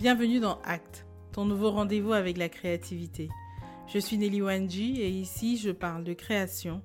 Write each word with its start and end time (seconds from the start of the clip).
Bienvenue 0.00 0.40
dans 0.40 0.58
Act, 0.64 1.04
ton 1.30 1.44
nouveau 1.44 1.70
rendez-vous 1.70 2.14
avec 2.14 2.38
la 2.38 2.48
créativité. 2.48 3.28
Je 3.86 3.98
suis 3.98 4.16
Nelly 4.16 4.40
Wanji 4.40 4.98
et 4.98 5.10
ici 5.10 5.58
je 5.58 5.70
parle 5.70 6.04
de 6.04 6.14
création, 6.14 6.80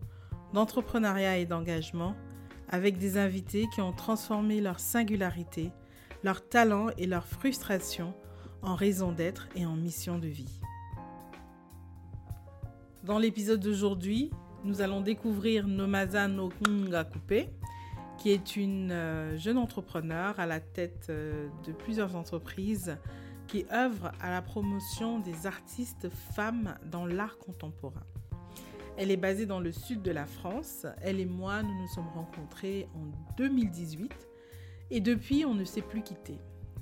d'entrepreneuriat 0.54 1.38
et 1.38 1.46
d'engagement 1.46 2.14
avec 2.68 2.98
des 2.98 3.18
invités 3.18 3.68
qui 3.74 3.80
ont 3.80 3.94
transformé 3.94 4.60
leur 4.60 4.82
singularité, 4.82 5.72
leur 6.26 6.46
talent 6.50 6.88
et 6.98 7.08
leur 7.08 7.26
frustration 7.26 8.14
en 8.62 8.76
raison 8.76 9.14
d'être 9.14 9.48
et 9.56 9.66
en 9.66 9.78
mission 9.78 10.20
de 10.20 10.28
vie. 10.28 10.60
Dans 13.06 13.18
l'épisode 13.18 13.62
d'aujourd'hui, 13.62 14.30
nous 14.66 14.82
allons 14.82 15.00
découvrir 15.00 15.68
Nomaza 15.68 16.28
Nokunga 16.28 17.06
Coupé, 17.06 17.48
qui 18.26 18.32
est 18.32 18.56
une 18.56 18.90
euh, 18.92 19.38
jeune 19.38 19.60
entrepreneur 19.60 20.40
à 20.40 20.48
la 20.48 20.60
tête 20.60 21.10
euh, 21.12 21.48
de 21.64 21.72
plusieurs 21.72 22.16
entreprises 22.16 22.98
qui 23.46 23.68
œuvre 23.72 24.14
à 24.20 24.32
la 24.32 24.42
promotion 24.42 25.20
des 25.20 25.46
artistes 25.46 26.10
femmes 26.34 26.74
dans 26.90 27.06
l'art 27.06 27.38
contemporain. 27.38 28.02
Elle 28.98 29.12
est 29.12 29.18
basée 29.18 29.46
dans 29.46 29.60
le 29.60 29.72
sud 29.72 30.02
de 30.02 30.10
la 30.10 30.26
France. 30.26 30.88
Elle 31.04 31.20
et 31.20 31.28
moi, 31.28 31.62
nous 31.62 31.80
nous 31.80 31.88
sommes 31.88 32.08
rencontrés 32.16 32.88
en 32.96 33.36
2018 33.38 34.12
et 34.90 35.02
depuis, 35.02 35.46
on 35.46 35.54
ne 35.54 35.64
s'est 35.64 35.84
plus 35.84 36.02
quitté. 36.02 36.40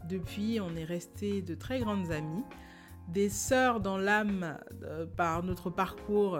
Depuis, 0.07 0.61
on 0.61 0.77
est 0.77 0.85
restés 0.85 1.41
de 1.41 1.55
très 1.55 1.81
grandes 1.81 2.09
amies, 2.09 2.45
des 3.09 3.27
sœurs 3.27 3.81
dans 3.81 3.97
l'âme 3.97 4.57
euh, 4.83 5.05
par 5.05 5.43
notre 5.43 5.69
parcours 5.69 6.39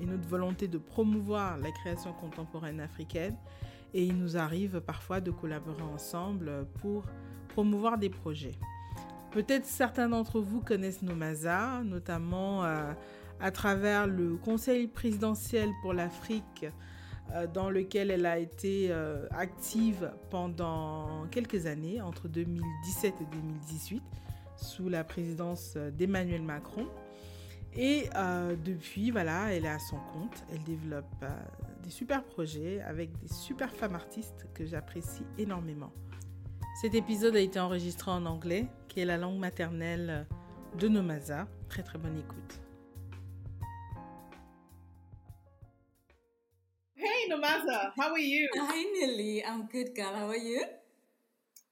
et 0.00 0.06
notre 0.06 0.26
volonté 0.26 0.66
de 0.66 0.78
promouvoir 0.78 1.58
la 1.58 1.70
création 1.72 2.14
contemporaine 2.14 2.80
africaine. 2.80 3.36
Et 3.94 4.04
il 4.04 4.18
nous 4.18 4.36
arrive 4.36 4.80
parfois 4.80 5.20
de 5.20 5.30
collaborer 5.30 5.82
ensemble 5.82 6.66
pour 6.80 7.04
promouvoir 7.48 7.96
des 7.96 8.10
projets. 8.10 8.58
Peut-être 9.34 9.66
certains 9.66 10.08
d'entre 10.08 10.40
vous 10.40 10.60
connaissent 10.60 11.02
Nomaza, 11.02 11.82
notamment 11.84 12.64
euh, 12.64 12.92
à 13.40 13.50
travers 13.50 14.06
le 14.06 14.36
Conseil 14.36 14.86
présidentiel 14.86 15.70
pour 15.82 15.92
l'Afrique, 15.92 16.66
euh, 17.32 17.48
dans 17.48 17.68
lequel 17.68 18.12
elle 18.12 18.26
a 18.26 18.38
été 18.38 18.88
euh, 18.90 19.26
active 19.30 20.12
pendant 20.30 21.26
quelques 21.32 21.66
années, 21.66 22.00
entre 22.00 22.28
2017 22.28 23.14
et 23.20 23.24
2018, 23.32 24.02
sous 24.56 24.88
la 24.88 25.02
présidence 25.02 25.76
d'Emmanuel 25.76 26.42
Macron. 26.42 26.86
Et 27.76 28.08
depuis, 28.64 29.10
voilà, 29.10 29.52
elle 29.52 29.64
est 29.64 29.68
à 29.68 29.80
son 29.80 29.96
compte. 30.12 30.44
Elle 30.52 30.62
développe 30.62 31.24
des 31.84 31.90
super 31.90 32.24
projets 32.24 32.80
avec 32.80 33.16
des 33.18 33.28
super 33.28 33.70
femmes 33.70 33.94
artistes 33.94 34.46
que 34.54 34.64
j'apprécie 34.64 35.24
énormément. 35.38 35.92
Cet 36.80 36.94
épisode 36.94 37.36
a 37.36 37.40
été 37.40 37.60
enregistré 37.60 38.10
en 38.10 38.24
anglais, 38.24 38.66
qui 38.88 39.00
est 39.00 39.04
la 39.04 39.18
langue 39.18 39.38
maternelle 39.38 40.26
de 40.78 40.88
Nomaza. 40.88 41.46
Très 41.68 41.82
très 41.82 41.98
bonne 41.98 42.18
écoute. 42.18 42.60
Hey 46.96 47.28
Nomaza, 47.28 47.92
how 47.96 48.12
are 48.12 48.18
you? 48.18 48.48
Hi 48.56 48.84
Nelly, 48.98 49.42
I'm 49.42 49.68
good 49.70 49.94
girl. 49.94 50.14
How 50.14 50.28
are 50.28 50.38
you? 50.38 50.62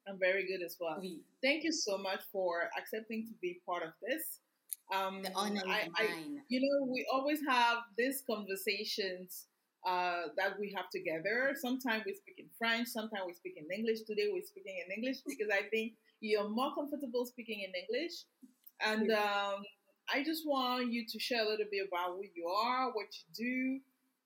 I'm 0.07 0.19
very 0.19 0.45
good 0.45 0.63
as 0.63 0.77
well. 0.79 0.99
Oui. 1.01 1.23
Thank 1.41 1.63
you 1.63 1.71
so 1.71 1.97
much 1.97 2.21
for 2.31 2.69
accepting 2.77 3.25
to 3.25 3.33
be 3.41 3.61
part 3.65 3.83
of 3.83 3.93
this. 4.07 4.39
Um, 4.93 5.23
the 5.23 5.31
honor 5.33 5.61
I, 5.65 5.89
I, 5.97 6.07
you 6.49 6.59
know, 6.59 6.85
we 6.91 7.05
always 7.11 7.39
have 7.47 7.79
these 7.97 8.21
conversations 8.29 9.47
uh, 9.85 10.23
that 10.37 10.59
we 10.59 10.73
have 10.75 10.89
together. 10.89 11.53
Sometimes 11.59 12.03
we 12.05 12.13
speak 12.13 12.35
in 12.39 12.45
French, 12.57 12.87
sometimes 12.87 13.23
we 13.27 13.33
speak 13.33 13.55
in 13.57 13.65
English. 13.71 14.01
Today 14.07 14.29
we're 14.31 14.43
speaking 14.43 14.75
in 14.85 14.91
English 14.95 15.17
because 15.27 15.51
I 15.51 15.67
think 15.69 15.93
you're 16.19 16.47
more 16.47 16.73
comfortable 16.73 17.25
speaking 17.25 17.61
in 17.61 17.71
English. 17.75 18.13
And 18.81 19.11
um, 19.11 19.63
I 20.13 20.23
just 20.23 20.47
want 20.47 20.91
you 20.91 21.05
to 21.07 21.19
share 21.19 21.43
a 21.43 21.47
little 21.47 21.65
bit 21.69 21.87
about 21.87 22.15
who 22.15 22.23
you 22.35 22.47
are, 22.47 22.91
what 22.91 23.07
you 23.11 23.81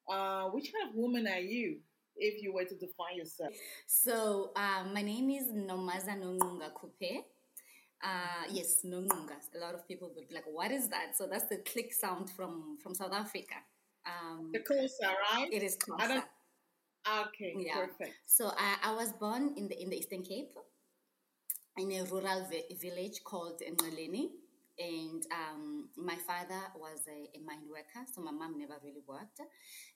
do, 0.08 0.14
uh, 0.14 0.50
which 0.50 0.72
kind 0.72 0.90
of 0.90 0.96
woman 0.96 1.28
are 1.28 1.40
you? 1.40 1.78
If 2.20 2.42
you 2.42 2.52
were 2.52 2.66
to 2.66 2.74
define 2.76 3.16
yourself. 3.16 3.54
So, 3.86 4.50
um, 4.56 4.92
my 4.92 5.04
name 5.04 5.30
is 5.30 5.50
Nomaza 5.50 6.18
Nongqunga 6.18 6.72
Coupez. 6.74 7.22
Uh, 8.04 8.46
yes, 8.50 8.82
Nongqunga. 8.84 9.36
A 9.56 9.60
lot 9.60 9.76
of 9.76 9.88
people 9.88 10.12
would 10.16 10.28
be 10.28 10.34
like, 10.34 10.46
what 10.52 10.72
is 10.72 10.90
that? 10.90 11.16
So 11.16 11.28
that's 11.28 11.46
the 11.48 11.58
click 11.58 11.94
sound 11.94 12.32
from, 12.32 12.80
from 12.82 12.96
South 12.96 13.14
Africa. 13.14 13.56
Um, 14.08 14.52
the 14.54 14.60
Xhosa, 14.60 15.10
right? 15.34 15.50
It 15.52 15.64
is 15.64 15.78
Xhosa. 15.78 16.24
Okay, 17.28 17.56
yeah. 17.58 17.76
perfect. 17.76 18.16
So 18.26 18.52
I, 18.58 18.78
I 18.84 18.94
was 18.96 19.14
born 19.14 19.54
in 19.56 19.68
the 19.68 19.82
in 19.82 19.90
the 19.90 19.98
Eastern 19.98 20.24
Cape, 20.24 20.52
in 21.78 21.92
a 21.92 22.04
rural 22.04 22.48
vi- 22.50 22.76
village 22.76 23.24
called 23.24 23.62
Ngqeleni 23.62 24.30
and 24.80 25.26
um, 25.32 25.90
my 25.98 26.16
father 26.16 26.62
was 26.76 27.02
a, 27.08 27.38
a, 27.38 27.42
mine 27.42 27.66
worker, 27.70 28.06
so 28.14 28.22
my 28.22 28.32
mom 28.32 28.58
never 28.60 28.76
really 28.84 29.02
worked, 29.08 29.42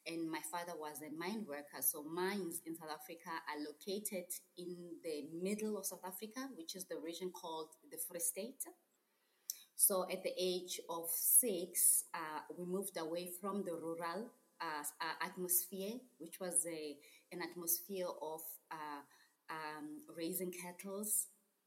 and 0.07 0.29
my 0.29 0.41
father 0.51 0.73
was 0.77 1.01
a 1.01 1.15
mine 1.15 1.45
worker. 1.47 1.81
So 1.81 2.03
mines 2.03 2.61
in 2.65 2.75
South 2.75 2.89
Africa 2.89 3.29
are 3.29 3.61
located 3.61 4.25
in 4.57 4.97
the 5.03 5.25
middle 5.31 5.77
of 5.77 5.85
South 5.85 6.03
Africa, 6.05 6.49
which 6.57 6.75
is 6.75 6.85
the 6.85 6.97
region 6.97 7.31
called 7.31 7.69
the 7.91 7.97
Free 7.97 8.19
State. 8.19 8.63
So 9.87 10.05
at 10.11 10.21
the 10.21 10.31
age 10.37 10.79
of 10.91 11.09
six, 11.09 12.03
uh, 12.13 12.41
we 12.55 12.65
moved 12.65 12.97
away 12.97 13.31
from 13.41 13.63
the 13.63 13.73
rural 13.73 14.29
uh, 14.61 14.83
uh 15.01 15.25
atmosphere, 15.25 15.93
which 16.19 16.39
was 16.39 16.67
a, 16.67 16.97
an 17.31 17.41
atmosphere 17.41 18.05
of 18.21 18.41
uh, 18.69 19.01
um, 19.49 20.01
raising 20.15 20.51
cattle, 20.51 21.03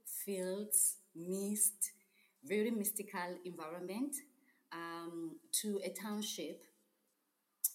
fields, 0.06 0.98
mist 1.16 1.90
very 2.44 2.70
mystical 2.70 3.30
environment 3.44 4.14
um, 4.70 5.36
to 5.50 5.80
a 5.84 5.90
township, 5.90 6.62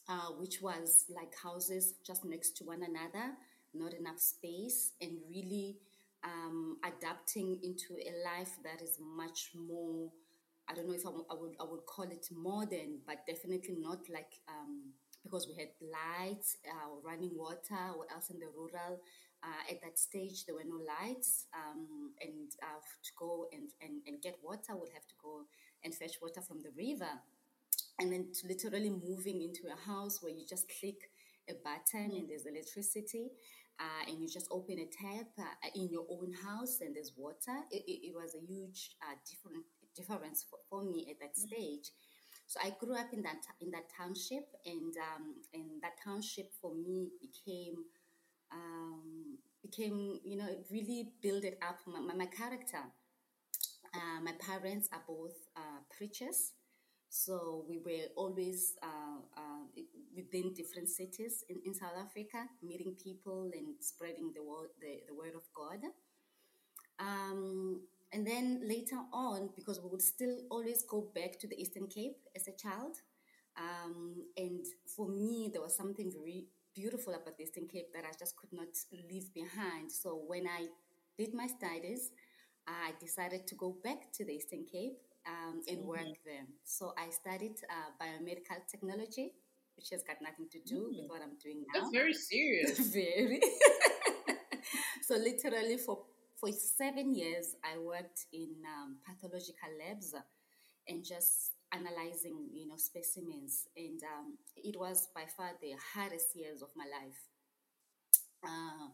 uh, 0.08 0.30
which 0.40 0.62
was 0.62 1.04
like 1.14 1.34
houses 1.44 1.96
just 2.08 2.24
next 2.24 2.56
to 2.58 2.64
one 2.64 2.84
another, 2.84 3.34
not 3.74 3.94
enough 3.94 4.20
space, 4.20 4.94
and 5.02 5.18
really 5.30 5.80
um, 6.24 6.78
adapting 6.86 7.60
into 7.62 7.96
a 7.96 8.14
life 8.24 8.56
that 8.64 8.82
is 8.82 9.00
much 9.02 9.52
more. 9.54 10.10
I 10.70 10.74
don't 10.76 10.88
know 10.88 10.94
if 10.94 11.06
I, 11.06 11.10
would 11.10 11.56
I 11.60 11.64
would 11.64 11.86
call 11.86 12.06
it 12.06 12.28
modern, 12.32 13.00
but 13.08 13.26
definitely 13.26 13.78
not 13.80 14.00
like 14.14 14.40
um, 14.48 14.94
because 15.24 15.48
we 15.48 15.56
had 15.56 15.70
lights, 15.82 16.58
uh, 16.68 16.96
running 17.04 17.32
water, 17.36 17.92
or 17.98 18.06
else 18.14 18.30
in 18.30 18.40
the 18.40 18.48
rural 18.56 19.02
uh, 19.44 19.72
at 19.72 19.82
that 19.82 19.98
stage, 19.98 20.46
there 20.46 20.56
were 20.56 20.68
no 20.68 20.80
lights, 20.84 21.46
um, 21.56 22.12
and 22.22 22.52
uh, 22.62 22.80
to 23.04 23.12
go 23.18 23.48
and, 23.54 23.70
and, 23.82 24.02
and 24.06 24.22
get 24.22 24.36
water, 24.44 24.76
would 24.76 24.90
have 24.94 25.08
to 25.08 25.16
go 25.22 25.44
and 25.84 25.96
fetch 25.96 26.20
water 26.22 26.42
from 26.42 26.62
the 26.62 26.72
river. 26.76 27.10
And 28.00 28.12
then 28.12 28.32
literally 28.48 28.90
moving 28.90 29.42
into 29.42 29.72
a 29.72 29.90
house 29.90 30.22
where 30.22 30.32
you 30.32 30.46
just 30.48 30.72
click 30.80 31.12
a 31.50 31.54
button 31.64 32.12
and 32.16 32.30
there's 32.30 32.46
electricity, 32.46 33.32
uh, 33.80 34.10
and 34.10 34.20
you 34.22 34.28
just 34.28 34.48
open 34.52 34.78
a 34.80 34.86
tap 34.86 35.28
uh, 35.40 35.70
in 35.74 35.90
your 35.90 36.06
own 36.10 36.34
house 36.34 36.80
and 36.82 36.96
there's 36.96 37.14
water. 37.16 37.64
It, 37.72 37.84
it, 37.88 38.08
it 38.10 38.14
was 38.14 38.36
a 38.36 38.46
huge 38.46 38.92
uh, 39.02 39.16
different 39.30 39.64
difference 39.96 40.46
for, 40.50 40.60
for 40.70 40.84
me 40.84 41.08
at 41.10 41.20
that 41.20 41.38
stage. 41.38 41.92
So 42.48 42.60
I 42.64 42.74
grew 42.80 42.96
up 42.96 43.14
in 43.14 43.22
that 43.24 43.46
in 43.62 43.70
that 43.72 43.86
township, 43.96 44.48
and 44.66 44.94
um, 44.98 45.36
and 45.54 45.82
that 45.84 45.94
township 46.04 46.52
for 46.60 46.74
me 46.74 47.10
became 47.22 47.76
um, 48.52 49.38
became, 49.62 50.20
you 50.24 50.38
know, 50.38 50.48
it 50.48 50.66
really 50.72 51.12
built 51.22 51.44
it 51.44 51.60
up 51.62 51.80
my, 51.86 52.00
my, 52.00 52.14
my 52.14 52.26
character. 52.26 52.80
Uh, 53.94 54.22
my 54.24 54.34
parents 54.40 54.88
are 54.94 55.02
both 55.08 55.34
uh, 55.58 55.82
preachers, 55.96 56.54
so 57.10 57.66
we 57.68 57.80
were 57.80 58.06
always 58.16 58.76
uh, 58.84 59.20
uh 59.36 59.82
within 60.16 60.54
different 60.54 60.90
cities 60.90 61.44
in, 61.50 61.58
in 61.66 61.74
South 61.74 61.98
Africa, 62.00 62.46
meeting 62.62 62.96
people 63.04 63.50
and 63.54 63.76
spreading 63.80 64.32
the 64.36 64.44
word, 64.44 64.70
the, 64.80 65.02
the 65.08 65.16
word 65.16 65.34
of 65.36 65.44
God. 65.56 65.80
Um, 67.00 67.82
and 68.12 68.26
then 68.26 68.62
later 68.68 68.98
on, 69.14 69.50
because 69.56 69.80
we 69.82 69.90
would 69.90 70.02
still 70.02 70.38
always 70.50 70.84
go 70.84 71.10
back 71.14 71.40
to 71.40 71.48
the 71.48 71.60
Eastern 71.60 71.88
Cape 71.88 72.18
as 72.36 72.48
a 72.48 72.52
child, 72.52 72.98
um, 73.58 74.16
and 74.38 74.66
for 74.96 75.08
me, 75.08 75.50
there 75.52 75.62
was 75.62 75.76
something 75.76 76.12
very 76.12 76.48
beautiful 76.76 77.14
about 77.14 77.38
the 77.38 77.44
Eastern 77.44 77.68
Cape 77.68 77.94
that 77.94 78.06
I 78.06 78.12
just 78.18 78.36
could 78.38 78.54
not 78.54 78.70
leave 79.10 79.34
behind. 79.34 79.92
So 79.92 80.22
when 80.28 80.48
I 80.48 80.68
did 81.18 81.34
my 81.34 81.48
studies, 81.48 82.12
I 82.68 82.94
decided 83.00 83.48
to 83.48 83.56
go 83.56 83.76
back 83.84 84.12
to 84.14 84.26
the 84.26 84.34
Eastern 84.34 84.66
Cape 84.72 85.00
um, 85.28 85.62
and 85.68 85.80
mm-hmm. 85.80 85.88
work 85.88 86.16
there. 86.26 86.46
So 86.64 86.94
I 86.98 87.10
studied 87.10 87.58
uh, 87.70 87.90
biomedical 88.02 88.66
technology, 88.70 89.34
which 89.76 89.90
has 89.92 90.04
got 90.04 90.18
nothing 90.22 90.48
to 90.52 90.60
do 90.60 90.82
mm-hmm. 90.82 91.02
with 91.02 91.10
what 91.10 91.22
I'm 91.22 91.38
doing 91.44 91.66
now. 91.68 91.82
That's 91.82 91.92
very 91.92 92.14
serious. 92.14 92.80
very. 92.94 93.42
so 95.02 95.16
literally 95.16 95.78
for 95.78 96.00
for 96.40 96.52
seven 96.52 97.14
years, 97.16 97.56
I 97.64 97.78
worked 97.80 98.26
in 98.34 98.50
um, 98.66 98.98
pathological 99.06 99.70
labs 99.80 100.14
and 100.88 101.04
just 101.06 101.54
analyzing, 101.74 102.50
you 102.54 102.68
know, 102.68 102.78
specimens, 102.78 103.68
and 103.78 104.02
um, 104.04 104.38
it 104.56 104.78
was 104.80 105.10
by 105.16 105.26
far 105.38 105.52
the 105.62 105.74
hardest 105.94 106.36
years 106.36 106.62
of 106.62 106.70
my 106.76 106.86
life. 106.86 107.20
Uh, 108.44 108.88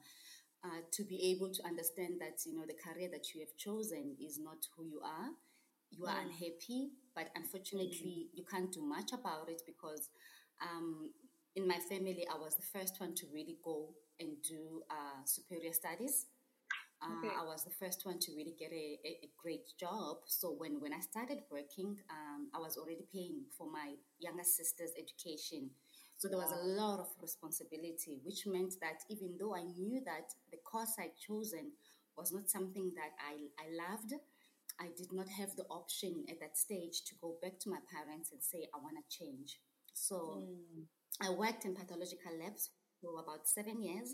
uh, 0.64 0.82
to 0.92 1.04
be 1.04 1.32
able 1.32 1.52
to 1.54 1.64
understand 1.66 2.16
that 2.20 2.40
you 2.46 2.56
know 2.56 2.66
the 2.66 2.74
career 2.74 3.10
that 3.12 3.34
you 3.34 3.40
have 3.42 3.56
chosen 3.58 4.16
is 4.20 4.40
not 4.40 4.58
who 4.76 4.84
you 4.86 5.00
are. 5.04 5.30
You 5.92 6.06
are 6.08 6.18
Mm. 6.20 6.26
unhappy, 6.28 6.92
but 7.16 7.30
unfortunately, 7.36 8.30
you 8.34 8.44
can't 8.46 8.72
do 8.72 8.82
much 8.82 9.14
about 9.14 9.50
it 9.50 9.62
because 9.66 10.10
um, 10.62 11.12
in 11.56 11.68
my 11.68 11.80
family, 11.80 12.28
I 12.28 12.38
was 12.38 12.56
the 12.56 12.64
first 12.78 13.00
one 13.00 13.14
to 13.16 13.28
really 13.34 13.58
go 13.64 13.94
and 14.20 14.42
do 14.44 14.84
uh, 14.90 15.24
superior 15.26 15.74
studies. 15.74 16.28
Uh, 17.06 17.14
Okay. 17.20 17.30
I 17.40 17.44
was 17.44 17.64
the 17.64 17.72
first 17.72 18.06
one 18.06 18.20
to 18.20 18.32
really 18.36 18.56
get 18.58 18.72
a, 18.72 19.00
a, 19.06 19.12
a 19.24 19.30
great 19.38 19.68
job. 19.80 20.18
So 20.26 20.50
when, 20.58 20.82
when 20.82 20.94
I 20.94 21.00
started 21.00 21.40
working, 21.52 21.98
um, 22.10 22.50
I 22.54 22.60
was 22.60 22.78
already 22.78 23.06
paying 23.14 23.44
for 23.58 23.70
my 23.70 23.94
younger 24.20 24.44
sister's 24.44 24.92
education. 24.98 25.70
So 26.18 26.28
there 26.28 26.38
was 26.40 26.52
a 26.52 26.66
lot 26.66 27.00
of 27.00 27.08
responsibility, 27.22 28.20
which 28.24 28.48
meant 28.48 28.74
that 28.82 29.04
even 29.10 29.36
though 29.40 29.56
I 29.56 29.64
knew 29.64 30.02
that 30.06 30.34
the 30.52 30.58
course 30.64 30.96
I'd 30.98 31.18
chosen 31.18 31.72
was 32.18 32.32
not 32.32 32.50
something 32.50 32.92
that 32.96 33.12
I, 33.20 33.52
I 33.60 33.68
loved, 33.76 34.14
I 34.80 34.88
did 34.98 35.12
not 35.12 35.28
have 35.30 35.56
the 35.56 35.66
option 35.70 36.26
at 36.30 36.40
that 36.40 36.58
stage 36.58 37.04
to 37.06 37.16
go 37.22 37.36
back 37.42 37.60
to 37.60 37.70
my 37.70 37.80
parents 37.92 38.32
and 38.32 38.42
say, 38.42 38.68
I 38.74 38.78
want 38.80 38.96
to 38.98 39.18
change. 39.18 39.60
So 39.94 40.44
I 41.22 41.30
worked 41.30 41.66
in 41.66 41.76
pathological 41.76 42.32
labs 42.42 42.72
for 43.02 43.20
about 43.20 43.48
seven 43.48 43.82
years. 43.82 44.14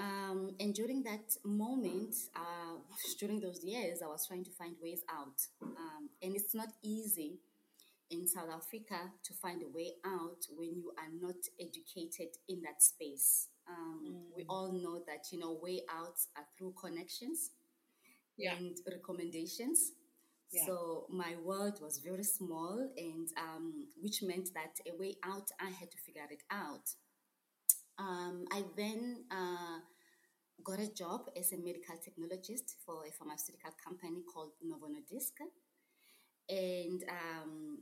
Um, 0.00 0.54
and 0.58 0.74
during 0.74 1.02
that 1.04 1.36
moment, 1.44 2.14
uh, 2.34 2.78
during 3.20 3.40
those 3.40 3.62
years, 3.62 4.00
I 4.02 4.06
was 4.06 4.26
trying 4.26 4.44
to 4.44 4.50
find 4.50 4.74
ways 4.82 5.02
out. 5.10 5.38
Um, 5.62 6.08
and 6.22 6.34
it's 6.34 6.54
not 6.54 6.68
easy 6.82 7.38
in 8.10 8.26
South 8.26 8.50
Africa 8.52 9.12
to 9.24 9.32
find 9.34 9.62
a 9.62 9.68
way 9.68 9.92
out 10.04 10.40
when 10.56 10.70
you 10.74 10.92
are 10.98 11.12
not 11.20 11.36
educated 11.60 12.30
in 12.48 12.62
that 12.62 12.82
space. 12.82 13.48
Um, 13.68 14.24
We 14.36 14.44
all 14.48 14.72
know 14.72 14.96
that, 15.06 15.26
you 15.32 15.38
know, 15.38 15.52
way 15.62 15.82
outs 15.88 16.28
are 16.36 16.46
through 16.56 16.74
connections 16.80 17.50
Yeah. 18.36 18.56
and 18.56 18.76
recommendations. 18.90 19.92
Yeah. 20.52 20.66
So 20.66 21.06
my 21.08 21.36
world 21.44 21.80
was 21.80 21.98
very 21.98 22.24
small, 22.24 22.76
and 22.96 23.28
um, 23.36 23.86
which 24.02 24.22
meant 24.22 24.48
that 24.54 24.80
a 24.92 24.96
way 24.96 25.14
out, 25.22 25.48
I 25.60 25.70
had 25.70 25.90
to 25.92 25.98
figure 25.98 26.26
it 26.30 26.42
out. 26.50 26.86
Um, 27.98 28.46
I 28.50 28.64
then 28.76 29.24
uh, 29.30 29.78
got 30.64 30.80
a 30.80 30.92
job 30.92 31.28
as 31.36 31.52
a 31.52 31.56
medical 31.56 31.96
technologist 31.96 32.76
for 32.84 33.06
a 33.06 33.12
pharmaceutical 33.12 33.72
company 33.84 34.22
called 34.32 34.52
Novo 34.62 34.86
Nordisk, 34.86 35.32
and 36.48 37.02
um, 37.08 37.78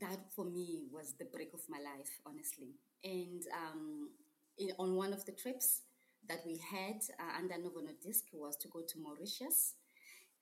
that 0.00 0.32
for 0.34 0.44
me 0.44 0.84
was 0.92 1.14
the 1.18 1.24
break 1.24 1.52
of 1.54 1.60
my 1.68 1.78
life, 1.78 2.20
honestly. 2.26 2.74
And 3.04 3.42
um, 3.54 4.10
in, 4.58 4.70
on 4.78 4.96
one 4.96 5.12
of 5.12 5.24
the 5.24 5.32
trips 5.32 5.82
that 6.28 6.40
we 6.46 6.58
had 6.58 7.00
uh, 7.18 7.38
under 7.38 7.58
Novo 7.58 7.80
Nordisk 7.80 8.24
was 8.32 8.56
to 8.58 8.68
go 8.68 8.80
to 8.80 8.98
Mauritius. 8.98 9.74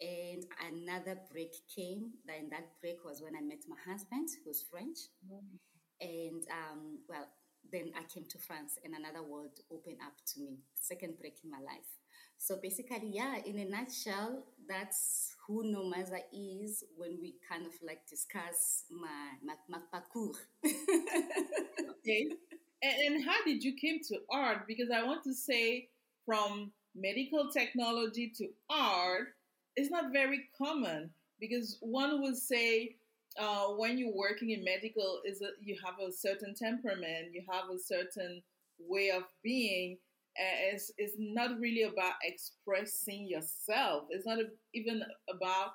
And 0.01 0.45
another 0.73 1.19
break 1.33 1.55
came. 1.75 2.13
And 2.29 2.51
that 2.53 2.81
break 2.81 3.05
was 3.05 3.23
when 3.23 3.35
I 3.35 3.41
met 3.41 3.63
my 3.69 3.77
husband, 3.91 4.29
who's 4.45 4.65
French. 4.71 4.99
And 6.01 6.45
um, 6.51 6.99
well, 7.09 7.27
then 7.73 7.93
I 7.99 8.03
came 8.13 8.25
to 8.31 8.39
France, 8.39 8.79
and 8.85 8.95
another 8.95 9.23
world 9.23 9.61
opened 9.71 9.99
up 10.05 10.15
to 10.35 10.41
me. 10.41 10.59
Second 10.75 11.19
break 11.19 11.39
in 11.45 11.51
my 11.51 11.59
life. 11.59 11.89
So 12.39 12.59
basically, 12.63 13.13
yeah, 13.15 13.37
in 13.45 13.59
a 13.59 13.65
nutshell, 13.65 14.45
that's 14.69 15.35
who 15.47 15.65
Nomaza 15.65 16.21
is 16.33 16.85
when 16.97 17.19
we 17.21 17.37
kind 17.49 17.67
of 17.67 17.73
like 17.83 18.07
discuss 18.09 18.85
my 18.91 19.39
my, 19.43 19.55
my 19.69 19.79
parcours. 19.91 20.37
Okay. 21.99 22.29
And, 22.83 23.15
and 23.15 23.25
how 23.25 23.43
did 23.45 23.65
you 23.65 23.75
came 23.75 24.01
to 24.09 24.19
art? 24.31 24.67
Because 24.69 24.91
I 24.95 25.03
want 25.03 25.25
to 25.25 25.33
say 25.33 25.89
from 26.25 26.73
medical 26.95 27.49
technology 27.51 28.33
to 28.37 28.49
art, 28.69 29.29
it's 29.75 29.91
not 29.91 30.13
very 30.13 30.45
common. 30.57 31.11
Because 31.41 31.79
one 31.81 32.23
would 32.23 32.37
say 32.37 32.97
uh, 33.39 33.67
when 33.69 33.99
you're 33.99 34.15
working 34.15 34.51
in 34.51 34.65
medical, 34.65 35.21
is 35.25 35.39
that 35.41 35.55
you 35.61 35.77
have 35.85 35.95
a 36.01 36.13
certain 36.13 36.55
temperament, 36.55 37.33
you 37.33 37.43
have 37.51 37.65
a 37.71 37.79
certain 37.79 38.43
way 38.79 39.11
of 39.11 39.25
being. 39.43 39.99
and 40.37 40.75
It's, 40.75 40.93
it's 40.99 41.15
not 41.19 41.59
really 41.59 41.83
about 41.83 42.15
expressing 42.23 43.29
yourself. 43.29 44.05
It's 44.11 44.27
not 44.27 44.39
a, 44.39 44.45
even 44.75 45.03
about 45.29 45.73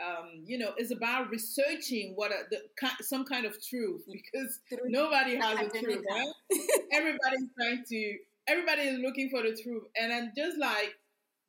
um, 0.00 0.42
you 0.46 0.58
know, 0.58 0.72
it's 0.76 0.92
about 0.92 1.30
researching 1.30 2.12
what 2.14 2.30
a, 2.30 2.44
the 2.50 2.58
some 3.02 3.24
kind 3.24 3.44
of 3.44 3.54
truth 3.62 4.02
because 4.12 4.60
nobody 4.86 5.36
has 5.36 5.58
the 5.58 5.78
truth. 5.78 6.04
Right? 6.10 6.32
Everybody's 6.92 7.48
trying 7.58 7.84
to. 7.88 8.16
Everybody 8.48 8.82
is 8.82 8.98
looking 8.98 9.30
for 9.30 9.42
the 9.42 9.56
truth, 9.62 9.84
and 10.00 10.10
then 10.10 10.32
just 10.36 10.58
like 10.58 10.94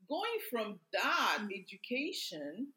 going 0.08 0.40
from 0.50 0.80
that 0.94 1.40
education 1.46 2.68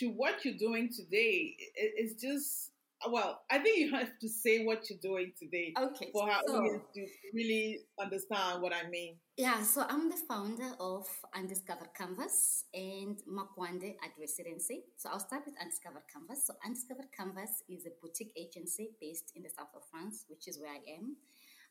to 0.00 0.06
what 0.08 0.44
you're 0.44 0.58
doing 0.58 0.90
today, 0.90 1.54
it's 1.76 2.20
just 2.20 2.70
well. 3.10 3.40
I 3.50 3.58
think 3.58 3.78
you 3.78 3.90
have 3.92 4.10
to 4.20 4.28
say 4.28 4.64
what 4.64 4.88
you're 4.90 4.98
doing 5.00 5.32
today 5.38 5.72
Okay, 5.78 6.10
for 6.12 6.28
our 6.30 6.42
so 6.46 6.56
audience 6.56 6.84
to 6.94 7.06
really 7.32 7.80
understand 7.98 8.60
what 8.60 8.72
I 8.74 8.88
mean. 8.88 9.16
yeah, 9.38 9.62
so 9.62 9.86
I'm 9.88 10.10
the 10.10 10.18
founder 10.28 10.72
of 10.78 11.06
Undiscovered 11.34 11.94
Canvas 11.96 12.64
and 12.74 13.16
Makwande 13.26 13.96
Art 14.02 14.12
Residency. 14.18 14.84
So 14.96 15.08
I'll 15.10 15.20
start 15.20 15.42
with 15.46 15.54
Undiscovered 15.60 16.04
Canvas. 16.12 16.46
So 16.46 16.54
Undiscovered 16.64 17.08
Canvas 17.16 17.62
is 17.68 17.86
a 17.86 17.90
boutique 18.02 18.32
agency 18.36 18.90
based 19.00 19.32
in 19.34 19.42
the 19.42 19.48
south 19.50 19.72
of 19.74 19.82
France, 19.90 20.26
which 20.28 20.46
is 20.48 20.58
where 20.60 20.72
I 20.72 20.80
am. 20.98 21.16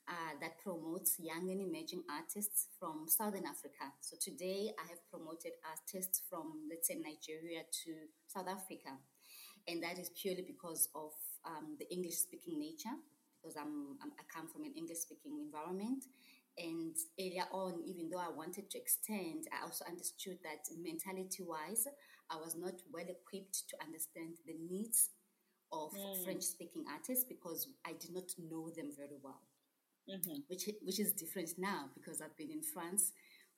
Uh, 0.10 0.34
that 0.42 0.58
promotes 0.58 1.20
young 1.20 1.52
and 1.52 1.62
emerging 1.62 2.02
artists 2.10 2.70
from 2.80 3.06
Southern 3.08 3.46
Africa. 3.46 3.94
So 4.02 4.18
today 4.20 4.74
I 4.82 4.90
have 4.90 4.98
promoted 5.06 5.54
artists 5.62 6.24
from, 6.28 6.66
let's 6.68 6.88
say, 6.88 6.98
Nigeria 6.98 7.62
to 7.86 7.92
South 8.26 8.48
Africa. 8.50 8.98
And 9.68 9.84
that 9.84 10.00
is 10.00 10.10
purely 10.20 10.42
because 10.42 10.90
of 10.96 11.14
um, 11.46 11.78
the 11.78 11.86
English 11.94 12.16
speaking 12.26 12.58
nature, 12.58 12.98
because 13.38 13.56
I'm, 13.56 14.02
I'm, 14.02 14.10
I 14.18 14.26
come 14.34 14.48
from 14.50 14.64
an 14.66 14.74
English 14.76 14.98
speaking 15.06 15.38
environment. 15.46 16.06
And 16.58 16.98
earlier 17.22 17.46
on, 17.54 17.84
even 17.86 18.10
though 18.10 18.18
I 18.18 18.34
wanted 18.34 18.72
to 18.72 18.80
extend, 18.82 19.46
I 19.54 19.62
also 19.62 19.86
understood 19.86 20.40
that 20.42 20.66
mentality 20.82 21.46
wise, 21.46 21.86
I 22.34 22.38
was 22.42 22.58
not 22.58 22.82
well 22.92 23.06
equipped 23.06 23.70
to 23.70 23.78
understand 23.86 24.42
the 24.48 24.58
needs 24.58 25.12
of 25.72 25.94
Mm. 25.94 26.24
French 26.24 26.42
speaking 26.42 26.84
artists 26.90 27.26
because 27.30 27.68
I 27.86 27.94
did 27.94 28.10
not 28.12 28.34
know 28.40 28.72
them 28.72 28.90
very 28.98 29.20
well 29.22 29.42
hmm 30.10 30.40
which 30.48 30.70
which 30.82 31.00
is 31.00 31.14
different 31.14 31.50
now 31.58 31.90
because 31.94 32.22
I've 32.22 32.36
been 32.38 32.52
in 32.52 32.62
France 32.64 33.14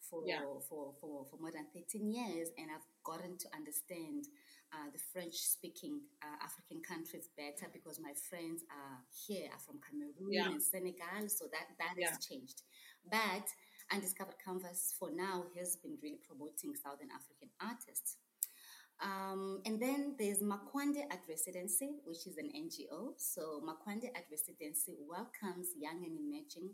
for 0.10 0.24
Yeah. 0.26 0.42
for, 0.68 0.92
for, 1.00 1.26
for 1.30 1.38
more 1.40 1.52
than 1.52 1.66
13 1.74 2.12
years 2.12 2.50
and 2.58 2.68
I've 2.74 2.88
gotten 3.04 3.38
to 3.38 3.48
understand 3.56 4.26
uh, 4.74 4.90
the 4.92 5.00
French 5.14 5.36
speaking 5.36 6.02
uh, 6.24 6.38
African 6.44 6.82
countries 6.82 7.30
better 7.38 7.70
because 7.72 8.00
my 8.00 8.14
friends 8.30 8.64
are 8.72 9.00
here 9.28 9.48
are 9.54 9.60
from 9.60 9.80
Cameroon 9.86 10.32
Yeah. 10.32 10.50
and 10.52 10.62
Senegal 10.62 11.30
so 11.30 11.46
that 11.52 11.68
that 11.80 11.96
Yeah. 11.98 12.10
has 12.10 12.26
changed 12.26 12.64
but 13.10 13.48
Undiscovered 13.92 14.40
Canvas 14.44 14.96
for 14.98 15.12
now 15.12 15.44
has 15.58 15.76
been 15.78 15.98
really 16.02 16.20
promoting 16.24 16.76
Southern 16.76 17.12
African 17.12 17.50
artists 17.60 18.18
um, 19.02 19.62
and 19.66 19.82
then 19.82 20.16
there's 20.20 20.40
Makwande 20.40 21.04
Art 21.10 21.22
Residency, 21.28 21.90
which 22.06 22.28
is 22.28 22.38
an 22.38 22.50
NGO. 22.56 23.14
So 23.18 23.62
Makwande 23.66 24.10
Art 24.16 24.26
Residency 24.30 24.96
welcomes 25.08 25.70
young 25.80 26.04
and 26.06 26.18
emerging 26.18 26.70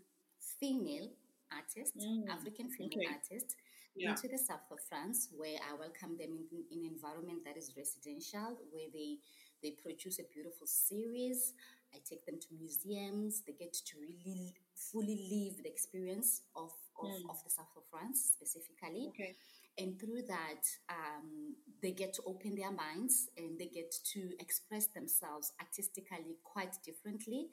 female 0.59 1.09
artists, 1.51 2.05
Mm, 2.05 2.27
African 2.29 2.69
female 2.69 2.99
okay. 2.99 3.13
artists, 3.15 3.55
Yeah. 3.95 4.11
into 4.11 4.27
the 4.27 4.37
south 4.37 4.69
of 4.71 4.79
France, 4.89 5.29
where 5.35 5.57
I 5.67 5.73
welcome 5.73 6.17
them 6.17 6.37
in, 6.51 6.63
in 6.69 6.85
an 6.85 6.91
environment 6.93 7.43
that 7.45 7.57
is 7.57 7.73
residential, 7.77 8.59
where 8.71 8.89
they 8.93 9.19
they 9.63 9.71
produce 9.71 10.19
a 10.19 10.23
beautiful 10.31 10.67
series. 10.67 11.53
I 11.95 11.97
take 12.07 12.23
them 12.27 12.37
to 12.39 12.47
museums. 12.59 13.41
They 13.41 13.53
get 13.53 13.73
to 13.73 13.97
really 13.99 14.53
fully 14.75 15.15
live 15.31 15.63
the 15.63 15.69
experience 15.69 16.43
of, 16.55 16.71
of, 17.01 17.07
Mm. 17.09 17.29
of 17.29 17.43
the 17.43 17.49
south 17.49 17.73
of 17.75 17.83
France 17.89 18.31
specifically 18.35 19.07
Okay. 19.09 19.35
And 19.77 19.99
through 19.99 20.23
that 20.27 20.63
um, 20.89 21.55
they 21.81 21.91
get 21.91 22.13
to 22.15 22.23
open 22.25 22.55
their 22.55 22.71
minds 22.71 23.29
and 23.37 23.59
they 23.59 23.67
get 23.67 23.93
to 24.13 24.31
express 24.39 24.87
themselves 24.87 25.53
artistically 25.61 26.37
quite 26.43 26.75
differently 26.83 27.49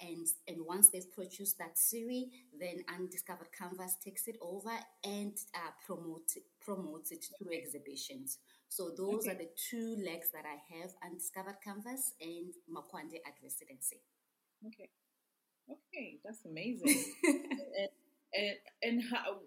and 0.00 0.26
and 0.46 0.58
once 0.66 0.88
they've 0.90 1.10
produced 1.12 1.58
that 1.58 1.76
series 1.76 2.26
then 2.58 2.84
undiscovered 2.94 3.48
canvas 3.56 3.96
takes 4.04 4.28
it 4.28 4.36
over 4.40 4.70
and 5.04 5.36
uh, 5.54 5.70
promote 5.84 6.30
promotes 6.60 7.10
it 7.10 7.24
through 7.38 7.52
exhibitions 7.56 8.38
so 8.68 8.90
those 8.96 9.26
Okay. 9.26 9.28
are 9.28 9.34
the 9.34 9.48
two 9.56 9.96
legs 10.04 10.28
that 10.32 10.44
i 10.44 10.58
have 10.78 10.90
undiscovered 11.04 11.56
canvas 11.64 12.12
and 12.20 12.54
Makwande 12.70 13.18
Art 13.24 13.36
Residency 13.42 14.00
Okay. 14.66 14.90
Okay, 15.70 16.18
that's 16.24 16.44
amazing. 16.44 17.14
and, 17.78 17.88
and 18.34 18.56
and 18.82 19.02
how 19.10 19.38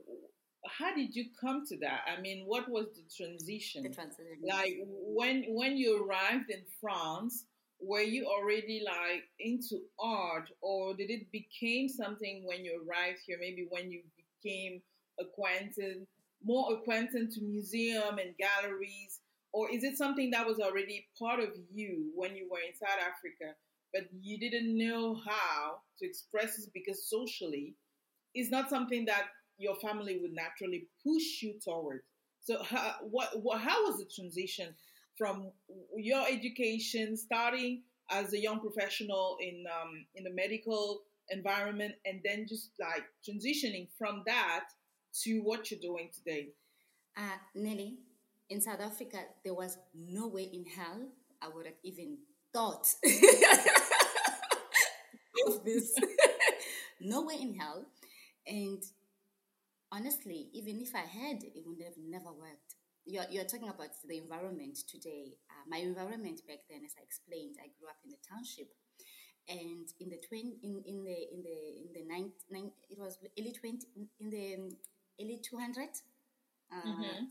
how 0.81 0.95
did 0.95 1.15
you 1.15 1.25
come 1.39 1.63
to 1.67 1.77
that? 1.77 2.01
I 2.07 2.19
mean, 2.19 2.43
what 2.45 2.69
was 2.69 2.87
the 2.95 3.03
transition? 3.15 3.83
the 3.83 3.89
transition 3.89 4.25
like 4.43 4.77
when 4.87 5.45
when 5.49 5.77
you 5.77 6.03
arrived 6.03 6.49
in 6.49 6.63
France, 6.81 7.45
were 7.79 8.01
you 8.01 8.25
already 8.25 8.83
like 8.85 9.23
into 9.39 9.79
art, 9.99 10.49
or 10.61 10.93
did 10.95 11.09
it 11.09 11.31
became 11.31 11.87
something 11.87 12.43
when 12.45 12.65
you 12.65 12.81
arrived 12.83 13.19
here? 13.25 13.37
Maybe 13.39 13.67
when 13.69 13.91
you 13.91 14.01
became 14.17 14.81
acquainted, 15.19 16.07
more 16.43 16.73
acquainted 16.73 17.31
to 17.31 17.41
museum 17.41 18.17
and 18.17 18.35
galleries, 18.37 19.19
or 19.53 19.69
is 19.69 19.83
it 19.83 19.97
something 19.97 20.31
that 20.31 20.47
was 20.47 20.59
already 20.59 21.07
part 21.19 21.39
of 21.39 21.49
you 21.71 22.11
when 22.15 22.35
you 22.35 22.47
were 22.49 22.59
in 22.59 22.73
South 22.75 22.99
Africa, 22.99 23.55
but 23.93 24.03
you 24.21 24.39
didn't 24.39 24.77
know 24.77 25.15
how 25.25 25.81
to 25.99 26.05
express 26.07 26.57
it 26.59 26.69
because 26.73 27.09
socially, 27.09 27.75
it's 28.33 28.49
not 28.49 28.69
something 28.69 29.05
that 29.05 29.27
your 29.57 29.75
family 29.75 30.19
would 30.21 30.33
naturally 30.33 30.87
push 31.03 31.41
you 31.41 31.59
toward. 31.63 32.01
So, 32.41 32.61
how, 32.63 32.95
what, 33.01 33.29
what, 33.41 33.61
how 33.61 33.85
was 33.85 33.97
the 33.97 34.05
transition 34.05 34.73
from 35.17 35.51
your 35.95 36.23
education, 36.27 37.15
starting 37.15 37.83
as 38.09 38.33
a 38.33 38.39
young 38.39 38.59
professional 38.59 39.37
in 39.39 39.63
um, 39.67 40.05
in 40.15 40.23
the 40.23 40.31
medical 40.31 41.01
environment, 41.29 41.93
and 42.05 42.21
then 42.25 42.45
just 42.47 42.71
like 42.79 43.03
transitioning 43.27 43.87
from 43.97 44.23
that 44.25 44.65
to 45.23 45.39
what 45.41 45.69
you're 45.69 45.79
doing 45.79 46.09
today? 46.13 46.49
Uh, 47.15 47.37
Nelly, 47.53 47.97
in 48.49 48.61
South 48.61 48.81
Africa, 48.81 49.17
there 49.43 49.53
was 49.53 49.77
no 49.93 50.27
way 50.27 50.43
in 50.43 50.65
hell 50.65 51.07
I 51.41 51.49
would 51.49 51.65
have 51.65 51.75
even 51.83 52.17
thought 52.53 52.87
of 55.47 55.63
this. 55.63 55.93
no 57.01 57.23
way 57.23 57.35
in 57.39 57.55
hell. 57.55 57.85
And 58.45 58.83
honestly, 59.91 60.49
even 60.53 60.79
if 60.81 60.95
I 60.95 61.05
had, 61.05 61.43
it 61.43 61.63
would 61.65 61.81
have 61.83 61.97
never 61.97 62.31
worked. 62.31 62.75
You're, 63.05 63.25
you're 63.29 63.45
talking 63.45 63.69
about 63.69 63.89
the 64.07 64.17
environment 64.17 64.77
today. 64.87 65.33
Uh, 65.49 65.63
my 65.67 65.77
environment 65.77 66.41
back 66.47 66.59
then, 66.69 66.81
as 66.85 66.93
I 66.97 67.03
explained, 67.03 67.55
I 67.59 67.69
grew 67.79 67.89
up 67.89 67.97
in 68.05 68.11
the 68.11 68.21
township, 68.29 68.69
and 69.49 69.87
in 69.99 70.09
the 70.09 70.19
twen, 70.27 70.53
in, 70.63 70.83
in 70.85 71.03
the 71.03 71.17
in 71.33 71.41
the 71.41 71.57
in 71.81 71.89
the 71.93 72.03
nine, 72.07 72.31
nine 72.49 72.71
it 72.89 72.99
was 72.99 73.17
early 73.39 73.51
twenty 73.51 73.87
in 74.19 74.29
the 74.29 74.75
early 75.19 75.39
two 75.43 75.57
hundred. 75.57 75.89
Uh, 76.71 76.87
mm-hmm. 76.87 77.25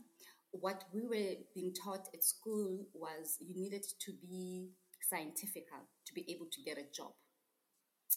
What 0.51 0.83
we 0.93 1.01
were 1.07 1.35
being 1.55 1.73
taught 1.73 2.09
at 2.13 2.23
school 2.23 2.85
was 2.93 3.37
you 3.39 3.55
needed 3.55 3.85
to 4.05 4.11
be 4.21 4.71
scientific 5.09 5.67
to 6.05 6.13
be 6.13 6.25
able 6.29 6.47
to 6.51 6.61
get 6.61 6.77
a 6.77 6.85
job. 6.93 7.13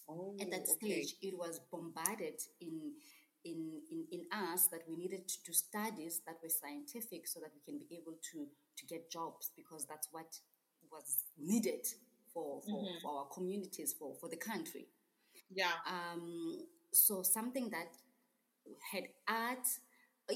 Oh, 0.09 0.35
at 0.41 0.51
that 0.51 0.67
stage, 0.67 1.15
it 1.23 1.39
was 1.39 1.61
bombarded 1.71 2.41
in 2.61 2.95
in, 3.45 3.81
in, 3.91 4.05
in 4.13 4.21
us 4.33 4.69
that 4.69 4.83
we 4.89 4.97
needed 4.97 5.29
to 5.29 5.37
do 5.45 5.53
studies 5.53 6.21
that 6.27 6.37
were 6.43 6.49
scientific 6.49 7.27
so 7.27 7.41
that 7.41 7.51
we 7.55 7.61
can 7.65 7.79
be 7.79 7.97
able 7.97 8.17
to, 8.33 8.47
to 8.77 8.87
get 8.87 9.11
jobs 9.11 9.51
because 9.57 9.87
that's 9.87 10.09
what 10.13 10.37
was 10.91 11.25
needed 11.39 11.87
for, 12.33 12.61
for, 12.63 12.83
mm-hmm. 12.83 12.99
for 13.03 13.19
our 13.19 13.27
communities, 13.27 13.95
for, 13.99 14.15
for 14.21 14.29
the 14.29 14.37
country. 14.37 14.87
Yeah. 15.53 15.73
Um, 15.87 16.59
so 16.93 17.23
something 17.23 17.71
that 17.71 17.93
had 18.93 19.05
art, 19.29 19.67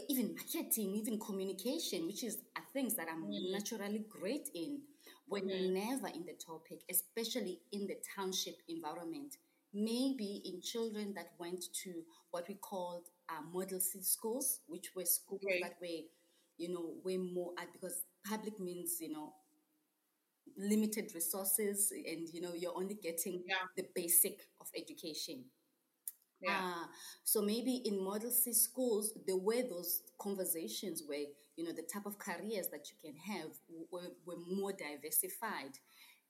even 0.09 0.35
marketing, 0.35 0.95
even 0.97 1.19
communication, 1.19 2.07
which 2.07 2.25
is 2.25 2.39
things 2.73 2.95
that 2.95 3.09
I'm 3.11 3.25
mm-hmm. 3.25 3.53
naturally 3.53 4.05
great 4.09 4.51
in, 4.55 4.81
were 5.29 5.41
mm-hmm. 5.41 5.75
never 5.75 6.09
in 6.09 6.25
the 6.27 6.35
topic, 6.35 6.83
especially 6.91 7.61
in 7.73 7.87
the 7.87 7.97
township 8.15 8.57
environment 8.69 9.37
maybe 9.73 10.43
in 10.45 10.61
children 10.61 11.15
that 11.15 11.33
went 11.39 11.65
to 11.85 12.03
what 12.31 12.49
we 12.49 12.55
called 12.55 13.09
uh, 13.29 13.43
model 13.53 13.81
C 13.81 14.03
schools, 14.03 14.61
which 14.67 14.91
were 14.97 15.05
schools 15.05 15.43
that 15.63 15.75
were, 15.81 16.05
you 16.57 16.73
know, 16.73 16.95
way 17.05 17.17
more 17.17 17.53
at 17.59 17.73
because 17.73 18.03
public 18.27 18.59
means, 18.59 18.99
you 19.01 19.13
know, 19.13 19.33
limited 20.57 21.11
resources 21.15 21.93
and 21.93 22.29
you 22.33 22.41
know 22.41 22.53
you're 22.55 22.77
only 22.77 22.95
getting 22.95 23.43
yeah. 23.47 23.57
the 23.77 23.85
basic 23.95 24.41
of 24.61 24.67
education. 24.77 25.45
Yeah. 26.41 26.57
Uh, 26.57 26.87
so 27.25 27.43
maybe 27.43 27.83
in 27.85 28.03
model 28.03 28.31
C 28.31 28.53
schools, 28.53 29.13
there 29.27 29.37
were 29.37 29.63
those 29.63 30.03
conversations 30.19 31.03
where 31.07 31.25
you 31.57 31.65
know 31.65 31.73
the 31.73 31.83
type 31.83 32.07
of 32.07 32.19
careers 32.19 32.69
that 32.69 32.87
you 32.91 32.97
can 33.03 33.17
have 33.35 33.51
were, 33.91 34.13
were 34.25 34.39
more 34.49 34.73
diversified 34.73 35.79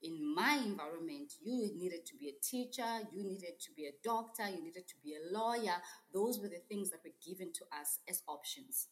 in 0.03 0.35
my 0.35 0.61
environment, 0.65 1.33
you 1.43 1.71
needed 1.77 2.07
to 2.07 2.17
be 2.17 2.29
a 2.29 2.41
teacher, 2.45 3.01
you 3.13 3.25
needed 3.25 3.59
to 3.61 3.73
be 3.77 3.87
a 3.87 3.93
doctor, 4.05 4.49
you 4.49 4.63
needed 4.63 4.87
to 4.87 4.95
be 5.03 5.15
a 5.15 5.37
lawyer. 5.37 5.75
Those 6.13 6.41
were 6.41 6.49
the 6.49 6.63
things 6.69 6.91
that 6.91 7.01
were 7.05 7.15
given 7.27 7.53
to 7.55 7.65
us 7.77 7.99
as 8.09 8.23
options. 8.29 8.89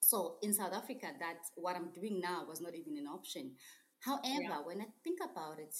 So 0.00 0.36
in 0.42 0.52
South 0.52 0.72
Africa, 0.72 1.08
that 1.20 1.38
what 1.54 1.76
I'm 1.76 1.90
doing 1.92 2.20
now 2.20 2.44
was 2.48 2.60
not 2.60 2.74
even 2.74 2.96
an 2.96 3.06
option. 3.06 3.52
However, 4.00 4.42
yeah. 4.42 4.62
when 4.64 4.80
I 4.80 4.86
think 5.02 5.18
about 5.22 5.58
it 5.58 5.74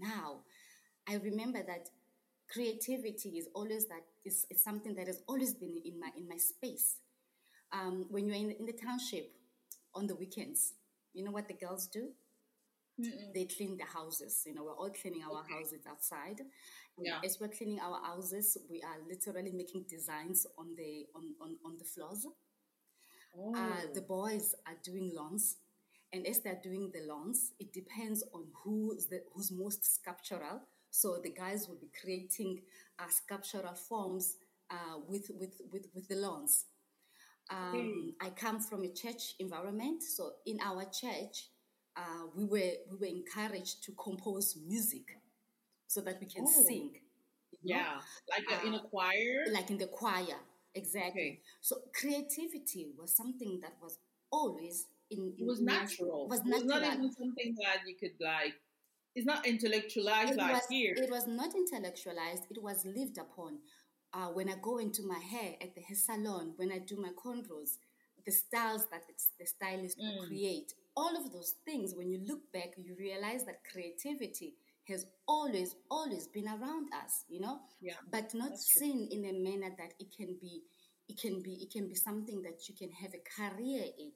now, 0.00 0.40
I 1.08 1.14
remember 1.14 1.62
that 1.66 1.88
creativity 2.50 3.38
is 3.38 3.48
always 3.54 3.86
that 3.88 4.04
is, 4.24 4.46
is 4.50 4.62
something 4.62 4.94
that 4.94 5.06
has 5.06 5.22
always 5.26 5.54
been 5.54 5.80
in 5.84 5.98
my 5.98 6.10
in 6.16 6.28
my 6.28 6.36
space. 6.36 6.96
Um, 7.72 8.06
when 8.10 8.26
you're 8.26 8.36
in, 8.36 8.52
in 8.52 8.66
the 8.66 8.72
township 8.72 9.32
on 9.94 10.06
the 10.06 10.14
weekends, 10.14 10.74
you 11.12 11.24
know 11.24 11.32
what 11.32 11.48
the 11.48 11.54
girls 11.54 11.86
do? 11.86 12.10
Mm-mm. 13.00 13.34
They 13.34 13.44
clean 13.44 13.76
the 13.76 13.84
houses. 13.84 14.42
You 14.46 14.54
know, 14.54 14.64
we're 14.64 14.74
all 14.74 14.90
cleaning 14.90 15.22
our 15.22 15.40
okay. 15.40 15.54
houses 15.54 15.86
outside. 15.88 16.40
Yeah. 16.98 17.18
As 17.22 17.38
we're 17.38 17.48
cleaning 17.48 17.80
our 17.80 18.00
houses, 18.02 18.56
we 18.70 18.80
are 18.82 18.96
literally 19.06 19.52
making 19.52 19.84
designs 19.88 20.46
on 20.58 20.74
the 20.76 21.06
on 21.14 21.34
on, 21.40 21.56
on 21.64 21.76
the 21.78 21.84
floors. 21.84 22.26
Oh. 23.38 23.54
Uh, 23.54 23.92
the 23.92 24.00
boys 24.00 24.54
are 24.66 24.78
doing 24.82 25.12
lawns, 25.14 25.58
and 26.12 26.26
as 26.26 26.40
they're 26.40 26.60
doing 26.62 26.90
the 26.94 27.02
lawns, 27.06 27.52
it 27.60 27.72
depends 27.72 28.24
on 28.32 28.44
who's 28.64 29.06
the 29.06 29.22
who's 29.34 29.50
most 29.52 29.84
sculptural. 29.96 30.62
So 30.90 31.18
the 31.22 31.30
guys 31.30 31.68
will 31.68 31.76
be 31.78 31.90
creating 32.00 32.62
uh, 32.98 33.08
sculptural 33.08 33.74
forms 33.74 34.36
uh, 34.70 35.00
with, 35.06 35.30
with 35.38 35.60
with 35.70 35.86
with 35.94 36.08
the 36.08 36.16
lawns. 36.16 36.64
Um, 37.50 38.14
I 38.20 38.30
come 38.30 38.58
from 38.58 38.84
a 38.84 38.92
church 38.92 39.34
environment, 39.38 40.02
so 40.02 40.32
in 40.46 40.58
our 40.60 40.84
church, 40.84 41.50
uh, 41.96 42.26
we 42.34 42.44
were 42.44 42.72
we 42.90 42.96
were 43.00 43.06
encouraged 43.06 43.82
to 43.84 43.92
compose 43.92 44.56
music 44.66 45.18
so 45.86 46.00
that 46.00 46.18
we 46.20 46.26
can 46.26 46.44
oh. 46.46 46.64
sing. 46.66 46.92
Yeah, 47.62 47.78
know? 47.78 48.00
like 48.30 48.44
uh, 48.52 48.66
in 48.66 48.74
a 48.74 48.80
choir. 48.80 49.46
Like 49.50 49.70
in 49.70 49.78
the 49.78 49.86
choir, 49.86 50.38
exactly. 50.74 51.20
Okay. 51.20 51.40
So 51.60 51.76
creativity 51.94 52.88
was 52.98 53.16
something 53.16 53.60
that 53.62 53.74
was 53.82 53.98
always 54.30 54.86
in. 55.10 55.18
in 55.18 55.34
it 55.38 55.46
was 55.46 55.60
natural. 55.60 56.28
Was 56.28 56.44
natural. 56.44 56.60
It 56.60 56.64
was 56.64 56.82
not 56.82 56.94
even 56.94 57.12
something 57.12 57.56
that 57.62 57.78
you 57.86 57.94
could 57.98 58.16
like. 58.20 58.54
It's 59.14 59.26
not 59.26 59.46
intellectualized 59.46 60.32
it 60.32 60.36
like 60.36 60.52
was, 60.52 60.66
here. 60.68 60.92
It 60.94 61.10
was 61.10 61.26
not 61.26 61.54
intellectualized. 61.54 62.44
It 62.50 62.62
was 62.62 62.84
lived 62.84 63.16
upon. 63.16 63.58
Uh, 64.12 64.28
when 64.28 64.48
I 64.48 64.54
go 64.60 64.78
into 64.78 65.02
my 65.02 65.18
hair 65.18 65.54
at 65.60 65.74
the 65.74 65.80
hair 65.80 65.96
salon, 65.96 66.52
when 66.56 66.70
I 66.70 66.78
do 66.78 66.96
my 66.96 67.10
cornrows, 67.10 67.78
the 68.24 68.32
styles 68.32 68.86
that 68.90 69.02
the 69.38 69.46
stylist 69.46 69.98
mm. 69.98 70.02
will 70.02 70.26
create 70.26 70.74
all 70.96 71.16
of 71.16 71.32
those 71.32 71.54
things, 71.64 71.94
when 71.94 72.10
you 72.10 72.20
look 72.26 72.40
back, 72.52 72.74
you 72.76 72.94
realize 72.98 73.44
that 73.44 73.60
creativity 73.70 74.54
has 74.88 75.06
always, 75.26 75.74
always 75.90 76.28
been 76.28 76.46
around 76.46 76.88
us, 76.94 77.24
you 77.28 77.40
know? 77.40 77.60
Yeah. 77.80 77.94
But 78.10 78.32
not 78.34 78.56
seen 78.58 79.08
in 79.10 79.24
a 79.24 79.32
manner 79.32 79.74
that 79.78 79.94
it 79.98 80.08
can 80.16 80.36
be 80.40 80.62
it 81.08 81.20
can 81.20 81.40
be 81.40 81.52
it 81.62 81.72
can 81.72 81.86
be 81.86 81.94
something 81.94 82.42
that 82.42 82.68
you 82.68 82.74
can 82.74 82.90
have 82.90 83.12
a 83.14 83.22
career 83.36 83.84
in. 83.98 84.10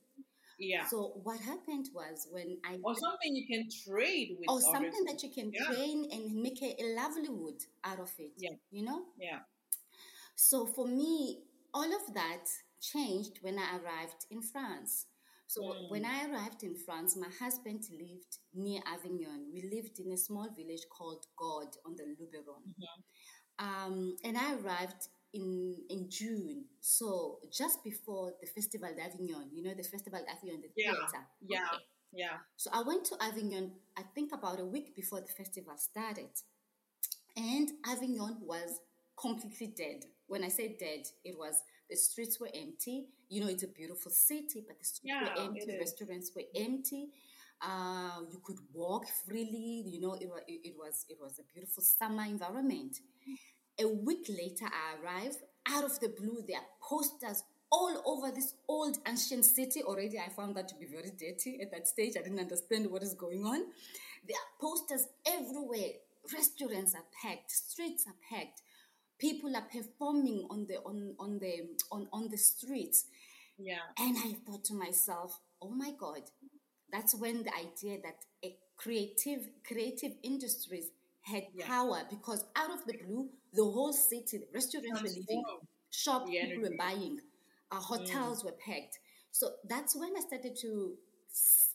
Yeah. 0.59 0.87
So 0.87 1.21
what 1.23 1.41
happened 1.41 1.89
was 1.95 2.27
when 2.31 2.59
I 2.65 2.79
or 2.83 2.95
something 2.95 3.35
you 3.35 3.47
can 3.47 3.69
trade 3.87 4.37
with, 4.39 4.49
or 4.49 4.61
something 4.61 5.05
that 5.07 5.23
you 5.23 5.31
can 5.31 5.53
yeah. 5.53 5.65
train 5.67 6.09
and 6.13 6.35
make 6.43 6.61
a, 6.63 6.75
a 6.83 6.95
livelihood 6.95 7.63
out 7.85 8.01
of 8.01 8.13
it. 8.19 8.33
Yeah. 8.37 8.51
You 8.71 8.85
know. 8.85 9.03
Yeah. 9.19 9.39
So 10.35 10.67
for 10.67 10.87
me, 10.87 11.41
all 11.73 11.85
of 11.85 12.15
that 12.15 12.47
changed 12.81 13.39
when 13.43 13.59
I 13.59 13.79
arrived 13.79 14.27
in 14.31 14.43
France. 14.43 15.07
So 15.51 15.63
mm. 15.63 15.91
when 15.91 16.05
I 16.05 16.31
arrived 16.31 16.63
in 16.63 16.77
France, 16.77 17.17
my 17.17 17.27
husband 17.41 17.83
lived 17.91 18.39
near 18.55 18.81
Avignon. 18.87 19.47
We 19.53 19.63
lived 19.63 19.99
in 19.99 20.13
a 20.13 20.17
small 20.17 20.49
village 20.57 20.83
called 20.97 21.27
God 21.37 21.67
on 21.85 21.97
the 21.97 22.05
Luberon. 22.05 22.63
Mm-hmm. 22.71 23.67
Um, 23.67 24.17
and 24.23 24.39
I 24.39 24.55
arrived 24.55 25.09
in 25.35 25.75
in 25.89 26.09
June, 26.09 26.67
so 26.81 27.41
just 27.53 27.83
before 27.83 28.33
the 28.41 28.47
Festival 28.47 28.91
d'Avignon. 28.97 29.51
You 29.53 29.65
know 29.65 29.75
the 29.75 29.83
Festival 29.83 30.21
d'Avignon, 30.25 30.63
the 30.63 30.69
yeah. 30.77 30.93
theater. 30.93 31.27
Yeah, 31.41 31.59
okay. 31.59 31.85
yeah. 32.13 32.37
So 32.57 32.71
I 32.73 32.83
went 32.83 33.05
to 33.07 33.17
Avignon. 33.21 33.73
I 33.99 34.03
think 34.15 34.33
about 34.33 34.61
a 34.61 34.65
week 34.65 34.95
before 34.95 35.21
the 35.21 35.33
festival 35.33 35.75
started, 35.77 36.31
and 37.37 37.69
Avignon 37.89 38.39
was 38.43 38.79
completely 39.21 39.75
dead. 39.77 40.05
When 40.29 40.45
I 40.45 40.49
say 40.49 40.77
dead, 40.79 41.07
it 41.25 41.37
was 41.37 41.61
the 41.91 41.97
streets 41.97 42.41
were 42.41 42.51
empty. 42.55 43.07
You 43.29 43.43
know, 43.43 43.49
it's 43.49 43.65
a 43.65 43.69
beautiful 43.69 44.11
city, 44.11 44.65
but 44.67 44.79
the 44.79 44.85
streets 44.85 45.05
yeah, 45.05 45.23
were 45.23 45.43
empty. 45.45 45.77
Restaurants 45.79 46.31
were 46.35 46.43
empty. 46.55 47.09
Uh, 47.61 48.21
you 48.31 48.41
could 48.43 48.59
walk 48.73 49.07
freely. 49.27 49.83
You 49.87 50.01
know, 50.01 50.15
it 50.15 50.29
was, 50.29 50.41
it, 50.47 50.75
was 50.79 51.07
it 51.09 51.19
was 51.21 51.39
a 51.39 51.43
beautiful 51.53 51.83
summer 51.83 52.25
environment. 52.25 53.01
A 53.81 53.89
week 53.89 54.27
later, 54.29 54.67
I 54.67 55.03
arrived. 55.03 55.39
Out 55.67 55.85
of 55.85 56.01
the 56.01 56.09
blue, 56.09 56.43
there 56.47 56.57
are 56.57 56.67
posters 56.81 57.45
all 57.71 58.03
over 58.07 58.35
this 58.35 58.55
old 58.67 58.99
ancient 59.07 59.45
city. 59.45 59.83
Already, 59.83 60.19
I 60.19 60.31
found 60.31 60.57
that 60.57 60.69
to 60.69 60.75
be 60.75 60.87
very 60.87 61.11
dirty 61.19 61.61
at 61.61 61.71
that 61.73 61.87
stage. 61.87 62.15
I 62.19 62.23
didn't 62.23 62.41
understand 62.41 62.91
what 62.91 63.03
is 63.03 63.15
going 63.15 63.45
on. 63.45 63.65
There 64.27 64.37
are 64.37 64.61
posters 64.61 65.07
everywhere. 65.27 65.91
Restaurants 66.33 66.95
are 66.95 67.05
packed. 67.23 67.51
Streets 67.51 68.07
are 68.07 68.15
packed 68.31 68.63
People 69.21 69.55
are 69.57 69.67
performing 69.71 70.47
on 70.51 70.67
the 70.67 70.77
on 70.85 71.15
on 71.21 71.39
the 71.39 71.69
on, 71.93 72.09
on 72.13 72.29
the 72.31 72.39
streets. 72.39 73.05
Yeah. 73.59 73.79
And 73.99 74.17
I 74.19 74.33
thought 74.47 74.65
to 74.67 74.75
myself, 74.75 75.39
oh 75.61 75.71
my 75.71 75.93
God, 75.99 76.23
that's 76.93 77.15
when 77.15 77.43
the 77.43 77.53
idea 77.55 77.99
that 78.03 78.25
a 78.45 78.57
creative 78.77 79.49
creative 79.67 80.13
industries 80.23 80.87
had 81.23 81.45
Yeah. 81.55 81.67
power 81.67 82.03
because 82.09 82.45
out 82.57 82.71
of 82.71 82.85
the 82.87 82.95
blue, 82.97 83.29
the 83.53 83.65
whole 83.65 83.93
city, 83.93 84.41
restaurants 84.55 85.03
were 85.03 85.09
leaving, 85.09 85.43
Transform. 85.45 85.69
shop 85.91 86.27
people 86.27 86.63
were 86.63 86.77
buying, 86.79 87.21
uh, 87.71 87.77
hotels 87.77 88.43
were 88.45 88.53
packed. 88.67 88.99
So 89.33 89.51
that's 89.69 89.95
when 89.95 90.17
I 90.17 90.21
started 90.21 90.57
to, 90.63 90.97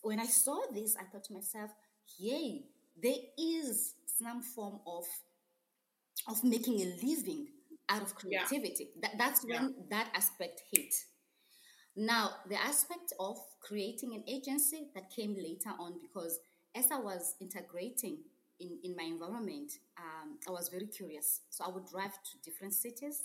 when 0.01 0.19
I 0.19 0.25
saw 0.25 0.57
this, 0.73 0.95
I 0.97 1.03
thought 1.03 1.23
to 1.25 1.33
myself, 1.33 1.71
yay, 2.17 2.63
there 3.01 3.21
is 3.37 3.93
some 4.05 4.41
form 4.41 4.79
of 4.87 5.05
of 6.27 6.43
making 6.43 6.81
a 6.81 6.85
living 7.05 7.47
out 7.89 8.01
of 8.01 8.13
Yeah. 8.23 8.45
creativity. 8.45 8.91
That, 9.01 9.17
that's 9.17 9.45
when 9.45 9.75
that 9.89 10.11
aspect 10.13 10.63
hit. 10.71 10.93
Now, 11.95 12.31
the 12.49 12.61
aspect 12.61 13.13
of 13.19 13.37
creating 13.61 14.13
an 14.15 14.23
agency 14.27 14.89
that 14.95 15.09
came 15.09 15.35
later 15.35 15.71
on 15.79 15.99
because 16.01 16.39
as 16.75 16.91
I 16.91 16.99
was 16.99 17.35
integrating 17.39 18.17
in, 18.59 18.79
in 18.83 18.95
my 18.95 19.03
environment, 19.03 19.71
um, 19.97 20.39
I 20.47 20.51
was 20.51 20.69
very 20.69 20.87
curious. 20.87 21.41
So 21.49 21.63
I 21.63 21.69
would 21.69 21.85
drive 21.87 22.11
to 22.11 22.37
different 22.43 22.73
cities, 22.73 23.23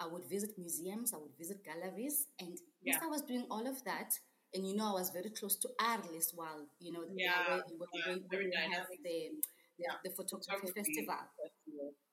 I 0.00 0.06
would 0.06 0.24
visit 0.24 0.52
museums, 0.56 1.12
I 1.12 1.18
would 1.18 1.36
visit 1.36 1.64
galleries, 1.64 2.28
and 2.40 2.56
as 2.88 2.96
I 3.02 3.06
was 3.08 3.22
doing 3.22 3.46
all 3.50 3.66
of 3.66 3.82
that, 3.84 4.12
and 4.54 4.66
you 4.66 4.74
know, 4.76 4.86
I 4.86 4.92
was 4.92 5.10
very 5.10 5.30
close 5.30 5.56
to 5.56 5.68
Arles 5.80 6.08
as 6.16 6.32
well, 6.34 6.66
you 6.80 6.92
know, 6.92 7.04
Yeah, 7.14 7.32
where, 7.48 7.58
where, 7.76 7.88
yeah, 7.92 8.16
where, 8.28 8.40
we 8.44 8.52
have 8.72 8.86
the, 9.04 9.30
the, 9.78 9.84
the 10.04 10.10
photography 10.16 10.72
Photography 10.72 10.94
festival. 10.94 11.28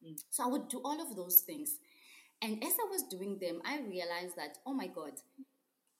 Mm. 0.05 0.15
So 0.29 0.43
I 0.43 0.47
would 0.47 0.67
do 0.69 0.81
all 0.83 1.01
of 1.01 1.15
those 1.15 1.41
things. 1.41 1.77
And 2.41 2.63
as 2.63 2.73
I 2.73 2.89
was 2.89 3.03
doing 3.03 3.39
them, 3.39 3.61
I 3.65 3.79
realized 3.81 4.35
that, 4.37 4.57
oh 4.65 4.73
my 4.73 4.87
God, 4.87 5.13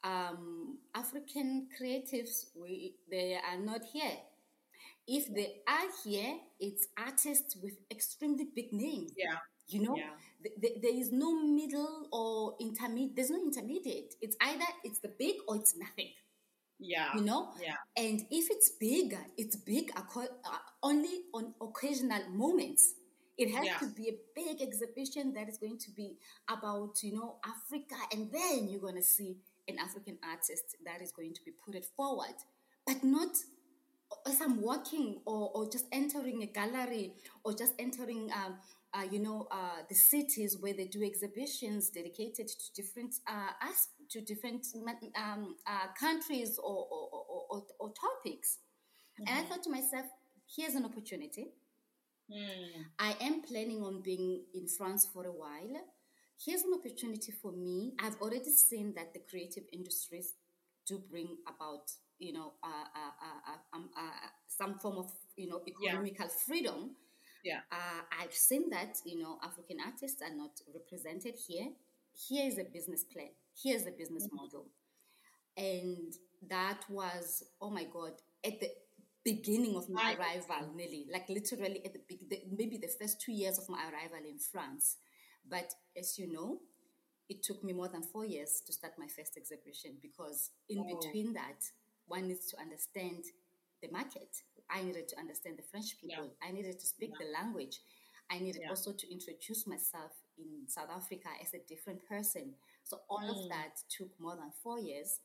um, 0.04 0.78
African 0.94 1.68
creatives, 1.80 2.46
we, 2.56 2.96
they 3.10 3.36
are 3.36 3.58
not 3.60 3.82
here. 3.92 4.12
If 5.08 5.34
they 5.34 5.58
are 5.68 5.88
here, 6.04 6.36
it's 6.60 6.88
artists 6.98 7.56
with 7.62 7.74
extremely 7.92 8.48
big 8.56 8.74
names. 8.74 9.14
Yeah. 9.18 9.38
You 9.68 9.82
know, 9.84 9.96
Yeah. 9.96 10.12
Th- 10.44 10.62
th- 10.62 10.82
there 10.82 10.96
is 10.96 11.12
no 11.12 11.34
middle 11.42 12.08
or 12.12 12.56
intermediate. 12.60 13.16
There's 13.16 13.32
no 13.32 13.42
intermediate. 13.42 14.16
It's 14.22 14.36
either 14.42 14.66
it's 14.84 15.00
the 15.00 15.10
big 15.10 15.36
or 15.48 15.56
it's 15.58 15.76
nothing. 15.76 16.10
Yeah. 16.80 17.16
You 17.16 17.22
know, 17.22 17.54
Yeah. 17.62 17.76
and 17.96 18.22
if 18.32 18.50
it's 18.52 18.70
big, 18.80 19.18
it's 19.38 19.56
big 19.56 19.92
uh, 19.96 20.04
only 20.84 21.24
on 21.34 21.54
occasional 21.62 22.30
moments. 22.30 22.94
It 23.38 23.50
has 23.52 23.66
Yeah. 23.66 23.78
to 23.80 23.88
be 23.88 24.10
a 24.10 24.18
big 24.34 24.62
exhibition 24.62 25.34
that 25.34 25.50
is 25.50 25.58
going 25.58 25.78
to 25.80 25.92
be 25.92 26.18
about, 26.48 27.04
you 27.04 27.14
know, 27.14 27.40
Africa, 27.44 27.96
and 28.12 28.32
then 28.32 28.68
you're 28.70 28.82
going 28.82 28.96
to 28.96 29.04
see 29.04 29.38
an 29.68 29.78
African 29.80 30.18
artist 30.24 30.76
that 30.86 31.02
is 31.02 31.12
going 31.12 31.34
to 31.34 31.44
be 31.44 31.52
put 31.52 31.76
it 31.76 31.86
forward, 31.98 32.36
but 32.86 33.04
not 33.04 33.36
as 34.28 34.40
I'm 34.42 34.62
walking 34.62 35.22
or, 35.26 35.52
or 35.54 35.70
just 35.70 35.86
entering 35.92 36.44
a 36.44 36.46
gallery 36.46 37.16
or 37.44 37.54
just 37.54 37.74
entering, 37.80 38.32
um, 38.32 38.58
uh, 38.94 39.04
you 39.12 39.20
know, 39.20 39.48
uh, 39.52 39.82
the 39.90 39.96
cities 39.96 40.58
where 40.60 40.74
they 40.74 40.86
do 40.86 41.04
exhibitions 41.04 41.90
dedicated 41.90 42.48
to 42.48 42.74
different 42.74 43.16
uh, 43.28 43.50
as- 43.62 43.90
to 44.12 44.22
different 44.22 44.66
um, 45.16 45.56
uh, 45.68 45.88
countries 46.00 46.58
or, 46.60 46.88
or, 46.90 47.10
or, 47.12 47.46
or, 47.50 47.64
or 47.80 47.94
topics. 47.94 48.60
And 49.18 49.30
I 49.30 49.44
thought 49.44 49.64
to 49.64 49.70
myself, 49.70 50.06
here's 50.56 50.76
an 50.76 50.86
opportunity. 50.86 51.48
Mm. 52.32 52.86
I 53.00 53.16
am 53.22 53.42
planning 53.42 53.84
on 53.84 54.02
being 54.02 54.42
in 54.54 54.68
France 54.68 55.08
for 55.12 55.26
a 55.26 55.32
while. 55.32 55.82
Here's 56.44 56.64
an 56.64 56.74
opportunity 56.74 57.32
for 57.32 57.52
me. 57.52 57.94
I've 58.00 58.20
already 58.22 58.52
seen 58.52 58.94
that 58.96 59.14
the 59.14 59.20
creative 59.30 59.64
industries 59.72 60.34
do 60.88 61.00
bring 61.10 61.38
about, 61.48 61.92
you 62.20 62.34
know, 62.34 62.54
uh, 62.64 62.68
uh, 62.96 63.58
um, 63.74 63.90
uh, 63.98 64.28
some 64.48 64.80
form 64.80 64.98
of, 64.98 65.12
you 65.38 65.48
know, 65.48 65.62
Yeah. 65.80 65.90
economical 65.90 66.28
freedom. 66.30 66.96
Yeah. 67.44 67.62
Uh, 67.72 68.02
I've 68.20 68.34
seen 68.34 68.70
that, 68.72 68.98
you 69.06 69.20
know, 69.20 69.38
African 69.44 69.78
artists 69.80 70.22
are 70.22 70.36
not 70.36 70.60
represented 70.74 71.36
here. 71.36 71.70
Here 72.28 72.48
is 72.48 72.58
a 72.58 72.64
business 72.64 73.04
plan. 73.04 73.30
Here's 73.62 73.86
a 73.86 73.92
business 73.92 74.28
model. 74.32 74.68
And 75.58 76.14
that 76.50 76.82
was, 76.90 77.44
oh 77.62 77.70
my 77.70 77.86
God, 77.86 78.14
at 78.44 78.60
the 78.60 78.70
beginning 79.26 79.76
of 79.76 79.90
my 79.90 80.16
arrival, 80.16 80.72
Nelly, 80.76 81.08
like 81.12 81.28
literally 81.28 81.84
at 81.84 81.94
the, 81.94 82.00
the 82.30 82.42
maybe 82.56 82.78
the 82.78 82.88
first 83.00 83.20
two 83.20 83.32
years 83.34 83.58
of 83.58 83.68
my 83.68 83.82
arrival 83.92 84.20
in 84.30 84.38
France. 84.38 84.98
But 85.50 85.74
as 85.98 86.18
you 86.18 86.32
know, 86.32 86.60
it 87.28 87.42
took 87.44 87.64
me 87.64 87.74
more 87.74 87.88
than 87.90 88.04
four 88.04 88.24
years 88.26 88.62
to 88.68 88.72
start 88.72 88.94
my 89.00 89.08
first 89.08 89.36
exhibition 89.36 89.98
because 90.02 90.52
in 90.70 90.80
Oh. 90.80 91.00
between 91.02 91.34
that, 91.34 91.60
one 92.08 92.28
needs 92.28 92.46
to 92.52 92.60
understand 92.62 93.24
the 93.82 93.90
market. 93.92 94.30
I 94.70 94.84
needed 94.84 95.08
to 95.10 95.18
understand 95.20 95.58
the 95.58 95.64
French 95.64 95.96
Yeah. 96.02 96.18
people. 96.18 96.38
I 96.42 96.52
needed 96.52 96.80
to 96.80 96.86
speak 96.86 97.12
the 97.20 97.26
language. 97.26 97.80
I 98.30 98.40
needed 98.40 98.62
Yeah. 98.62 98.70
also 98.70 98.94
to 98.94 99.12
introduce 99.12 99.66
myself 99.68 100.12
in 100.38 100.68
South 100.68 100.90
Africa 100.90 101.30
as 101.42 101.54
a 101.56 101.60
different 101.68 102.04
person. 102.06 102.56
So 102.84 103.02
all 103.10 103.28
of 103.28 103.38
Mm. 103.38 103.50
that 103.50 103.84
took 103.90 104.20
more 104.20 104.36
than 104.36 104.52
four 104.64 104.80
years. 104.80 105.20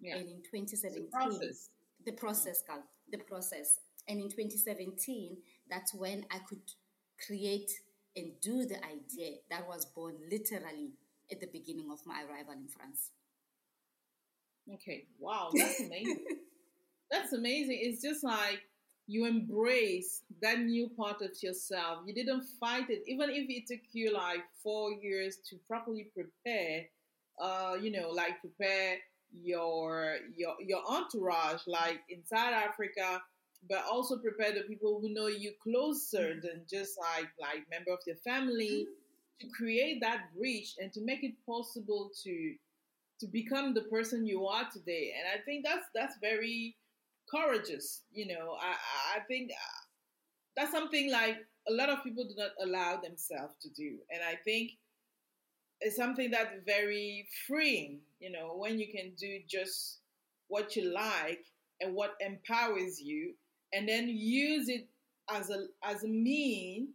Yeah. 0.00 0.16
And 0.16 0.28
in 0.28 0.42
2017, 0.42 1.10
process. 1.10 1.70
the 2.04 2.12
process, 2.12 2.62
girl, 2.62 2.82
the 3.10 3.18
process. 3.18 3.80
And 4.08 4.20
in 4.20 4.28
2017, 4.28 5.38
that's 5.70 5.94
when 5.94 6.26
I 6.30 6.38
could 6.38 6.62
create 7.26 7.70
and 8.16 8.32
do 8.40 8.64
the 8.66 8.76
idea 8.84 9.36
that 9.50 9.66
was 9.66 9.86
born 9.86 10.16
literally 10.30 10.92
at 11.30 11.40
the 11.40 11.46
beginning 11.46 11.90
of 11.90 12.00
my 12.06 12.22
arrival 12.22 12.52
in 12.52 12.68
France. 12.68 13.10
Okay. 14.72 15.06
Wow. 15.18 15.50
That's 15.54 15.80
amazing. 15.80 16.24
that's 17.10 17.32
amazing. 17.32 17.78
It's 17.82 18.02
just 18.02 18.24
like 18.24 18.60
you 19.06 19.26
embrace 19.26 20.22
that 20.40 20.60
new 20.60 20.88
part 20.88 21.20
of 21.22 21.30
yourself. 21.42 22.00
You 22.06 22.14
didn't 22.14 22.44
fight 22.58 22.88
it, 22.88 23.02
even 23.06 23.30
if 23.30 23.46
it 23.48 23.66
took 23.66 23.84
you 23.92 24.12
like 24.12 24.40
four 24.62 24.92
years 24.92 25.38
to 25.50 25.56
properly 25.68 26.10
prepare. 26.14 26.86
Uh, 27.40 27.76
you 27.80 27.90
know, 27.90 28.10
like 28.10 28.40
prepare 28.40 28.98
your 29.42 30.16
your 30.36 30.54
your 30.60 30.82
entourage, 30.88 31.62
like 31.66 32.00
in 32.08 32.24
South 32.24 32.52
Africa, 32.54 33.22
but 33.68 33.84
also 33.90 34.18
prepare 34.18 34.52
the 34.52 34.62
people 34.62 35.00
who 35.00 35.12
know 35.12 35.26
you 35.26 35.52
closer 35.62 36.40
than 36.40 36.62
just 36.70 36.98
like 36.98 37.28
like 37.40 37.68
member 37.70 37.92
of 37.92 38.00
your 38.06 38.16
family. 38.16 38.86
To 39.40 39.48
create 39.48 40.00
that 40.00 40.32
bridge 40.38 40.76
and 40.78 40.92
to 40.92 41.00
make 41.04 41.24
it 41.24 41.34
possible 41.44 42.10
to 42.22 42.54
to 43.20 43.26
become 43.28 43.74
the 43.74 43.82
person 43.82 44.26
you 44.26 44.46
are 44.46 44.68
today. 44.72 45.12
And 45.18 45.26
i 45.28 45.42
think 45.44 45.64
that's 45.64 45.86
that's 45.94 46.16
very 46.20 46.76
courageous 47.30 48.02
you 48.12 48.26
know. 48.26 48.56
I 48.60 48.72
i 48.72 49.18
I 49.18 49.20
think 49.28 49.50
uh, 49.52 49.80
that's 50.56 50.72
something 50.72 51.10
like 51.10 51.36
a 51.68 51.72
lot 51.72 51.88
of 51.90 52.02
people 52.04 52.24
do 52.24 52.34
not 52.36 52.52
allow 52.62 52.96
themselves 53.00 53.54
to 53.62 53.68
do. 53.70 53.98
And 54.10 54.22
i 54.22 54.36
think 54.44 54.72
it's 55.80 55.96
something 55.96 56.30
that's 56.30 56.54
very 56.64 57.26
freeing 57.46 58.00
you 58.20 58.30
know 58.30 58.54
when 58.56 58.78
you 58.78 58.86
can 58.90 59.12
do 59.18 59.38
just 59.48 59.98
what 60.48 60.76
you 60.76 60.92
like 60.92 61.44
and 61.80 61.94
what 61.94 62.14
empowers 62.20 63.00
you 63.00 63.34
and 63.72 63.88
then 63.88 64.08
use 64.08 64.68
it 64.68 64.88
as 65.30 65.50
a 65.50 65.66
as 65.84 66.04
a 66.04 66.08
mean 66.08 66.88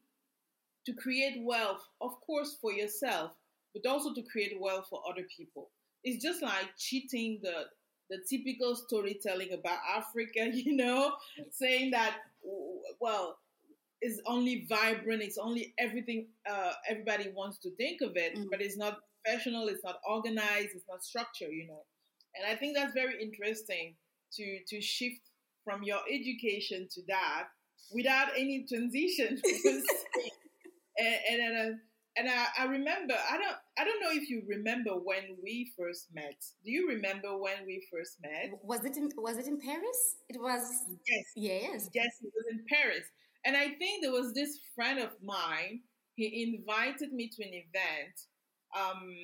to 0.86 0.94
create 0.94 1.42
wealth 1.42 1.88
of 2.02 2.12
course 2.22 2.58
for 2.62 2.72
yourself 2.72 3.32
but 3.74 3.90
also 3.90 4.14
to 4.14 4.22
create 4.24 4.60
wealth 4.60 4.88
for 4.90 5.02
other 5.10 5.26
people. 5.36 5.70
It's 6.04 6.24
just 6.24 6.42
like 6.42 6.70
cheating 6.78 7.40
the 7.42 7.66
the 8.10 8.18
typical 8.28 8.76
storytelling 8.76 9.54
about 9.54 9.78
Africa, 9.96 10.50
you 10.54 10.76
know, 10.76 11.14
saying 11.52 11.92
that 11.92 12.18
well, 13.00 13.38
it's 14.02 14.20
only 14.26 14.66
vibrant, 14.70 15.22
it's 15.22 15.38
only 15.38 15.74
everything 15.78 16.28
uh, 16.50 16.74
everybody 16.90 17.30
wants 17.36 17.58
to 17.60 17.70
think 17.76 18.02
of 18.02 18.16
it, 18.16 18.36
Mm. 18.36 18.48
but 18.52 18.62
it's 18.62 18.78
not 18.78 19.00
professional, 19.24 19.68
it's 19.68 19.84
not 19.84 20.00
organized, 20.08 20.70
it's 20.76 20.88
not 20.88 21.04
structured, 21.04 21.52
you 21.52 21.68
know. 21.68 21.84
And 22.36 22.46
I 22.52 22.56
think 22.56 22.76
that's 22.76 22.94
very 22.94 23.22
interesting 23.22 23.96
to 24.36 24.60
to 24.70 24.82
shift 24.82 25.22
from 25.66 25.84
your 25.84 26.00
education 26.10 26.88
to 26.94 27.02
that 27.08 27.48
without 27.92 28.30
any 28.38 28.66
transition. 28.68 29.42
and 30.98 31.16
and, 31.32 31.42
and, 31.42 31.58
uh, 31.58 31.78
and 32.18 32.30
I, 32.30 32.46
I 32.60 32.66
remember 32.66 33.14
I 33.32 33.38
don't 33.38 33.56
I 33.78 33.84
don't 33.86 34.02
know 34.02 34.12
if 34.12 34.30
you 34.30 34.44
remember 34.48 34.92
when 34.92 35.38
we 35.44 35.72
first 35.78 36.08
met. 36.14 36.36
Do 36.66 36.72
you 36.72 36.88
remember 36.90 37.38
when 37.38 37.66
we 37.66 37.86
first 37.92 38.18
met? 38.22 38.52
Was 38.64 38.84
it 38.86 38.98
in, 38.98 39.10
was 39.18 39.38
it 39.38 39.48
in 39.48 39.60
Paris? 39.60 40.16
It 40.28 40.40
was 40.42 40.62
Yes, 41.08 41.26
yes. 41.36 41.90
yes, 41.94 42.12
it 42.22 42.32
was 42.36 42.46
in 42.52 42.66
Paris. 42.70 43.06
And 43.46 43.56
I 43.56 43.70
think 43.70 44.02
there 44.02 44.12
was 44.12 44.34
this 44.34 44.60
friend 44.76 45.00
of 45.00 45.12
mine. 45.24 45.82
He 46.16 46.54
invited 46.54 47.14
me 47.14 47.30
to 47.30 47.44
an 47.44 47.54
event. 47.54 48.16
Um, 48.78 49.16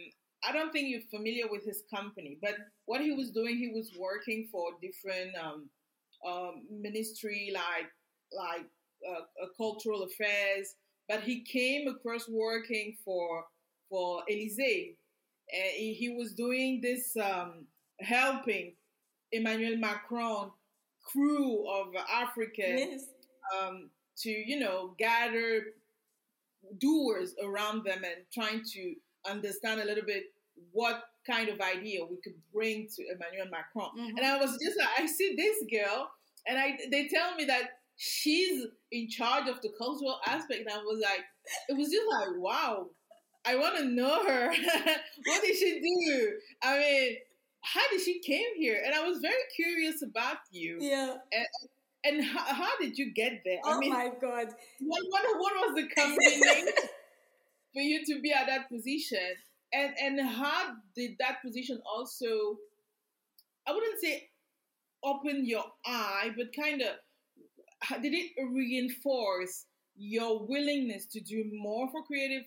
I 0.47 0.51
don't 0.51 0.71
think 0.71 0.89
you're 0.89 1.01
familiar 1.11 1.45
with 1.49 1.65
his 1.65 1.83
company, 1.93 2.37
but 2.41 2.55
what 2.85 3.01
he 3.01 3.11
was 3.11 3.31
doing, 3.31 3.57
he 3.57 3.71
was 3.73 3.91
working 3.99 4.47
for 4.51 4.69
different 4.81 5.35
um, 5.35 5.69
um, 6.25 6.63
ministry, 6.71 7.51
like 7.53 7.89
like 8.31 8.65
uh, 9.07 9.43
uh, 9.43 9.47
cultural 9.57 10.03
affairs, 10.03 10.75
but 11.07 11.21
he 11.21 11.43
came 11.43 11.87
across 11.87 12.27
working 12.29 12.95
for 13.03 13.43
for 13.89 14.23
Elysee. 14.29 14.97
He, 15.47 15.93
he, 15.93 16.09
was 16.09 16.33
doing 16.33 16.81
this 16.81 17.15
um, 17.17 17.67
helping 18.01 18.73
Emmanuel 19.31 19.77
Macron 19.77 20.49
crew 21.03 21.69
of 21.69 21.93
Africans 22.11 22.79
yes. 22.79 23.03
um, 23.61 23.91
to 24.23 24.29
you 24.29 24.59
know 24.59 24.95
gather 24.97 25.63
doers 26.79 27.35
around 27.43 27.83
them 27.85 28.03
and 28.03 28.25
trying 28.33 28.63
to 28.73 28.95
understand 29.29 29.81
a 29.81 29.85
little 29.85 30.05
bit 30.05 30.23
what 30.71 31.03
kind 31.27 31.49
of 31.49 31.59
idea 31.59 32.03
we 32.05 32.17
could 32.23 32.35
bring 32.53 32.87
to 32.95 33.03
Emmanuel 33.03 33.47
Macron. 33.51 33.89
Mm-hmm. 33.97 34.17
And 34.17 34.25
I 34.25 34.37
was 34.37 34.57
just 34.63 34.77
like, 34.77 34.87
I 34.97 35.05
see 35.05 35.35
this 35.35 35.57
girl, 35.71 36.09
and 36.47 36.57
I 36.57 36.77
they 36.91 37.07
tell 37.07 37.35
me 37.35 37.45
that 37.45 37.79
she's 37.97 38.65
in 38.91 39.09
charge 39.09 39.47
of 39.47 39.61
the 39.61 39.69
cultural 39.77 40.19
aspect. 40.27 40.61
And 40.61 40.69
I 40.69 40.77
was 40.77 41.01
like, 41.01 41.23
it 41.69 41.77
was 41.77 41.89
just 41.89 42.07
like, 42.09 42.37
wow, 42.37 42.87
I 43.45 43.55
want 43.55 43.77
to 43.77 43.85
know 43.85 44.25
her. 44.25 44.47
what 45.25 45.41
did 45.43 45.55
she 45.55 45.79
do? 45.79 46.33
I 46.63 46.79
mean, 46.79 47.15
how 47.61 47.81
did 47.91 48.01
she 48.01 48.19
came 48.19 48.55
here? 48.57 48.81
And 48.85 48.93
I 48.93 49.07
was 49.07 49.19
very 49.19 49.33
curious 49.55 50.01
about 50.01 50.37
you. 50.51 50.77
Yeah. 50.79 51.15
And, 51.31 51.47
and 52.05 52.23
how, 52.23 52.53
how 52.53 52.77
did 52.79 52.97
you 52.97 53.13
get 53.13 53.41
there? 53.43 53.59
Oh 53.63 53.75
I 53.75 53.79
mean, 53.79 53.91
my 53.91 54.09
God. 54.21 54.47
What, 54.79 55.01
what, 55.09 55.23
what 55.37 55.53
was 55.55 55.75
the 55.75 55.89
combination 55.89 56.73
for 57.73 57.81
you 57.81 58.05
to 58.05 58.21
be 58.21 58.31
at 58.31 58.47
that 58.47 58.69
position? 58.69 59.19
And, 59.73 59.93
and 59.99 60.29
how 60.29 60.73
did 60.95 61.17
that 61.19 61.41
position 61.43 61.81
also, 61.85 62.57
I 63.67 63.73
wouldn't 63.73 63.99
say 64.01 64.29
open 65.03 65.45
your 65.45 65.65
eye, 65.85 66.31
but 66.37 66.55
kind 66.55 66.81
of 66.81 68.01
did 68.01 68.13
it 68.13 68.31
reinforce 68.51 69.65
your 69.97 70.45
willingness 70.45 71.05
to 71.07 71.21
do 71.21 71.45
more 71.53 71.89
for 71.91 72.03
creative 72.03 72.43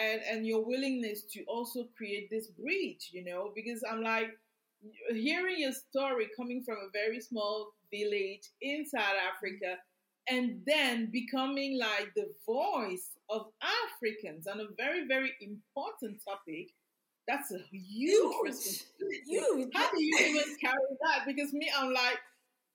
and 0.00 0.20
and 0.30 0.46
your 0.46 0.64
willingness 0.64 1.22
to 1.22 1.42
also 1.44 1.88
create 1.96 2.30
this 2.30 2.48
bridge 2.48 3.10
you 3.12 3.24
know 3.24 3.50
because 3.54 3.82
i'm 3.90 4.02
like 4.02 4.30
hearing 5.10 5.56
your 5.58 5.72
story 5.72 6.28
coming 6.36 6.62
from 6.64 6.76
a 6.76 6.90
very 6.92 7.20
small 7.20 7.72
village 7.92 8.42
in 8.62 8.84
south 8.86 9.16
africa 9.34 9.76
and 10.30 10.60
then 10.66 11.10
becoming 11.10 11.78
like 11.78 12.10
the 12.14 12.28
voice 12.46 13.16
of 13.30 13.46
africans 13.62 14.46
on 14.46 14.60
a 14.60 14.66
very 14.76 15.06
very 15.06 15.32
important 15.40 16.20
topic 16.24 16.70
that's 17.26 17.52
a 17.52 17.58
huge, 17.70 18.10
huge. 18.10 18.34
responsibility 18.44 19.22
huge. 19.26 19.68
how 19.74 19.90
do 19.90 20.02
you 20.02 20.16
even 20.18 20.56
carry 20.60 20.76
that 21.02 21.26
because 21.26 21.52
me 21.52 21.70
i'm 21.78 21.92
like 21.92 22.18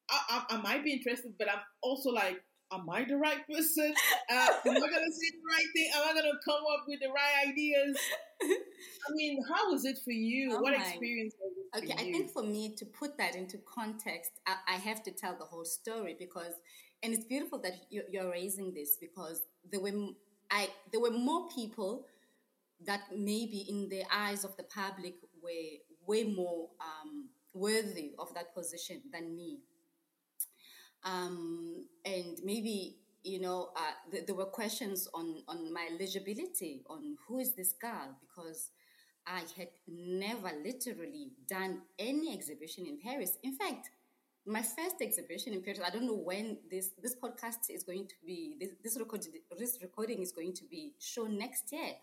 I, 0.09 0.45
I, 0.49 0.55
I, 0.55 0.61
might 0.61 0.83
be 0.83 0.91
interested, 0.91 1.33
but 1.39 1.49
I'm 1.49 1.61
also 1.81 2.09
like, 2.09 2.41
am 2.73 2.89
I 2.89 3.03
the 3.03 3.17
right 3.17 3.47
person? 3.47 3.93
Uh, 4.29 4.47
am 4.65 4.77
I 4.77 4.79
going 4.79 5.05
to 5.05 5.11
say 5.11 5.29
the 5.31 5.43
right 5.47 5.65
thing? 5.73 5.89
Am 5.95 6.09
I 6.09 6.13
going 6.13 6.31
to 6.31 6.39
come 6.45 6.63
up 6.73 6.85
with 6.87 6.99
the 7.01 7.09
right 7.09 7.47
ideas? 7.49 7.97
I 8.41 9.13
mean, 9.13 9.43
how 9.47 9.71
was 9.71 9.85
it 9.85 9.99
for 10.03 10.11
you? 10.11 10.53
Oh 10.53 10.61
what 10.61 10.77
my. 10.77 10.83
experience 10.83 11.35
was 11.39 11.51
it 11.57 11.63
Okay, 11.75 11.93
I 11.93 12.11
think 12.11 12.31
for 12.31 12.43
me 12.43 12.75
to 12.75 12.85
put 12.85 13.17
that 13.17 13.35
into 13.35 13.57
context, 13.57 14.31
I, 14.45 14.55
I, 14.67 14.75
have 14.75 15.01
to 15.03 15.11
tell 15.11 15.35
the 15.35 15.45
whole 15.45 15.65
story 15.65 16.15
because, 16.19 16.53
and 17.01 17.13
it's 17.13 17.25
beautiful 17.25 17.59
that 17.61 17.73
you're, 17.89 18.03
you're 18.11 18.31
raising 18.31 18.73
this 18.73 18.97
because 19.01 19.41
there 19.71 19.79
were 19.79 19.91
I 20.51 20.69
there 20.91 21.01
were 21.01 21.11
more 21.11 21.47
people 21.49 22.05
that 22.85 23.01
maybe 23.15 23.65
in 23.67 23.89
the 23.89 24.03
eyes 24.13 24.43
of 24.43 24.55
the 24.57 24.63
public 24.63 25.15
were 25.41 25.49
way 26.05 26.25
more 26.25 26.69
um, 26.79 27.29
worthy 27.53 28.11
of 28.19 28.33
that 28.35 28.53
position 28.53 29.01
than 29.11 29.35
me 29.35 29.59
um, 31.05 31.85
and 32.05 32.39
maybe 32.43 32.97
you 33.23 33.39
know 33.39 33.69
uh, 33.75 34.11
th- 34.11 34.25
there 34.25 34.35
were 34.35 34.45
questions 34.45 35.07
on 35.13 35.43
on 35.47 35.71
my 35.73 35.87
eligibility 35.93 36.83
on 36.89 37.17
who 37.27 37.39
is 37.39 37.53
this 37.53 37.73
girl 37.73 38.15
because 38.21 38.71
I 39.25 39.41
had 39.57 39.69
never 39.87 40.51
literally 40.63 41.31
done 41.47 41.81
any 41.97 42.33
exhibition 42.33 42.85
in 42.85 42.99
Paris. 42.99 43.37
In 43.43 43.55
fact, 43.55 43.89
my 44.45 44.61
first 44.61 44.95
exhibition 45.01 45.53
in 45.53 45.61
Paris, 45.61 45.79
I 45.85 45.89
don't 45.89 46.05
know 46.05 46.17
when 46.17 46.57
this 46.69 46.91
this 47.01 47.15
podcast 47.15 47.69
is 47.69 47.83
going 47.83 48.07
to 48.07 48.15
be 48.25 48.57
this 48.59 48.71
this, 48.83 48.99
record, 48.99 49.25
this 49.57 49.79
recording 49.81 50.21
is 50.21 50.31
going 50.31 50.53
to 50.53 50.65
be 50.65 50.93
shown 50.99 51.37
next 51.37 51.71
year. 51.71 51.93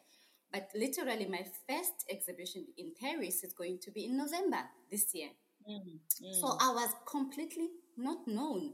But 0.52 0.70
literally, 0.74 1.26
my 1.26 1.44
first 1.68 2.06
exhibition 2.10 2.66
in 2.76 2.92
Paris 2.98 3.44
is 3.44 3.52
going 3.52 3.78
to 3.82 3.90
be 3.90 4.06
in 4.06 4.16
November 4.16 4.62
this 4.90 5.14
year. 5.14 5.28
Mm, 5.68 6.00
mm. 6.24 6.40
So 6.40 6.56
I 6.58 6.72
was 6.72 6.90
completely 7.06 7.68
not 7.96 8.26
known 8.26 8.72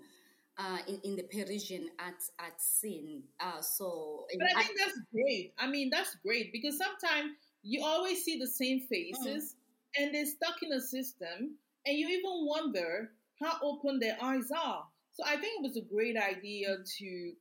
uh, 0.59 0.79
in, 0.89 1.01
in 1.05 1.17
the 1.17 1.25
Parisian 1.25 1.89
art 1.99 2.23
art 2.39 2.61
scene. 2.61 3.23
Uh, 3.41 3.61
so, 3.61 4.27
but 4.39 4.49
I 4.57 4.63
think 4.63 4.79
that's 4.79 5.01
great. 5.13 5.53
I 5.59 5.67
mean, 5.67 5.91
that's 5.91 6.17
great 6.25 6.53
because 6.53 6.79
sometimes 6.79 7.33
you 7.63 7.85
always 7.85 8.25
see 8.25 8.39
the 8.39 8.47
same 8.47 8.81
faces, 8.81 9.55
mm. 9.55 10.03
and 10.03 10.15
they're 10.15 10.27
stuck 10.27 10.63
in 10.63 10.73
a 10.73 10.81
system, 10.81 11.57
and 11.85 11.99
you 11.99 12.09
even 12.09 12.47
wonder 12.47 13.11
how 13.43 13.59
open 13.63 13.99
their 14.01 14.17
eyes 14.23 14.51
are. 14.51 14.85
So 15.13 15.25
I 15.27 15.37
think 15.37 15.59
it 15.59 15.63
was 15.63 15.77
a 15.77 15.95
great 15.95 16.17
idea 16.17 16.77
to 16.99 17.33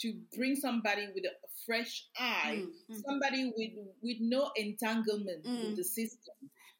to 0.00 0.12
bring 0.36 0.56
somebody 0.56 1.06
with 1.14 1.24
a 1.24 1.34
fresh 1.66 2.06
eye, 2.18 2.64
mm. 2.90 3.02
somebody 3.06 3.52
with 3.56 3.72
with 4.02 4.16
no 4.20 4.50
entanglement 4.56 5.44
with 5.44 5.72
mm. 5.72 5.76
the 5.76 5.84
system, 5.84 6.34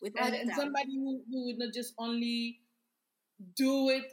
Without 0.04 0.26
and, 0.26 0.34
and 0.34 0.52
somebody 0.52 0.96
who, 0.96 1.22
who 1.30 1.46
would 1.46 1.58
not 1.58 1.72
just 1.72 1.94
only 1.98 2.60
do 3.56 3.88
it 3.88 4.04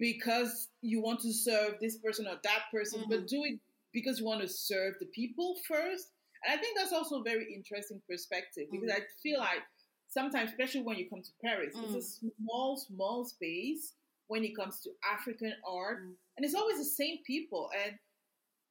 because 0.00 0.68
you 0.80 1.00
want 1.00 1.20
to 1.20 1.32
serve 1.32 1.74
this 1.80 1.98
person 1.98 2.26
or 2.26 2.36
that 2.42 2.62
person, 2.72 3.00
mm-hmm. 3.00 3.10
but 3.10 3.28
do 3.28 3.44
it 3.44 3.60
because 3.92 4.18
you 4.18 4.24
want 4.24 4.40
to 4.40 4.48
serve 4.48 4.94
the 4.98 5.06
people 5.06 5.54
first. 5.68 6.08
And 6.44 6.58
I 6.58 6.60
think 6.60 6.76
that's 6.76 6.92
also 6.92 7.20
a 7.20 7.22
very 7.22 7.52
interesting 7.54 8.00
perspective 8.08 8.64
because 8.72 8.90
mm-hmm. 8.90 9.02
I 9.02 9.22
feel 9.22 9.38
like 9.38 9.62
sometimes, 10.08 10.50
especially 10.50 10.82
when 10.82 10.96
you 10.96 11.08
come 11.08 11.22
to 11.22 11.30
Paris, 11.44 11.76
mm-hmm. 11.76 11.94
it's 11.94 12.20
a 12.22 12.26
mm. 12.26 12.30
small, 12.40 12.76
small 12.78 13.24
space 13.26 13.92
when 14.28 14.42
it 14.42 14.56
comes 14.56 14.80
to 14.80 14.90
African 15.12 15.52
art, 15.68 16.02
mm. 16.02 16.12
and 16.36 16.46
it's 16.46 16.54
always 16.54 16.78
the 16.78 16.84
same 16.84 17.18
people. 17.26 17.68
And 17.84 17.94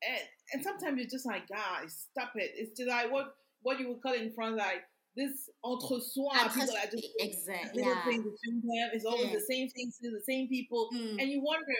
and 0.02 0.22
and 0.54 0.64
sometimes 0.64 0.98
you're 0.98 1.10
just 1.10 1.28
like, 1.28 1.48
guys, 1.48 2.08
stop 2.12 2.32
it. 2.36 2.52
It's 2.56 2.78
just 2.78 2.90
like 2.90 3.12
what 3.12 3.36
what 3.62 3.80
you 3.80 3.90
would 3.90 4.02
call 4.02 4.14
it 4.14 4.22
in 4.22 4.32
France, 4.34 4.58
like 4.58 4.84
this 5.20 5.50
entre 5.64 6.00
soi, 6.00 6.32
people 6.56 6.76
are 6.80 6.90
just 6.90 7.08
exactly 7.20 7.84
yeah. 7.84 8.04
things 8.06 8.24
between 8.24 8.62
them. 8.64 8.90
It's 8.94 9.06
always 9.06 9.28
yeah. 9.28 9.36
the 9.36 9.46
same 9.52 9.70
things 9.70 10.00
to 10.02 10.10
the 10.12 10.24
same 10.24 10.48
people, 10.48 10.90
mm. 10.96 11.20
and 11.20 11.30
you 11.30 11.42
wonder. 11.44 11.80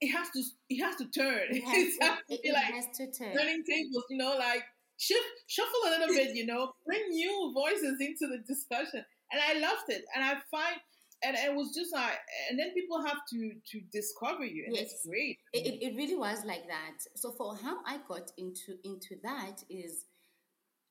It 0.00 0.10
has 0.10 0.28
to. 0.34 0.42
It 0.68 0.82
has 0.82 0.96
to 0.96 1.06
turn. 1.08 1.46
It 1.54 1.64
has, 1.64 1.94
it 1.94 2.02
has 2.02 2.18
to, 2.28 2.38
be 2.42 2.52
like 2.52 2.74
has 2.74 2.86
to 2.98 3.06
turn. 3.12 3.32
turning 3.32 3.62
tables. 3.62 4.04
You 4.10 4.18
know, 4.18 4.34
like 4.36 4.64
shift, 4.98 5.24
shuffle 5.46 5.86
a 5.86 5.90
little 5.90 6.08
bit. 6.08 6.34
You 6.34 6.46
know, 6.46 6.72
bring 6.84 7.08
new 7.08 7.52
voices 7.54 7.96
into 8.00 8.26
the 8.26 8.42
discussion, 8.46 9.04
and 9.30 9.40
I 9.40 9.60
loved 9.60 9.88
it. 9.88 10.04
And 10.14 10.24
I 10.24 10.34
find 10.50 10.80
and 11.24 11.36
it 11.36 11.54
was 11.54 11.74
just 11.74 11.92
like 11.94 12.18
and 12.50 12.58
then 12.58 12.72
people 12.74 13.00
have 13.04 13.18
to 13.30 13.52
to 13.70 13.80
discover 13.92 14.44
you 14.44 14.64
and 14.66 14.76
yes. 14.76 14.92
it's 14.92 15.06
great 15.06 15.38
it, 15.52 15.78
it 15.80 15.96
really 15.96 16.16
was 16.16 16.44
like 16.44 16.66
that 16.66 16.98
so 17.16 17.32
for 17.32 17.56
how 17.56 17.78
i 17.86 17.98
got 18.08 18.30
into 18.36 18.76
into 18.84 19.16
that 19.22 19.62
is 19.70 20.04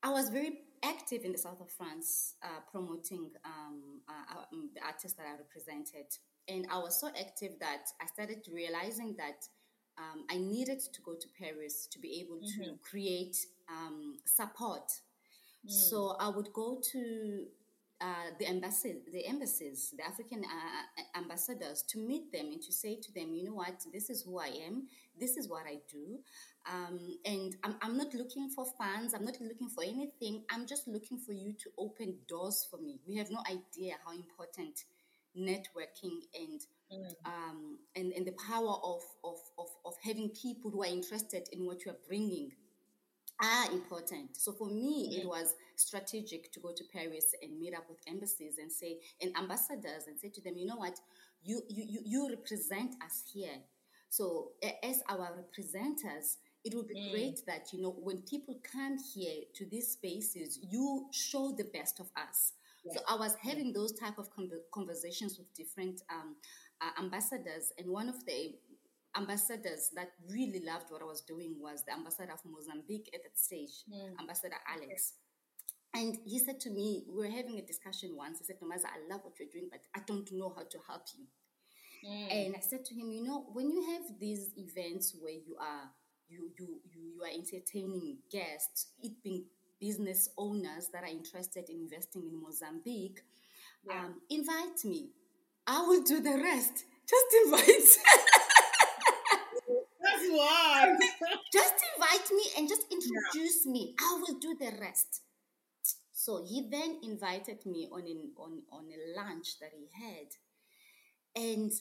i 0.01 0.09
was 0.09 0.29
very 0.29 0.61
active 0.83 1.23
in 1.23 1.31
the 1.31 1.37
south 1.37 1.61
of 1.61 1.69
France, 1.71 2.35
uh, 2.43 2.59
promoting 2.71 3.31
um, 3.45 4.01
uh, 4.07 4.41
um, 4.53 4.69
the 4.75 4.81
artists 4.85 5.17
that 5.17 5.25
I 5.25 5.37
represented. 5.37 6.07
And 6.47 6.67
I 6.71 6.77
was 6.77 6.99
so 6.99 7.07
active 7.07 7.53
that 7.59 7.87
I 8.01 8.05
started 8.07 8.45
realizing 8.51 9.15
that 9.17 9.47
um, 9.97 10.25
I 10.29 10.37
needed 10.37 10.79
to 10.79 11.01
go 11.01 11.13
to 11.13 11.27
Paris 11.39 11.87
to 11.91 11.99
be 11.99 12.19
able 12.21 12.39
to 12.39 12.61
mm-hmm. 12.61 12.75
create 12.81 13.37
um, 13.69 14.17
support. 14.25 14.91
Mm. 15.65 15.71
So 15.71 16.15
I 16.19 16.29
would 16.29 16.51
go 16.51 16.81
to 16.91 17.45
uh, 18.01 18.31
the 18.37 18.45
embassy, 18.47 18.95
the 19.11 19.25
embassies, 19.25 19.93
the 19.95 20.05
African 20.05 20.43
uh, 20.43 21.17
ambassadors, 21.17 21.83
to 21.83 21.99
meet 21.99 22.31
them 22.33 22.47
and 22.51 22.61
to 22.61 22.71
say 22.71 22.95
to 22.95 23.13
them, 23.13 23.33
you 23.33 23.45
know 23.45 23.53
what, 23.53 23.85
this 23.93 24.09
is 24.09 24.23
who 24.23 24.39
I 24.39 24.47
am, 24.67 24.87
this 25.19 25.37
is 25.37 25.47
what 25.49 25.63
I 25.67 25.77
do, 25.91 26.19
um, 26.71 27.17
and 27.25 27.55
I'm, 27.63 27.75
I'm 27.81 27.97
not 27.97 28.13
looking 28.13 28.49
for 28.49 28.65
fans, 28.79 29.13
I'm 29.13 29.25
not 29.25 29.39
looking 29.41 29.69
for 29.69 29.83
anything. 29.83 30.43
I'm 30.49 30.65
just 30.65 30.87
looking 30.87 31.17
for 31.17 31.33
you 31.33 31.53
to 31.53 31.69
open 31.77 32.15
doors 32.27 32.67
for 32.69 32.77
me. 32.77 32.99
We 33.07 33.17
have 33.17 33.29
no 33.29 33.39
idea 33.47 33.95
how 34.05 34.13
important 34.13 34.83
networking 35.37 36.19
and 36.39 36.61
mm. 36.91 37.11
um, 37.25 37.79
and, 37.95 38.13
and 38.13 38.25
the 38.25 38.35
power 38.47 38.75
of, 38.83 39.01
of, 39.23 39.39
of, 39.57 39.67
of 39.85 39.93
having 40.03 40.29
people 40.29 40.69
who 40.69 40.83
are 40.83 40.87
interested 40.87 41.49
in 41.51 41.65
what 41.65 41.85
you 41.85 41.91
are 41.91 41.97
bringing 42.07 42.51
are 43.41 43.71
important. 43.71 44.37
So 44.37 44.51
for 44.53 44.67
me, 44.67 45.09
mm-hmm. 45.09 45.21
it 45.21 45.27
was 45.27 45.55
strategic 45.75 46.51
to 46.53 46.59
go 46.59 46.71
to 46.75 46.83
Paris 46.93 47.33
and 47.41 47.59
meet 47.59 47.73
up 47.75 47.85
with 47.89 47.97
embassies 48.07 48.57
and 48.61 48.71
say, 48.71 48.99
and 49.21 49.35
ambassadors 49.35 50.05
and 50.07 50.19
say 50.19 50.29
to 50.29 50.41
them, 50.41 50.53
you 50.55 50.67
know 50.67 50.77
what, 50.77 50.99
you, 51.43 51.61
you, 51.67 51.99
you 52.05 52.29
represent 52.29 52.95
us 53.03 53.23
here. 53.33 53.57
So 54.13 54.51
as 54.83 55.01
our 55.09 55.33
representatives, 55.35 56.37
it 56.63 56.75
would 56.75 56.87
be 56.87 56.93
mm. 56.93 57.11
great 57.11 57.39
that, 57.47 57.73
you 57.73 57.81
know, 57.81 57.95
when 57.99 58.17
people 58.21 58.59
come 58.61 58.95
here 59.15 59.41
to 59.55 59.65
these 59.65 59.87
spaces, 59.87 60.59
you 60.61 61.07
show 61.11 61.51
the 61.57 61.63
best 61.63 61.99
of 61.99 62.11
us. 62.15 62.53
Yeah. 62.85 62.93
So 62.93 62.99
I 63.09 63.15
was 63.15 63.35
having 63.41 63.67
yeah. 63.67 63.73
those 63.73 63.93
type 63.93 64.19
of 64.19 64.29
conversations 64.71 65.39
with 65.39 65.51
different 65.55 66.03
um, 66.11 66.35
uh, 66.79 67.01
ambassadors, 67.01 67.73
and 67.79 67.89
one 67.89 68.07
of 68.07 68.23
the 68.27 68.53
ambassadors 69.17 69.89
that 69.95 70.11
really 70.29 70.61
loved 70.63 70.91
what 70.91 71.01
I 71.01 71.05
was 71.05 71.21
doing 71.21 71.55
was 71.59 71.83
the 71.87 71.93
ambassador 71.93 72.33
of 72.33 72.39
Mozambique 72.45 73.09
at 73.15 73.23
that 73.23 73.39
stage, 73.39 73.81
Mm. 73.91 74.19
Ambassador 74.19 74.57
Alex. 74.75 75.13
And 75.95 76.19
he 76.23 76.37
said 76.37 76.59
to 76.61 76.69
me, 76.69 77.05
we 77.09 77.25
were 77.25 77.31
having 77.31 77.57
a 77.57 77.63
discussion 77.63 78.15
once. 78.15 78.37
He 78.37 78.45
said, 78.45 78.59
Nomaza, 78.61 78.85
I 78.85 79.11
love 79.11 79.21
what 79.23 79.39
you're 79.39 79.49
doing, 79.51 79.69
but 79.71 79.81
I 79.95 80.01
don't 80.05 80.31
know 80.33 80.53
how 80.55 80.65
to 80.69 80.77
help 80.87 81.05
you. 81.17 81.25
Mm. 82.05 82.47
And 82.47 82.55
I 82.55 82.59
said 82.59 82.85
to 82.85 82.93
him, 82.95 83.11
you 83.11 83.23
know, 83.23 83.45
when 83.53 83.69
you 83.71 83.81
have 83.93 84.19
these 84.19 84.51
events 84.57 85.15
where 85.19 85.31
you 85.33 85.55
are 85.59 85.89
you 86.29 86.49
you 86.59 86.79
you, 86.93 87.01
you 87.15 87.23
are 87.23 87.29
entertaining 87.33 88.17
guests, 88.31 88.87
it 89.01 89.13
being 89.23 89.45
business 89.79 90.29
owners 90.37 90.89
that 90.93 91.03
are 91.03 91.07
interested 91.07 91.69
in 91.69 91.77
investing 91.81 92.23
in 92.27 92.41
Mozambique, 92.41 93.21
Yeah. 93.87 94.05
um, 94.05 94.21
invite 94.29 94.83
me. 94.85 95.11
I 95.67 95.81
will 95.81 96.03
do 96.03 96.19
the 96.21 96.37
rest. 96.37 96.85
Just 97.07 97.27
invite. 97.45 97.97
That's 100.01 100.27
why. 100.29 100.95
just 101.53 101.73
invite 101.95 102.31
me 102.31 102.43
and 102.57 102.67
just 102.69 102.83
introduce 102.91 103.65
me. 103.65 103.95
I 103.99 104.19
will 104.21 104.37
do 104.39 104.55
the 104.59 104.71
rest. 104.79 105.21
So 106.11 106.43
he 106.45 106.67
then 106.69 106.99
invited 107.03 107.65
me 107.65 107.89
on 107.91 108.01
an, 108.01 108.31
on 108.37 108.61
on 108.71 108.85
a 108.91 109.19
lunch 109.19 109.59
that 109.59 109.71
he 109.73 109.87
had, 109.93 110.27
and 111.35 111.71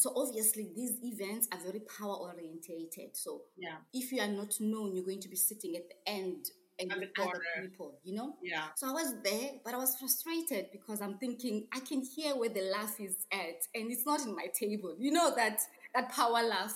so 0.00 0.12
obviously 0.16 0.70
these 0.74 0.98
events 1.02 1.48
are 1.52 1.58
very 1.58 1.80
power 1.80 2.16
orientated. 2.16 3.14
So 3.14 3.42
yeah. 3.56 3.76
if 3.92 4.12
you 4.12 4.20
are 4.20 4.28
not 4.28 4.54
known, 4.60 4.94
you're 4.94 5.04
going 5.04 5.20
to 5.20 5.28
be 5.28 5.36
sitting 5.36 5.76
at 5.76 5.82
the 5.88 6.10
end 6.10 6.46
and 6.80 6.92
with 6.98 7.14
the 7.14 7.22
other 7.22 7.40
people, 7.60 7.98
you 8.02 8.14
know. 8.14 8.36
Yeah. 8.42 8.64
So 8.74 8.88
I 8.88 8.92
was 8.92 9.14
there, 9.22 9.50
but 9.64 9.74
I 9.74 9.76
was 9.76 9.96
frustrated 9.96 10.66
because 10.72 11.00
I'm 11.00 11.18
thinking 11.18 11.66
I 11.72 11.80
can 11.80 12.02
hear 12.02 12.34
where 12.36 12.48
the 12.48 12.62
laugh 12.62 12.98
is 13.00 13.26
at, 13.32 13.60
and 13.74 13.90
it's 13.90 14.06
not 14.06 14.20
in 14.22 14.34
my 14.34 14.46
table. 14.58 14.96
You 14.98 15.12
know 15.12 15.34
that 15.36 15.60
that 15.94 16.10
power 16.10 16.42
laugh. 16.42 16.74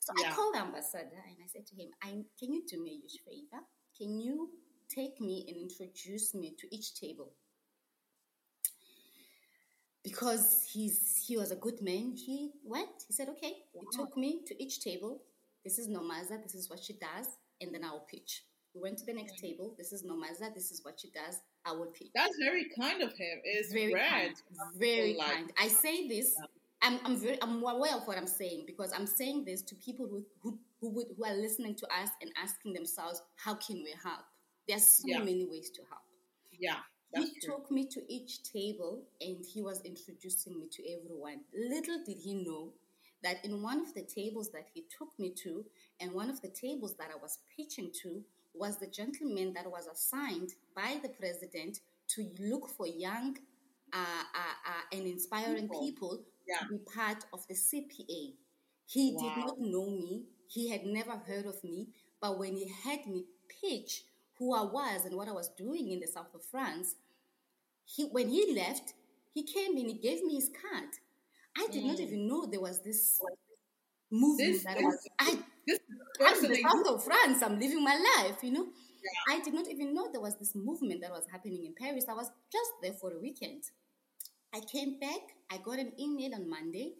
So 0.00 0.12
I 0.18 0.32
called 0.32 0.54
the 0.54 0.60
ambassador 0.60 1.22
and 1.28 1.36
I 1.44 1.46
said 1.46 1.66
to 1.66 1.76
him, 1.76 1.90
I, 2.02 2.24
"Can 2.38 2.52
you 2.52 2.64
do 2.66 2.82
me 2.82 2.90
a 2.90 2.94
huge 2.94 3.20
favor? 3.24 3.62
Can 3.96 4.18
you 4.18 4.50
take 4.88 5.20
me 5.20 5.44
and 5.46 5.56
introduce 5.56 6.34
me 6.34 6.56
to 6.58 6.74
each 6.74 6.94
table?" 6.94 7.32
Because 10.02 10.66
he's 10.72 11.22
he 11.26 11.36
was 11.36 11.50
a 11.50 11.56
good 11.56 11.82
man. 11.82 12.14
He 12.16 12.52
went. 12.64 13.04
He 13.06 13.12
said, 13.12 13.28
"Okay." 13.28 13.54
He 13.74 13.80
took 13.96 14.16
me 14.16 14.42
to 14.46 14.62
each 14.62 14.80
table. 14.80 15.22
This 15.64 15.78
is 15.78 15.88
Nomaza. 15.88 16.42
This 16.42 16.54
is 16.54 16.70
what 16.70 16.82
she 16.82 16.94
does, 16.94 17.26
and 17.60 17.74
then 17.74 17.84
I'll 17.84 18.06
pitch. 18.10 18.44
We 18.74 18.80
went 18.80 18.98
to 18.98 19.04
the 19.04 19.12
next 19.12 19.38
table. 19.38 19.74
This 19.76 19.92
is 19.92 20.04
Nomaza. 20.04 20.54
This 20.54 20.70
is 20.70 20.82
what 20.84 20.98
she 21.00 21.10
does. 21.10 21.40
I 21.66 21.72
will 21.72 21.86
pitch 21.92 22.08
That's 22.14 22.36
very 22.38 22.66
kind 22.80 23.02
of 23.02 23.10
him. 23.10 23.40
It's 23.44 23.72
very 23.72 23.92
rare. 23.92 24.08
kind. 24.08 24.34
Very 24.78 25.14
like- 25.16 25.30
kind. 25.32 25.52
I 25.60 25.68
say 25.68 26.08
this. 26.08 26.34
I'm, 26.82 26.98
I'm 27.04 27.16
very 27.18 27.36
I'm 27.42 27.62
aware 27.62 27.94
of 27.94 28.06
what 28.08 28.16
I'm 28.16 28.26
saying 28.26 28.64
because 28.66 28.90
I'm 28.94 29.06
saying 29.06 29.44
this 29.44 29.60
to 29.62 29.74
people 29.74 30.06
who 30.08 30.24
who 30.42 30.58
who, 30.80 30.88
would, 30.94 31.08
who 31.14 31.24
are 31.26 31.34
listening 31.34 31.74
to 31.74 31.86
us 31.88 32.08
and 32.22 32.30
asking 32.42 32.72
themselves, 32.72 33.20
how 33.36 33.52
can 33.54 33.76
we 33.84 33.92
help? 34.02 34.20
There's 34.66 34.84
so 34.88 35.02
Yeah. 35.04 35.18
many 35.18 35.44
ways 35.44 35.68
to 35.72 35.82
help. 35.90 36.00
Yeah. 36.58 36.78
That's 37.12 37.30
he 37.30 37.40
true. 37.40 37.56
took 37.56 37.70
me 37.70 37.86
to 37.88 38.00
each 38.12 38.42
table 38.42 39.02
and 39.20 39.44
he 39.44 39.62
was 39.62 39.80
introducing 39.82 40.58
me 40.58 40.68
to 40.72 40.82
everyone. 40.92 41.40
Little 41.54 42.02
did 42.04 42.18
he 42.18 42.34
know 42.34 42.72
that 43.22 43.44
in 43.44 43.62
one 43.62 43.80
of 43.80 43.94
the 43.94 44.02
tables 44.02 44.50
that 44.52 44.66
he 44.72 44.84
took 44.96 45.08
me 45.18 45.30
to, 45.42 45.64
and 46.00 46.12
one 46.12 46.30
of 46.30 46.40
the 46.40 46.48
tables 46.48 46.94
that 46.98 47.10
I 47.12 47.16
was 47.20 47.38
pitching 47.56 47.90
to, 48.02 48.22
was 48.54 48.78
the 48.78 48.86
gentleman 48.86 49.52
that 49.54 49.70
was 49.70 49.86
assigned 49.86 50.50
by 50.74 50.98
the 51.02 51.08
president 51.10 51.80
to 52.08 52.28
look 52.40 52.68
for 52.70 52.86
young 52.86 53.36
uh, 53.92 53.96
uh, 54.34 54.70
uh, 54.70 54.96
and 54.96 55.06
inspiring 55.06 55.68
People. 55.68 55.80
people, 55.80 56.24
Yeah. 56.48 56.58
to 56.60 56.68
be 56.68 56.78
part 56.94 57.24
of 57.32 57.46
the 57.48 57.54
CPA. 57.54 58.34
He 58.86 59.12
did 59.12 59.36
not 59.36 59.60
know 59.60 59.90
me, 59.90 60.24
he 60.48 60.68
had 60.68 60.84
never 60.84 61.12
heard 61.16 61.46
of 61.46 61.62
me, 61.62 61.88
but 62.20 62.38
when 62.38 62.56
he 62.56 62.68
had 62.68 63.06
me 63.06 63.26
pitch 63.60 64.04
who 64.40 64.52
I 64.54 64.62
was 64.64 65.04
and 65.04 65.14
what 65.16 65.28
I 65.28 65.32
was 65.32 65.48
doing 65.56 65.90
in 65.92 66.00
the 66.00 66.08
south 66.08 66.34
of 66.34 66.42
France, 66.50 66.96
he 67.84 68.04
when 68.06 68.28
he 68.28 68.52
left, 68.54 68.94
he 69.32 69.44
came 69.44 69.76
in, 69.76 69.86
he 69.88 69.94
gave 69.94 70.24
me 70.24 70.34
his 70.34 70.48
card. 70.60 70.88
I 71.56 71.68
did 71.68 71.84
not 71.84 71.98
Mm. 71.98 72.06
even 72.06 72.26
know 72.28 72.46
there 72.46 72.60
was 72.60 72.80
this 72.82 73.20
movement 74.10 74.52
This- 74.54 74.64
that 74.64 74.76
this- 74.78 74.84
was. 74.84 75.08
I, 75.20 75.44
This 75.66 75.78
I'm 76.20 76.44
in 76.44 76.50
the 76.50 76.62
south 76.62 76.86
of 76.88 77.04
France. 77.04 77.42
I'm 77.42 77.58
living 77.60 77.84
my 77.84 77.96
life, 78.16 78.42
you 78.42 78.50
know. 78.50 78.72
I 79.28 79.40
did 79.40 79.54
not 79.54 79.68
even 79.68 79.94
know 79.94 80.10
there 80.10 80.20
was 80.20 80.36
this 80.36 80.54
movement 80.54 81.00
that 81.02 81.10
was 81.10 81.26
happening 81.30 81.64
in 81.64 81.74
Paris. 81.74 82.06
I 82.08 82.14
was 82.14 82.30
just 82.50 82.72
there 82.82 82.92
for 82.94 83.12
a 83.12 83.18
weekend. 83.20 83.62
I 84.52 84.60
came 84.60 84.98
back. 84.98 85.22
I 85.50 85.58
got 85.58 85.78
an 85.78 85.92
email 85.98 86.34
on 86.34 86.48
Monday, 86.48 86.94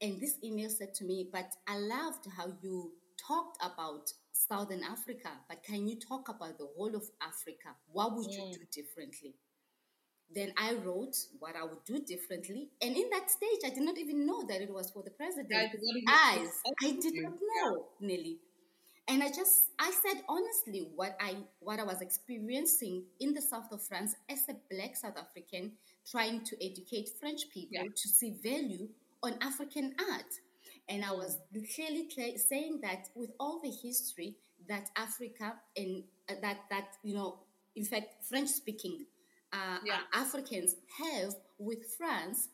and 0.00 0.20
this 0.20 0.36
email 0.42 0.68
said 0.70 0.94
to 0.94 1.04
me, 1.04 1.28
"But 1.30 1.54
I 1.66 1.78
loved 1.78 2.26
how 2.36 2.46
you 2.62 2.92
talked 3.16 3.56
about 3.62 4.12
Southern 4.48 4.82
Africa. 4.84 5.30
But 5.48 5.62
can 5.62 5.88
you 5.88 5.96
talk 5.98 6.28
about 6.28 6.58
the 6.58 6.66
whole 6.76 6.94
of 6.94 7.04
Africa? 7.20 7.70
What 7.92 8.14
would 8.14 8.30
you 8.32 8.52
do 8.52 8.64
differently?" 8.70 9.34
Then 10.30 10.52
I 10.58 10.74
wrote 10.74 11.16
what 11.38 11.56
I 11.56 11.64
would 11.64 11.84
do 11.86 11.98
differently, 12.00 12.70
and 12.82 12.94
in 12.94 13.08
that 13.10 13.30
stage, 13.30 13.60
I 13.64 13.70
did 13.70 13.82
not 13.82 13.96
even 13.96 14.26
know 14.26 14.42
that 14.46 14.60
it 14.60 14.70
was 14.70 14.90
for 14.90 15.02
the 15.02 15.10
president 15.10 15.48
Guys, 15.48 15.70
what 15.72 15.94
do 15.94 16.00
you- 16.00 16.06
eyes. 16.06 16.62
I 16.84 16.90
did 16.92 17.14
not 17.14 17.38
know, 17.40 17.88
Nelly. 18.00 18.38
And 19.08 19.22
I 19.22 19.30
just 19.32 19.70
I 19.78 19.90
said 19.90 20.22
honestly 20.28 20.80
what 20.94 21.16
I 21.18 21.42
what 21.60 21.80
I 21.80 21.84
was 21.84 22.02
experiencing 22.02 23.06
in 23.20 23.32
the 23.32 23.40
south 23.40 23.72
of 23.72 23.82
France 23.82 24.14
as 24.28 24.46
a 24.50 24.54
black 24.70 24.96
South 24.96 25.16
African 25.16 25.78
trying 26.04 26.44
to 26.44 26.62
educate 26.62 27.08
French 27.18 27.48
people 27.48 27.78
Yeah. 27.84 27.88
to 28.02 28.08
see 28.08 28.32
value 28.32 28.90
on 29.22 29.38
African 29.40 29.94
art. 29.98 30.40
And 30.88 31.04
I 31.04 31.12
was 31.12 31.38
clearly 31.74 32.08
clear, 32.12 32.38
saying 32.38 32.80
that 32.82 33.08
with 33.14 33.30
all 33.38 33.60
the 33.60 33.70
history 33.70 34.36
that 34.68 34.90
Africa 34.96 35.54
and 35.76 36.04
uh, 36.28 36.34
that 36.42 36.58
that 36.70 36.96
you 37.02 37.14
know, 37.14 37.40
in 37.76 37.84
fact, 37.84 38.24
French 38.28 38.48
speaking 38.48 39.06
uh, 39.52 39.78
Yeah. 39.84 39.94
uh, 40.14 40.20
Africans 40.20 40.76
have 40.98 41.34
with 41.58 41.84
France, 41.96 42.48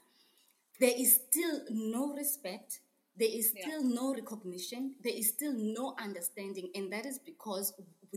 there 0.81 0.93
is 0.97 1.21
still 1.31 1.61
no 1.71 2.15
respect 2.15 2.81
there 3.17 3.29
is 3.31 3.53
Yeah. 3.55 3.63
still 3.63 3.83
no 3.85 4.15
recognition 4.15 4.95
there 5.03 5.15
is 5.15 5.29
still 5.29 5.53
no 5.53 5.95
understanding 5.99 6.71
and 6.75 6.93
that 6.93 7.07
is 7.07 7.19
because 7.19 7.73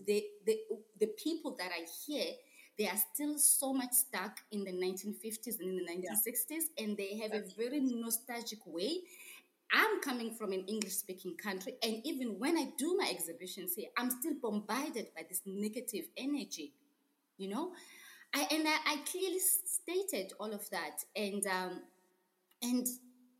the, 0.05 0.25
the, 0.45 0.59
the 0.99 1.07
people 1.23 1.55
that 1.57 1.71
are 1.71 1.87
here 2.07 2.33
they 2.77 2.87
are 2.87 2.97
still 3.13 3.37
so 3.39 3.73
much 3.73 3.91
stuck 3.91 4.39
in 4.51 4.63
the 4.63 4.71
1950s 4.71 5.59
and 5.59 5.69
in 5.69 5.75
the 5.77 5.85
1960s 5.91 6.65
and 6.77 6.97
they 6.97 7.17
have 7.17 7.33
a 7.33 7.43
very 7.57 7.79
nostalgic 7.79 8.59
way 8.65 9.01
i'm 9.73 10.01
coming 10.01 10.33
from 10.33 10.51
an 10.51 10.63
english 10.67 10.93
speaking 10.93 11.35
country 11.35 11.73
and 11.83 11.97
even 12.05 12.39
when 12.39 12.57
i 12.57 12.67
do 12.77 12.95
my 12.97 13.09
exhibitions 13.09 13.75
here 13.75 13.89
i'm 13.97 14.09
still 14.09 14.33
bombarded 14.41 15.07
by 15.15 15.23
this 15.27 15.41
negative 15.45 16.05
energy 16.17 16.73
you 17.37 17.49
know 17.49 17.71
I, 18.35 18.45
and 18.51 18.67
I, 18.67 18.75
I 18.85 18.97
clearly 19.09 19.39
stated 19.39 20.33
all 20.39 20.53
of 20.53 20.69
that 20.71 20.97
and 21.15 21.45
um, 21.47 21.81
and 22.61 22.87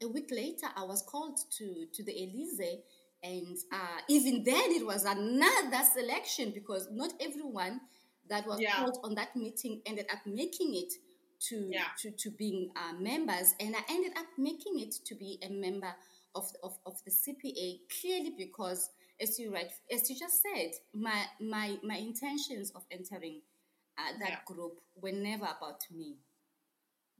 a 0.02 0.08
week 0.08 0.30
later, 0.32 0.68
I 0.76 0.84
was 0.84 1.02
called 1.02 1.40
to, 1.58 1.86
to 1.92 2.04
the 2.04 2.12
Elysee, 2.12 2.82
and 3.24 3.58
uh, 3.72 4.00
even 4.10 4.44
then, 4.44 4.72
it 4.72 4.86
was 4.86 5.06
another 5.06 5.84
selection 5.92 6.52
because 6.52 6.88
not 6.92 7.14
everyone 7.20 7.82
that 8.30 8.46
was 8.46 8.60
Yeah. 8.60 8.76
called 8.76 9.00
on 9.04 9.16
that 9.16 9.36
meeting 9.36 9.82
ended 9.86 10.06
up 10.12 10.20
making 10.26 10.76
it 10.76 10.94
to 11.40 11.70
Yeah. 11.72 11.88
to, 12.02 12.12
to 12.12 12.30
being 12.32 12.72
uh, 12.76 12.94
members, 13.00 13.56
and 13.60 13.76
I 13.76 13.80
ended 13.90 14.12
up 14.18 14.28
making 14.38 14.80
it 14.80 14.94
to 15.06 15.16
be 15.16 15.40
a 15.42 15.50
member 15.50 15.94
of, 16.38 16.46
of, 16.64 16.78
of 16.86 16.96
the 17.06 17.12
CPA 17.12 17.82
clearly 18.02 18.34
because, 18.38 18.90
as 19.22 19.40
you 19.40 19.54
right, 19.54 19.72
as 19.92 20.10
you 20.10 20.16
just 20.18 20.42
said, 20.44 20.72
my 20.94 21.26
my 21.42 21.78
my 21.84 21.98
intentions 21.98 22.72
of 22.76 22.84
entering 22.92 23.42
uh, 23.98 24.14
that 24.20 24.30
Yeah. 24.30 24.40
group 24.46 24.80
were 25.02 25.12
never 25.14 25.46
about 25.46 25.82
me 25.92 26.18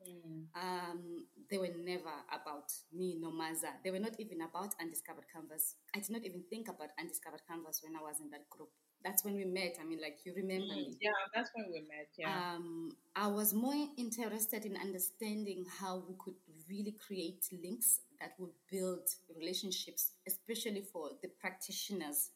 Mm. 0.08 0.46
um, 0.56 1.26
they 1.50 1.58
were 1.58 1.74
never 1.76 2.14
about 2.32 2.72
me, 2.94 3.20
Nomaza. 3.20 3.72
They 3.84 3.92
were 3.92 4.00
not 4.00 4.20
even 4.20 4.42
about 4.42 4.76
Undiscovered 4.80 5.26
Canvas. 5.34 5.76
I 5.96 6.00
did 6.00 6.12
not 6.12 6.24
even 6.24 6.44
think 6.50 6.68
about 6.68 6.90
Undiscovered 7.00 7.42
Canvas 7.48 7.82
when 7.84 7.96
I 7.96 8.02
was 8.02 8.20
in 8.20 8.30
that 8.32 8.50
group. 8.50 8.70
That's 9.04 9.24
when 9.24 9.36
we 9.36 9.46
met. 9.46 9.78
I 9.82 9.86
mean, 9.86 10.00
like, 10.02 10.20
you 10.26 10.34
remember 10.36 10.74
me. 10.76 10.98
Yeah, 11.02 11.12
that's 11.34 11.50
when 11.56 11.68
we 11.72 11.82
met. 11.82 12.10
Yeah. 12.18 12.56
Um, 12.56 12.92
I 13.16 13.28
was 13.28 13.54
more 13.54 13.74
interested 13.98 14.66
in 14.66 14.76
understanding 14.78 15.66
how 15.80 16.04
we 16.08 16.16
could 16.20 16.36
really 16.70 16.96
create 17.06 17.46
links 17.64 18.02
that 18.20 18.34
would 18.40 18.52
build 18.72 19.08
relationships, 19.36 20.12
especially 20.28 20.82
for 20.82 21.12
the 21.22 21.30
practitioners 21.40 22.32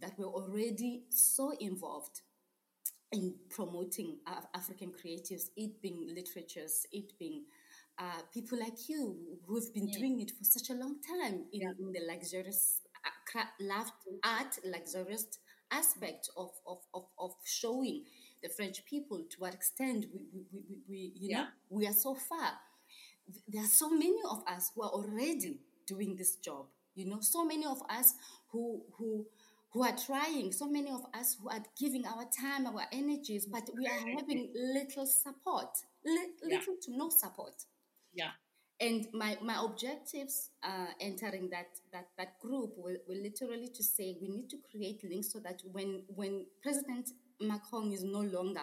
that 0.00 0.18
were 0.18 0.26
already 0.26 1.04
so 1.10 1.52
involved 1.60 2.22
in 3.12 3.34
promoting 3.50 4.18
Af- 4.26 4.46
African 4.54 4.92
creatives, 4.92 5.50
it 5.56 5.80
being 5.82 6.06
literatures, 6.14 6.86
it 6.92 7.12
being 7.18 7.44
uh, 7.98 8.22
people 8.32 8.58
like 8.58 8.88
you 8.88 9.16
who've 9.46 9.72
been 9.74 9.88
doing 9.90 10.20
it 10.20 10.30
for 10.30 10.44
such 10.44 10.70
a 10.70 10.74
long 10.74 10.96
time 11.18 11.44
in, 11.52 11.62
in 11.78 11.92
the 11.92 12.00
luxurious 12.08 12.80
uh, 13.04 13.40
art, 14.24 14.58
luxurious 14.64 15.26
aspect 15.72 16.28
of, 16.36 16.50
of, 16.66 16.78
of, 16.94 17.04
of 17.18 17.32
showing 17.44 18.04
the 18.42 18.48
French 18.48 18.84
people 18.84 19.18
to 19.30 19.36
what 19.38 19.54
extent 19.54 20.06
we, 20.12 20.26
we, 20.32 20.46
we, 20.52 20.62
we- 20.68 20.82
we 20.88 21.12
you 21.16 21.30
know, 21.30 21.44
we 21.68 21.86
are 21.86 21.92
so 21.92 22.14
far. 22.14 22.52
There 23.48 23.62
are 23.62 23.66
so 23.66 23.90
many 23.90 24.18
of 24.28 24.42
us 24.46 24.72
who 24.74 24.82
are 24.82 24.90
already 24.90 25.58
doing 25.86 26.16
this 26.16 26.36
job. 26.36 26.66
You 26.94 27.06
know, 27.06 27.18
so 27.20 27.44
many 27.44 27.66
of 27.66 27.80
us 27.88 28.14
who 28.50 28.82
who 28.96 29.26
who 29.72 29.84
are 29.84 29.96
trying, 29.96 30.52
so 30.52 30.68
many 30.68 30.90
of 30.90 31.04
us 31.14 31.36
who 31.40 31.48
are 31.48 31.62
giving 31.78 32.04
our 32.04 32.24
time, 32.24 32.66
our 32.66 32.84
energies, 32.92 33.46
but 33.46 33.68
we 33.76 33.86
are 33.86 34.18
having 34.18 34.52
little 34.54 35.06
support, 35.06 35.68
li- 36.04 36.32
little 36.42 36.74
yeah. 36.74 36.86
to 36.86 36.96
no 36.96 37.08
support. 37.08 37.54
Yeah. 38.12 38.30
And 38.80 39.06
my, 39.12 39.36
my 39.42 39.62
objectives 39.62 40.50
uh, 40.62 40.86
entering 41.00 41.50
that, 41.50 41.68
that, 41.92 42.08
that 42.16 42.40
group 42.40 42.72
were, 42.78 42.96
were 43.06 43.14
literally 43.14 43.68
to 43.68 43.82
say 43.84 44.16
we 44.20 44.28
need 44.28 44.48
to 44.50 44.56
create 44.70 45.04
links 45.04 45.32
so 45.32 45.38
that 45.40 45.60
when, 45.70 46.02
when 46.08 46.46
President 46.62 47.10
Macron 47.40 47.92
is 47.92 48.02
no 48.02 48.20
longer, 48.20 48.62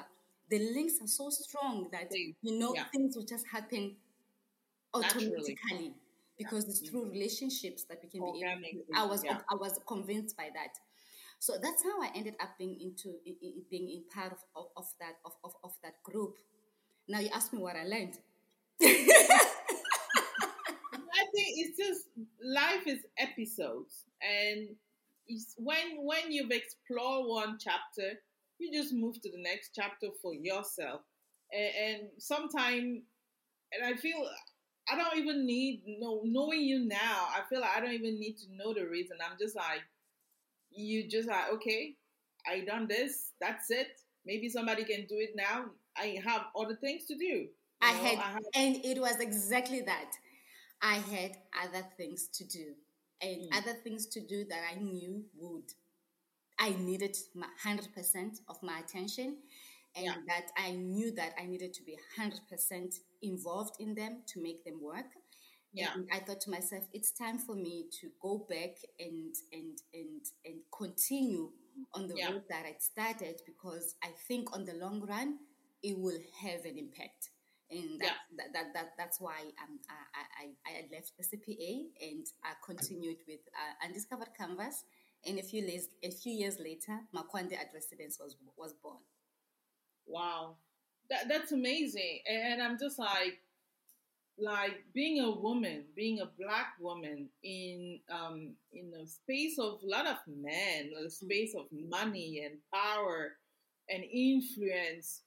the 0.49 0.59
links 0.73 0.95
are 1.01 1.07
so 1.07 1.29
strong 1.29 1.87
that, 1.91 2.11
you 2.41 2.57
know, 2.57 2.73
yeah. 2.73 2.85
things 2.91 3.15
will 3.15 3.25
just 3.25 3.45
happen 3.47 3.95
automatically. 4.93 5.55
Naturally. 5.71 5.93
Because 6.37 6.65
it's 6.69 6.87
through 6.87 7.05
mm-hmm. 7.05 7.13
relationships 7.13 7.85
that 7.85 7.97
we 8.03 8.09
can 8.09 8.21
be 8.21 8.43
able 8.45 8.61
to. 8.61 8.83
I 8.95 9.05
was, 9.05 9.23
yeah. 9.23 9.39
I 9.51 9.55
was 9.55 9.79
convinced 9.87 10.37
by 10.37 10.49
that. 10.53 10.77
So 11.39 11.53
that's 11.61 11.83
how 11.83 12.01
I 12.01 12.09
ended 12.15 12.35
up 12.41 12.57
being 12.57 12.79
into 12.81 13.17
being 13.69 13.89
in 13.89 14.03
part 14.13 14.31
of, 14.31 14.39
of, 14.55 14.65
of 14.75 14.85
that 14.99 15.15
of, 15.25 15.33
of, 15.43 15.53
of 15.63 15.71
that 15.83 16.01
group. 16.03 16.35
Now 17.07 17.19
you 17.19 17.29
ask 17.33 17.53
me 17.53 17.59
what 17.59 17.75
I 17.75 17.83
learned. 17.83 18.17
I 18.81 18.85
think 21.33 21.47
it's 21.57 21.77
just 21.77 22.05
life 22.43 22.87
is 22.87 22.99
episodes, 23.17 24.05
and 24.21 24.69
when 25.57 25.97
when 25.97 26.31
you've 26.31 26.51
explored 26.51 27.27
one 27.27 27.57
chapter, 27.59 28.19
you 28.59 28.71
just 28.71 28.93
move 28.93 29.21
to 29.21 29.31
the 29.31 29.41
next 29.41 29.71
chapter 29.75 30.07
for 30.21 30.33
yourself. 30.33 31.01
And, 31.51 31.71
and 31.85 32.09
sometimes, 32.17 33.01
and 33.71 33.85
I 33.85 33.93
feel 33.95 34.27
I 34.89 34.95
don't 34.95 35.17
even 35.17 35.45
need 35.45 35.83
know 35.99 36.21
knowing 36.23 36.61
you 36.61 36.85
now. 36.85 37.27
I 37.35 37.41
feel 37.49 37.61
like 37.61 37.75
I 37.75 37.79
don't 37.79 37.93
even 37.93 38.19
need 38.19 38.37
to 38.37 38.45
know 38.55 38.73
the 38.73 38.87
reason. 38.87 39.17
I'm 39.23 39.37
just 39.39 39.55
like 39.55 39.81
you, 40.71 41.07
just 41.09 41.27
like 41.27 41.51
okay, 41.53 41.95
I 42.47 42.61
done 42.61 42.87
this. 42.87 43.31
That's 43.41 43.69
it. 43.69 43.87
Maybe 44.25 44.49
somebody 44.49 44.83
can 44.83 45.05
do 45.07 45.17
it 45.17 45.31
now. 45.35 45.65
I 45.97 46.19
have 46.25 46.45
other 46.57 46.75
things 46.75 47.05
to 47.05 47.15
do. 47.15 47.47
I 47.81 47.91
had, 47.91 48.17
I 48.17 48.31
had, 48.31 48.43
and 48.55 48.75
it 48.83 48.99
was 48.99 49.19
exactly 49.19 49.81
that. 49.81 50.11
I 50.81 50.95
had 50.95 51.37
other 51.63 51.85
things 51.97 52.27
to 52.33 52.45
do 52.45 52.73
and 53.21 53.41
mm. 53.41 53.57
other 53.57 53.73
things 53.73 54.05
to 54.07 54.21
do 54.21 54.45
that 54.45 54.61
I 54.71 54.79
knew 54.79 55.23
would, 55.37 55.73
I 56.59 56.75
needed 56.79 57.17
100% 57.35 58.39
of 58.49 58.61
my 58.61 58.79
attention 58.79 59.37
and 59.95 60.05
yeah. 60.05 60.13
that 60.27 60.47
I 60.57 60.71
knew 60.71 61.11
that 61.15 61.33
I 61.39 61.45
needed 61.45 61.73
to 61.75 61.83
be 61.83 61.97
100% 62.19 62.99
involved 63.21 63.75
in 63.79 63.95
them 63.95 64.23
to 64.27 64.41
make 64.41 64.63
them 64.63 64.81
work. 64.81 65.05
Yeah. 65.73 65.89
And 65.93 66.07
I 66.11 66.19
thought 66.19 66.41
to 66.41 66.49
myself, 66.49 66.85
it's 66.93 67.11
time 67.11 67.37
for 67.37 67.55
me 67.55 67.85
to 68.01 68.09
go 68.21 68.45
back 68.49 68.77
and 68.99 69.35
and 69.51 69.77
and 69.93 70.21
and 70.45 70.55
continue 70.75 71.51
on 71.93 72.07
the 72.07 72.15
yeah. 72.17 72.31
road 72.31 72.43
that 72.49 72.65
I 72.65 72.75
started 72.79 73.41
because 73.45 73.95
I 74.03 74.09
think 74.27 74.55
on 74.55 74.65
the 74.65 74.73
long 74.73 75.01
run 75.01 75.37
it 75.83 75.97
will 75.97 76.19
have 76.41 76.65
an 76.65 76.77
impact 76.77 77.29
and 77.69 77.99
that, 77.99 78.05
yeah. 78.05 78.37
that, 78.37 78.53
that, 78.53 78.73
that, 78.73 78.87
that's 78.97 79.19
why 79.19 79.39
um, 79.61 79.79
I, 79.89 80.45
I, 80.45 80.79
I 80.79 80.95
left 80.95 81.11
the 81.17 81.23
CPA 81.23 81.87
and 82.01 82.25
I 82.43 82.53
continued 82.65 83.17
with 83.27 83.41
uh, 83.53 83.85
Undiscovered 83.85 84.29
Canvas. 84.37 84.83
And 85.25 85.39
a 85.39 85.43
few, 85.43 85.63
years, 85.63 85.89
a 86.03 86.11
few 86.11 86.31
years 86.31 86.59
later, 86.59 86.99
Makwande 87.13 87.57
Art 87.57 87.67
Residency 87.73 88.21
was, 88.23 88.37
was 88.55 88.73
born. 88.81 88.99
Wow. 90.05 90.55
That, 91.09 91.27
that's 91.29 91.51
amazing. 91.51 92.19
And 92.29 92.61
I'm 92.61 92.77
just 92.77 92.99
like, 92.99 93.39
like 94.39 94.83
being 94.93 95.19
a 95.19 95.31
woman, 95.31 95.83
being 95.95 96.19
a 96.19 96.29
black 96.39 96.73
woman 96.79 97.27
in 97.43 97.99
um 98.11 98.53
in 98.71 98.93
a 99.01 99.07
space 99.07 99.57
of 99.57 99.79
a 99.83 99.87
lot 99.87 100.05
of 100.05 100.17
men, 100.27 100.91
a 100.99 101.05
mm. 101.05 101.11
space 101.11 101.55
of 101.55 101.65
money 101.71 102.43
and 102.45 102.55
power 102.71 103.33
and 103.89 104.03
influence, 104.03 105.21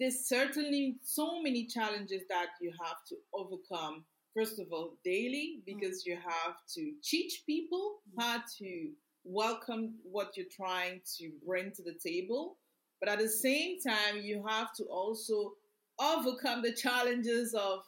there's 0.00 0.26
certainly 0.26 0.96
so 1.02 1.40
many 1.42 1.66
challenges 1.66 2.22
that 2.28 2.48
you 2.60 2.72
have 2.82 3.04
to 3.08 3.16
overcome. 3.32 4.04
First 4.34 4.58
of 4.58 4.66
all, 4.72 4.98
daily, 5.04 5.62
because 5.64 6.02
mm. 6.02 6.06
you 6.06 6.16
have 6.16 6.56
to 6.74 6.92
teach 7.04 7.44
people 7.46 8.00
mm. 8.16 8.22
how 8.22 8.42
to 8.58 8.90
welcome 9.24 9.94
what 10.02 10.36
you're 10.36 10.46
trying 10.50 11.00
to 11.18 11.30
bring 11.46 11.70
to 11.72 11.82
the 11.82 11.94
table. 12.04 12.56
But 13.00 13.10
at 13.10 13.18
the 13.18 13.28
same 13.28 13.78
time, 13.80 14.22
you 14.22 14.44
have 14.46 14.72
to 14.74 14.84
also 14.84 15.54
overcome 15.98 16.62
the 16.62 16.72
challenges 16.72 17.54
of 17.54 17.80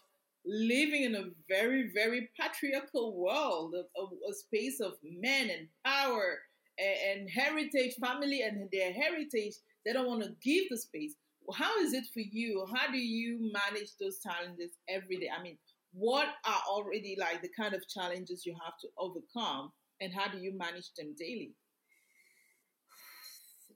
living 0.47 1.05
in 1.05 1.15
a 1.15 1.25
very, 1.49 1.91
very 1.95 2.31
patriarchal 2.39 3.17
world, 3.17 3.75
a, 3.75 4.01
a, 4.01 4.05
a 4.31 4.35
space 4.35 4.81
of 4.81 4.93
men 5.03 5.51
and 5.51 5.69
power 5.85 6.39
and, 6.79 7.21
and 7.21 7.31
heritage, 7.31 7.95
family 8.01 8.43
and 8.43 8.69
their 8.73 8.93
heritage. 8.93 9.55
They 9.85 9.93
don't 9.93 10.07
want 10.07 10.23
to 10.23 10.35
give 10.43 10.65
the 10.71 10.79
space 10.79 11.15
how 11.55 11.79
is 11.79 11.93
it 11.93 12.05
for 12.13 12.21
you? 12.21 12.67
How 12.75 12.91
do 12.91 12.99
you 12.99 13.51
manage 13.53 13.97
those 14.01 14.21
challenges 14.21 14.73
every 14.89 15.17
day? 15.17 15.31
I 15.37 15.43
mean, 15.43 15.59
what 15.93 16.29
are 16.45 16.63
already 16.69 17.17
like 17.19 17.43
the 17.43 17.51
kind 17.59 17.75
of 17.75 17.89
challenges 17.89 18.45
you 18.45 18.55
have 18.65 18.75
to 18.81 18.89
overcome, 18.99 19.73
and 20.01 20.13
how 20.13 20.29
do 20.29 20.39
you 20.39 20.57
manage 20.57 20.93
them 20.97 21.15
daily? 21.19 21.53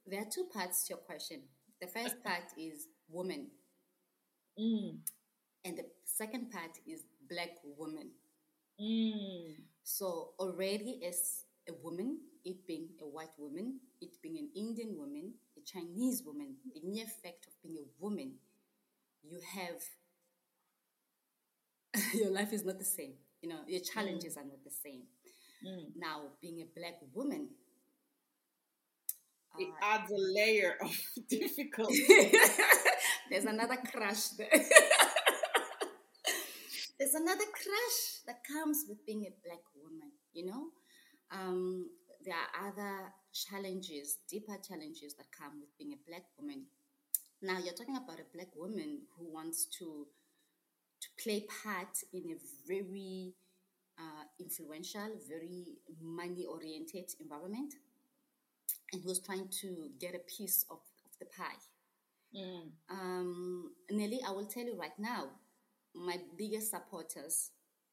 There 0.07 0.21
are 0.21 0.29
two 0.31 0.47
parts 0.53 0.87
to 0.87 0.95
your 0.95 0.99
question. 0.99 1.43
The 1.81 1.87
first 1.87 2.23
part 2.23 2.45
is 2.59 2.87
woman, 3.09 3.49
mm. 4.59 4.99
and 5.65 5.77
the 5.77 5.85
second 6.05 6.51
part 6.51 6.79
is 6.87 7.05
black 7.29 7.51
woman. 7.77 8.11
Mm. 8.81 9.55
So 9.83 10.31
already 10.39 11.01
as 11.07 11.45
a 11.69 11.73
woman, 11.83 12.19
it 12.45 12.67
being 12.67 12.89
a 13.01 13.07
white 13.07 13.35
woman, 13.39 13.81
it 14.01 14.11
being 14.23 14.39
an 14.39 14.51
Indian 14.57 14.97
woman, 14.97 15.35
a 15.57 15.61
Chinese 15.61 16.23
woman, 16.25 16.57
the 16.75 16.81
mere 16.85 17.07
fact 17.07 17.47
of 17.47 17.53
being 17.63 17.79
a 17.79 18.03
woman, 18.03 18.35
you 19.23 19.41
have 19.55 19.81
your 22.15 22.31
life 22.31 22.53
is 22.53 22.65
not 22.65 22.79
the 22.79 22.85
same. 22.85 23.15
You 23.41 23.51
know, 23.51 23.61
your 23.67 23.81
challenges 23.81 24.37
mm. 24.37 24.41
are 24.41 24.45
not 24.45 24.65
the 24.65 24.71
same. 24.71 25.03
Mm. 25.67 25.97
Now, 25.97 26.23
being 26.41 26.61
a 26.61 26.79
black 26.79 26.99
woman, 27.13 27.49
it 29.59 29.69
adds 29.83 30.11
a 30.11 30.17
layer 30.17 30.77
of 30.81 30.91
difficulty. 31.29 32.07
There's 33.31 33.45
another 33.45 33.77
crush 33.77 34.29
there. 34.31 34.49
There's 36.99 37.15
another 37.15 37.45
crush 37.45 38.21
that 38.27 38.43
comes 38.45 38.85
with 38.89 39.05
being 39.07 39.25
a 39.27 39.33
black 39.45 39.63
woman, 39.75 40.13
you 40.33 40.47
know? 40.47 40.67
Um, 41.31 41.91
there 42.25 42.35
are 42.37 42.69
other 42.69 43.13
challenges, 43.33 44.19
deeper 44.31 44.57
challenges 44.67 45.15
that 45.15 45.27
come 45.37 45.61
with 45.61 45.77
being 45.79 45.93
a 45.93 46.09
black 46.09 46.25
woman. 46.39 46.67
Now 47.41 47.59
you're 47.59 47.75
talking 47.75 47.97
about 47.97 48.21
a 48.21 48.33
black 48.33 48.55
woman 48.55 49.01
who 49.19 49.33
wants 49.33 49.67
to 49.79 50.07
to 51.01 51.09
play 51.21 51.41
part 51.65 51.99
in 52.13 52.31
a 52.31 52.37
very 52.69 53.35
uh, 53.99 54.25
influential, 54.39 55.19
very 55.29 55.79
money 56.01 56.45
oriented 56.45 57.11
environment, 57.21 57.75
and 58.93 59.03
who's 59.03 59.21
trying 59.21 59.49
to 59.61 59.89
get 60.01 60.15
a 60.15 60.21
piece 60.37 60.65
of, 60.71 60.79
of 61.05 61.13
the 61.19 61.27
pie. 61.27 61.61
Mm. 62.37 62.71
Um, 62.91 63.73
Nelly, 63.91 64.21
I 64.27 64.31
will 64.31 64.47
tell 64.47 64.65
you 64.65 64.77
right 64.79 64.99
now, 64.99 65.29
my 65.95 66.19
biggest 66.39 66.71
supporters, 66.71 67.51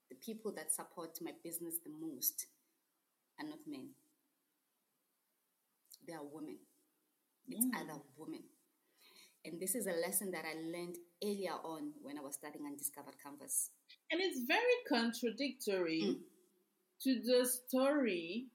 the 0.10 0.16
people 0.16 0.54
that 0.56 0.74
support 0.74 1.18
my 1.22 1.32
business 1.44 1.76
the 1.84 1.92
most, 1.92 2.48
are 3.40 3.46
not 3.46 3.60
men 3.68 3.90
they 6.10 6.16
are 6.16 6.26
women. 6.32 6.58
It's 7.48 7.66
mm. 7.66 7.76
other 7.76 8.00
women. 8.18 8.44
And 9.46 9.60
this 9.60 9.76
is 9.76 9.88
a 9.88 9.94
lesson 10.06 10.32
that 10.32 10.44
I 10.44 10.56
learned 10.60 10.98
earlier 11.24 11.54
on 11.64 11.92
when 12.02 12.18
I 12.18 12.22
was 12.22 12.36
studying 12.36 12.66
Undiscovered 12.66 13.16
Canvas. 13.24 13.70
And 14.12 14.20
it's 14.22 14.42
very 14.48 14.78
contradictory 14.88 16.02
mm. 16.04 16.18
to 17.04 17.22
the 17.26 17.46
story 17.48 18.48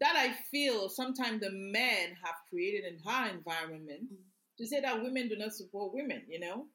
that 0.00 0.14
I 0.16 0.34
feel 0.50 0.88
sometimes 0.88 1.40
the 1.40 1.50
men 1.52 2.16
have 2.24 2.34
created 2.50 2.84
in 2.84 2.98
our 3.06 3.28
environment 3.28 4.12
mm. 4.12 4.16
to 4.58 4.66
say 4.66 4.80
that 4.80 5.02
women 5.02 5.28
do 5.28 5.36
not 5.36 5.52
support 5.52 5.94
women, 5.94 6.22
you 6.28 6.40
know? 6.40 6.66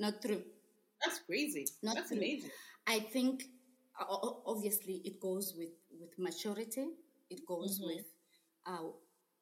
Not 0.00 0.20
true. 0.22 0.42
That's 1.04 1.20
crazy. 1.20 1.66
Not 1.82 1.96
That's 1.96 2.08
true. 2.08 2.18
amazing. 2.18 2.50
I 2.86 3.00
think 3.00 3.44
obviously 3.98 5.00
it 5.04 5.20
goes 5.20 5.54
with, 5.56 5.70
with 6.00 6.10
maturity, 6.18 6.86
it 7.30 7.46
goes 7.46 7.78
mm-hmm. 7.78 7.96
with 7.96 8.04
uh, 8.66 8.90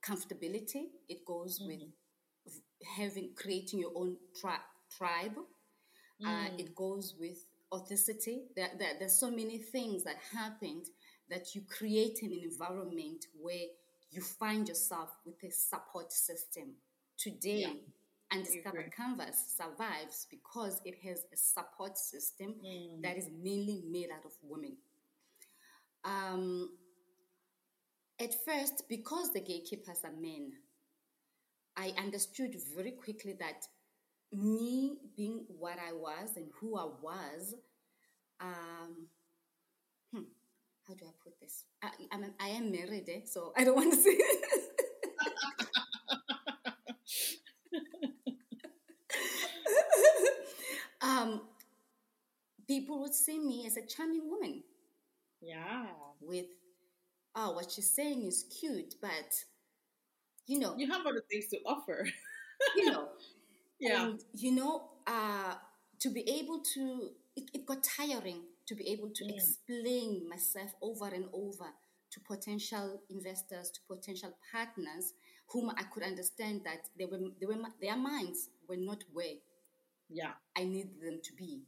comfortability. 0.04 0.84
It 1.08 1.24
goes 1.26 1.60
mm-hmm. 1.60 1.68
with 1.68 2.60
having 2.96 3.30
creating 3.36 3.80
your 3.80 3.92
own 3.94 4.16
tri- 4.40 4.56
tribe. 4.96 5.38
Uh, 6.24 6.28
mm. 6.28 6.46
Uh, 6.46 6.50
it 6.58 6.74
goes 6.74 7.14
with 7.18 7.38
authenticity. 7.72 8.44
There, 8.54 8.70
there, 8.78 8.92
there's 8.98 9.18
so 9.18 9.30
many 9.30 9.58
things 9.58 10.04
that 10.04 10.16
happened 10.34 10.86
that 11.32 11.54
you 11.54 11.62
create 11.62 12.22
an 12.22 12.32
environment 12.32 13.26
where 13.40 13.66
you 14.10 14.20
find 14.20 14.68
yourself 14.68 15.08
with 15.24 15.42
a 15.42 15.50
support 15.50 16.12
system. 16.12 16.74
Today, 17.16 17.66
yeah. 17.66 18.36
Undiscovered 18.36 18.92
Canvas 18.94 19.56
survives 19.56 20.26
because 20.30 20.80
it 20.84 20.96
has 21.06 21.24
a 21.32 21.36
support 21.36 21.96
system 21.96 22.54
mm. 22.64 23.02
that 23.02 23.16
is 23.16 23.28
mainly 23.42 23.82
made 23.90 24.08
out 24.14 24.24
of 24.24 24.32
women. 24.42 24.76
Um, 26.04 26.70
at 28.20 28.34
first, 28.44 28.84
because 28.88 29.32
the 29.32 29.40
gatekeepers 29.40 30.00
are 30.04 30.12
men, 30.12 30.52
I 31.76 31.92
understood 31.98 32.54
very 32.76 32.92
quickly 32.92 33.34
that 33.40 33.66
me 34.32 34.98
being 35.16 35.44
what 35.48 35.78
I 35.78 35.92
was 35.92 36.36
and 36.36 36.46
who 36.60 36.76
I 36.76 36.88
was, 37.02 37.54
um, 38.40 39.08
how 40.86 40.94
do 40.94 41.06
I 41.06 41.12
put 41.22 41.38
this? 41.40 41.64
I, 41.82 41.90
I'm, 42.10 42.24
I 42.40 42.48
am 42.48 42.70
married, 42.70 43.08
eh? 43.08 43.20
so 43.24 43.52
I 43.56 43.64
don't 43.64 43.76
want 43.76 43.92
to 43.92 43.98
say. 43.98 44.18
um, 51.02 51.42
people 52.66 53.00
would 53.00 53.14
see 53.14 53.38
me 53.38 53.64
as 53.66 53.76
a 53.76 53.86
charming 53.86 54.28
woman. 54.28 54.62
Yeah. 55.40 55.86
With, 56.20 56.46
oh, 57.34 57.52
what 57.52 57.70
she's 57.70 57.90
saying 57.90 58.26
is 58.26 58.44
cute, 58.60 58.94
but 59.00 59.44
you 60.46 60.58
know, 60.58 60.74
you 60.76 60.90
have 60.90 61.06
other 61.06 61.22
things 61.30 61.46
to 61.48 61.58
offer. 61.64 62.06
you 62.76 62.90
know, 62.90 63.08
yeah. 63.78 64.06
And, 64.06 64.20
you 64.34 64.52
know, 64.52 64.90
uh, 65.06 65.54
to 66.00 66.10
be 66.10 66.28
able 66.28 66.60
to, 66.74 67.10
it, 67.36 67.50
it 67.54 67.66
got 67.66 67.84
tiring 67.84 68.42
to 68.66 68.74
be 68.74 68.88
able 68.88 69.10
to 69.10 69.24
explain 69.34 70.28
myself 70.28 70.72
over 70.80 71.06
and 71.06 71.26
over 71.32 71.66
to 72.12 72.20
potential 72.20 73.02
investors, 73.10 73.70
to 73.70 73.80
potential 73.88 74.32
partners, 74.52 75.14
whom 75.48 75.70
I 75.70 75.82
could 75.84 76.02
understand 76.02 76.62
that 76.64 76.88
they 76.98 77.06
were, 77.06 77.18
they 77.40 77.46
were, 77.46 77.56
their 77.80 77.96
minds 77.96 78.50
were 78.68 78.76
not 78.76 79.02
where 79.12 79.36
Yeah. 80.08 80.32
I 80.56 80.64
need 80.64 81.00
them 81.00 81.20
to 81.22 81.32
be, 81.34 81.64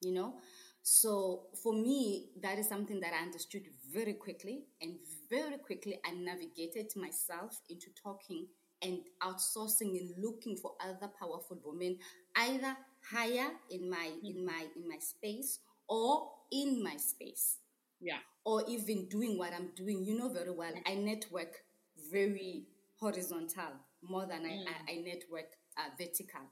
you 0.00 0.12
know? 0.12 0.40
So 0.82 1.46
for 1.62 1.72
me, 1.72 2.30
that 2.42 2.58
is 2.58 2.68
something 2.68 3.00
that 3.00 3.12
I 3.14 3.22
understood 3.22 3.66
very 3.92 4.14
quickly, 4.14 4.64
and 4.80 4.98
very 5.30 5.56
quickly 5.58 5.98
I 6.04 6.12
navigated 6.12 6.92
myself 6.96 7.60
into 7.70 7.86
talking 8.02 8.46
and 8.82 8.98
outsourcing 9.22 9.98
and 9.98 10.10
looking 10.18 10.56
for 10.56 10.72
other 10.80 11.10
powerful 11.18 11.58
women, 11.64 11.98
either 12.36 12.76
higher 13.10 13.50
in 13.70 13.88
my 13.88 14.10
hmm. 14.20 14.26
in 14.26 14.44
my 14.44 14.66
in 14.76 14.88
my 14.88 14.98
space 14.98 15.58
or 15.88 16.30
in 16.50 16.82
my 16.82 16.96
space, 16.96 17.58
Yeah. 18.00 18.18
or 18.44 18.62
even 18.68 19.08
doing 19.08 19.38
what 19.38 19.52
I'm 19.52 19.70
doing. 19.74 20.04
You 20.04 20.18
know 20.18 20.28
very 20.28 20.50
well, 20.50 20.72
I 20.86 20.94
network 20.94 21.64
very 22.12 22.66
horizontal 22.98 23.72
more 24.02 24.26
than 24.26 24.44
I, 24.44 24.64
I, 24.66 24.92
I 24.92 24.96
network 25.02 25.50
uh, 25.76 25.90
vertical. 25.98 26.42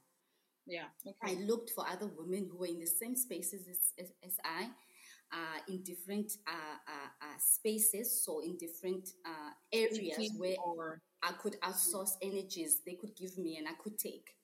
Yeah. 0.66 0.87
I 1.22 1.35
looked 1.35 1.70
for 1.70 1.85
other 1.89 2.07
women 2.16 2.49
who 2.51 2.59
were 2.59 2.66
in 2.66 2.78
the 2.78 2.87
same 2.87 3.16
spaces 3.16 3.66
as, 3.68 3.93
as, 3.99 4.12
as 4.24 4.37
I, 4.45 4.64
uh, 5.33 5.59
in 5.68 5.83
different 5.83 6.33
uh, 6.47 6.76
uh, 6.87 7.09
uh, 7.26 7.39
spaces, 7.39 8.24
so 8.24 8.41
in 8.41 8.57
different 8.59 9.09
uh, 9.24 9.51
areas 9.72 10.33
where 10.37 10.57
or 10.64 11.01
I 11.22 11.33
could 11.33 11.57
outsource 11.62 12.12
energies 12.20 12.80
they 12.85 12.95
could 12.95 13.16
give 13.16 13.39
me 13.39 13.57
and 13.57 13.66
I 13.66 13.72
could 13.83 13.99
take. 13.99 14.35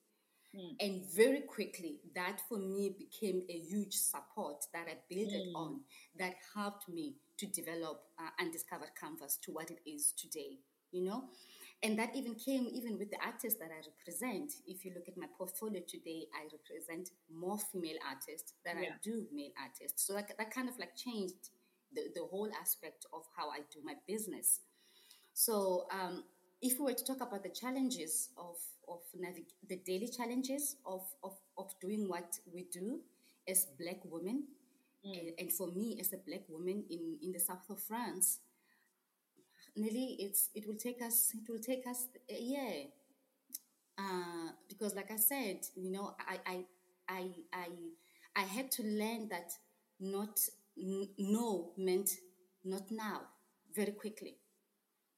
Mm. 0.55 0.77
And 0.81 1.05
very 1.15 1.43
quickly, 1.43 2.01
that 2.15 2.41
for 2.49 2.59
me 2.59 2.95
became 2.99 3.43
a 3.49 3.59
huge 3.59 3.95
support 3.95 4.65
that 4.73 4.87
I 4.89 4.97
built 5.09 5.33
it 5.33 5.49
Mm. 5.49 5.57
on, 5.57 5.81
that 6.19 6.37
helped 6.55 6.89
me 6.89 7.17
to 7.37 7.47
develop 7.47 8.05
uh, 8.19 8.31
Undiscovered 8.41 8.95
Canvas 8.99 9.37
to 9.43 9.53
what 9.53 9.71
it 9.71 9.81
is 9.87 10.13
today, 10.13 10.59
you 10.91 11.05
know? 11.05 11.29
And 11.83 11.97
that 11.99 12.17
even 12.17 12.35
came 12.35 12.67
even 12.73 12.99
with 12.99 13.11
the 13.11 13.19
artists 13.25 13.61
that 13.61 13.71
I 13.71 13.81
represent. 13.87 14.53
If 14.67 14.85
you 14.85 14.93
look 14.95 15.07
at 15.07 15.17
my 15.17 15.27
portfolio 15.37 15.81
today, 15.87 16.27
I 16.35 16.49
represent 16.51 17.11
more 17.31 17.59
female 17.59 17.99
artists 18.09 18.55
than 18.65 18.79
I 18.79 18.89
do 19.03 19.27
male 19.33 19.53
artists. 19.61 20.05
So 20.05 20.15
that, 20.15 20.33
that 20.39 20.51
kind 20.51 20.69
of 20.69 20.77
like 20.79 20.97
changed 20.97 21.51
the, 21.95 22.11
the 22.15 22.25
whole 22.25 22.51
aspect 22.61 23.07
of 23.13 23.23
how 23.37 23.51
I 23.51 23.59
do 23.73 23.79
my 23.85 23.95
business. 24.09 24.61
So, 25.35 25.87
um, 25.93 26.25
if 26.61 26.79
we 26.79 26.87
were 26.87 26.95
to 26.95 27.05
talk 27.05 27.21
about 27.21 27.43
the 27.43 27.51
challenges 27.51 28.31
of, 28.37 28.57
of 28.89 29.01
navig- 29.19 29.55
the 29.69 29.77
daily 29.87 30.09
challenges 30.09 30.77
of, 30.87 31.03
of, 31.23 31.37
of 31.57 31.73
doing 31.81 32.09
what 32.09 32.39
we 32.53 32.67
do 32.73 33.01
as 33.49 33.67
black 33.79 33.99
women, 34.05 34.45
and, 35.05 35.31
and 35.39 35.53
for 35.53 35.69
me 35.69 35.97
as 36.01 36.13
a 36.13 36.19
black 36.27 36.43
woman 36.49 36.85
in, 36.91 37.19
in 37.23 37.33
the 37.33 37.39
south 37.39 37.69
of 37.71 37.81
France, 37.83 38.41
Nelly, 39.77 40.17
it's 40.19 40.51
it 40.55 40.67
will 40.67 40.77
take 40.77 41.01
us 41.03 41.33
it 41.35 41.49
will 41.51 41.61
take 41.61 41.87
us 41.87 42.07
a 42.29 42.35
year. 42.41 42.87
Uh, 43.97 44.51
because, 44.69 44.95
like 44.95 45.11
I 45.11 45.17
said, 45.17 45.61
you 45.75 45.91
know, 45.91 46.15
I 46.21 46.39
I 46.47 46.65
I 47.09 47.31
I, 47.53 47.69
I 48.37 48.43
had 48.43 48.71
to 48.73 48.83
learn 48.83 49.29
that 49.29 49.51
not 50.01 50.39
n- 50.79 51.09
no 51.19 51.73
meant 51.77 52.11
not 52.65 52.91
now 52.91 53.23
very 53.75 53.93
quickly 53.93 54.37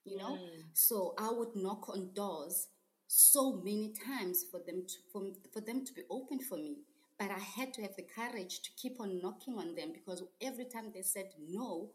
you 0.04 0.16
know 0.16 0.32
mm. 0.36 0.62
so 0.72 1.14
i 1.18 1.30
would 1.30 1.54
knock 1.54 1.88
on 1.88 2.10
doors 2.14 2.68
so 3.06 3.60
many 3.64 3.92
times 4.06 4.44
for 4.50 4.60
them 4.66 4.84
to 4.86 4.94
for, 5.12 5.22
for 5.52 5.60
them 5.60 5.84
to 5.84 5.92
be 5.92 6.02
open 6.10 6.38
for 6.40 6.56
me 6.56 6.76
but 7.18 7.30
i 7.30 7.38
had 7.38 7.72
to 7.74 7.82
have 7.82 7.94
the 7.96 8.06
courage 8.14 8.60
to 8.62 8.70
keep 8.76 9.00
on 9.00 9.20
knocking 9.20 9.54
on 9.58 9.74
them 9.74 9.92
because 9.92 10.22
every 10.40 10.64
time 10.64 10.90
they 10.94 11.02
said 11.02 11.26
no 11.48 11.90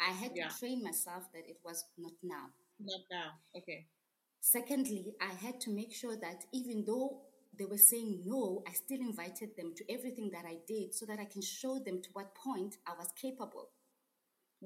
i 0.00 0.10
had 0.12 0.32
Yeah. 0.34 0.48
to 0.48 0.58
train 0.58 0.82
myself 0.82 1.24
that 1.32 1.48
it 1.48 1.58
was 1.64 1.84
not 1.98 2.12
now 2.22 2.46
Not 2.78 3.00
now. 3.10 3.30
Okay. 3.56 3.86
secondly 4.40 5.14
i 5.20 5.32
had 5.44 5.60
to 5.60 5.70
make 5.70 5.92
sure 5.92 6.16
that 6.16 6.44
even 6.52 6.84
though 6.86 7.20
they 7.58 7.64
were 7.66 7.78
saying 7.78 8.22
no 8.24 8.62
i 8.66 8.72
still 8.72 9.00
invited 9.00 9.50
them 9.56 9.72
to 9.76 9.84
everything 9.92 10.30
that 10.32 10.44
i 10.46 10.56
did 10.66 10.94
so 10.94 11.04
that 11.06 11.18
i 11.18 11.24
can 11.24 11.42
show 11.42 11.78
them 11.78 12.00
to 12.02 12.08
what 12.12 12.34
point 12.34 12.76
i 12.86 12.92
was 12.98 13.08
capable 13.20 13.68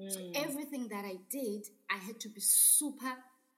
so 0.09 0.19
Mm. 0.19 0.35
everything 0.35 0.87
that 0.89 1.05
I 1.05 1.15
did, 1.29 1.67
I 1.89 1.97
had 1.97 2.19
to 2.21 2.29
be 2.29 2.41
super 2.41 3.13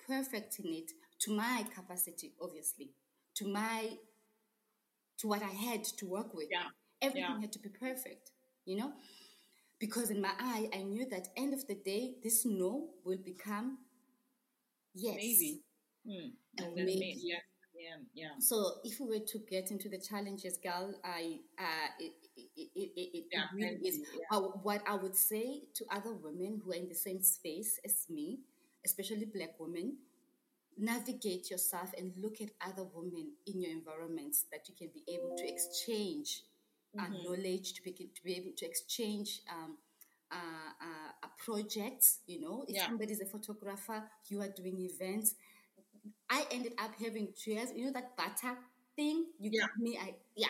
perfect 0.06 0.60
in 0.60 0.68
it 0.74 0.92
to 1.20 1.32
my 1.32 1.64
capacity, 1.76 2.34
obviously, 2.42 2.92
to 3.36 3.48
my 3.48 3.98
to 5.18 5.28
what 5.28 5.42
I 5.42 5.50
had 5.50 5.84
to 5.84 6.06
work 6.06 6.34
with. 6.36 6.48
Yeah. 6.52 6.70
Everything 7.02 7.24
Yeah. 7.32 7.42
had 7.42 7.52
to 7.54 7.60
be 7.60 7.70
perfect, 7.70 8.32
you 8.66 8.78
know? 8.78 8.94
Because 9.80 10.12
in 10.12 10.22
my 10.22 10.34
eye, 10.38 10.70
I 10.74 10.84
knew 10.84 11.06
that 11.10 11.30
end 11.36 11.54
of 11.54 11.66
the 11.68 11.76
day, 11.76 12.16
this 12.24 12.46
no 12.46 12.94
will 13.04 13.18
become 13.18 13.80
yes. 14.94 15.16
Maybe. 15.16 15.64
Mm. 16.06 16.32
And 16.60 16.76
maybe. 16.76 17.00
may- 17.00 17.18
yeah. 17.20 17.40
Yeah. 17.78 17.98
Yeah. 18.14 18.36
So 18.40 18.76
if 18.84 19.00
we 19.00 19.08
were 19.08 19.26
to 19.26 19.40
get 19.50 19.72
into 19.72 19.90
the 19.90 19.98
challenges, 20.00 20.58
girl, 20.58 20.94
I 21.04 21.40
uh, 21.60 21.90
it, 22.00 22.14
it, 22.36 22.50
it, 22.76 22.92
it, 22.96 23.10
it 23.16 23.26
Yeah, 23.32 23.46
really 23.54 23.78
is. 23.88 24.00
yeah. 24.14 24.26
Uh, 24.32 24.42
what 24.64 24.82
I 24.88 24.96
would 24.96 25.16
say 25.16 25.64
to 25.76 25.86
other 25.92 26.14
women 26.14 26.62
who 26.64 26.72
are 26.72 26.76
in 26.76 26.88
the 26.88 26.96
same 26.96 27.22
space 27.22 27.80
as 27.86 28.06
me, 28.10 28.40
especially 28.86 29.26
black 29.26 29.60
women, 29.60 29.98
navigate 30.78 31.50
yourself 31.50 31.92
and 31.98 32.14
look 32.18 32.42
at 32.42 32.50
other 32.62 32.88
women 32.94 33.32
in 33.48 33.62
your 33.62 33.72
environments 33.72 34.46
that 34.52 34.68
you 34.70 34.76
can 34.76 34.90
be 34.94 35.04
able 35.14 35.32
to 35.38 35.48
exchange 35.48 36.44
uh, 37.00 37.08
Mm-hmm. 37.08 37.24
knowledge, 37.24 37.74
to 37.74 37.82
be, 37.84 37.92
to 37.92 38.24
be 38.24 38.36
able 38.36 38.52
to 38.58 38.66
exchange 38.66 39.42
um, 39.52 39.78
uh, 40.32 40.36
uh, 40.36 41.12
uh, 41.24 41.28
projects. 41.44 42.20
You 42.28 42.42
know, 42.42 42.66
if 42.68 42.76
Yeah. 42.76 42.88
somebody's 42.88 43.22
a 43.22 43.26
photographer, 43.26 44.04
you 44.28 44.42
are 44.42 44.50
doing 44.50 44.80
events. 44.80 45.36
I 46.30 46.46
ended 46.52 46.74
up 46.78 46.92
having 46.96 47.34
chairs. 47.34 47.70
You 47.76 47.86
know 47.86 47.94
that 47.94 48.16
butter 48.18 48.58
thing 48.96 49.26
you 49.40 49.52
Yeah. 49.54 49.68
give 49.68 49.78
me. 49.84 49.98
I 49.98 50.16
yeah. 50.36 50.48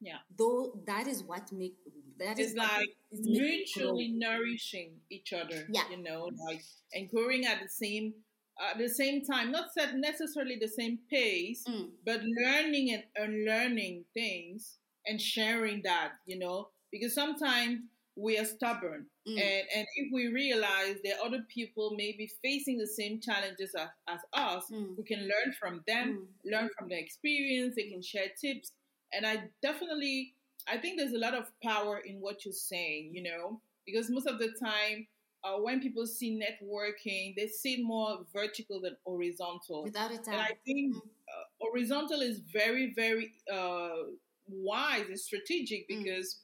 Yeah. 0.00 0.18
Though 0.36 0.78
that 0.86 1.06
is 1.06 1.22
what 1.22 1.50
make 1.52 1.76
that 2.18 2.38
is 2.38 2.50
It's 2.52 2.58
what 2.58 2.70
like 2.72 2.96
is 3.10 3.26
mutually 3.26 4.08
nourishing 4.08 5.00
each 5.10 5.32
other. 5.32 5.66
Yeah. 5.70 5.88
You 5.90 5.98
know, 5.98 6.30
like 6.46 6.62
and 6.92 7.08
growing 7.10 7.44
at 7.46 7.62
the 7.62 7.68
same 7.68 8.14
at 8.70 8.78
the 8.78 8.88
same 8.88 9.24
time, 9.24 9.50
not 9.50 9.72
set 9.72 9.96
necessarily 9.96 10.56
the 10.56 10.68
same 10.68 10.98
pace, 11.10 11.64
Mm. 11.64 11.90
but 12.04 12.22
learning 12.22 12.92
and 12.92 13.04
unlearning 13.16 14.04
things 14.14 14.78
and 15.06 15.20
sharing 15.20 15.82
that, 15.82 16.12
you 16.24 16.38
know, 16.38 16.68
because 16.92 17.12
sometimes 17.14 17.80
we 18.14 18.38
are 18.38 18.44
stubborn. 18.44 19.06
Mm. 19.26 19.40
And, 19.40 19.66
and 19.76 19.86
if 19.96 20.12
we 20.12 20.26
realize 20.28 20.96
are 21.04 21.26
other 21.26 21.42
people 21.48 21.94
maybe 21.96 22.30
facing 22.42 22.76
the 22.78 22.86
same 22.86 23.20
challenges 23.20 23.74
as, 23.74 23.88
as 24.06 24.20
us, 24.34 24.64
Mm. 24.70 24.96
we 24.98 25.04
can 25.04 25.20
learn 25.20 25.54
from 25.58 25.82
them, 25.86 26.28
learn 26.44 26.68
from 26.78 26.88
their 26.88 26.98
experience, 26.98 27.74
they 27.74 27.88
can 27.88 28.02
share 28.02 28.26
tips. 28.40 28.70
And 29.12 29.26
I 29.26 29.44
definitely, 29.62 30.34
I 30.68 30.76
think 30.78 30.98
there's 30.98 31.12
a 31.14 31.18
lot 31.18 31.34
of 31.34 31.50
power 31.62 31.98
in 31.98 32.20
what 32.20 32.44
you're 32.44 32.52
saying, 32.52 33.10
you 33.14 33.22
know, 33.22 33.60
because 33.86 34.10
most 34.10 34.26
of 34.26 34.38
the 34.38 34.52
time, 34.60 35.06
uh, 35.44 35.56
when 35.58 35.80
people 35.80 36.06
see 36.06 36.38
networking, 36.40 37.34
they 37.36 37.46
see 37.48 37.82
more 37.82 38.20
vertical 38.32 38.80
than 38.80 38.96
horizontal. 39.06 39.84
without 39.84 40.10
a 40.10 40.16
doubt. 40.16 40.28
And. 40.28 40.40
I 40.40 40.52
think 40.64 40.96
uh, 40.96 41.44
horizontal 41.60 42.20
is 42.20 42.40
very, 42.52 42.92
very 42.94 43.32
uh, 43.52 43.90
wise 44.48 45.06
and 45.08 45.18
strategic 45.18 45.88
Mm. 45.88 46.04
because 46.04 46.40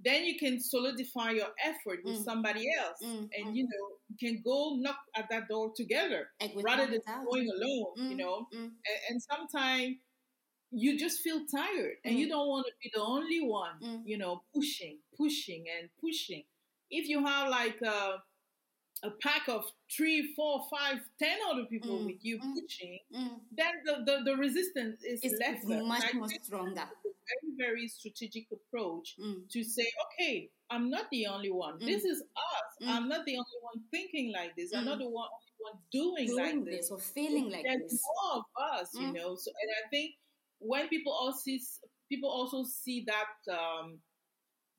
then 0.00 0.24
you 0.24 0.38
can 0.38 0.60
solidify 0.60 1.30
your 1.32 1.48
effort 1.64 2.00
with 2.04 2.16
Mm. 2.16 2.24
somebody 2.24 2.66
else, 2.78 2.98
Mm, 3.02 3.28
and 3.36 3.44
mm. 3.48 3.56
you 3.56 3.64
know 3.64 3.86
you 4.08 4.16
can 4.18 4.42
go 4.44 4.76
knock 4.76 4.98
at 5.16 5.28
that 5.30 5.48
door 5.48 5.72
together 5.76 6.30
rather 6.62 6.86
than 6.86 7.00
going 7.30 7.48
alone. 7.56 7.94
You 8.08 8.16
Mm, 8.16 8.18
know, 8.18 8.46
mm. 8.54 8.64
and, 8.64 8.98
and 9.10 9.22
sometimes 9.22 9.96
you 10.70 10.98
just 10.98 11.20
feel 11.20 11.46
tired, 11.46 11.96
and 12.04 12.18
you 12.18 12.26
Mm. 12.26 12.30
don't 12.30 12.48
want 12.48 12.66
to 12.66 12.72
be 12.82 12.90
the 12.94 13.02
only 13.02 13.40
one. 13.40 13.78
You 14.04 14.18
know, 14.18 14.42
pushing, 14.54 14.98
pushing, 15.16 15.64
and 15.78 15.90
pushing. 16.00 16.44
If 16.90 17.08
you 17.08 17.24
have 17.24 17.48
like 17.50 17.80
a 17.82 18.22
a 19.04 19.10
pack 19.22 19.48
of 19.48 19.64
three, 19.94 20.34
four, 20.34 20.66
five, 20.70 20.98
ten 21.18 21.38
other 21.50 21.64
people 21.66 22.00
Mm, 22.00 22.06
with 22.06 22.24
you 22.24 22.38
mm, 22.38 22.54
pushing, 22.54 22.98
Mm. 23.14 23.40
then 23.52 23.72
the, 23.84 23.94
the, 24.06 24.24
the 24.24 24.36
resistance 24.36 25.02
is 25.04 25.20
It's 25.22 25.38
lesser. 25.38 25.82
much 25.84 26.14
more 26.14 26.28
stronger. 26.42 26.82
a 26.82 27.08
very, 27.30 27.56
very 27.56 27.88
strategic 27.88 28.46
approach 28.52 29.14
Mm. 29.20 29.48
to 29.50 29.62
say, 29.62 29.86
okay, 30.06 30.50
I'm 30.70 30.90
not 30.90 31.08
the 31.10 31.26
only 31.26 31.50
one. 31.50 31.78
Mm. 31.78 31.86
This 31.86 32.04
is 32.04 32.22
us. 32.22 32.70
Mm. 32.82 32.88
I'm 32.88 33.08
not 33.08 33.24
the 33.26 33.36
only 33.36 33.58
one 33.62 33.82
thinking 33.90 34.32
like 34.32 34.56
this. 34.56 34.72
I'm 34.74 34.84
not 34.84 34.98
the 34.98 35.08
one, 35.08 35.28
only 35.28 35.54
one 35.58 35.78
doing, 35.92 36.26
Doing 36.26 36.56
like 36.56 36.64
this 36.64 36.88
this. 36.88 36.90
or 36.90 36.98
feeling 36.98 37.50
like 37.50 37.64
There's 37.64 37.90
this. 37.90 38.02
more 38.04 38.38
of 38.38 38.44
us, 38.80 38.90
you 38.94 39.12
know. 39.12 39.36
So, 39.36 39.50
and 39.62 39.70
I 39.84 39.88
think 39.90 40.14
when 40.58 40.88
people 40.88 41.12
also 41.12 41.38
see, 41.38 41.60
people 42.08 42.30
also 42.30 42.64
see 42.64 43.04
that 43.06 43.52
um, 43.54 43.98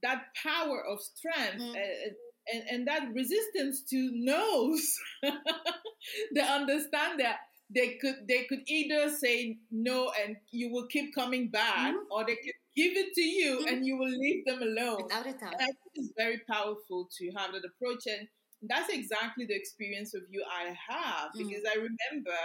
that 0.02 0.24
power 0.36 0.84
of 0.86 1.02
strength 1.02 1.62
uh, 1.62 2.10
and, 2.54 2.64
and 2.72 2.88
that 2.88 3.10
resistance 3.14 3.84
to 3.90 4.10
no's, 4.14 4.98
they 6.34 6.42
understand 6.42 7.20
that 7.20 7.38
they 7.74 7.98
could 8.02 8.16
they 8.28 8.46
could 8.46 8.62
either 8.68 9.10
say 9.12 9.58
no 9.72 10.12
and 10.24 10.38
you 10.52 10.72
will 10.72 10.88
keep 10.88 11.14
coming 11.14 11.50
back, 11.50 11.94
Mhm. 11.94 12.04
or 12.10 12.26
they 12.26 12.36
could 12.36 12.58
give 12.76 12.94
it 12.98 13.14
to 13.14 13.22
you 13.22 13.60
Mhm. 13.60 13.68
and 13.72 13.86
you 13.86 13.98
will 13.98 14.10
leave 14.10 14.44
them 14.46 14.62
alone. 14.62 15.04
Without 15.04 15.28
a 15.28 15.34
doubt. 15.34 15.54
And 15.54 15.62
I 15.62 15.66
think 15.66 15.92
it's 15.96 16.14
very 16.18 16.40
powerful 16.50 17.10
to 17.18 17.32
have 17.38 17.54
that 17.54 17.66
approach. 17.66 18.08
And 18.08 18.28
that's 18.64 18.90
exactly 18.90 19.46
the 19.46 19.56
experience 19.56 20.14
of 20.14 20.24
you 20.30 20.44
I 20.50 20.76
have 20.90 21.32
Mm. 21.34 21.48
because 21.48 21.64
I 21.66 21.76
remember 21.76 22.38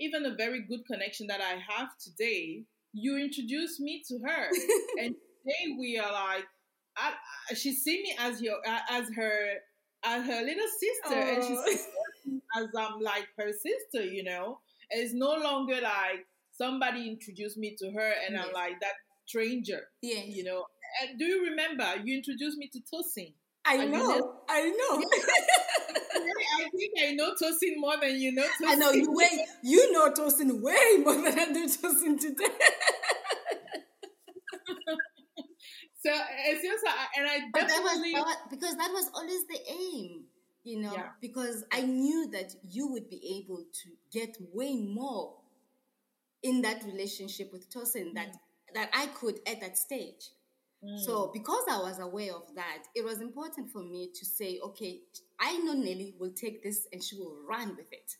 even 0.00 0.24
a 0.26 0.34
very 0.34 0.60
good 0.62 0.84
connection 0.86 1.26
that 1.28 1.40
I 1.40 1.54
have 1.58 1.90
today. 1.98 2.64
You 2.94 3.16
introduced 3.16 3.80
me 3.80 4.02
to 4.08 4.18
her, 4.26 4.48
and 5.00 5.14
today 5.44 5.76
we 5.78 5.98
are 5.98 6.12
like, 6.12 6.46
I, 6.96 7.54
she 7.54 7.72
see 7.72 8.02
me 8.02 8.14
as 8.18 8.40
your 8.42 8.56
uh, 8.66 8.80
as 8.90 9.08
her 9.16 9.54
as 10.04 10.26
her 10.26 10.42
little 10.42 10.68
sister, 10.80 11.20
and 11.20 11.44
she 11.44 11.54
Oh. 11.56 11.64
sees 11.66 11.86
me 12.26 12.40
as 12.56 12.66
I'm 12.76 13.00
like 13.00 13.26
her 13.38 13.52
sister. 13.52 14.04
You 14.04 14.24
know, 14.24 14.58
and 14.90 15.02
it's 15.02 15.14
no 15.14 15.34
longer 15.34 15.80
like 15.80 16.26
somebody 16.52 17.08
introduced 17.08 17.56
me 17.58 17.76
to 17.78 17.90
her, 17.92 18.12
and 18.26 18.38
I'm 18.38 18.52
like 18.52 18.80
that 18.80 18.94
stranger 19.26 19.80
yes. 20.02 20.26
you 20.28 20.44
know. 20.44 20.64
And 21.02 21.18
do 21.18 21.24
you 21.24 21.44
remember 21.50 21.86
you 22.04 22.16
introduced 22.18 22.58
me 22.58 22.68
to 22.72 22.80
Tosin? 22.80 23.32
I 23.64 23.76
and 23.76 23.92
you 23.92 23.98
know. 23.98 24.08
know- 24.18 24.34
I 24.48 24.68
know. 24.68 25.02
I 26.14 26.68
think 26.76 26.92
I 27.02 27.12
know 27.12 27.30
Tosin 27.40 27.78
more 27.78 27.94
than 28.00 28.20
you 28.20 28.32
know 28.32 28.42
Tosin. 28.42 28.66
I 28.68 28.74
know 28.74 28.90
you 28.92 29.10
way 29.12 29.46
you 29.62 29.92
know 29.92 30.10
Tosin 30.12 30.60
way 30.60 31.02
more 31.02 31.14
than 31.14 31.38
I 31.38 31.52
do 31.52 31.66
Tosin 31.66 32.18
today. 32.20 32.44
So 36.04 36.10
it's 36.46 36.62
just, 36.62 36.84
uh, 36.84 36.90
and 37.16 37.28
I 37.28 37.38
But 37.52 37.68
that 37.68 37.80
was, 37.82 37.92
definitely, 37.94 38.12
that 38.14 38.24
was 38.24 38.36
because 38.50 38.76
that 38.76 38.90
was 38.92 39.10
always 39.14 39.46
the 39.46 39.58
aim, 39.70 40.24
you 40.64 40.80
know. 40.80 40.92
Yeah. 40.94 41.08
Because 41.20 41.64
I 41.72 41.82
knew 41.82 42.28
that 42.32 42.54
you 42.68 42.88
would 42.88 43.08
be 43.08 43.40
able 43.40 43.58
to 43.58 43.90
get 44.10 44.36
way 44.52 44.76
more 44.76 45.34
in 46.42 46.62
that 46.62 46.82
relationship 46.84 47.52
with 47.52 47.70
Tosin 47.70 48.14
that 48.14 48.36
that 48.74 48.90
I 48.92 49.06
could 49.06 49.38
at 49.46 49.60
that 49.60 49.78
stage. 49.78 50.30
Mm. 50.84 50.98
So 50.98 51.30
because 51.32 51.64
I 51.70 51.78
was 51.78 52.00
aware 52.00 52.34
of 52.34 52.54
that, 52.56 52.84
it 52.94 53.04
was 53.04 53.20
important 53.20 53.70
for 53.70 53.82
me 53.82 54.10
to 54.12 54.24
say, 54.24 54.58
okay, 54.64 55.00
I 55.38 55.58
know 55.58 55.74
Nelly 55.74 56.14
will 56.18 56.32
take 56.32 56.62
this 56.64 56.88
and 56.92 57.02
she 57.02 57.16
will 57.16 57.36
run 57.48 57.76
with 57.76 57.92
it. 57.92 58.16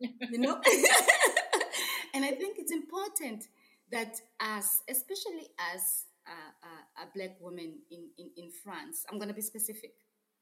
You 0.30 0.38
know? 0.38 0.54
and 2.14 2.24
I 2.24 2.30
think 2.32 2.58
it's 2.58 2.72
important 2.72 3.44
that 3.92 4.16
as, 4.40 4.80
especially 4.88 5.48
as 5.74 6.06
a, 6.32 7.02
a, 7.02 7.04
a 7.04 7.08
black 7.14 7.40
woman 7.40 7.78
in, 7.90 8.08
in, 8.18 8.30
in 8.36 8.50
France, 8.64 9.04
I'm 9.10 9.18
going 9.18 9.28
to 9.28 9.34
be 9.34 9.42
specific, 9.42 9.92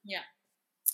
yeah, 0.05 0.23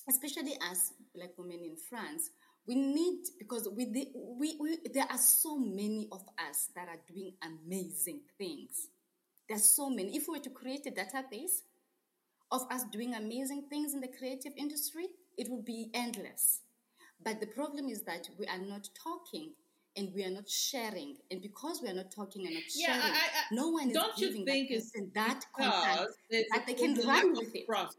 especially 0.08 0.56
as 0.70 0.92
black 1.14 1.30
women 1.36 1.60
in 1.62 1.76
France, 1.76 2.30
we 2.66 2.74
need 2.74 3.20
because 3.38 3.68
we, 3.76 4.12
we, 4.14 4.56
we 4.60 4.78
there 4.92 5.06
are 5.08 5.18
so 5.18 5.56
many 5.56 6.08
of 6.10 6.22
us 6.48 6.70
that 6.74 6.88
are 6.88 7.00
doing 7.06 7.32
amazing 7.42 8.20
things. 8.38 8.88
There's 9.48 9.64
so 9.64 9.88
many. 9.88 10.16
If 10.16 10.26
we 10.26 10.38
were 10.38 10.44
to 10.44 10.50
create 10.50 10.86
a 10.86 10.90
database 10.90 11.62
of 12.50 12.62
us 12.70 12.84
doing 12.90 13.14
amazing 13.14 13.66
things 13.68 13.94
in 13.94 14.00
the 14.00 14.08
creative 14.08 14.52
industry, 14.56 15.06
it 15.38 15.48
would 15.48 15.64
be 15.64 15.90
endless. 15.94 16.62
But 17.22 17.40
the 17.40 17.46
problem 17.46 17.88
is 17.88 18.02
that 18.02 18.28
we 18.38 18.46
are 18.46 18.58
not 18.58 18.88
talking 19.00 19.52
and 19.96 20.12
we 20.14 20.24
are 20.24 20.30
not 20.30 20.48
sharing. 20.48 21.16
And 21.30 21.40
because 21.42 21.80
we 21.82 21.88
are 21.88 21.94
not 21.94 22.10
talking 22.10 22.46
and 22.46 22.54
not 22.54 22.64
Yeah, 22.74 22.86
sharing, 22.86 23.14
I- 23.14 23.30
I- 23.40 23.54
no 23.54 23.68
one 23.70 23.88
is 23.90 23.94
don't 23.94 24.18
you 24.18 24.28
giving 24.28 24.44
think 24.46 24.68
that 24.68 24.74
person 24.76 25.10
that 25.14 25.46
because 25.56 25.72
contact 25.72 26.50
that 26.52 26.66
they 26.66 26.74
can 26.74 26.94
run 27.06 27.32
with 27.34 27.54
it. 27.54 27.66
trust. 27.66 27.96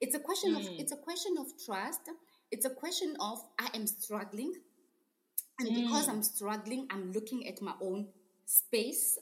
It's 0.00 0.14
a 0.14 0.20
question 0.20 0.54
of 0.56 0.62
Mm. 0.62 0.80
it's 0.80 0.92
a 0.92 0.96
question 0.96 1.36
of 1.38 1.46
trust. 1.64 2.00
It's 2.50 2.64
a 2.66 2.70
question 2.70 3.16
of 3.20 3.38
I 3.58 3.70
am 3.74 3.86
struggling, 3.86 4.54
and 5.58 5.68
because 5.74 6.06
Mm. 6.06 6.12
I'm 6.12 6.22
struggling, 6.22 6.86
I'm 6.90 7.12
looking 7.12 7.46
at 7.46 7.60
my 7.60 7.74
own 7.80 8.08
space. 8.46 9.18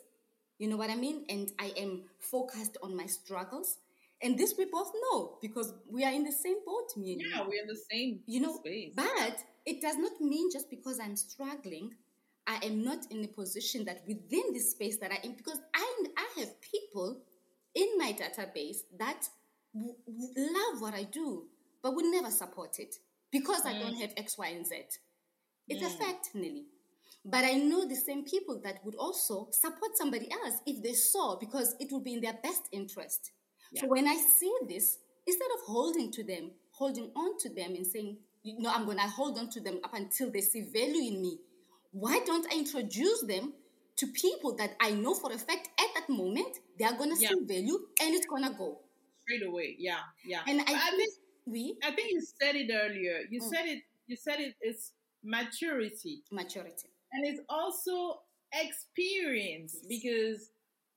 You 0.58 0.68
know 0.68 0.76
what 0.76 0.90
I 0.90 0.96
mean? 0.96 1.24
And 1.28 1.52
I 1.58 1.68
am 1.76 2.08
focused 2.18 2.76
on 2.82 2.96
my 2.96 3.06
struggles. 3.06 3.78
And 4.20 4.36
this 4.36 4.56
we 4.58 4.64
both 4.64 4.92
know 5.02 5.38
because 5.40 5.72
we 5.88 6.04
are 6.04 6.12
in 6.12 6.24
the 6.24 6.32
same 6.32 6.64
boat, 6.64 6.96
me 6.96 7.12
and 7.12 7.20
you. 7.22 7.28
Yeah, 7.28 7.46
we're 7.46 7.62
in 7.62 7.68
the 7.68 7.80
same 7.90 8.22
You 8.26 8.40
know, 8.40 8.56
space. 8.56 8.92
but 8.96 9.44
it 9.68 9.82
does 9.82 9.98
not 9.98 10.18
mean 10.20 10.50
just 10.50 10.70
because 10.70 10.98
I'm 10.98 11.14
struggling, 11.14 11.94
I 12.46 12.58
am 12.64 12.82
not 12.82 13.00
in 13.10 13.22
a 13.22 13.28
position 13.28 13.84
that 13.84 14.02
within 14.06 14.54
the 14.54 14.60
space 14.60 14.96
that 14.98 15.12
I 15.12 15.18
am, 15.22 15.34
because 15.34 15.60
I, 15.74 16.04
I 16.16 16.40
have 16.40 16.60
people 16.62 17.20
in 17.74 17.88
my 17.98 18.14
database 18.14 18.78
that 18.98 19.28
w- 19.74 19.94
w- 20.06 20.32
love 20.36 20.80
what 20.80 20.94
I 20.94 21.02
do, 21.02 21.44
but 21.82 21.94
would 21.94 22.06
never 22.06 22.30
support 22.30 22.78
it 22.78 22.94
because 23.30 23.66
I 23.66 23.74
don't 23.74 23.94
mm. 23.94 24.00
have 24.00 24.14
X, 24.16 24.38
Y, 24.38 24.46
and 24.46 24.66
Z. 24.66 24.74
It's 25.68 25.82
a 25.82 25.94
mm. 25.94 25.98
fact, 25.98 26.30
Nelly. 26.32 26.64
But 27.22 27.44
I 27.44 27.52
know 27.52 27.86
the 27.86 27.94
same 27.94 28.24
people 28.24 28.58
that 28.64 28.82
would 28.86 28.94
also 28.94 29.48
support 29.50 29.98
somebody 29.98 30.30
else 30.32 30.54
if 30.64 30.82
they 30.82 30.94
saw, 30.94 31.36
because 31.36 31.76
it 31.78 31.92
would 31.92 32.04
be 32.04 32.14
in 32.14 32.22
their 32.22 32.38
best 32.42 32.62
interest. 32.72 33.32
So 33.74 33.86
when 33.86 34.08
I 34.08 34.16
see 34.16 34.54
this, 34.66 34.96
instead 35.26 35.50
of 35.56 35.66
holding 35.66 36.10
to 36.12 36.24
them, 36.24 36.52
holding 36.70 37.10
on 37.14 37.36
to 37.40 37.50
them 37.50 37.74
and 37.74 37.86
saying, 37.86 38.16
you 38.56 38.60
know, 38.62 38.72
I'm 38.72 38.84
going 38.84 38.98
to 38.98 39.04
hold 39.06 39.38
on 39.38 39.48
to 39.50 39.60
them 39.60 39.80
up 39.84 39.94
until 39.94 40.30
they 40.30 40.40
see 40.40 40.62
value 40.62 41.12
in 41.14 41.22
me, 41.22 41.38
why 41.92 42.20
don't 42.26 42.46
I 42.52 42.56
introduce 42.58 43.22
them 43.22 43.52
to 43.96 44.06
people 44.08 44.54
that 44.56 44.76
I 44.80 44.90
know 44.92 45.14
for 45.14 45.32
a 45.32 45.38
fact 45.38 45.68
at 45.80 45.86
that 45.94 46.08
moment 46.08 46.56
they 46.78 46.84
are 46.84 46.94
going 46.96 47.14
to 47.14 47.20
Yeah. 47.20 47.30
see 47.30 47.44
value 47.44 47.78
and 48.00 48.14
it's 48.14 48.26
going 48.26 48.44
to 48.44 48.50
go? 48.50 48.78
Straight 49.22 49.42
away, 49.46 49.76
yeah, 49.78 49.98
yeah. 50.24 50.40
And 50.46 50.60
I, 50.60 50.64
I 50.74 50.90
think 50.90 51.10
we, 51.46 51.76
I 51.82 51.90
think 51.92 52.12
you 52.12 52.22
said 52.40 52.54
it 52.56 52.70
earlier. 52.72 53.20
You 53.30 53.40
Mm. 53.40 53.48
said 53.50 53.66
it. 53.66 53.82
You 54.06 54.16
said 54.16 54.40
it. 54.40 54.54
it 54.60 54.68
is 54.68 54.92
maturity. 55.22 56.22
maturity. 56.30 56.88
and 57.12 57.26
it's 57.26 57.40
also 57.48 58.20
experience 58.52 59.76
because 59.88 60.50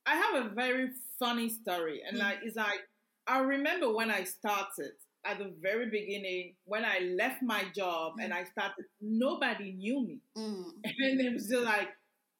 I 0.06 0.16
have 0.16 0.46
a 0.46 0.48
very 0.54 0.90
funny 1.18 1.48
story, 1.48 2.02
and 2.06 2.16
Mm. 2.16 2.20
like 2.20 2.38
it's 2.42 2.56
like 2.56 2.80
I 3.26 3.38
remember 3.40 3.92
when 3.92 4.10
I 4.10 4.24
started 4.24 4.92
at 5.24 5.38
the 5.38 5.52
very 5.60 5.88
beginning 5.90 6.54
when 6.64 6.84
I 6.84 6.98
left 7.16 7.42
my 7.42 7.64
job 7.74 8.14
and 8.20 8.32
I 8.32 8.44
started. 8.44 8.84
Nobody 9.00 9.72
knew 9.72 10.00
me, 10.06 10.18
Mm. 10.36 10.64
and 10.84 11.20
it 11.20 11.32
was 11.32 11.48
just 11.48 11.64
like, 11.64 11.88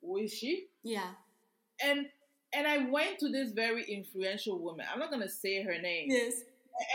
"Who 0.03 0.16
is 0.18 0.33
she?" 0.33 0.66
Yeah. 0.83 1.11
And 1.83 2.07
and 2.53 2.66
I 2.66 2.78
went 2.91 3.18
to 3.20 3.30
this 3.30 3.53
very 3.53 3.85
influential 3.85 4.59
woman. 4.59 4.87
I'm 4.93 4.99
not 4.99 5.11
gonna 5.11 5.28
say 5.28 5.62
her 5.62 5.78
name, 5.80 6.11
Yes. 6.11 6.43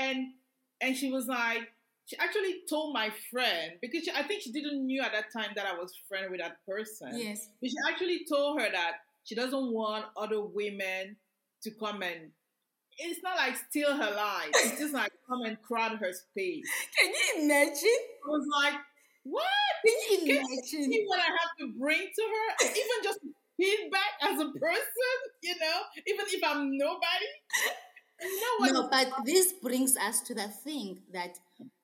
and 0.01 0.33
and 0.81 0.95
she 0.95 1.11
was 1.11 1.27
like 1.27 1.71
she 2.05 2.15
actually 2.19 2.61
told 2.69 2.93
my 2.93 3.09
friend 3.31 3.73
because 3.81 4.03
she, 4.05 4.11
I 4.11 4.23
think 4.23 4.41
she 4.41 4.51
didn't 4.53 4.85
knew 4.85 5.01
at 5.01 5.11
that 5.11 5.25
time 5.33 5.51
that 5.55 5.65
I 5.65 5.73
was 5.77 5.93
friend 6.07 6.31
with 6.31 6.39
that 6.39 6.65
person. 6.65 7.17
Yes. 7.17 7.49
But 7.59 7.69
she 7.69 7.75
actually 7.89 8.25
told 8.29 8.61
her 8.61 8.71
that 8.71 8.99
she 9.25 9.35
doesn't 9.35 9.73
want 9.73 10.05
other 10.15 10.39
women 10.41 11.17
to 11.63 11.71
come 11.71 12.01
and 12.03 12.31
it's 12.97 13.21
not 13.23 13.37
like 13.37 13.55
steal 13.69 13.95
her 13.95 14.11
life. 14.15 14.49
It's 14.53 14.79
just 14.79 14.93
like 14.93 15.11
come 15.27 15.41
and 15.43 15.61
crowd 15.61 15.97
her 15.99 16.11
space. 16.13 16.65
Can 16.99 17.09
you 17.11 17.43
imagine? 17.43 18.01
I 18.25 18.29
was 18.29 18.47
like, 18.63 18.79
what? 19.23 19.43
Can 19.85 19.93
you 20.11 20.17
Can 20.19 20.27
you 20.27 20.39
imagine? 20.39 20.91
see 20.91 21.03
what 21.07 21.19
I 21.19 21.23
have 21.23 21.53
to 21.59 21.73
bring 21.79 21.99
to 21.99 22.23
her? 22.33 22.65
Even 22.65 22.97
just 23.03 23.19
feedback 23.57 24.11
as 24.21 24.39
a 24.39 24.49
person, 24.59 25.17
you 25.41 25.55
know, 25.59 25.79
even 26.07 26.25
if 26.29 26.43
I'm 26.43 26.77
nobody. 26.77 27.29
You 28.21 28.71
know? 28.73 28.81
No, 28.81 28.89
but 28.89 29.25
this 29.25 29.53
brings 29.53 29.95
us 29.97 30.21
to 30.21 30.33
the 30.33 30.47
thing 30.47 30.99
that 31.13 31.37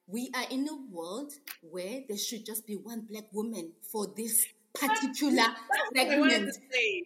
we 0.07 0.31
are 0.35 0.45
in 0.49 0.67
a 0.67 0.75
world 0.91 1.33
where 1.61 2.01
there 2.07 2.17
should 2.17 2.45
just 2.45 2.65
be 2.65 2.75
one 2.75 3.01
black 3.09 3.25
woman 3.31 3.73
for 3.91 4.07
this 4.15 4.45
particular 4.73 5.35
That's 5.93 5.93
what 5.93 6.09
I 6.09 6.19
wanted 6.19 6.45
to 6.45 6.53
segment. 6.53 6.71
say. 6.71 7.03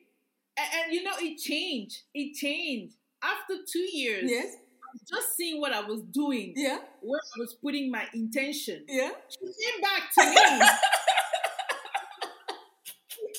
And, 0.58 0.68
and 0.86 0.94
you 0.94 1.04
know, 1.04 1.14
it 1.20 1.38
changed. 1.40 2.04
It 2.14 2.36
changed. 2.36 2.96
After 3.28 3.56
two 3.72 3.88
years, 3.98 4.30
Yes. 4.30 4.56
just 5.10 5.36
seeing 5.36 5.60
what 5.60 5.74
I 5.74 5.82
was 5.82 6.02
doing, 6.12 6.54
Yeah. 6.56 6.80
where 7.02 7.20
I 7.20 7.40
was 7.40 7.54
putting 7.56 7.92
my 7.92 8.08
intention, 8.14 8.86
Yeah. 8.88 9.12
she 9.30 9.40
came 9.40 9.82
back 9.82 10.14
to 10.14 10.24
me. 10.30 10.36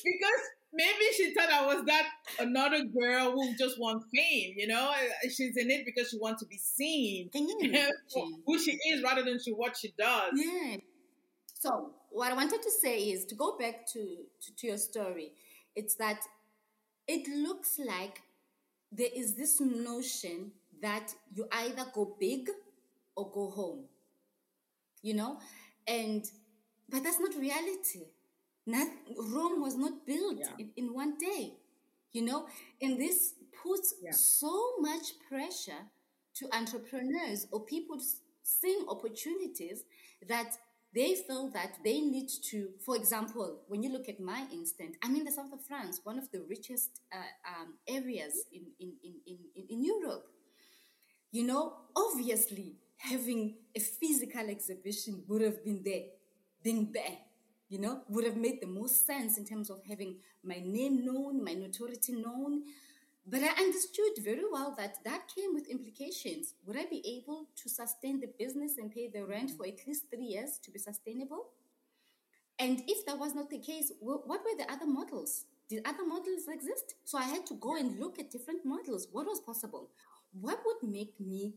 because 0.04 0.42
maybe 0.72 1.04
she 1.16 1.34
thought 1.34 1.50
I 1.50 1.66
was 1.66 1.84
that 1.86 2.06
another 2.38 2.84
girl 2.84 3.32
who 3.32 3.56
just 3.56 3.78
wants 3.80 4.06
fame, 4.14 4.54
you 4.56 4.66
know? 4.66 4.92
She's 5.24 5.56
in 5.56 5.70
it 5.70 5.84
because 5.84 6.10
she 6.10 6.18
wants 6.18 6.42
to 6.42 6.48
be 6.48 6.58
seen. 6.58 7.30
Can 7.30 7.46
mm-hmm. 7.46 7.64
you 7.64 7.70
imagine? 7.70 8.42
who 8.46 8.58
she 8.58 8.72
is 8.90 9.02
rather 9.02 9.22
than 9.24 9.38
she 9.42 9.52
what 9.52 9.76
she 9.76 9.92
does. 9.98 10.32
Yeah. 10.34 10.76
So 11.54 11.90
what 12.10 12.30
I 12.30 12.34
wanted 12.34 12.62
to 12.62 12.70
say 12.70 13.00
is 13.10 13.24
to 13.26 13.34
go 13.34 13.56
back 13.58 13.86
to, 13.92 14.00
to, 14.00 14.56
to 14.56 14.66
your 14.66 14.78
story, 14.78 15.32
it's 15.74 15.94
that 15.96 16.20
it 17.06 17.26
looks 17.28 17.78
like 17.78 18.22
there 18.92 19.10
is 19.14 19.34
this 19.34 19.60
notion 19.60 20.52
that 20.80 21.14
you 21.34 21.46
either 21.52 21.84
go 21.94 22.16
big 22.18 22.48
or 23.16 23.30
go 23.30 23.50
home. 23.50 23.84
You 25.02 25.14
know? 25.14 25.38
And 25.86 26.24
but 26.88 27.02
that's 27.02 27.20
not 27.20 27.34
reality. 27.34 28.06
Not, 28.66 28.88
Rome 29.16 29.60
was 29.60 29.76
not 29.76 30.06
built 30.06 30.38
Yeah. 30.38 30.52
in, 30.58 30.70
in 30.76 30.94
one 30.94 31.16
day, 31.18 31.54
you 32.12 32.22
know, 32.22 32.46
and 32.82 32.98
this 33.00 33.34
puts 33.62 33.94
Yeah. 34.02 34.10
so 34.12 34.78
much 34.78 35.18
pressure 35.28 35.88
to 36.34 36.54
entrepreneurs 36.54 37.46
or 37.50 37.64
people 37.64 37.98
seeing 38.42 38.86
opportunities 38.88 39.84
that 40.28 40.56
they 40.94 41.14
feel 41.14 41.50
that 41.50 41.72
they 41.84 42.00
need 42.00 42.28
to, 42.50 42.70
for 42.84 42.96
example, 42.96 43.60
when 43.68 43.82
you 43.82 43.92
look 43.92 44.08
at 44.08 44.20
my 44.20 44.46
instant, 44.52 44.96
I'm 45.02 45.14
in 45.16 45.24
the 45.24 45.30
south 45.32 45.52
of 45.52 45.64
France, 45.66 46.00
one 46.02 46.18
of 46.18 46.30
the 46.30 46.40
richest 46.48 47.00
uh, 47.12 47.18
um, 47.60 47.74
areas 47.86 48.44
in, 48.52 48.62
in, 48.80 48.94
in, 49.04 49.14
in, 49.26 49.66
in- 49.68 49.84
Europe 49.84 50.24
you 51.30 51.44
know, 51.46 51.74
obviously 51.96 52.76
having 52.96 53.54
a 53.76 53.80
physical 53.80 54.48
exhibition 54.48 55.22
would 55.28 55.42
have 55.42 55.64
been 55.64 55.82
there, 55.84 56.02
being 56.62 56.90
there, 56.92 57.18
you 57.68 57.78
know, 57.78 58.00
would 58.08 58.24
have 58.24 58.36
made 58.36 58.60
the 58.60 58.66
most 58.66 59.06
sense 59.06 59.38
in 59.38 59.44
terms 59.44 59.70
of 59.70 59.80
having 59.88 60.16
my 60.42 60.60
name 60.64 61.04
known, 61.04 61.44
my 61.44 61.52
notoriety 61.52 62.12
known. 62.12 62.62
But 63.30 63.42
I 63.42 63.62
understood 63.62 64.24
very 64.24 64.44
well 64.50 64.74
that 64.78 65.04
that 65.04 65.28
came 65.34 65.52
with 65.52 65.68
implications. 65.68 66.54
Would 66.64 66.78
I 66.78 66.86
be 66.86 67.02
able 67.06 67.48
to 67.56 67.68
sustain 67.68 68.20
the 68.20 68.32
business 68.38 68.78
and 68.78 68.90
pay 68.90 69.08
the 69.08 69.26
rent 69.26 69.50
mm-hmm. 69.50 69.56
for 69.58 69.66
at 69.66 69.86
least 69.86 70.04
three 70.10 70.24
years 70.24 70.58
to 70.62 70.70
be 70.70 70.78
sustainable? 70.78 71.50
And 72.58 72.82
if 72.88 73.04
that 73.04 73.18
was 73.18 73.34
not 73.34 73.50
the 73.50 73.58
case, 73.58 73.92
what 74.00 74.26
were 74.26 74.56
the 74.56 74.70
other 74.72 74.86
models? 74.86 75.44
Did 75.68 75.86
other 75.86 76.06
models 76.06 76.48
exist? 76.48 76.94
So 77.04 77.18
I 77.18 77.24
had 77.24 77.44
to 77.46 77.54
go 77.54 77.76
and 77.76 78.00
look 78.00 78.18
at 78.18 78.30
different 78.30 78.64
models. 78.64 79.08
What 79.12 79.26
was 79.26 79.40
possible? 79.40 79.90
What 80.32 80.60
would 80.64 80.90
make 80.90 81.20
me 81.20 81.54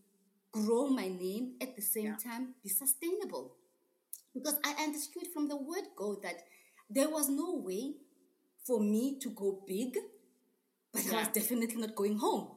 grow 0.51 0.87
my 0.87 1.07
name 1.07 1.55
at 1.61 1.77
the 1.77 1.81
same 1.81 2.07
Yeah. 2.07 2.17
time 2.17 2.55
be 2.61 2.69
sustainable? 2.69 3.55
Because 4.33 4.59
I 4.65 4.73
understood 4.83 5.27
from 5.33 5.47
the 5.47 5.55
word 5.55 5.87
go 5.95 6.15
that 6.15 6.43
there 6.89 7.09
was 7.09 7.29
no 7.29 7.55
way 7.55 7.95
for 8.65 8.79
me 8.81 9.17
to 9.19 9.29
go 9.29 9.63
big, 9.65 9.97
but 10.93 11.03
I 11.13 11.19
was 11.19 11.27
definitely 11.29 11.77
not 11.77 11.95
going 11.95 12.17
home 12.17 12.49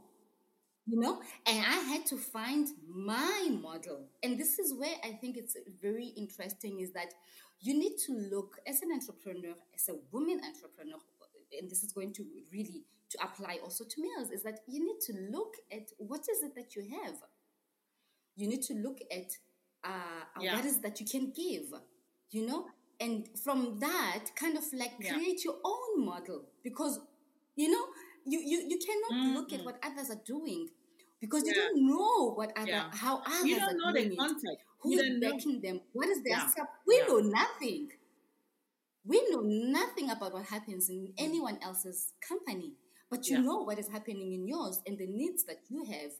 you 0.86 1.00
know? 1.00 1.20
And 1.46 1.58
i 1.58 1.78
had 1.92 2.04
to 2.06 2.16
find 2.16 2.68
my 2.88 3.48
model. 3.62 4.06
And 4.22 4.38
this 4.38 4.58
is 4.58 4.74
where 4.74 4.96
i 5.04 5.12
think 5.12 5.36
it's 5.36 5.56
very 5.82 6.08
interesting 6.16 6.80
is 6.80 6.92
that 6.92 7.14
you 7.60 7.78
need 7.78 7.96
to 8.06 8.12
look 8.34 8.58
as 8.66 8.82
an 8.82 8.90
entrepreneur 8.92 9.54
as 9.74 9.88
a 9.88 9.96
woman 10.12 10.40
entrepreneur 10.44 10.98
and 11.58 11.70
this 11.70 11.82
is 11.82 11.92
going 11.92 12.12
to 12.14 12.24
really 12.52 12.84
to 13.10 13.18
apply 13.22 13.58
also 13.62 13.84
to 13.84 14.02
males 14.02 14.30
is 14.30 14.42
that 14.42 14.60
you 14.66 14.84
need 14.84 15.00
to 15.00 15.12
look 15.30 15.54
at 15.72 15.90
what 15.98 16.20
is 16.30 16.42
it 16.42 16.54
that 16.56 16.74
you 16.74 16.82
have. 17.02 17.16
You 18.36 18.48
need 18.48 18.62
to 18.62 18.74
look 18.74 18.98
at 19.10 19.30
uh, 19.84 20.24
Yeah. 20.40 20.56
what 20.56 20.64
is 20.64 20.80
that 20.80 21.00
you 21.00 21.06
can 21.06 21.30
give 21.30 21.72
you 22.30 22.46
know? 22.46 22.66
And 23.00 23.28
from 23.44 23.78
that 23.80 24.24
kind 24.34 24.56
of 24.56 24.64
like 24.72 24.92
Yeah. 24.98 25.14
create 25.14 25.44
your 25.44 25.58
own 25.64 26.04
model 26.04 26.48
because 26.62 26.98
you 27.56 27.70
know 27.70 27.86
you 28.24 28.40
you, 28.40 28.58
you 28.68 28.78
cannot 28.78 29.14
look 29.34 29.52
at 29.52 29.60
Mhm. 29.60 29.64
what 29.64 29.78
others 29.82 30.10
are 30.10 30.22
doing 30.24 30.68
because 31.20 31.44
you 31.46 31.54
don't 31.54 31.86
know 31.86 32.32
what 32.34 32.52
other 32.56 32.70
Yeah. 32.70 32.90
how 32.92 33.22
others 33.26 33.44
You 33.44 33.56
are 33.56 33.60
don't 33.60 33.78
know 33.78 33.92
doing 33.92 34.10
the 34.10 34.16
context. 34.16 34.64
You 34.84 34.98
who's 34.98 35.02
know. 35.20 35.30
backing 35.30 35.60
them 35.60 35.80
what 35.92 36.08
is 36.08 36.22
their 36.22 36.36
Yeah. 36.38 36.48
sub 36.48 36.68
we 36.86 36.98
Yeah. 36.98 37.06
know 37.06 37.20
nothing 37.20 37.92
we 39.04 39.20
know 39.30 39.40
nothing 39.42 40.10
about 40.10 40.32
what 40.32 40.46
happens 40.46 40.88
in 40.88 41.12
anyone 41.18 41.58
else's 41.62 42.12
company 42.20 42.74
but 43.10 43.28
you 43.28 43.36
Yeah. 43.36 43.42
know 43.42 43.62
what 43.62 43.78
is 43.78 43.88
happening 43.88 44.32
in 44.32 44.46
yours 44.48 44.80
and 44.86 44.98
the 44.98 45.06
needs 45.06 45.44
that 45.44 45.60
you 45.68 45.84
have 45.84 46.12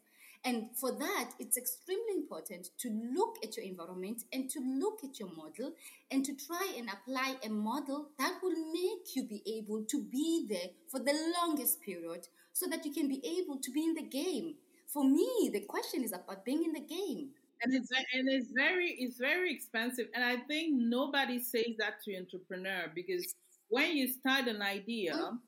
and 0.45 0.69
for 0.77 0.93
that 0.93 1.31
it's 1.39 1.57
extremely 1.57 2.15
important 2.17 2.69
to 2.79 2.89
look 3.15 3.37
at 3.43 3.57
your 3.57 3.65
environment 3.67 4.23
and 4.33 4.51
to 4.51 4.61
look 4.61 5.01
at 5.03 5.19
your 5.19 5.31
model 5.35 5.73
and 6.11 6.25
to 6.25 6.35
try 6.35 6.73
and 6.77 6.89
apply 6.89 7.37
a 7.45 7.49
model 7.49 8.09
that 8.19 8.39
will 8.43 8.57
make 8.73 9.15
you 9.15 9.25
be 9.27 9.43
able 9.59 9.83
to 9.85 10.03
be 10.05 10.47
there 10.49 10.71
for 10.91 11.01
the 11.01 11.15
longest 11.39 11.81
period 11.81 12.29
so 12.53 12.67
that 12.69 12.85
you 12.85 12.93
can 12.93 13.09
be 13.09 13.21
able 13.41 13.59
to 13.59 13.71
be 13.73 13.83
in 13.85 13.95
the 13.95 14.03
game. 14.03 14.55
For 14.87 15.05
me 15.05 15.51
the 15.53 15.61
question 15.61 16.05
is 16.05 16.13
about 16.13 16.45
being 16.45 16.65
in 16.65 16.73
the 16.73 16.81
game. 16.81 17.31
And 17.63 17.75
it's 17.75 17.89
and 18.13 18.29
it's 18.29 18.51
very 18.53 18.91
it's 18.99 19.19
very 19.19 19.53
expensive. 19.53 20.09
And 20.15 20.25
i 20.25 20.37
think 20.37 20.75
nobody 20.75 21.39
says 21.39 21.73
that 21.79 22.03
to 22.05 22.17
entrepreneur 22.17 22.91
because 22.95 23.35
when 23.69 23.97
you 23.97 24.09
start 24.09 24.47
an 24.49 24.61
idea 24.63 25.15
Mm. 25.15 25.39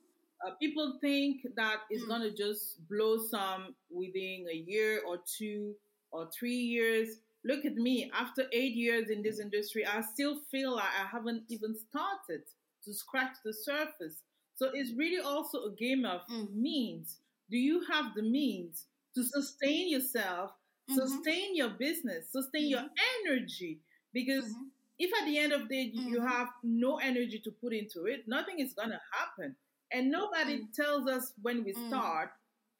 Uh, 0.44 0.50
people 0.60 0.98
think 1.00 1.46
that 1.56 1.78
it's 1.90 2.04
Mm. 2.04 2.08
going 2.08 2.22
to 2.22 2.30
just 2.36 2.86
blow 2.88 3.16
some 3.18 3.74
within 3.90 4.46
a 4.50 4.56
year 4.56 5.02
or 5.06 5.18
two 5.38 5.74
or 6.10 6.28
three 6.30 6.56
years 6.76 7.20
look 7.44 7.64
at 7.64 7.74
me 7.76 8.10
after 8.12 8.46
eight 8.52 8.74
years 8.74 9.08
in 9.10 9.22
this 9.22 9.38
industry 9.38 9.84
i 9.86 10.00
still 10.00 10.40
feel 10.50 10.74
like 10.76 10.92
i 11.02 11.06
haven't 11.06 11.42
even 11.48 11.74
started 11.74 12.42
to 12.84 12.92
scratch 12.92 13.36
the 13.44 13.52
surface 13.52 14.22
so 14.54 14.70
it's 14.72 14.92
really 14.94 15.20
also 15.22 15.64
a 15.64 15.70
game 15.72 16.04
of 16.04 16.20
Mm. 16.28 16.54
means 16.54 17.18
do 17.50 17.56
you 17.56 17.80
have 17.90 18.14
the 18.14 18.22
means 18.22 18.86
to 19.14 19.22
sustain 19.22 19.88
yourself 19.88 20.52
Mhm. 20.88 20.94
sustain 20.94 21.56
your 21.56 21.70
business, 21.70 22.28
sustain 22.30 22.68
your 22.68 22.84
energy. 23.24 23.80
Because 24.12 24.44
Mhm. 24.44 24.70
if 25.00 25.12
at 25.20 25.24
the 25.26 25.36
end 25.36 25.52
of 25.52 25.62
the 25.62 25.68
day 25.74 25.82
you 25.82 26.20
Mhm. 26.20 26.28
have 26.28 26.48
no 26.62 26.98
energy 26.98 27.40
to 27.40 27.50
put 27.50 27.72
into 27.72 28.06
it, 28.06 28.28
nothing 28.28 28.60
is 28.60 28.72
going 28.72 28.90
to 28.90 29.00
happen. 29.12 29.56
And 29.92 30.10
nobody 30.10 30.66
tells 30.74 31.08
us 31.08 31.32
when 31.42 31.64
we 31.64 31.72
Mm. 31.72 31.88
start 31.88 32.30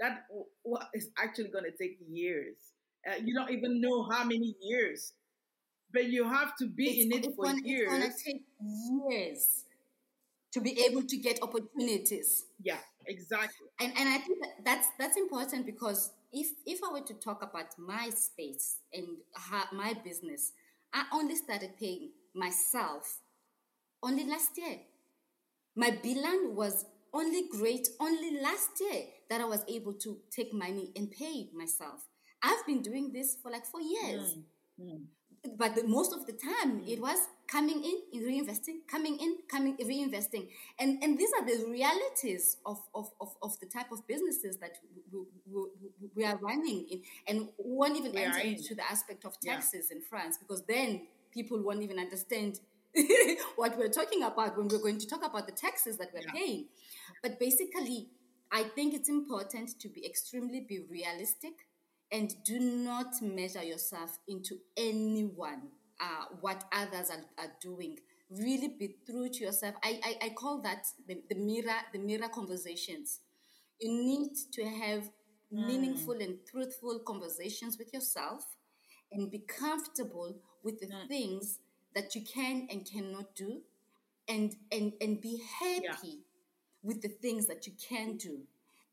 that 0.00 0.26
is 0.94 1.08
actually 1.18 1.48
going 1.48 1.64
to 1.64 1.70
take 1.76 1.98
years. 2.08 2.56
Uh, 3.08 3.16
you 3.24 3.34
don't 3.34 3.50
even 3.50 3.80
know 3.80 4.08
how 4.10 4.24
many 4.24 4.54
years, 4.60 5.12
but 5.92 6.06
you 6.06 6.24
have 6.28 6.56
to 6.58 6.66
be 6.66 7.02
in 7.02 7.12
it 7.12 7.26
for 7.36 7.46
gonna, 7.46 7.58
it's 7.64 7.64
years. 7.66 7.88
gonna 7.88 8.10
take 8.24 8.42
years 9.10 9.64
to 10.52 10.60
be 10.60 10.80
able 10.84 11.02
to 11.02 11.16
get 11.16 11.38
opportunities 11.42 12.44
yeah, 12.62 12.78
exactly. 13.06 13.66
and 13.80 13.92
and 13.96 14.08
I 14.08 14.18
think 14.18 14.38
that 14.42 14.64
that's 14.64 14.88
that's 14.98 15.16
important 15.16 15.66
because 15.66 16.10
if 16.32 16.48
if 16.66 16.80
I 16.82 16.92
were 16.92 17.06
to 17.06 17.14
talk 17.14 17.42
about 17.42 17.78
my 17.78 18.10
space 18.10 18.76
and 18.92 19.06
ha- 19.34 19.68
my 19.72 19.94
business, 20.04 20.52
I 20.92 21.04
only 21.12 21.36
started 21.36 21.76
paying 21.78 22.10
myself 22.34 23.20
only 24.02 24.24
last 24.26 24.56
year. 24.56 24.78
My 25.76 25.90
bilan 25.90 26.54
was 26.54 26.84
only 27.16 27.48
great 27.48 27.88
only 28.00 28.40
last 28.40 28.70
year 28.80 29.02
that 29.30 29.40
I 29.40 29.44
was 29.44 29.64
able 29.68 29.94
to 29.94 30.18
take 30.30 30.52
money 30.52 30.92
and 30.96 31.10
pay 31.10 31.48
myself. 31.54 32.00
I've 32.42 32.64
been 32.66 32.82
doing 32.82 33.12
this 33.12 33.36
for 33.42 33.50
like 33.50 33.64
four 33.66 33.80
years. 33.80 34.36
Mm. 34.80 35.04
but 35.58 35.74
the, 35.74 35.84
most 35.84 36.12
of 36.12 36.26
the 36.26 36.32
time 36.32 36.82
it 36.86 37.00
was 37.00 37.18
coming 37.48 37.82
in, 37.82 37.96
in 38.12 38.20
reinvesting, 38.28 38.78
coming 38.90 39.16
in, 39.18 39.38
coming 39.50 39.74
reinvesting, 39.78 40.48
and 40.78 41.02
and 41.02 41.18
these 41.18 41.30
are 41.38 41.46
the 41.46 41.64
realities 41.70 42.58
of 42.66 42.78
of, 42.94 43.06
of, 43.20 43.30
of 43.42 43.58
the 43.60 43.66
type 43.66 43.90
of 43.92 44.06
businesses 44.06 44.58
that 44.58 44.72
we, 45.12 45.20
we, 45.52 45.62
we- 46.14 46.24
are 46.24 46.36
running 46.42 46.86
in, 46.90 47.02
and 47.28 47.48
won't 47.58 47.96
even 47.96 48.12
We 48.12 48.18
enter 48.22 48.40
into 48.40 48.74
the 48.74 48.84
aspect 48.90 49.24
of 49.24 49.38
taxes 49.40 49.90
in 49.90 50.00
France 50.10 50.36
because 50.38 50.62
then 50.66 51.06
people 51.32 51.62
won't 51.62 51.82
even 51.82 51.98
understand 51.98 52.60
what 53.56 53.76
we're 53.78 53.88
talking 53.88 54.22
about 54.22 54.56
when 54.56 54.68
we're 54.68 54.78
going 54.82 54.98
to 54.98 55.06
talk 55.06 55.24
about 55.24 55.46
the 55.46 55.52
taxes 55.52 55.98
that 55.98 56.10
we're 56.12 56.22
Yeah. 56.22 56.32
paying. 56.32 56.68
But 57.22 57.38
basically, 57.38 58.10
I 58.50 58.64
think 58.64 58.94
it's 58.94 59.08
important 59.08 59.78
to 59.80 59.88
be 59.88 60.04
extremely 60.06 60.60
be 60.60 60.80
realistic 60.80 61.54
and 62.12 62.32
do 62.44 62.58
not 62.60 63.20
measure 63.20 63.62
yourself 63.64 64.18
into 64.28 64.58
anyone, 64.76 65.70
uh, 66.00 66.26
what 66.40 66.64
others 66.72 67.10
are, 67.10 67.24
are 67.44 67.52
doing. 67.60 67.98
Really 68.30 68.68
be 68.68 68.96
true 69.08 69.28
to 69.28 69.44
yourself. 69.44 69.74
I, 69.82 70.00
I, 70.04 70.26
I 70.26 70.28
call 70.30 70.60
that 70.62 70.86
the, 71.06 71.22
the 71.28 71.36
mirror 71.36 71.78
the 71.92 71.98
mirror 71.98 72.28
conversations. 72.28 73.20
You 73.80 73.92
need 73.92 74.32
to 74.54 74.64
have 74.64 75.10
meaningful 75.50 76.14
and 76.20 76.38
truthful 76.50 77.00
conversations 77.06 77.78
with 77.78 77.92
yourself 77.92 78.44
and 79.12 79.30
be 79.30 79.38
comfortable 79.40 80.36
with 80.62 80.80
the 80.80 80.88
things 81.08 81.58
that 81.96 82.14
you 82.14 82.22
can 82.22 82.68
and 82.70 82.88
cannot 82.88 83.34
do 83.34 83.60
and 84.28 84.54
and 84.70 84.92
and 85.00 85.20
be 85.20 85.42
happy 85.60 86.20
with 86.82 87.02
the 87.02 87.08
things 87.08 87.46
that 87.46 87.66
you 87.66 87.72
can 87.88 88.16
do 88.16 88.34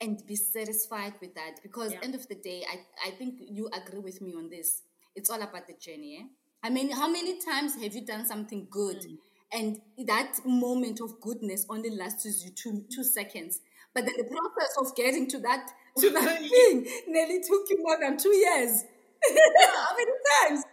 and 0.01 0.26
be 0.26 0.36
satisfied 0.36 1.14
with 1.22 1.36
that 1.36 1.62
because 1.62 1.91
Yeah. 1.93 1.99
end 2.04 2.16
of 2.16 2.28
the 2.28 2.36
day 2.36 2.66
I, 2.74 3.10
I 3.10 3.12
think 3.12 3.36
you 3.39 3.70
agree 3.72 3.99
with 3.99 4.22
me 4.22 4.34
on 4.36 4.49
this 4.49 4.82
it's 5.16 5.30
all 5.30 5.41
about 5.41 5.68
the 5.68 5.74
journey 5.74 6.18
eh? 6.22 6.26
I 6.64 6.70
mean 6.72 6.89
how 6.91 7.10
many 7.10 7.39
times 7.39 7.76
have 7.82 7.93
you 7.93 8.06
done 8.06 8.26
something 8.26 8.68
good 8.72 9.06
and 9.54 9.80
that 10.08 10.39
moment 10.45 10.99
of 10.99 11.22
goodness 11.22 11.66
only 11.70 11.91
lasts 11.91 12.43
you 12.43 12.51
two 12.51 12.84
two 12.93 13.04
seconds. 13.04 13.62
But 13.93 14.06
then 14.06 14.16
the 14.18 14.24
process 14.24 14.76
of 14.82 14.95
getting 14.95 15.28
to 15.30 15.39
that 15.41 15.70
to 15.99 16.10
that 16.10 16.39
thing 16.54 16.88
nearly 17.08 17.39
took 17.41 17.70
you 17.70 17.78
more 17.84 17.97
than 18.01 18.18
two 18.18 18.34
years. 18.36 18.84
How 19.24 19.95
many 19.95 20.12
times? 20.49 20.64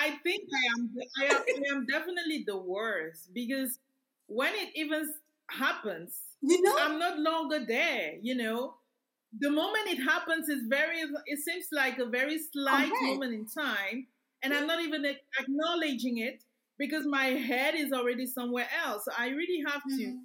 I 0.00 0.16
think 0.22 0.44
I 0.52 0.80
am, 0.80 0.90
I 1.20 1.24
am 1.26 1.42
I 1.46 1.76
am 1.76 1.86
definitely 1.86 2.44
the 2.46 2.56
worst 2.56 3.34
because 3.34 3.78
when 4.26 4.52
it 4.54 4.70
even 4.74 5.12
happens, 5.50 6.16
you 6.40 6.62
know, 6.62 6.74
I'm 6.78 6.98
not 6.98 7.18
longer 7.18 7.64
there. 7.66 8.14
You 8.22 8.36
know, 8.36 8.76
the 9.38 9.50
moment 9.50 9.88
it 9.88 10.02
happens 10.02 10.48
is 10.48 10.62
very. 10.68 11.00
It 11.26 11.38
seems 11.40 11.66
like 11.70 11.98
a 11.98 12.06
very 12.06 12.38
slight 12.38 12.90
okay. 12.90 13.10
moment 13.10 13.34
in 13.34 13.46
time, 13.46 14.06
and 14.42 14.54
I'm 14.54 14.66
not 14.66 14.80
even 14.82 15.04
acknowledging 15.38 16.18
it 16.18 16.44
because 16.78 17.04
my 17.06 17.26
head 17.26 17.74
is 17.74 17.92
already 17.92 18.26
somewhere 18.26 18.68
else. 18.86 19.06
I 19.18 19.28
really 19.28 19.62
have 19.66 19.82
to 19.82 20.02
mm-hmm. 20.02 20.16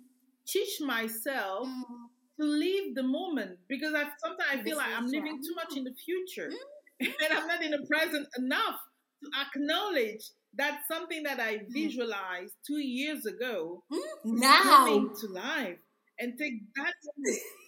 teach 0.47 0.79
myself 0.79 1.67
mm-hmm. 1.67 2.41
to 2.41 2.47
leave 2.47 2.95
the 2.95 3.03
moment 3.03 3.59
because 3.67 3.93
I 3.93 4.03
sometimes 4.23 4.49
I 4.51 4.63
feel 4.63 4.77
like 4.77 4.93
I'm 4.95 5.07
living 5.07 5.41
too 5.43 5.55
much 5.55 5.75
in 5.75 5.83
the 5.83 5.93
future, 5.93 6.49
mm-hmm. 6.49 7.11
and 7.25 7.37
I'm 7.37 7.47
not 7.47 7.61
in 7.61 7.71
the 7.71 7.85
present 7.85 8.27
enough 8.37 8.79
to 9.23 9.29
acknowledge 9.41 10.29
that 10.57 10.81
something 10.87 11.23
that 11.23 11.39
I 11.39 11.57
mm. 11.57 11.65
visualized 11.69 12.53
two 12.65 12.79
years 12.79 13.25
ago 13.25 13.83
mm. 13.91 13.99
now 14.25 14.61
coming 14.61 15.09
to 15.21 15.27
life, 15.27 15.77
and 16.19 16.37
take 16.37 16.53
that 16.75 16.93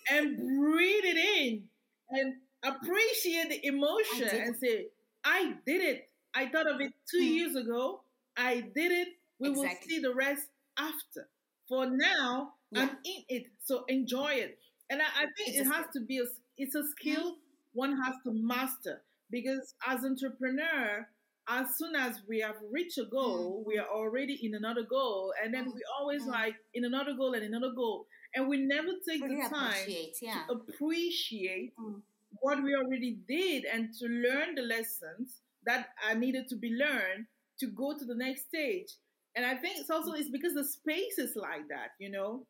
and 0.12 0.38
breathe 0.38 1.04
it 1.04 1.18
in 1.18 1.64
and 2.10 2.36
appreciate 2.64 3.50
the 3.50 3.68
emotion 3.68 4.28
and 4.32 4.56
say, 4.58 4.88
I 5.24 5.54
did 5.66 5.82
it. 5.82 6.10
I 6.34 6.48
thought 6.48 6.70
of 6.72 6.80
it 6.82 6.94
two 7.10 7.22
mm. 7.22 7.36
years 7.36 7.56
ago. 7.56 8.02
I 8.38 8.62
did 8.76 8.92
it. 8.92 9.08
We 9.40 9.50
exactly. 9.50 9.70
will 9.70 9.88
see 9.90 10.00
the 10.00 10.14
rest 10.14 10.48
after. 10.78 11.28
For 11.68 11.86
now, 11.90 12.54
yeah. 12.72 12.82
I'm 12.82 12.90
in 12.90 13.24
it. 13.28 13.48
So 13.64 13.84
enjoy 13.88 14.34
it. 14.34 14.58
And 14.90 15.02
I, 15.02 15.06
I 15.06 15.26
think 15.36 15.58
it's 15.58 15.68
it 15.68 15.74
has 15.74 15.86
to 15.94 16.02
be 16.02 16.20
a 16.20 16.24
it's 16.58 16.76
a 16.76 16.84
skill 16.88 17.32
mm. 17.32 17.36
one 17.74 17.98
has 18.02 18.16
to 18.24 18.32
master 18.32 19.02
because 19.30 19.74
as 19.86 20.04
entrepreneur, 20.04 21.08
as 21.50 21.78
soon 21.78 21.96
as 21.96 22.22
we 22.28 22.40
have 22.42 22.56
reached 22.72 22.98
a 22.98 23.06
goal, 23.06 23.62
mm. 23.62 23.68
we 23.68 23.78
are 23.78 23.88
already 23.88 24.34
in 24.46 24.56
another 24.56 24.84
goal, 24.84 25.34
and 25.42 25.54
then 25.54 25.66
we 25.74 25.82
always 26.00 26.24
mm. 26.24 26.28
like 26.28 26.56
in 26.74 26.86
another 26.86 27.14
goal 27.14 27.34
and 27.34 27.44
another 27.44 27.72
goal, 27.76 28.06
and 28.36 28.48
we 28.48 28.58
never 28.58 28.90
take 29.08 29.22
really 29.22 29.42
the 29.42 29.50
time 29.50 29.76
yeah. 30.22 30.34
to 30.48 30.54
appreciate 30.54 31.74
mm. 31.80 32.02
what 32.42 32.62
we 32.62 32.76
already 32.76 33.18
did 33.28 33.66
and 33.66 33.94
to 34.00 34.08
learn 34.08 34.56
the 34.56 34.62
lessons 34.62 35.42
that 35.66 35.90
are 36.08 36.16
needed 36.16 36.48
to 36.50 36.56
be 36.56 36.72
learned 36.72 37.26
to 37.60 37.68
go 37.68 37.98
to 37.98 38.06
the 38.06 38.16
next 38.16 38.48
stage. 38.48 38.94
And 39.36 39.46
I 39.46 39.56
think 39.56 39.78
it's 39.80 39.90
also 39.90 40.14
it's 40.14 40.30
because 40.30 40.54
the 40.54 40.66
space 40.66 41.18
is 41.18 41.36
like 41.36 41.68
that, 41.70 41.92
you 42.00 42.12
know, 42.12 42.46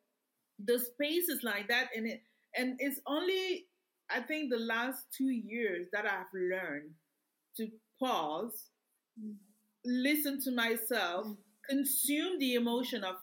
the 0.64 0.78
space 0.78 1.28
is 1.28 1.42
like 1.44 1.68
that, 1.68 1.88
and 1.94 2.06
it 2.06 2.22
and 2.56 2.76
it's 2.80 3.00
only 3.06 3.66
I 4.10 4.20
think 4.20 4.50
the 4.50 4.58
last 4.58 5.04
two 5.16 5.30
years 5.30 5.86
that 5.92 6.04
I've 6.04 6.32
learned 6.34 6.90
to 7.58 7.68
pause 8.00 8.70
listen 9.84 10.40
to 10.42 10.50
myself, 10.50 11.26
consume 11.68 12.38
the 12.38 12.54
emotion 12.54 13.04
of 13.04 13.16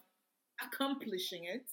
accomplishing 0.63 1.45
it, 1.45 1.65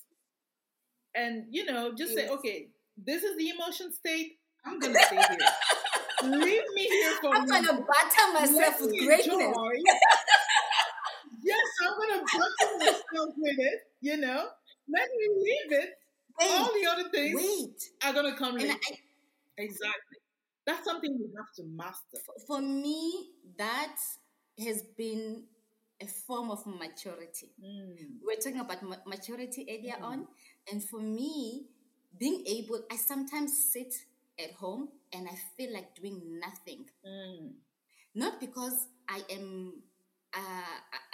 and 1.14 1.44
you 1.50 1.64
know, 1.64 1.92
just 1.94 2.12
yes. 2.14 2.26
say, 2.26 2.32
okay, 2.32 2.68
this 2.96 3.22
is 3.22 3.36
the 3.36 3.50
emotion 3.50 3.92
state. 3.92 4.38
I'm 4.64 4.78
gonna 4.78 4.98
stay 5.06 5.16
here. 5.16 6.30
Leave 6.30 6.62
me 6.74 6.82
here 6.82 7.12
for. 7.20 7.34
I'm 7.34 7.46
gonna 7.46 7.72
butter 7.72 8.32
myself 8.32 8.80
with 8.80 8.90
greatness. 8.90 9.26
yes, 11.42 11.58
I'm 11.82 11.98
gonna 11.98 12.22
butter 12.22 12.78
myself 12.78 13.34
with 13.36 13.58
it. 13.58 13.80
You 14.00 14.18
know, 14.18 14.46
let 14.88 15.08
me 15.18 15.28
leave 15.36 15.80
it. 15.80 15.90
Wait, 16.40 16.50
All 16.50 16.72
the 16.72 16.86
other 16.90 17.08
things 17.10 17.40
wait. 17.40 17.82
are 18.04 18.12
gonna 18.12 18.36
come 18.36 18.56
later. 18.56 18.72
I, 18.72 18.96
exactly. 19.58 20.18
That's 20.66 20.84
something 20.84 21.18
we 21.18 21.26
have 21.36 21.52
to 21.56 21.64
master. 21.64 22.18
For 22.46 22.60
me, 22.60 23.30
that 23.58 23.96
has 24.64 24.82
been 24.96 25.44
a 26.00 26.06
form 26.06 26.50
of 26.50 26.66
maturity. 26.66 27.52
Mm. 27.62 27.96
We 28.26 28.34
are 28.34 28.36
talking 28.36 28.60
about 28.60 29.06
maturity 29.06 29.66
earlier 29.68 29.96
mm. 30.00 30.04
on. 30.04 30.26
And 30.70 30.82
for 30.82 31.00
me, 31.00 31.66
being 32.18 32.44
able, 32.46 32.82
I 32.90 32.96
sometimes 32.96 33.72
sit 33.72 33.94
at 34.38 34.52
home 34.52 34.88
and 35.12 35.28
I 35.28 35.34
feel 35.56 35.72
like 35.72 35.94
doing 35.94 36.40
nothing. 36.40 36.86
Mm. 37.06 37.52
Not 38.14 38.40
because 38.40 38.88
I 39.08 39.22
am, 39.30 39.74
uh, 40.34 40.38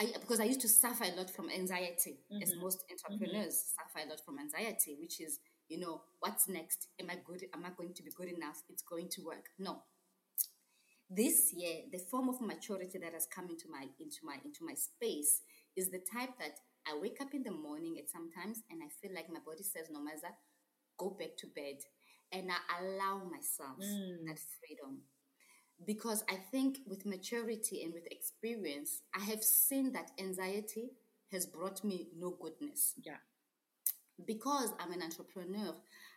I, 0.01 0.12
because 0.20 0.40
I 0.40 0.44
used 0.44 0.61
to 0.62 0.68
suffer 0.68 1.05
a 1.05 1.16
lot 1.16 1.30
from 1.30 1.49
anxiety, 1.51 2.18
mm-hmm. 2.32 2.42
as 2.42 2.55
most 2.61 2.84
entrepreneurs 2.90 3.55
mm-hmm. 3.55 3.88
suffer 3.94 4.07
a 4.07 4.11
lot 4.11 4.20
from 4.24 4.38
anxiety, 4.38 4.96
which 5.01 5.20
is 5.20 5.38
you 5.69 5.79
know, 5.79 6.03
what's 6.21 6.49
next? 6.49 6.89
Am 7.01 7.11
I 7.11 7.16
good? 7.25 7.45
Am 7.55 7.64
I 7.64 7.71
going 7.77 7.95
to 7.95 8.03
be 8.03 8.11
good 8.16 8.29
enough? 8.29 8.62
It's 8.69 8.83
going 8.83 9.09
to 9.11 9.23
work. 9.23 9.47
No. 9.59 9.83
This 11.11 11.53
year, 11.55 11.83
the 11.91 11.99
form 11.99 12.29
of 12.29 12.41
maturity 12.41 12.99
that 12.99 13.14
has 13.14 13.27
come 13.27 13.49
into 13.49 13.64
my 13.71 13.87
into 13.99 14.19
my 14.25 14.37
into 14.45 14.61
my 14.64 14.75
space 14.75 15.43
is 15.77 15.91
the 15.91 16.01
type 16.12 16.31
that 16.39 16.59
I 16.87 16.99
wake 17.01 17.19
up 17.21 17.33
in 17.33 17.43
the 17.43 17.51
morning 17.51 17.97
at 17.99 18.11
sometimes 18.11 18.62
and 18.71 18.81
I 18.83 18.89
feel 19.01 19.14
like 19.14 19.31
my 19.31 19.41
body 19.45 19.62
says, 19.62 19.89
no 19.91 20.03
matter, 20.03 20.35
go 20.99 21.16
back 21.19 21.37
to 21.39 21.47
bed. 21.47 21.77
And 22.33 22.51
I 22.51 22.83
allow 22.83 23.23
myself 23.25 23.79
mm. 23.81 24.27
that 24.27 24.39
freedom. 24.61 25.03
Because 25.87 26.25
I 26.29 26.37
think 26.51 26.79
with 26.87 27.07
maturity 27.07 27.83
and 27.85 27.95
with 27.95 28.11
experience, 28.11 29.03
I 29.14 29.21
have 29.25 29.43
seen 29.43 29.93
that 29.93 30.11
anxiety 30.19 30.91
has 31.33 31.47
brought 31.47 31.85
me 31.85 32.09
no 32.19 32.37
goodness. 32.39 32.95
Yeah 33.03 33.19
because 34.27 34.73
I'm 34.79 34.93
an 34.93 35.03
entrepreneur, 35.03 35.75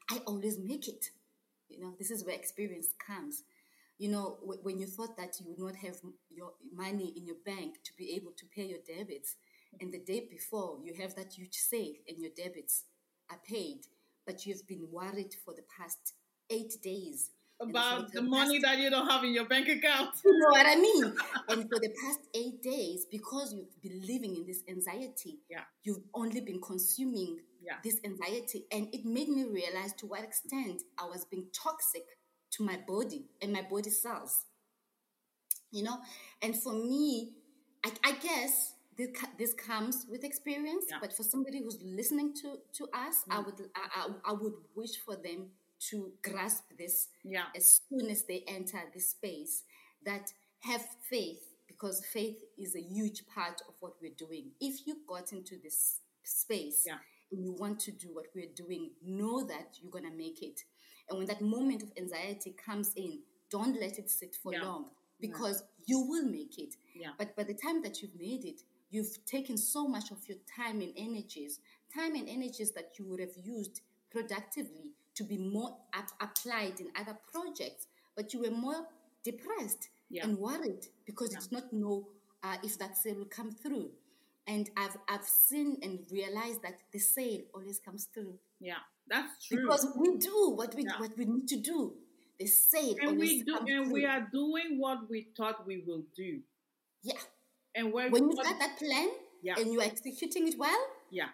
I 0.10 0.22
always 0.26 0.58
make 0.60 0.88
it. 0.88 1.06
You 1.70 1.80
know, 1.82 1.94
this 1.98 2.12
is 2.12 2.26
where 2.26 2.36
experience 2.36 2.88
comes. 3.06 3.44
You 3.98 4.10
know, 4.10 4.38
w- 4.42 4.60
when 4.64 4.80
you 4.80 4.88
thought 4.88 5.16
that 5.18 5.40
you 5.40 5.46
would 5.48 5.60
not 5.60 5.76
have 5.76 5.98
your 6.30 6.54
money 6.76 7.14
in 7.16 7.26
your 7.26 7.38
bank 7.46 7.76
to 7.84 7.94
be 7.98 8.16
able 8.16 8.32
to 8.32 8.46
pay 8.56 8.66
your 8.66 8.80
debits, 8.86 9.36
and 9.80 9.92
the 9.94 10.00
day 10.00 10.28
before 10.30 10.80
you 10.84 10.94
have 10.96 11.16
that 11.16 11.34
huge 11.34 11.56
save 11.56 11.98
and 12.08 12.18
your 12.20 12.32
debits 12.36 12.86
are 13.30 13.40
paid, 13.48 13.86
but 14.26 14.46
you've 14.46 14.68
been 14.68 14.88
worried 14.92 15.36
for 15.46 15.54
the 15.54 15.64
past 15.78 16.14
eight 16.50 16.74
days 16.84 17.32
about 17.62 18.12
the 18.12 18.22
money 18.22 18.60
that 18.60 18.80
you 18.80 18.90
don't 18.90 19.08
have 19.10 19.24
in 19.24 19.34
your 19.34 19.46
bank 19.46 19.68
account. 19.68 20.10
You 20.26 20.38
know 20.40 20.50
what 20.50 20.66
I 20.66 20.76
mean? 20.76 21.04
and 21.50 21.70
for 21.70 21.80
the 21.80 21.94
past 22.04 22.20
eight 22.34 22.62
days, 22.62 23.06
because 23.10 23.54
you've 23.54 23.82
been 23.82 24.02
living 24.02 24.36
in 24.36 24.46
this 24.46 24.64
anxiety, 24.68 25.40
yeah. 25.50 25.62
you've 25.84 26.04
only 26.14 26.42
been 26.42 26.60
consuming 26.62 27.40
yeah. 27.62 27.76
this 27.84 28.00
anxiety. 28.04 28.66
And 28.72 28.88
it 28.94 29.06
made 29.06 29.30
me 29.30 29.46
realize 29.46 29.94
to 30.00 30.08
what 30.08 30.24
extent 30.24 30.82
I 31.00 31.06
was 31.06 31.26
being 31.26 31.48
toxic 31.54 32.04
to 32.54 32.64
my 32.64 32.80
body 32.88 33.26
and 33.42 33.54
my 33.54 33.62
body 33.62 33.90
cells. 33.90 34.46
You 35.72 35.84
know? 35.84 35.98
And 36.42 36.56
for 36.56 36.74
me, 36.74 37.34
I, 37.86 37.92
I 38.04 38.12
guess 38.14 38.74
this, 38.98 39.10
this 39.38 39.54
comes 39.54 40.06
with 40.10 40.24
experience, 40.24 40.86
yeah. 40.90 40.98
but 41.00 41.16
for 41.16 41.24
somebody 41.24 41.60
who's 41.64 41.80
listening 41.84 42.34
to, 42.42 42.58
to 42.74 42.84
us, 42.94 43.24
mm. 43.30 43.36
I 43.36 43.40
would 43.40 43.56
I, 43.76 44.02
I, 44.02 44.32
I 44.32 44.34
would 44.34 44.54
wish 44.76 44.98
for 45.06 45.16
them 45.16 45.50
to 45.90 46.12
grasp 46.22 46.64
this 46.78 47.10
yeah. 47.24 47.46
as 47.56 47.82
soon 47.90 48.10
as 48.10 48.24
they 48.24 48.44
enter 48.48 48.80
this 48.94 49.10
space 49.10 49.64
that 50.06 50.32
have 50.62 50.84
faith 51.10 51.40
because 51.68 52.06
faith 52.06 52.38
is 52.58 52.76
a 52.76 52.82
huge 52.82 53.24
part 53.34 53.62
of 53.68 53.74
what 53.80 53.94
we're 54.02 54.12
doing 54.18 54.52
if 54.60 54.86
you 54.86 54.98
got 55.08 55.32
into 55.32 55.56
this 55.64 56.00
space 56.24 56.84
yeah. 56.86 56.98
and 57.32 57.44
you 57.44 57.54
want 57.54 57.80
to 57.80 57.92
do 57.92 58.10
what 58.14 58.26
we're 58.36 58.54
doing 58.56 58.92
know 59.04 59.44
that 59.46 59.78
you're 59.82 59.92
going 59.92 60.10
to 60.10 60.16
make 60.16 60.42
it 60.44 60.62
and 61.10 61.18
when 61.18 61.28
that 61.28 61.42
moment 61.42 61.82
of 61.82 61.92
anxiety 61.98 62.56
comes 62.64 62.94
in 62.96 63.20
don't 63.50 63.80
let 63.80 63.98
it 63.98 64.10
sit 64.10 64.36
for 64.42 64.54
yeah. 64.54 64.64
long 64.64 64.86
because 65.20 65.64
you 65.86 66.00
will 66.08 66.26
make 66.26 66.60
it 66.60 66.76
yeah. 66.96 67.10
but 67.18 67.36
by 67.36 67.44
the 67.44 67.54
time 67.54 67.82
that 67.82 68.02
you've 68.02 68.20
made 68.20 68.46
it 68.46 68.62
you've 68.92 69.26
taken 69.26 69.58
so 69.58 69.88
much 69.88 70.12
of 70.12 70.18
your 70.28 70.38
time 70.56 70.82
and 70.82 70.94
energies 70.96 71.60
time 71.94 72.16
and 72.16 72.30
energies 72.30 72.72
that 72.72 72.92
you 73.00 73.06
would 73.06 73.20
have 73.20 73.36
used 73.44 73.82
productively 74.12 74.92
to 75.16 75.24
be 75.24 75.38
more 75.38 75.78
ap- 75.94 76.12
applied 76.20 76.80
in 76.80 76.88
other 77.00 77.18
projects, 77.32 77.88
but 78.16 78.34
you 78.34 78.42
were 78.42 78.52
more 78.52 78.88
depressed 79.24 79.90
yeah. 80.10 80.24
and 80.24 80.38
worried 80.38 80.86
because 81.06 81.32
yeah. 81.32 81.40
you 81.40 81.44
did 81.44 81.52
not 81.52 81.74
know 81.74 82.08
uh, 82.44 82.58
if 82.64 82.78
that 82.80 82.98
sale 82.98 83.16
will 83.16 83.26
come 83.26 83.52
through. 83.52 83.90
And 84.48 84.70
I've 84.76 84.98
I've 85.08 85.24
seen 85.24 85.78
and 85.84 86.00
realized 86.12 86.64
that 86.64 86.80
the 86.92 87.00
sale 87.00 87.42
always 87.54 87.80
comes 87.80 88.08
through. 88.12 88.40
Yeah, 88.60 88.82
that's 89.08 89.48
true. 89.48 89.62
Because 89.62 89.88
we 89.96 90.18
do 90.18 90.54
what 90.56 90.74
we 90.74 90.84
yeah. 90.84 91.00
what 91.00 91.16
we 91.18 91.26
need 91.26 91.48
to 91.50 91.58
do. 91.58 91.94
The 92.40 92.48
sale 92.48 92.96
and 93.02 93.20
we 93.20 93.44
do, 93.44 93.56
and 93.56 93.68
through. 93.68 93.94
we 93.94 94.06
are 94.06 94.28
doing 94.32 94.80
what 94.80 95.08
we 95.10 95.28
thought 95.38 95.68
we 95.68 95.84
will 95.86 96.04
do. 96.16 96.40
Yeah. 97.04 97.20
And 97.76 97.94
when 97.94 98.14
you've 98.14 98.36
got 98.36 98.60
that 98.60 98.80
plan, 98.80 99.10
yeah. 99.44 99.56
and 99.58 99.72
you're 99.72 99.84
executing 99.84 100.48
it 100.48 100.56
well, 100.58 100.88
yeah, 101.12 101.30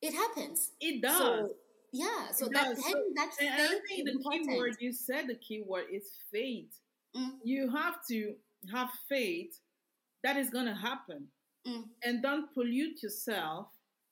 it 0.00 0.14
happens. 0.14 0.70
It 0.80 1.02
does. 1.02 1.18
So, 1.18 1.50
yeah, 1.92 2.30
so 2.32 2.48
that 2.52 2.76
so, 2.76 2.82
having 2.82 3.12
that 3.14 3.34
faith 3.34 3.50
I 3.52 3.66
think 3.88 4.04
the 4.04 4.12
important. 4.12 4.48
key 4.48 4.56
word 4.58 4.76
you 4.80 4.92
said 4.92 5.26
the 5.28 5.34
key 5.36 5.62
word 5.66 5.86
is 5.92 6.18
faith. 6.32 6.70
Mm. 7.16 7.30
You 7.44 7.70
have 7.70 7.96
to 8.10 8.34
have 8.72 8.90
faith 9.08 9.58
that 10.24 10.36
is 10.36 10.50
going 10.50 10.66
to 10.66 10.74
happen. 10.74 11.26
Mm. 11.66 11.84
and 12.04 12.22
don't 12.22 12.54
pollute 12.54 13.02
yourself 13.02 13.66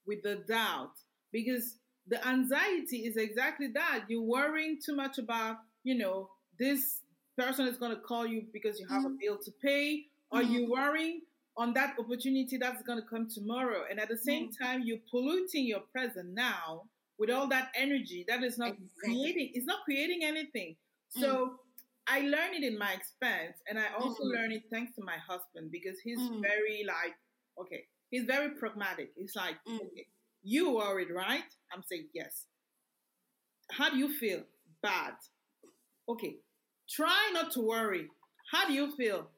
with 0.06 0.20
the 0.24 0.36
doubt 0.48 0.90
because 1.32 1.76
the 2.08 2.18
anxiety 2.26 2.98
is 3.06 3.16
exactly 3.16 3.68
that 3.68 4.00
you're 4.08 4.20
worrying 4.20 4.78
too 4.84 4.94
much 4.96 5.18
about 5.18 5.58
you 5.84 5.94
know 5.96 6.28
this 6.58 7.00
person 7.38 7.66
is 7.68 7.76
going 7.78 7.92
to 7.94 8.00
call 8.02 8.26
you 8.26 8.44
because 8.52 8.80
you 8.80 8.86
have 8.88 9.04
a 9.04 9.08
Mm. 9.08 9.18
bill 9.20 9.38
to 9.38 9.52
pay 9.62 10.06
or 10.32 10.40
Mm. 10.40 10.50
you 10.50 10.70
worrying 10.70 11.22
on 11.56 11.72
that 11.74 11.94
opportunity 11.98 12.56
that's 12.58 12.82
going 12.82 13.00
to 13.00 13.08
come 13.08 13.28
tomorrow 13.28 13.84
and 13.88 14.00
at 14.00 14.08
the 14.08 14.18
same 14.18 14.48
Mm. 14.48 14.58
time 14.58 14.82
you're 14.82 15.04
polluting 15.10 15.64
your 15.66 15.80
present 15.94 16.28
now 16.34 16.82
with 17.18 17.30
all 17.30 17.48
that 17.48 17.70
energy 17.74 18.24
that 18.28 18.42
is 18.42 18.58
not 18.58 18.70
Exactly. 18.72 18.90
creating 19.02 19.50
it's 19.54 19.66
not 19.66 19.84
creating 19.84 20.20
anything. 20.24 20.76
So 21.08 21.60
i 22.08 22.20
learned 22.20 22.54
it 22.54 22.62
in 22.62 22.78
my 22.78 22.92
expense 22.92 23.56
and 23.68 23.78
i 23.80 23.86
also 23.98 24.22
Mm. 24.22 24.32
learned 24.34 24.52
it 24.52 24.62
thanks 24.70 24.94
to 24.94 25.02
my 25.02 25.16
husband 25.30 25.72
because 25.72 25.98
he's 26.04 26.20
Mm. 26.20 26.40
very 26.40 26.84
like 26.86 27.14
okay 27.60 27.82
he's 28.10 28.24
very 28.34 28.50
pragmatic. 28.60 29.08
He's 29.16 29.34
like 29.34 29.56
Mm. 29.66 29.80
okay 29.86 30.06
you 30.42 30.64
worried 30.80 31.10
right? 31.10 31.50
I'm 31.72 31.82
saying 31.82 32.08
yes. 32.14 32.46
How 33.70 33.90
do 33.90 33.96
you 33.98 34.08
feel? 34.22 34.42
Bad. 34.82 35.14
Okay 36.08 36.36
try 36.88 37.30
not 37.32 37.50
to 37.52 37.60
worry. 37.60 38.08
How 38.52 38.66
do 38.68 38.72
you 38.72 38.94
feel? 38.96 39.28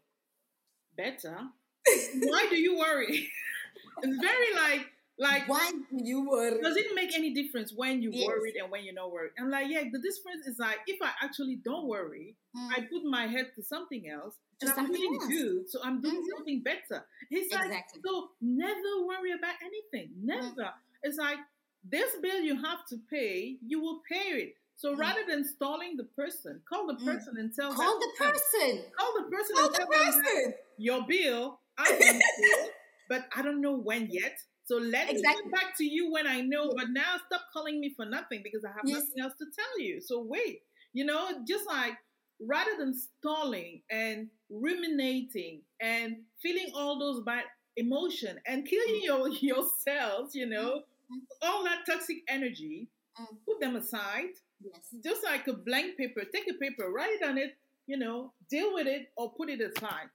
Better. 0.97 1.39
Why 2.33 2.47
do 2.51 2.57
you 2.61 2.77
worry? 2.79 3.31
It's 4.03 4.19
very 4.31 4.51
like 4.55 4.87
like 5.19 5.49
Why 5.49 5.71
do 5.73 5.85
you 6.05 6.29
worry? 6.29 6.61
does 6.63 6.77
it 6.77 6.87
make 6.95 7.15
any 7.15 7.33
difference 7.35 7.73
when 7.75 8.03
you 8.03 8.11
Yes. 8.13 8.27
worried 8.29 8.57
and 8.57 8.71
when 8.71 8.85
you're 8.85 8.95
not 8.95 9.11
worried? 9.11 9.33
I'm 9.39 9.51
like, 9.51 9.69
yeah, 9.69 9.83
the 9.91 9.99
difference 9.99 10.47
is 10.47 10.59
like 10.59 10.79
if 10.87 11.01
I 11.03 11.13
actually 11.23 11.57
don't 11.65 11.87
worry, 11.87 12.37
Mm. 12.57 12.71
I 12.77 12.81
put 12.83 13.05
my 13.05 13.27
head 13.27 13.53
to 13.57 13.63
something 13.63 14.09
else, 14.09 14.35
and 14.61 14.71
I'm 14.71 14.77
something 14.77 14.95
feeling 14.95 15.21
else. 15.23 15.29
good, 15.33 15.71
so 15.71 15.81
I'm 15.85 16.01
doing 16.01 16.23
Mhm. 16.23 16.31
something 16.37 16.63
better. 16.63 17.07
Like 17.31 17.43
Exactly. 17.43 18.01
so 18.05 18.31
never 18.41 19.05
worry 19.07 19.33
about 19.33 19.55
anything. 19.63 20.13
Never. 20.17 20.73
It's 21.03 21.19
like 21.19 21.39
this 21.85 22.17
bill 22.23 22.41
you 22.41 22.57
have 22.63 22.85
to 22.87 22.99
pay, 23.11 23.59
you 23.67 23.81
will 23.81 24.01
pay 24.09 24.29
it. 24.45 24.55
So 24.77 24.95
Mm. 24.95 24.99
rather 24.99 25.25
than 25.27 25.45
stalling 25.45 25.97
the 25.97 26.05
person, 26.05 26.63
call 26.69 26.87
the 26.87 26.95
Mm. 26.95 27.05
person 27.05 27.37
and 27.39 27.53
tell 27.55 27.73
Call 27.75 27.99
them, 27.99 28.09
the 28.09 28.25
person. 28.25 28.93
Call 28.99 29.13
the 29.23 29.31
person 29.31 29.57
Call 29.57 29.65
and 29.67 29.75
the 29.75 29.79
tell 29.79 29.89
them 29.91 30.23
person. 30.23 30.55
your 30.79 31.07
bill, 31.07 31.61
I 31.77 31.93
can 31.93 32.19
pay, 32.21 32.71
but 33.09 33.29
I 33.35 33.43
don't 33.43 33.61
know 33.61 33.77
when 33.77 34.09
yet. 34.11 34.39
So 34.69 34.77
let 34.77 35.11
Exactly. 35.11 35.17
me 35.17 35.23
get 35.23 35.53
back 35.53 35.77
to 35.79 35.85
you 35.85 36.13
when 36.13 36.27
I 36.27 36.43
know. 36.43 36.75
But 36.77 36.91
now 36.91 37.17
stop 37.27 37.43
calling 37.53 37.81
me 37.81 37.95
for 37.97 38.05
nothing 38.05 38.43
because 38.45 38.65
I 38.65 38.69
have 38.73 38.85
Yes. 38.85 39.01
nothing 39.09 39.23
else 39.23 39.35
to 39.39 39.47
tell 39.59 39.81
you. 39.81 40.01
So 40.01 40.21
wait, 40.23 40.61
you 40.93 41.05
know, 41.07 41.43
just 41.49 41.67
like 41.67 41.95
rather 42.41 42.73
than 42.79 42.95
stalling 42.95 43.83
and 43.91 44.29
ruminating 44.51 45.63
and 45.81 46.17
feeling 46.43 46.73
all 46.75 46.99
those 46.99 47.23
bad 47.25 47.45
emotion 47.77 48.39
and 48.47 48.67
killing 48.67 49.01
your 49.03 49.29
yourselves, 49.41 50.35
you 50.35 50.47
know, 50.47 50.83
Mm. 51.11 51.21
all 51.41 51.65
that 51.65 51.87
toxic 51.87 52.19
energy, 52.29 52.89
Mm. 53.19 53.39
put 53.47 53.61
them 53.61 53.77
aside. 53.77 54.35
Yes. 54.61 54.95
Just 55.03 55.25
like 55.25 55.47
a 55.49 55.55
blank 55.55 55.97
paper, 55.97 56.23
take 56.33 56.49
a 56.51 56.55
paper, 56.55 56.91
write 56.93 57.11
it 57.21 57.23
on 57.27 57.39
it, 57.39 57.57
you 57.87 57.97
know, 57.97 58.35
deal 58.51 58.75
with 58.75 58.87
it 58.87 59.11
or 59.17 59.33
put 59.33 59.49
it 59.49 59.61
aside 59.63 60.11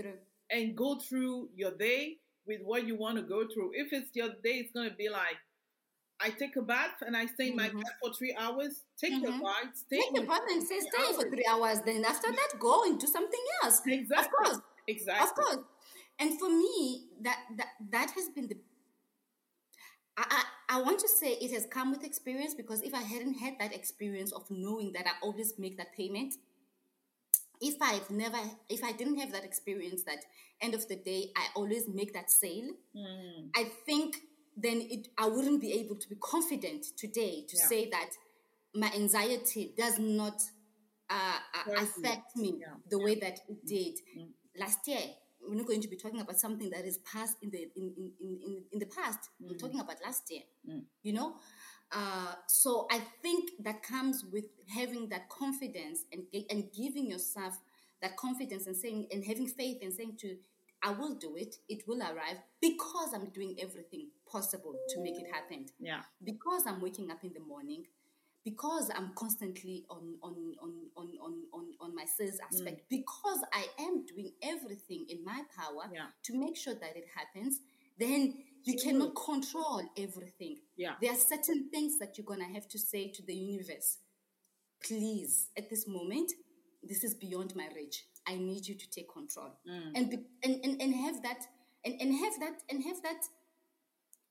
True. 0.00 0.18
and 0.50 0.76
go 0.76 0.98
through 0.98 1.50
your 1.56 1.72
day 1.72 2.18
with 2.48 2.60
what 2.64 2.86
you 2.86 2.96
want 2.96 3.16
to 3.18 3.22
go 3.22 3.46
through. 3.46 3.72
If 3.74 3.92
it's 3.92 4.08
your 4.14 4.30
day, 4.42 4.54
it's 4.64 4.72
going 4.72 4.88
to 4.90 4.96
be 4.96 5.08
like, 5.10 5.36
I 6.20 6.30
take 6.30 6.56
a 6.56 6.62
bath 6.62 6.96
and 7.06 7.16
I 7.16 7.26
stay 7.26 7.50
in 7.50 7.56
my 7.56 7.68
Mhm. 7.68 7.80
bath 7.82 7.92
for 8.02 8.12
three 8.14 8.34
hours. 8.36 8.82
Take 8.96 9.12
your 9.22 9.30
Mhm. 9.32 9.42
bath, 9.42 9.76
stay 9.76 9.98
Take 10.00 10.14
the 10.14 10.20
with- 10.22 10.28
bath 10.30 10.42
and 10.50 10.62
stay 10.66 10.80
for 11.14 11.28
three 11.30 11.46
hours. 11.46 11.80
Then 11.82 12.04
after 12.04 12.32
that, 12.32 12.58
go 12.58 12.82
and 12.84 12.98
do 12.98 13.06
something 13.06 13.44
else. 13.62 13.80
Exactly. 13.86 14.16
Of 14.16 14.30
course. 14.32 14.58
Exactly. 14.88 15.28
Of 15.28 15.34
course. 15.34 15.64
And 16.18 16.38
for 16.40 16.48
me, 16.48 17.08
that 17.20 17.38
that 17.58 17.68
that 17.90 18.10
has 18.12 18.28
been 18.30 18.48
the. 18.48 18.56
I, 20.16 20.24
I, 20.68 20.78
I 20.78 20.82
want 20.82 20.98
to 21.00 21.08
say 21.08 21.34
it 21.34 21.52
has 21.52 21.66
come 21.66 21.92
with 21.92 22.02
experience 22.02 22.52
because 22.54 22.82
if 22.82 22.92
I 22.94 23.02
hadn't 23.02 23.34
had 23.34 23.54
that 23.60 23.72
experience 23.72 24.32
of 24.32 24.50
knowing 24.50 24.92
that 24.94 25.06
I 25.06 25.12
always 25.22 25.56
make 25.58 25.76
that 25.76 25.92
payment, 25.94 26.34
if 27.60 27.76
I've 27.80 28.10
never, 28.10 28.38
if 28.68 28.82
I 28.84 28.92
didn't 28.92 29.18
have 29.18 29.32
that 29.32 29.44
experience, 29.44 30.04
that 30.04 30.24
end 30.60 30.74
of 30.74 30.86
the 30.88 30.96
day, 30.96 31.30
I 31.36 31.46
always 31.56 31.88
make 31.88 32.12
that 32.14 32.30
sale. 32.30 32.70
Mm, 32.96 33.50
I 33.56 33.64
think 33.86 34.16
then 34.56 34.80
it 34.90 35.08
I 35.16 35.26
wouldn't 35.28 35.60
be 35.60 35.72
able 35.74 35.96
to 35.96 36.08
be 36.08 36.16
confident 36.20 36.84
today 36.96 37.44
to 37.48 37.56
Yeah. 37.56 37.66
say 37.68 37.90
that 37.90 38.10
my 38.74 38.92
anxiety 38.94 39.74
does 39.76 39.98
not 39.98 40.40
uh, 41.10 41.38
uh, 41.54 41.72
affect 41.82 42.36
me 42.36 42.58
Yeah. 42.60 42.74
the 42.90 42.98
way 42.98 43.14
that 43.14 43.40
it 43.48 43.64
did 43.64 43.98
Mm. 44.16 44.34
last 44.56 44.86
year. 44.86 45.00
We're 45.40 45.54
not 45.54 45.66
going 45.66 45.80
to 45.80 45.88
be 45.88 45.96
talking 45.96 46.20
about 46.20 46.38
something 46.38 46.68
that 46.70 46.84
is 46.84 46.98
past 46.98 47.36
in 47.42 47.50
the 47.50 47.62
in, 47.76 47.94
in, 47.96 48.12
in, 48.20 48.64
in, 48.72 48.78
the 48.78 48.86
past. 48.86 49.30
We're 49.40 49.54
Mm. 49.54 49.58
talking 49.58 49.80
about 49.80 50.02
last 50.04 50.30
year. 50.30 50.42
Mm. 50.68 50.84
You 51.02 51.12
know, 51.14 51.36
uh, 51.92 52.34
so 52.46 52.86
I 52.90 53.00
think 53.22 53.50
that 53.60 53.82
comes 53.82 54.24
with 54.30 54.44
having 54.68 55.08
that 55.08 55.28
confidence 55.28 56.04
and 56.12 56.22
and 56.50 56.64
giving 56.76 57.06
yourself 57.10 57.58
that 58.02 58.16
confidence 58.16 58.66
and 58.66 58.76
saying 58.76 59.08
and 59.10 59.24
having 59.24 59.46
faith 59.46 59.78
and 59.82 59.92
saying 59.92 60.16
to 60.20 60.36
I 60.82 60.92
will 60.92 61.14
do 61.16 61.34
it. 61.36 61.56
It 61.68 61.88
will 61.88 62.00
arrive 62.02 62.38
because 62.60 63.12
I'm 63.12 63.30
doing 63.30 63.56
everything 63.60 64.08
possible 64.30 64.74
to 64.90 65.00
make 65.02 65.16
it 65.18 65.26
happen. 65.32 65.66
yeah. 65.80 66.02
Because 66.22 66.66
I'm 66.66 66.80
waking 66.80 67.10
up 67.10 67.24
in 67.24 67.32
the 67.32 67.40
morning, 67.40 67.84
because 68.44 68.88
I'm 68.94 69.10
constantly 69.16 69.84
on 69.90 70.14
on 70.22 70.54
on 70.62 70.72
on 70.96 71.08
on 71.20 71.32
on, 71.52 71.64
on 71.80 71.94
my 71.94 72.04
sales 72.04 72.38
aspect, 72.52 72.82
because 72.88 73.40
I 73.52 73.66
am 73.80 74.06
doing 74.06 74.32
everything 74.42 75.06
in 75.08 75.24
my 75.24 75.42
power 75.56 75.90
Yeah. 75.92 76.06
to 76.24 76.38
make 76.38 76.56
sure 76.56 76.74
that 76.74 76.96
it 76.96 77.06
happens, 77.14 77.60
then 77.98 78.34
you 78.68 78.78
cannot 78.82 79.14
control 79.16 79.82
everything. 79.96 80.56
Yeah. 80.76 80.94
There 81.00 81.12
are 81.12 81.16
certain 81.16 81.70
things 81.70 81.98
that 81.98 82.16
you're 82.18 82.26
gonna 82.26 82.52
have 82.52 82.68
to 82.68 82.78
say 82.78 83.08
to 83.12 83.22
the 83.22 83.34
universe. 83.34 83.98
Please, 84.82 85.48
at 85.56 85.68
this 85.70 85.86
moment, 85.88 86.30
this 86.82 87.02
is 87.04 87.14
beyond 87.14 87.54
my 87.56 87.68
reach. 87.74 88.04
I 88.26 88.36
need 88.36 88.66
you 88.68 88.74
to 88.76 88.90
take 88.90 89.08
control 89.12 89.52
Mm. 89.68 89.92
and, 89.94 90.10
be, 90.10 90.16
and 90.44 90.64
and 90.64 90.82
and 90.82 90.94
have 90.94 91.22
that 91.22 91.40
and, 91.84 91.94
and 92.00 92.14
have 92.14 92.38
that 92.40 92.56
and 92.70 92.84
have 92.84 93.02
that 93.02 93.22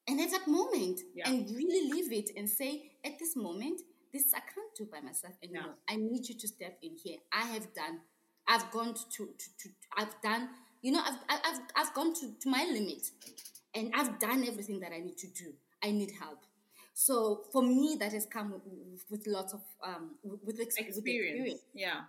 and 0.07 0.19
have 0.21 0.31
that 0.31 0.47
moment 0.47 0.99
Yeah. 1.15 1.29
and 1.29 1.49
really 1.49 1.89
leave 1.91 2.11
it 2.13 2.29
and 2.37 2.47
say 2.49 2.91
at 3.03 3.17
this 3.19 3.35
moment 3.35 3.81
this 4.13 4.33
i 4.33 4.39
can't 4.39 4.73
do 4.77 4.85
by 4.85 5.01
myself 5.01 5.33
anymore 5.43 5.75
i 5.89 5.95
need 5.95 6.27
you 6.29 6.35
to 6.35 6.47
step 6.47 6.77
in 6.81 6.95
here 7.03 7.17
i 7.33 7.43
have 7.53 7.73
done 7.73 7.99
i've 8.47 8.69
gone 8.71 8.93
to 8.93 9.25
to, 9.41 9.47
to 9.61 9.69
i've 9.97 10.15
done 10.21 10.49
you 10.81 10.91
know 10.93 11.01
i've 11.03 11.19
i've, 11.29 11.59
I've 11.75 11.93
gone 11.93 12.13
to, 12.19 12.25
to 12.41 12.49
my 12.49 12.63
limit 12.71 13.03
and 13.77 13.85
i've 13.97 14.13
done 14.27 14.41
everything 14.51 14.79
that 14.83 14.91
i 14.97 14.99
need 15.07 15.17
to 15.25 15.27
do 15.43 15.49
i 15.87 15.89
need 15.99 16.11
help 16.23 16.41
so 16.93 17.15
for 17.53 17.61
me 17.61 17.95
that 18.01 18.11
has 18.17 18.25
come 18.35 18.47
with, 18.53 18.63
with 19.13 19.23
lots 19.27 19.53
of 19.57 19.61
um 19.89 20.05
with, 20.23 20.41
with, 20.47 20.59
ex- 20.65 20.75
with 20.79 20.87
Experience. 20.97 21.61
Yeah. 21.85 21.99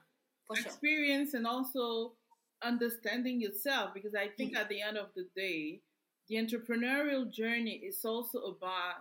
for 0.46 0.56
sure 0.56 0.66
experience 0.66 1.30
and 1.34 1.46
also 1.46 1.82
understanding 2.72 3.36
yourself 3.46 3.86
because 3.96 4.14
I 4.24 4.28
think 4.36 4.50
Mm. 4.54 4.60
at 4.62 4.68
the 4.72 4.80
end 4.88 4.96
of 5.04 5.08
the 5.18 5.24
day, 5.44 5.60
the 6.28 6.34
entrepreneurial 6.42 7.24
journey 7.40 7.76
is 7.90 7.98
also 8.12 8.38
about 8.54 8.96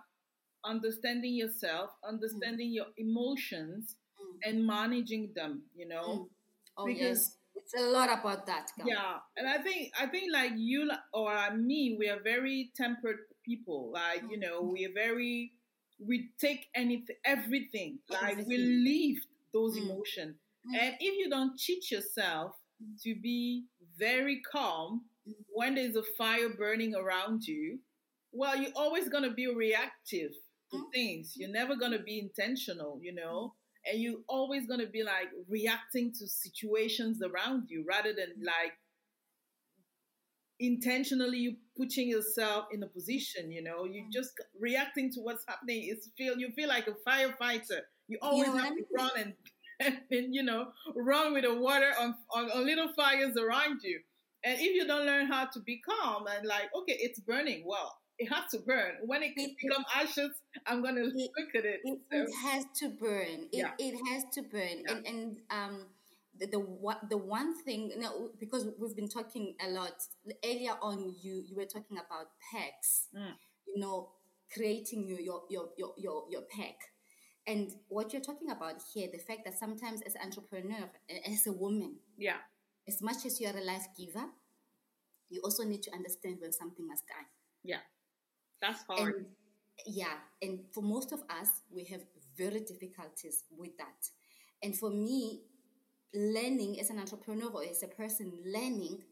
understanding 0.64 1.34
yourself, 1.34 1.90
understanding 2.14 2.70
your 2.72 2.88
emotions, 2.98 3.96
Mm. 4.22 4.38
and 4.50 4.56
managing 4.68 5.24
them. 5.40 5.54
You 5.80 5.88
know, 5.94 6.08
Mm. 6.08 6.30
oh 6.78 6.86
because- 6.86 7.02
yes 7.02 7.38
it's 7.58 7.74
a 7.76 7.82
lot 7.82 8.10
about 8.20 8.46
that 8.48 8.72
girl. 8.78 8.88
yeah. 8.88 9.18
And 9.36 9.48
I 9.48 9.58
think 9.60 9.92
I 10.00 10.08
think 10.08 10.32
like 10.32 10.52
you 10.56 10.90
or 11.14 11.52
me, 11.56 11.96
we 12.00 12.10
are 12.10 12.20
very 12.22 12.72
tempered 12.76 13.18
people. 13.44 13.92
Like 13.94 14.24
you 14.30 14.38
know, 14.40 14.62
Mm. 14.64 14.72
we 14.74 14.86
are 14.86 14.94
very 14.94 15.54
we 16.00 16.30
take 16.40 16.68
anything, 16.76 17.16
everything. 17.26 18.00
Like 18.10 18.46
we 18.46 18.58
leave 18.58 19.20
those 19.54 19.76
Mm. 19.78 19.82
emotions. 19.84 20.36
Mm. 20.68 20.78
And 20.80 20.96
if 21.00 21.18
you 21.18 21.30
don't 21.30 21.58
teach 21.60 21.92
yourself 21.92 22.56
to 23.04 23.16
be 23.16 23.66
very 23.98 24.42
calm 24.42 25.06
Mm. 25.28 25.34
when 25.50 25.76
there's 25.76 25.96
a 25.96 26.04
fire 26.04 26.50
burning 26.50 26.94
around 26.96 27.48
you, 27.48 27.80
well, 28.32 28.56
you're 28.56 28.72
always 28.76 29.10
going 29.10 29.24
to 29.24 29.32
be 29.34 29.48
reactive 29.48 30.32
to 30.72 30.78
Mm. 30.78 30.92
things. 30.94 31.36
You're 31.38 31.50
never 31.62 31.76
going 31.76 31.94
to 31.94 32.04
be 32.12 32.20
intentional, 32.20 33.00
you 33.02 33.14
know? 33.14 33.56
And 33.90 34.02
you're 34.02 34.20
always 34.28 34.68
going 34.68 34.80
to 34.80 34.88
be 34.88 35.04
like 35.04 35.30
reacting 35.50 36.12
to 36.20 36.28
situations 36.28 37.22
around 37.22 37.70
you 37.70 37.86
rather 37.88 38.14
than 38.14 38.34
like 38.44 38.74
intentionally 40.60 41.38
you 41.38 41.56
putting 41.78 42.10
yourself 42.10 42.66
in 42.72 42.82
a 42.84 42.88
position 42.88 43.52
you 43.52 43.64
know? 43.64 43.86
You 43.86 44.06
just 44.12 44.32
reacting 44.60 45.12
to 45.14 45.22
what's 45.22 45.44
happening. 45.48 45.88
It's 45.90 46.10
feel 46.18 46.38
you 46.38 46.52
feel 46.52 46.70
like 46.70 46.88
a 46.88 47.10
firefighter. 47.10 47.82
You 48.08 48.18
always 48.22 48.50
what 48.50 48.64
have 48.64 48.76
to 48.76 48.86
run 48.96 49.12
and, 49.18 49.34
and 50.12 50.34
you 50.34 50.44
know 50.44 50.68
run 50.96 51.34
with 51.34 51.44
the 51.44 51.54
water 51.54 51.92
on, 52.00 52.16
on, 52.34 52.52
on 52.52 52.66
little 52.66 52.90
fires 52.94 53.36
around 53.38 53.82
you. 53.84 54.00
And 54.44 54.60
if 54.60 54.76
you 54.76 54.88
don't 54.88 55.06
learn 55.06 55.28
how 55.28 55.46
to 55.46 55.60
be 55.62 55.82
calm 55.82 56.26
and 56.28 56.48
like 56.48 56.70
okay 56.76 56.98
it's 57.00 57.20
burning 57.20 57.64
well 57.66 57.97
it 58.20 58.28
has 58.34 58.50
to 58.52 58.60
burn 58.60 58.94
when 59.06 59.22
it 59.24 59.34
It- 59.36 59.56
become 59.62 59.86
ashes 59.96 60.32
i'm 60.66 60.82
gonna 60.82 61.02
It- 61.06 61.32
look 61.38 61.56
at 61.56 61.66
it 61.66 61.82
it, 61.84 62.00
So, 62.12 62.18
it 62.24 62.34
has 62.48 62.66
to 62.80 62.90
burn. 62.90 63.50
It, 63.52 63.60
Yeah. 63.64 63.74
it 63.78 63.96
has 64.10 64.24
to 64.36 64.42
burn. 64.42 64.76
Yeah. 64.84 64.92
And 64.92 65.06
and 65.12 65.42
um, 65.50 65.76
the, 66.40 66.46
the 66.48 66.60
what 66.60 67.10
the 67.10 67.18
one 67.18 67.52
thing 67.64 67.92
you 67.92 68.00
know, 68.00 68.32
because 68.40 68.68
we've 68.80 68.96
been 68.96 69.10
talking 69.10 69.56
a 69.60 69.70
lot 69.70 69.98
earlier 70.44 70.76
on 70.82 71.14
you 71.22 71.44
you 71.48 71.56
were 71.56 71.66
talking 71.66 71.98
about 71.98 72.28
packs 72.52 73.08
Mm. 73.16 73.34
you 73.68 73.78
know 73.84 74.12
creating 74.54 75.08
your 75.08 75.20
your 75.20 75.42
your 75.50 75.66
your 75.78 75.94
your, 75.98 76.26
your 76.30 76.42
pack 76.58 76.78
and 77.48 77.72
what 77.90 78.14
you're 78.14 78.22
talking 78.30 78.50
about 78.52 78.76
here 78.94 79.08
the 79.12 79.18
fact 79.20 79.42
that 79.46 79.58
sometimes 79.58 80.02
as 80.08 80.16
an 80.16 80.22
entrepreneur 80.24 80.90
as 81.26 81.48
a 81.48 81.54
woman 81.54 82.00
Yeah. 82.18 82.40
as 82.88 83.02
much 83.02 83.26
as 83.26 83.40
you 83.42 83.48
are 83.48 83.58
a 83.58 83.64
life 83.74 83.88
giver 83.98 84.26
you 85.30 85.42
also 85.44 85.64
need 85.64 85.82
to 85.84 85.92
understand 85.94 86.38
when 86.40 86.52
something 86.54 86.86
must 86.88 87.06
die 87.08 87.28
Yeah. 87.64 87.82
That's 88.62 88.84
hard. 88.84 89.16
and 89.16 89.26
yeah, 89.86 90.16
and 90.42 90.60
for 90.74 90.82
most 90.82 91.12
of 91.12 91.22
us, 91.30 91.62
we 91.74 91.86
have 91.86 92.02
very 92.38 92.60
difficulties 92.62 93.44
with 93.58 93.78
that. 93.78 94.10
And 94.64 94.76
for 94.76 94.90
me, 94.90 95.42
learning 96.14 96.80
as 96.80 96.90
an 96.90 97.00
entrepreneur 97.00 97.50
or 97.50 97.64
as 97.64 97.84
a 97.84 97.88
person, 97.88 98.32
learning 98.46 99.04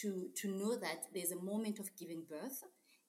to 0.00 0.28
to 0.36 0.48
know 0.48 0.76
that 0.76 1.06
there's 1.14 1.32
a 1.32 1.40
moment 1.40 1.78
of 1.78 1.90
giving 1.96 2.22
birth 2.28 2.62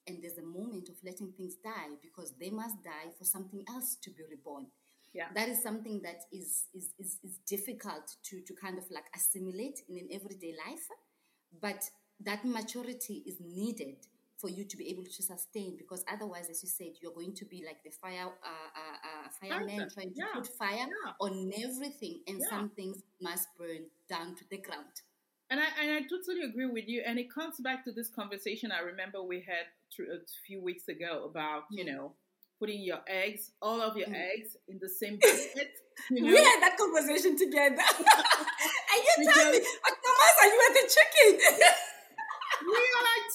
and 0.06 0.18
there's 0.22 0.38
a 0.38 0.42
moment 0.42 0.88
of 0.88 0.96
letting 1.04 1.32
things 1.32 1.54
die 1.62 1.94
because 2.02 2.34
they 2.40 2.50
must 2.50 2.82
die 2.82 3.10
for 3.16 3.24
something 3.24 3.64
else 3.68 3.96
to 4.02 4.10
be 4.10 4.22
reborn. 4.28 4.66
Yeah. 5.14 5.26
That 5.34 5.48
is 5.48 5.62
something 5.62 6.00
that 6.02 6.22
is 6.32 6.64
is, 6.74 6.90
is, 6.98 7.18
is 7.22 7.38
difficult 7.46 8.16
to, 8.24 8.40
to 8.40 8.54
kind 8.54 8.78
of 8.78 8.84
like 8.90 9.04
assimilate 9.14 9.80
in 9.88 9.98
an 9.98 10.08
everyday 10.12 10.54
life. 10.66 10.86
But 11.60 11.88
that 12.24 12.44
maturity 12.44 13.22
is 13.26 13.36
needed 13.40 13.96
for 14.42 14.50
you 14.50 14.64
to 14.72 14.76
be 14.76 14.86
able 14.92 15.04
to 15.04 15.22
sustain 15.32 15.76
because 15.78 16.04
otherwise, 16.14 16.46
as 16.50 16.58
you 16.64 16.68
said, 16.68 16.92
you're 17.00 17.12
going 17.20 17.32
to 17.40 17.44
be 17.44 17.58
like 17.68 17.80
the 17.84 17.90
fire 18.02 18.26
uh, 18.52 18.70
uh, 18.82 18.98
uh, 19.10 19.28
fireman 19.40 19.88
trying 19.94 20.10
to 20.12 20.18
yeah, 20.22 20.34
put 20.34 20.48
fire 20.62 20.86
yeah. 20.94 21.12
on 21.26 21.50
everything, 21.66 22.16
and 22.28 22.38
Yeah. 22.40 22.50
some 22.52 22.68
things 22.78 22.96
must 23.28 23.46
burn 23.58 23.82
down 24.14 24.34
to 24.38 24.44
the 24.50 24.58
ground. 24.66 24.94
And 25.50 25.60
I 25.60 25.68
and 25.80 25.88
I 25.96 26.00
totally 26.14 26.42
agree 26.50 26.66
with 26.78 26.88
you. 26.88 27.02
And 27.06 27.18
it 27.18 27.28
comes 27.38 27.56
back 27.68 27.84
to 27.86 27.92
this 27.98 28.08
conversation 28.20 28.72
I 28.72 28.80
remember 28.80 29.22
we 29.22 29.38
had 29.52 29.66
a 30.16 30.18
few 30.46 30.58
weeks 30.68 30.88
ago 30.88 31.12
about 31.30 31.62
you 31.70 31.84
Mm. 31.84 31.92
know 31.94 32.04
putting 32.58 32.80
your 32.90 33.02
eggs, 33.22 33.42
all 33.60 33.80
of 33.88 33.96
your 34.00 34.08
Mm. 34.08 34.22
eggs, 34.32 34.50
in 34.68 34.78
the 34.84 34.88
same 35.00 35.16
basket. 35.22 35.70
You 36.10 36.22
know, 36.22 36.32
We 36.32 36.36
had 36.50 36.60
that 36.66 36.76
conversation 36.82 37.32
together. 37.44 37.86
and 38.92 38.98
you 39.06 39.14
tell 39.34 39.50
me, 39.52 39.58
Because- 39.58 39.78
but 39.84 39.94
Nomaza, 40.04 40.44
you 40.52 40.58
at 40.68 40.74
the 40.80 40.86
chicken. 40.96 41.32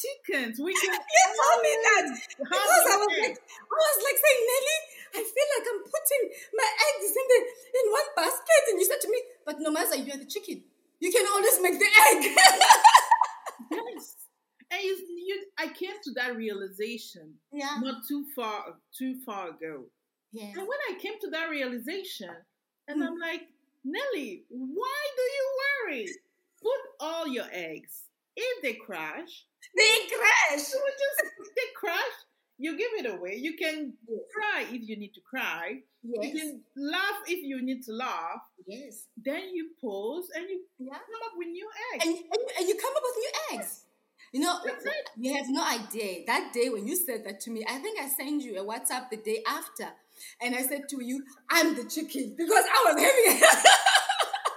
We 0.04 0.10
are 0.10 0.46
like 0.46 0.52
chickens. 0.52 0.60
We 0.60 0.74
can. 0.82 0.94
you 0.94 1.26
told 1.34 1.62
me 1.64 1.74
that. 1.84 2.06
Because 2.38 2.86
I 2.94 2.98
was 2.98 3.14
like, 3.18 3.38
I 3.40 3.76
was 3.76 4.00
like 4.04 4.20
saying, 4.22 4.44
Nelly, 4.48 4.80
I 5.16 5.22
feel 5.26 5.48
like 5.58 5.66
I'm 5.68 5.82
putting 5.84 6.24
my 6.54 6.70
eggs 6.70 7.12
in 7.16 7.26
the 7.28 7.40
in 7.78 7.86
one 7.92 8.10
basket, 8.16 8.64
and 8.72 8.80
you 8.80 8.86
said 8.86 9.02
to 9.02 9.10
me, 9.12 9.20
"But 9.46 9.56
no 9.60 9.72
matter, 9.72 9.96
you 9.98 10.14
are 10.14 10.18
the 10.22 10.26
chicken. 10.30 10.64
You 11.00 11.12
can 11.12 11.26
always 11.32 11.62
make 11.62 11.80
the 11.80 11.92
egg." 12.10 12.38
Yes. 13.72 14.16
And 14.70 14.82
you, 14.84 14.98
you, 15.26 15.46
I 15.58 15.68
came 15.70 15.98
to 16.04 16.12
that 16.14 16.36
realization 16.36 17.34
yeah. 17.52 17.78
not 17.82 18.06
too 18.08 18.26
far 18.36 18.76
too 18.96 19.16
far 19.26 19.50
ago. 19.50 19.86
Yeah. 20.32 20.46
And 20.56 20.68
when 20.68 20.80
I 20.92 21.00
came 21.00 21.20
to 21.22 21.30
that 21.32 21.50
realization, 21.50 22.30
and 22.88 23.02
Mm. 23.02 23.08
I'm 23.08 23.18
like, 23.20 23.48
Nelly, 23.84 24.44
why 24.50 25.02
do 25.16 25.22
you 25.24 25.58
worry? 25.88 26.08
Put 26.62 26.80
all 27.00 27.28
your 27.28 27.48
eggs. 27.52 28.04
If 28.36 28.62
they 28.62 28.74
crash, 28.74 29.47
They 29.76 29.96
crash. 30.16 30.64
you 30.74 30.82
just 31.04 31.20
they 31.56 31.68
crash. 31.76 32.16
You 32.60 32.76
give 32.78 32.92
it 32.98 33.06
away. 33.06 33.36
You 33.36 33.56
can 33.56 33.94
Yes. 34.08 34.20
cry 34.34 34.62
if 34.74 34.82
you 34.88 34.98
need 34.98 35.14
to 35.14 35.22
cry. 35.22 35.84
Yes. 36.02 36.34
You 36.34 36.40
can 36.40 36.64
laugh 36.76 37.20
if 37.28 37.44
you 37.44 37.62
need 37.62 37.84
to 37.84 37.92
laugh. 37.94 38.42
Yes. 38.66 39.06
Then 39.18 39.54
you 39.54 39.70
pause 39.80 40.30
and 40.36 40.50
you 40.50 40.66
Yeah. 40.80 40.94
come 40.98 41.22
up 41.26 41.34
with 41.38 41.48
new 41.50 41.70
eggs. 41.94 42.06
And, 42.06 42.16
and, 42.18 42.44
and 42.60 42.68
you 42.68 42.76
come 42.76 42.94
up 42.96 43.04
with 43.04 43.18
new 43.18 43.32
eggs. 43.60 43.84
You 44.34 44.42
know, 44.42 44.60
you 45.16 45.34
have 45.36 45.46
no 45.50 45.64
idea. 45.64 46.26
That 46.26 46.52
day 46.54 46.70
when 46.70 46.86
you 46.88 46.96
said 46.96 47.24
that 47.26 47.40
to 47.42 47.52
me, 47.52 47.64
I 47.68 47.78
think 47.80 48.00
I 48.00 48.10
sent 48.10 48.42
you 48.44 48.60
a 48.60 48.66
WhatsApp 48.66 49.10
the 49.10 49.18
day 49.18 49.42
after. 49.48 49.88
And 50.42 50.54
I 50.56 50.64
said 50.64 50.90
to 50.90 51.04
you, 51.04 51.24
I'm 51.50 51.76
the 51.76 51.86
chicken 51.86 52.36
because 52.38 52.66
I 52.66 52.92
was 52.94 53.02
having 53.02 53.44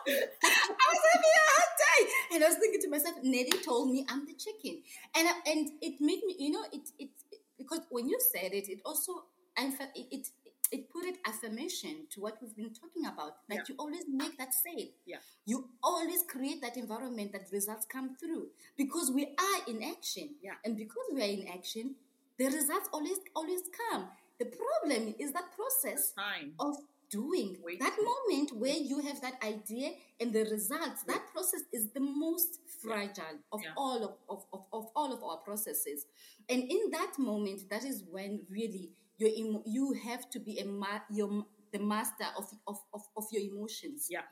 I 0.08 0.86
was 0.90 1.02
having 1.12 1.34
a 1.36 1.44
hard 1.50 1.72
day. 1.84 2.12
And 2.32 2.44
I 2.44 2.48
was 2.48 2.56
thinking 2.58 2.80
to 2.82 2.88
myself, 2.88 3.16
Nelly 3.22 3.50
told 3.64 3.90
me 3.90 4.06
I'm 4.08 4.26
the 4.26 4.34
chicken. 4.34 4.82
And 5.16 5.28
I- 5.28 5.40
and 5.50 5.70
it 5.82 6.00
made 6.00 6.22
me, 6.24 6.36
you 6.38 6.50
know, 6.50 6.64
it 6.72 6.88
it 6.98 7.10
because 7.58 7.80
when 7.90 8.08
you 8.08 8.18
said 8.32 8.52
it, 8.52 8.68
it 8.68 8.80
also 8.84 9.24
and 9.56 9.74
it, 9.94 10.06
it 10.10 10.30
it 10.72 10.88
put 10.90 11.04
it 11.04 11.18
affirmation 11.26 12.06
to 12.10 12.20
what 12.20 12.40
we've 12.40 12.54
been 12.54 12.72
talking 12.72 13.04
about. 13.06 13.38
That 13.48 13.56
Yeah. 13.56 13.64
you 13.68 13.74
always 13.78 14.04
make 14.08 14.38
that 14.38 14.54
sale. 14.54 14.88
Yeah. 15.04 15.18
You 15.44 15.68
always 15.82 16.22
create 16.22 16.60
that 16.60 16.76
environment 16.76 17.32
that 17.32 17.50
results 17.50 17.86
come 17.86 18.14
through 18.16 18.50
because 18.76 19.10
we 19.10 19.34
are 19.36 19.60
in 19.66 19.82
action. 19.82 20.36
Yeah. 20.40 20.54
And 20.64 20.76
because 20.76 21.06
we 21.12 21.20
are 21.22 21.32
in 21.40 21.48
action, 21.48 21.96
the 22.38 22.46
results 22.46 22.88
always 22.92 23.18
always 23.34 23.62
come. 23.90 24.08
The 24.38 24.46
problem 24.46 25.14
is 25.18 25.32
that 25.32 25.50
process 25.52 26.12
Time. 26.12 26.54
of 26.60 26.76
doing 27.10 27.56
Wait. 27.62 27.80
that 27.80 27.96
moment 28.02 28.52
where 28.56 28.76
you 28.76 29.00
have 29.00 29.20
that 29.20 29.34
idea 29.42 29.90
and 30.20 30.32
the 30.32 30.44
results 30.44 31.02
that 31.08 31.22
process 31.32 31.62
is 31.72 31.90
the 31.92 32.00
most 32.00 32.60
fragile 32.82 33.38
of 33.52 33.60
Yeah. 33.62 33.70
all 33.76 34.04
of, 34.04 34.14
of, 34.28 34.44
of, 34.52 34.64
of 34.72 34.86
all 34.94 35.12
of 35.12 35.22
our 35.22 35.38
processes 35.38 36.06
and 36.48 36.62
in 36.62 36.90
that 36.92 37.12
moment 37.18 37.68
that 37.70 37.84
is 37.84 38.04
when 38.10 38.40
really 38.50 38.90
you 39.18 39.62
you 39.66 39.92
have 40.04 40.30
to 40.30 40.38
be 40.38 40.58
a 40.60 40.64
ma- 40.64 41.00
your, 41.10 41.44
the 41.72 41.78
master 41.78 42.26
of, 42.38 42.46
of, 42.66 42.78
of, 42.94 43.02
of 43.16 43.24
your 43.32 43.42
emotions 43.42 44.06
Yeah. 44.08 44.22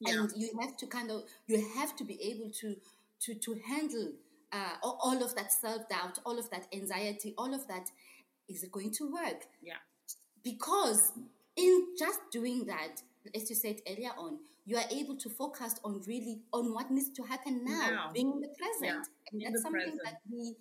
Yeah. 0.00 0.20
and 0.20 0.30
you 0.36 0.50
have 0.60 0.76
to 0.78 0.86
kind 0.86 1.10
of 1.10 1.22
you 1.46 1.56
have 1.76 1.96
to 1.96 2.04
be 2.04 2.20
able 2.30 2.50
to 2.60 2.76
to 3.24 3.34
to 3.34 3.54
handle 3.68 4.12
uh, 4.52 4.74
all 4.82 4.98
all 5.02 5.22
of 5.22 5.34
that 5.36 5.50
self 5.50 5.88
doubt, 5.88 6.18
all 6.26 6.38
of 6.38 6.50
that 6.50 6.66
anxiety, 6.74 7.34
all 7.38 7.54
of 7.54 7.66
that. 7.68 7.88
Is 8.48 8.62
it 8.64 8.70
going 8.72 8.90
to 8.98 9.10
work? 9.10 9.46
Yeah. 9.62 9.80
Because 10.42 11.12
in 11.56 11.86
just 11.98 12.20
doing 12.30 12.64
that, 12.66 13.02
as 13.34 13.48
you 13.50 13.56
said 13.56 13.76
earlier 13.88 14.12
on, 14.18 14.38
you 14.64 14.76
are 14.76 14.84
able 14.90 15.16
to 15.16 15.28
focus 15.28 15.74
on 15.84 16.00
really 16.06 16.42
on 16.52 16.72
what 16.74 16.90
needs 16.90 17.10
to 17.10 17.22
happen 17.22 17.64
now, 17.64 17.90
Now. 17.90 18.10
being 18.12 18.32
in 18.32 18.40
the 18.40 18.48
present, 18.48 19.08
Yeah, 19.32 19.46
and 19.46 19.54
that's 19.54 19.62
something 19.62 19.80
present. 19.82 20.02
that 20.04 20.20
we. 20.30 20.56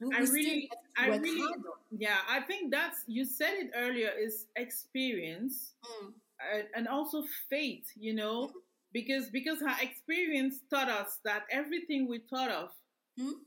we 0.00 0.14
I 0.14 0.20
really, 0.20 0.70
I 0.96 1.06
really, 1.08 1.54
yeah, 1.96 2.18
I 2.28 2.40
think 2.40 2.72
that's 2.72 3.02
you 3.06 3.24
said 3.24 3.54
it 3.54 3.70
earlier 3.74 4.10
is 4.18 4.46
experience 4.56 5.74
Mm, 5.84 6.12
uh, 6.40 6.62
and 6.76 6.88
also 6.88 7.22
faith, 7.48 7.86
you 7.96 8.14
know, 8.14 8.50
because 8.92 9.30
because 9.30 9.60
her 9.60 9.76
experience 9.82 10.60
taught 10.70 10.88
us 10.88 11.18
that 11.24 11.42
everything 11.50 12.08
we 12.08 12.18
thought 12.30 12.50
of 12.50 12.70
Hmm? 13.18 13.38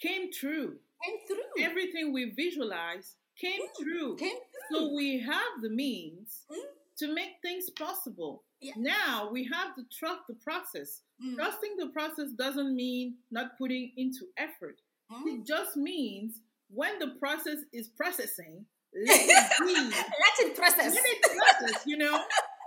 came 0.00 0.30
true. 0.32 0.78
came 1.04 1.18
through. 1.26 1.64
Everything 1.64 2.12
we 2.12 2.30
visualized 2.30 3.16
came 3.40 3.60
Mm, 3.62 3.82
true. 3.82 4.16
came 4.16 4.36
through. 4.68 4.78
So 4.78 4.94
we 4.94 5.18
have 5.20 5.52
the 5.62 5.70
means 5.70 6.44
Mm. 6.50 6.62
to 6.98 7.14
make 7.14 7.32
things 7.42 7.70
possible. 7.70 8.44
Yeah. 8.60 8.74
Now 8.76 9.30
we 9.30 9.44
have 9.44 9.74
to 9.76 9.82
trust 9.98 10.22
the 10.28 10.34
process. 10.34 11.02
Mm, 11.22 11.34
Trusting 11.36 11.76
the 11.78 11.88
process 11.88 12.30
doesn't 12.32 12.74
mean 12.76 13.16
not 13.30 13.56
putting 13.58 13.92
into 13.96 14.26
effort. 14.36 14.80
mm. 15.10 15.26
It 15.40 15.46
just 15.46 15.76
means 15.76 16.40
when 16.68 16.98
the 16.98 17.08
process 17.18 17.58
is 17.72 17.88
processing, 17.88 18.66
let 18.94 19.20
it 19.20 19.66
be. 19.66 19.74
Let 19.74 20.36
it 20.46 20.56
process. 20.56 20.94
Let 20.94 21.04
it 21.04 21.22
process, 21.38 21.86
you 21.86 21.96
know. 21.96 22.22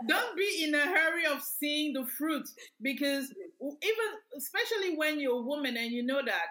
Don't 0.07 0.35
be 0.35 0.63
in 0.65 0.73
a 0.75 0.85
hurry 0.95 1.25
of 1.25 1.41
seeing 1.41 1.93
the 1.93 2.05
fruit 2.05 2.45
because 2.81 3.31
even, 3.61 4.09
especially 4.35 4.95
when 4.97 5.19
you're 5.19 5.37
a 5.39 5.41
woman 5.41 5.77
and 5.77 5.91
you 5.91 6.03
know 6.03 6.21
that 6.25 6.47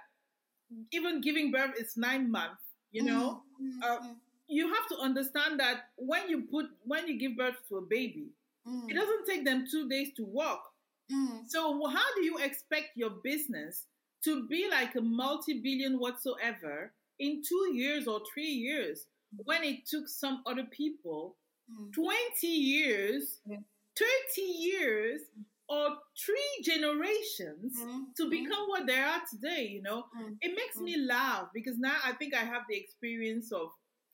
even 0.92 1.20
giving 1.20 1.50
birth 1.50 1.74
is 1.78 1.96
nine 1.96 2.30
months, 2.30 2.62
you 2.92 3.02
know, 3.02 3.42
Mm, 3.62 3.82
uh, 3.82 3.98
mm, 4.00 4.14
you 4.48 4.72
have 4.74 4.86
to 4.88 4.96
understand 4.98 5.60
that 5.60 5.90
when 5.96 6.28
you 6.28 6.42
put, 6.42 6.66
when 6.84 7.06
you 7.08 7.18
give 7.18 7.36
birth 7.36 7.56
to 7.68 7.76
a 7.78 7.82
baby, 7.82 8.26
mm, 8.66 8.90
it 8.90 8.94
doesn't 8.94 9.26
take 9.26 9.44
them 9.44 9.66
two 9.70 9.88
days 9.88 10.12
to 10.16 10.24
walk. 10.24 10.62
mm. 11.10 11.48
So 11.48 11.86
how 11.86 12.14
do 12.16 12.24
you 12.24 12.38
expect 12.38 12.96
your 12.96 13.10
business 13.10 13.86
to 14.24 14.46
be 14.48 14.68
like 14.70 14.94
a 14.96 15.00
multi-billion 15.00 15.98
whatsoever 15.98 16.92
in 17.18 17.42
two 17.46 17.70
years 17.74 18.06
or 18.06 18.20
three 18.32 18.50
years 18.68 19.06
when 19.44 19.62
it 19.64 19.86
took 19.86 20.08
some 20.08 20.42
other 20.46 20.64
people 20.64 21.36
Mm. 21.70 21.92
20 21.92 22.46
years, 22.48 23.38
Yeah. 23.46 23.58
30 23.96 24.42
years, 24.42 25.20
or 25.68 25.90
three 26.18 26.62
generations 26.64 27.76
Mm, 27.78 28.14
to 28.16 28.28
become 28.30 28.68
what 28.68 28.86
they 28.86 28.98
are 28.98 29.22
today, 29.30 29.68
you 29.68 29.82
know? 29.82 30.04
mm, 30.18 30.36
It 30.40 30.54
makes 30.54 30.76
me 30.78 30.96
laugh 30.98 31.48
because 31.54 31.78
now 31.78 31.96
I 32.04 32.12
think 32.12 32.34
I 32.34 32.44
have 32.44 32.62
the 32.68 32.76
experience 32.76 33.52
of 33.52 33.68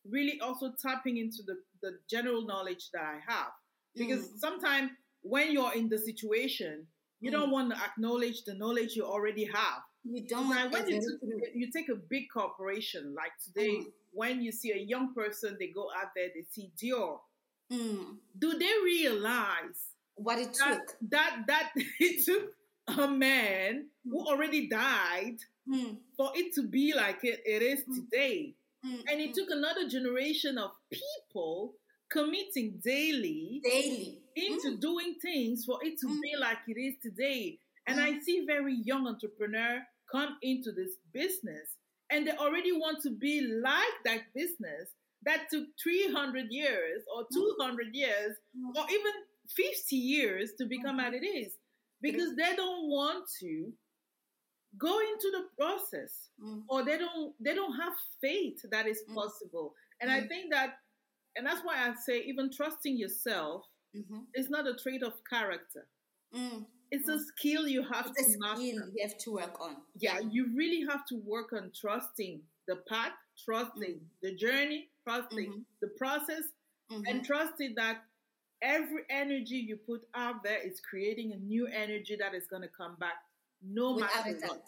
really 0.09 0.41
also 0.41 0.73
tapping 0.81 1.17
into 1.19 1.43
the, 1.47 1.57
the 1.83 1.99
general 2.09 2.47
knowledge 2.47 2.91
that 2.93 3.03
I 3.03 3.19
have. 3.27 3.53
Because 3.97 4.29
mm. 4.29 4.39
sometimes 4.39 4.91
when 5.23 5.53
you're 5.53 5.75
in 5.75 5.89
the 5.89 5.99
situation, 5.99 6.87
you 7.21 7.31
don't 7.33 7.49
Mm. 7.49 7.53
want 7.53 7.71
to 7.75 7.77
acknowledge 7.83 8.45
the 8.45 8.55
knowledge 8.55 8.95
you 8.95 9.05
already 9.05 9.45
have. 9.45 9.83
you 10.05 10.27
don't 10.27 10.49
Like 10.49 10.73
when 10.73 10.89
you, 10.89 11.01
took- 11.01 11.55
you 11.55 11.71
take 11.73 11.89
a 11.89 11.97
big 11.97 12.25
corporation, 12.33 13.15
like 13.15 13.33
today, 13.45 13.79
Mm. 13.79 13.93
when 14.13 14.41
you 14.43 14.53
see 14.53 14.71
a 14.73 14.77
young 14.79 15.13
person, 15.15 15.57
they 15.59 15.69
go 15.69 15.91
out 15.99 16.11
there, 16.15 16.29
they 16.35 16.43
see 16.51 16.71
Dior. 16.81 17.21
Mm. 17.73 18.19
Do 18.39 18.57
they 18.59 18.73
realize 18.85 19.81
what 20.19 20.39
it 20.39 20.55
that, 20.59 20.87
took. 20.87 20.97
that 21.11 21.45
that 21.47 21.71
it 22.01 22.25
took 22.25 22.53
a 22.99 23.09
man 23.09 23.87
who 24.05 24.21
already 24.27 24.69
died 24.69 25.37
Mm, 25.69 25.99
for 26.16 26.31
it 26.35 26.55
to 26.55 26.62
be 26.66 26.95
like 26.95 27.19
it, 27.25 27.43
it 27.45 27.61
is 27.61 27.81
Mm. 27.85 27.95
today. 27.97 28.55
mm, 28.87 29.05
And 29.11 29.21
it 29.21 29.31
mm. 29.33 29.35
took 29.35 29.51
another 29.51 29.87
generation 29.87 30.57
of 30.57 30.71
people 30.91 31.75
committing 32.11 32.81
daily 32.83 33.61
daily. 33.62 34.19
into 34.35 34.79
doing 34.79 35.16
things 35.21 35.66
for 35.66 35.79
it 35.85 35.99
to 36.01 36.07
Mm. 36.07 36.23
be 36.23 36.37
like 36.37 36.59
it 36.69 36.79
is 36.81 36.95
today. 37.03 37.59
And 37.87 37.99
Mm. 37.99 38.03
I 38.16 38.21
see 38.21 38.47
very 38.47 38.77
young 38.77 39.07
entrepreneur 39.07 39.87
come 40.11 40.39
into 40.41 40.73
this 40.73 40.97
business 41.12 41.77
and 42.09 42.27
they 42.27 42.33
already 42.33 42.73
want 42.73 43.03
to 43.03 43.11
be 43.11 43.43
like 43.43 43.97
that 44.07 44.23
business 44.33 44.89
that 45.25 45.51
took 45.51 45.66
300 45.83 46.51
years 46.51 47.03
or 47.14 47.27
200 47.31 47.95
years 47.95 48.39
Mm. 48.57 48.75
or 48.75 48.87
even 48.91 49.12
50 49.57 49.97
years 49.97 50.53
to 50.59 50.67
become 50.67 50.97
what 50.99 51.15
it 51.15 51.25
is 51.27 51.55
because 52.01 52.35
they 52.37 52.55
don't 52.57 52.89
want 52.89 53.25
to 53.41 53.73
go 54.79 54.99
into 55.01 55.31
the 55.33 55.45
process 55.59 56.29
Mm, 56.41 56.63
or 56.69 56.85
they 56.85 56.97
don't 56.99 57.35
they 57.41 57.55
don't 57.55 57.75
have 57.77 57.95
faith 58.21 58.61
that 58.71 58.87
is 58.87 59.03
Mm. 59.09 59.15
possible 59.15 59.75
and 60.01 60.11
i 60.11 60.21
Mm. 60.21 60.29
think 60.29 60.53
that 60.53 60.79
and 61.37 61.47
that's 61.47 61.65
why 61.65 61.75
i 61.89 61.95
say 61.95 62.21
even 62.23 62.51
trusting 62.53 62.97
yourself 62.97 63.65
mhm, 63.95 64.27
is 64.35 64.49
not 64.51 64.67
a 64.69 64.75
trait 64.75 65.03
of 65.03 65.15
character 65.29 65.89
mm. 66.33 66.65
it's 66.93 67.09
a 67.09 67.19
skill 67.19 67.67
you 67.67 67.83
have 67.83 68.07
It's 68.07 68.21
a 68.21 68.25
to 68.25 68.31
skill 68.31 68.41
master 68.41 68.93
you 68.95 69.03
have 69.03 69.19
to 69.19 69.33
work 69.33 69.61
on. 69.61 69.77
yeah 69.97 70.21
you 70.21 70.55
really 70.55 70.87
have 70.89 71.05
to 71.07 71.17
work 71.17 71.53
on 71.53 71.73
trusting 71.75 72.43
the 72.69 72.77
path 72.89 73.15
trusting 73.45 74.01
the 74.23 74.35
journey 74.37 74.91
trusting 75.05 75.51
Mhm. 75.53 75.65
the 75.81 75.89
process 75.99 76.45
Mhm. 76.91 77.03
and 77.09 77.25
trusting 77.25 77.75
that 77.75 78.05
every 78.63 79.03
energy 79.11 79.57
you 79.57 79.77
put 79.77 80.03
out 80.15 80.43
there 80.43 80.59
is 80.59 80.81
creating 80.81 81.33
a 81.33 81.37
new 81.37 81.67
energy 81.67 82.17
that 82.19 82.35
is 82.35 82.47
going 82.47 82.63
to 82.63 82.69
come 82.69 82.97
back 82.99 83.15
no 83.63 83.93
without 83.95 84.11
matter 84.27 84.39
what. 84.47 84.63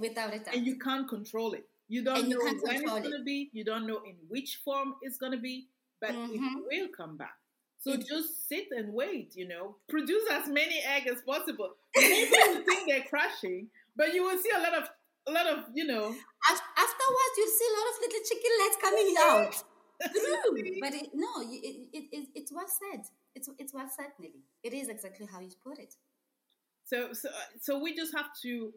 Without 0.00 0.30
doubt. 0.32 0.54
and 0.54 0.66
you 0.66 0.78
can't 0.78 1.08
control 1.08 1.52
it. 1.54 1.66
You 1.88 2.02
don't 2.04 2.18
And 2.20 2.28
know 2.28 2.38
when 2.42 2.54
it's 2.62 2.82
going 2.82 3.10
to 3.10 3.22
be. 3.24 3.50
You 3.52 3.64
don't 3.64 3.86
know 3.86 4.00
in 4.06 4.16
which 4.28 4.60
form 4.64 4.94
it's 5.02 5.18
going 5.18 5.32
to 5.32 5.38
be, 5.38 5.68
but 6.00 6.10
Mhm. 6.12 6.30
it 6.34 6.64
will 6.70 6.88
come 6.96 7.16
back. 7.16 7.36
So 7.80 7.92
It- 7.92 8.06
just 8.06 8.48
sit 8.48 8.68
and 8.70 8.92
wait. 8.94 9.34
You 9.34 9.48
know, 9.48 9.76
produce 9.88 10.24
as 10.30 10.48
many 10.48 10.78
eggs 10.80 11.10
as 11.10 11.22
possible. 11.22 11.76
Maybe 11.96 12.30
you 12.30 12.64
think 12.64 12.88
they're 12.88 13.04
crashing, 13.10 13.70
but 13.96 14.14
you 14.14 14.22
will 14.22 14.38
see 14.40 14.50
a 14.50 14.58
lot 14.60 14.74
of 14.74 14.88
a 15.26 15.30
lot 15.32 15.46
of 15.46 15.64
you 15.74 15.84
know. 15.84 16.06
Af- 16.08 16.68
Afterwards, 16.76 17.34
you'll 17.36 17.56
see 17.58 17.68
a 17.68 17.76
lot 17.78 17.88
of 17.92 18.00
little 18.00 18.22
chicken 18.28 18.52
legs 18.62 18.76
coming 18.80 19.14
out. 19.18 19.64
True, 20.10 20.62
but 20.80 20.94
it, 20.94 21.08
no, 21.14 21.28
it, 21.40 21.88
it, 21.92 22.04
it, 22.12 22.28
it's 22.34 22.52
well 22.52 22.66
said. 22.68 23.04
It's 23.34 23.48
it's 23.58 23.72
well 23.74 23.88
said, 23.94 24.12
Nelly. 24.18 24.42
It 24.62 24.72
is 24.74 24.88
exactly 24.88 25.26
how 25.30 25.40
you 25.40 25.50
put 25.64 25.78
it. 25.78 25.94
So 26.84 27.12
so 27.12 27.28
so 27.60 27.78
we 27.78 27.94
just 27.94 28.14
have 28.16 28.30
to 28.42 28.72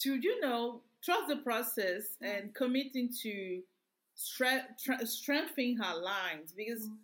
to 0.00 0.14
you 0.16 0.40
know 0.40 0.82
trust 1.02 1.28
the 1.28 1.36
process 1.36 2.16
and 2.20 2.54
committing 2.54 3.08
to 3.22 3.62
stre- 4.16 4.66
tra- 4.82 5.06
strengthening 5.06 5.76
her 5.76 5.94
lines 6.00 6.52
because 6.52 6.82
Mm. 6.86 6.98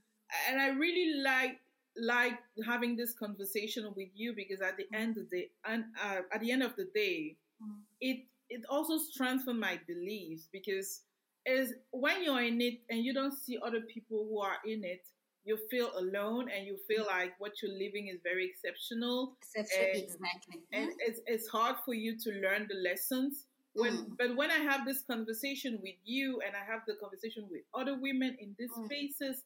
and 0.48 0.60
I 0.60 0.68
really 0.68 1.20
like 1.22 1.60
like 1.96 2.38
having 2.66 2.96
this 2.96 3.12
conversation 3.12 3.92
with 3.94 4.08
you 4.14 4.32
because 4.34 4.60
at 4.62 4.76
the 4.78 4.86
end 4.94 5.18
of 5.18 5.28
the 5.30 5.50
and 5.64 5.84
uh, 6.02 6.22
at 6.32 6.40
the 6.40 6.50
end 6.50 6.62
of 6.62 6.74
the 6.76 6.86
day, 6.94 7.36
Mm. 7.62 7.80
it 8.00 8.26
it 8.48 8.64
also 8.68 8.98
strengthened 8.98 9.60
my 9.60 9.78
beliefs 9.86 10.48
because 10.52 11.02
is 11.46 11.74
when 11.90 12.22
you're 12.22 12.42
in 12.42 12.60
it 12.60 12.80
and 12.90 13.04
you 13.04 13.12
don't 13.12 13.34
see 13.34 13.58
other 13.64 13.80
people 13.82 14.26
who 14.28 14.40
are 14.40 14.56
in 14.64 14.84
it, 14.84 15.02
you 15.44 15.58
feel 15.70 15.90
alone 15.98 16.48
and 16.54 16.66
you 16.66 16.76
feel 16.86 17.04
like 17.06 17.32
what 17.40 17.60
you're 17.60 17.72
living 17.76 18.06
is 18.08 18.20
very 18.22 18.46
exceptional 18.46 19.36
Exception, 19.42 19.84
And- 19.84 20.02
exactly. 20.04 20.60
and 20.72 20.90
it's, 21.00 21.20
it's 21.26 21.48
hard 21.48 21.76
for 21.84 21.94
you 21.94 22.16
to 22.18 22.30
learn 22.40 22.68
the 22.68 22.76
lessons 22.76 23.46
when 23.74 23.92
Mm. 23.94 24.16
but 24.18 24.36
when 24.36 24.50
i 24.50 24.58
have 24.58 24.84
this 24.84 25.00
conversation 25.02 25.80
with 25.82 25.96
you 26.04 26.40
and 26.46 26.54
i 26.54 26.62
have 26.70 26.82
the 26.86 26.94
conversation 26.94 27.48
with 27.50 27.62
other 27.74 27.98
women 27.98 28.36
in 28.38 28.54
these 28.58 28.70
Mm. 28.78 28.84
spaces 28.84 29.42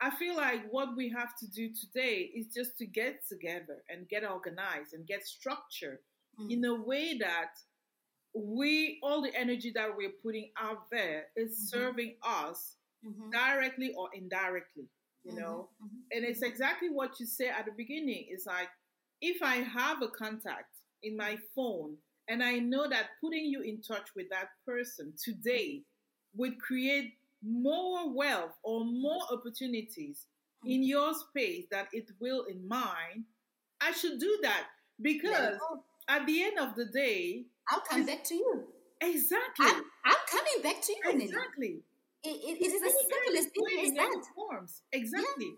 i 0.00 0.10
feel 0.10 0.36
like 0.36 0.62
what 0.72 0.96
we 0.96 1.08
have 1.08 1.36
to 1.38 1.46
do 1.46 1.70
today 1.72 2.16
is 2.34 2.46
just 2.52 2.76
to 2.78 2.84
get 2.84 3.26
together 3.28 3.82
and 3.88 4.08
get 4.08 4.24
organized 4.28 4.92
and 4.92 5.06
get 5.06 5.24
structure 5.24 6.00
Mm. 6.38 6.50
in 6.50 6.64
a 6.64 6.74
way 6.74 7.16
that 7.18 7.52
we 8.34 8.98
all 9.02 9.22
the 9.22 9.34
energy 9.34 9.70
that 9.72 9.94
we're 9.96 10.12
putting 10.22 10.50
out 10.56 10.88
there 10.90 11.26
is 11.36 11.50
Mhm. 11.50 11.68
serving 11.70 12.16
us 12.22 12.76
Mhm. 13.04 13.30
directly 13.32 13.92
or 13.94 14.08
indirectly 14.14 14.88
you 15.24 15.32
know 15.32 15.68
Mhm. 15.82 15.88
Mhm. 15.88 16.02
and 16.12 16.24
it's 16.24 16.42
exactly 16.42 16.88
what 16.90 17.18
you 17.20 17.26
say 17.26 17.48
at 17.48 17.64
the 17.66 17.72
beginning. 17.72 18.26
It's 18.28 18.46
like 18.46 18.70
if 19.20 19.42
I 19.42 19.56
have 19.56 20.02
a 20.02 20.08
contact 20.08 20.76
in 21.02 21.16
my 21.16 21.36
phone 21.54 21.98
and 22.28 22.42
I 22.42 22.58
know 22.58 22.88
that 22.88 23.10
putting 23.20 23.46
you 23.46 23.62
in 23.62 23.80
touch 23.82 24.14
with 24.14 24.28
that 24.30 24.50
person 24.64 25.12
today 25.16 25.84
would 26.34 26.60
create 26.60 27.18
more 27.42 28.08
wealth 28.12 28.56
or 28.62 28.84
more 28.84 29.22
opportunities 29.32 30.26
in 30.64 30.82
your 30.82 31.14
space 31.14 31.66
that 31.70 31.88
it 31.92 32.10
will 32.20 32.44
in 32.44 32.66
mine, 32.66 33.24
I 33.80 33.92
should 33.92 34.18
do 34.18 34.38
that 34.42 34.70
because. 35.00 35.58
At 36.08 36.26
the 36.26 36.42
end 36.42 36.58
of 36.58 36.74
the 36.74 36.86
day, 36.86 37.44
I'll 37.68 37.80
come 37.80 38.04
back 38.06 38.24
to 38.24 38.34
you. 38.34 38.64
exactly, 39.00 39.66
I'm, 39.66 39.82
I'm 40.04 40.16
coming 40.28 40.62
back 40.62 40.80
to 40.82 40.92
you, 40.92 41.20
exactly. 41.20 41.82
It, 42.24 42.28
it, 42.30 42.58
it 42.60 42.66
is 42.66 42.82
as 42.82 42.92
It's 42.94 43.00
simple 43.02 43.38
as 43.38 43.44
simple 43.44 43.84
as 43.86 43.92
that. 43.94 44.24
Forms. 44.34 44.82
Exactly. 44.92 45.52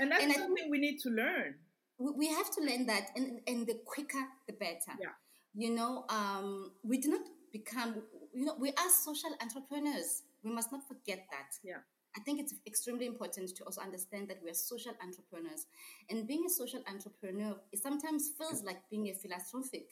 And 0.00 0.10
that's 0.10 0.22
And 0.22 0.32
I 0.32 0.36
something 0.36 0.70
we 0.70 0.78
need 0.78 0.98
to 1.00 1.10
learn. 1.10 1.56
we 1.98 2.10
we 2.12 2.28
have 2.28 2.50
to 2.56 2.60
learn 2.62 2.86
that 2.86 3.10
and, 3.16 3.40
and 3.46 3.66
the 3.66 3.74
quicker 3.84 4.24
the 4.46 4.52
better 4.54 4.94
Yeah. 5.00 5.14
you 5.54 5.70
know 5.74 6.04
um, 6.08 6.70
we 6.84 6.98
do 6.98 7.08
not 7.10 7.22
become 7.52 8.02
you 8.32 8.44
know 8.46 8.54
we 8.58 8.70
are 8.70 8.90
social 8.90 9.30
entrepreneurs 9.42 10.22
we 10.44 10.50
must 10.52 10.70
not 10.72 10.86
forget 10.86 11.26
that 11.34 11.50
Yeah. 11.64 11.82
I 12.18 12.20
think 12.24 12.40
it's 12.40 12.54
extremely 12.66 13.06
important 13.06 13.48
to 13.56 13.62
also 13.64 13.80
understand 13.80 14.28
that 14.28 14.38
we 14.42 14.50
are 14.50 14.54
social 14.54 14.92
entrepreneurs 15.06 15.66
and 16.10 16.26
being 16.26 16.44
a 16.46 16.50
social 16.50 16.82
entrepreneur 16.92 17.54
it 17.72 17.80
sometimes 17.88 18.30
feels 18.38 18.62
like 18.64 18.80
being 18.90 19.06
a 19.08 19.14
philanthropic 19.14 19.86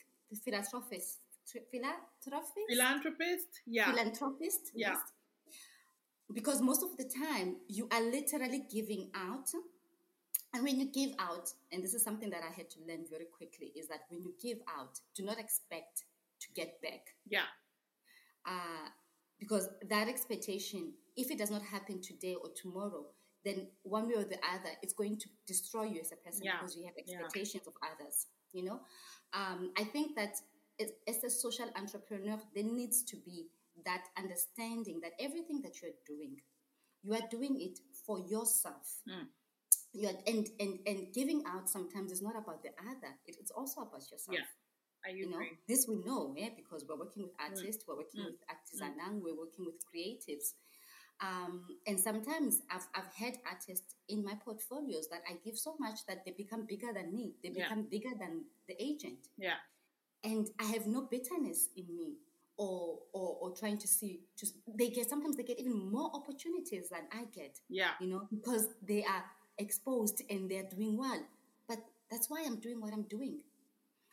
philanthropist 0.44 1.20
philanthropist 1.70 2.68
Philanthropist, 2.68 3.50
yeah. 3.66 3.90
philanthropist 3.90 4.62
Yeah. 4.74 4.88
yes. 4.90 4.98
because 6.34 6.60
most 6.60 6.82
of 6.82 6.96
the 6.96 7.04
time 7.04 7.56
you 7.68 7.88
are 7.92 8.02
literally 8.02 8.62
giving 8.76 9.10
out 9.14 9.48
and 10.52 10.64
when 10.64 10.80
you 10.80 10.86
give 11.00 11.10
out 11.18 11.48
and 11.70 11.82
this 11.84 11.94
is 11.94 12.02
something 12.02 12.30
that 12.30 12.42
i 12.42 12.52
had 12.52 12.68
to 12.70 12.78
learn 12.88 13.04
very 13.10 13.26
quickly 13.38 13.72
is 13.76 13.86
that 13.88 14.00
when 14.10 14.20
you 14.22 14.34
give 14.42 14.58
out 14.78 14.98
do 15.14 15.22
not 15.24 15.38
expect 15.38 16.04
to 16.40 16.48
get 16.54 16.80
back 16.82 17.02
Yeah. 17.28 17.48
uh, 18.46 18.88
because 19.38 19.68
that 19.88 20.08
expectation 20.08 20.92
if 21.16 21.30
it 21.30 21.38
does 21.38 21.50
not 21.50 21.62
happen 21.62 22.00
today 22.00 22.34
or 22.34 22.50
tomorrow 22.62 23.04
then 23.44 23.68
one 23.82 24.08
way 24.08 24.14
or 24.14 24.24
the 24.24 24.38
other 24.54 24.70
it's 24.82 24.92
going 24.94 25.16
to 25.16 25.28
destroy 25.46 25.84
you 25.84 26.00
as 26.00 26.12
a 26.12 26.16
person 26.16 26.42
Yeah. 26.44 26.58
because 26.58 26.76
you 26.76 26.84
have 26.84 26.94
Yeah. 26.96 27.16
expectations 27.20 27.66
of 27.66 27.74
others 27.82 28.26
you 28.52 28.64
know 28.64 28.80
um, 29.32 29.72
i 29.76 29.84
think 29.84 30.16
that 30.16 30.34
as, 31.08 31.24
a 31.24 31.30
social 31.30 31.70
entrepreneur 31.76 32.38
there 32.54 32.64
needs 32.64 33.02
to 33.04 33.16
be 33.16 33.46
that 33.84 34.04
understanding 34.18 35.00
that 35.02 35.12
everything 35.20 35.60
that 35.62 35.80
you're 35.80 35.98
doing 36.06 36.40
you 37.02 37.12
are 37.14 37.26
doing 37.30 37.60
it 37.60 37.78
for 38.04 38.18
yourself 38.20 39.00
Mm. 39.08 39.26
you 39.92 40.08
are, 40.08 40.18
and, 40.26 40.46
and 40.60 40.78
and 40.86 41.12
giving 41.14 41.42
out 41.46 41.68
sometimes 41.68 42.10
is 42.12 42.22
not 42.22 42.36
about 42.36 42.62
the 42.62 42.70
other 42.90 43.12
it, 43.26 43.36
it's 43.40 43.50
also 43.52 43.80
about 43.82 44.04
yourself 44.10 44.36
Yeah. 44.38 44.46
You 45.20 45.30
know 45.30 45.38
this 45.68 45.86
we 45.88 45.96
know 46.08 46.34
yeah 46.36 46.48
because 46.56 46.84
we're 46.86 46.98
working 47.04 47.22
with 47.22 47.32
artists 47.38 47.84
we're 47.86 47.96
working 48.02 48.22
Mm. 48.22 48.26
with 48.32 48.40
artisanal 48.54 49.12
we're 49.24 49.38
working 49.44 49.64
with 49.68 49.78
creatives 49.90 50.54
um, 51.22 51.64
and 51.86 51.98
sometimes 51.98 52.62
I've, 52.70 52.86
I've 52.94 53.12
had 53.14 53.38
artists 53.50 53.94
in 54.08 54.22
my 54.24 54.34
portfolios 54.44 55.08
that 55.08 55.20
I 55.28 55.34
give 55.44 55.56
so 55.56 55.74
much 55.78 56.00
that 56.08 56.24
they 56.24 56.32
become 56.32 56.66
bigger 56.66 56.92
than 56.92 57.14
me 57.14 57.34
they 57.42 57.50
Yeah. 57.50 57.64
become 57.68 57.86
bigger 57.90 58.10
than 58.18 58.44
the 58.68 58.74
agent 58.82 59.28
Yeah. 59.38 59.54
and 60.24 60.48
I 60.60 60.64
have 60.64 60.86
no 60.86 61.02
bitterness 61.10 61.68
in 61.76 61.86
me 61.96 62.14
or 62.58 62.98
or, 63.12 63.36
or 63.40 63.56
trying 63.56 63.78
to 63.78 63.88
see 63.88 64.20
just 64.38 64.54
they 64.78 64.88
get 64.88 65.08
sometimes 65.08 65.36
they 65.36 65.42
get 65.42 65.58
even 65.58 65.90
more 65.90 66.10
opportunities 66.14 66.88
than 66.90 67.02
I 67.12 67.24
get 67.34 67.60
Yeah. 67.68 67.90
you 68.00 68.08
know 68.08 68.26
because 68.30 68.68
they 68.86 69.02
are 69.04 69.24
exposed 69.58 70.22
and 70.30 70.50
they're 70.50 70.68
doing 70.76 70.96
well 70.98 71.22
but 71.68 71.78
that's 72.10 72.28
why 72.30 72.42
I'm 72.46 72.60
doing 72.60 72.80
what 72.80 72.92
I'm 72.92 73.02
doing 73.04 73.40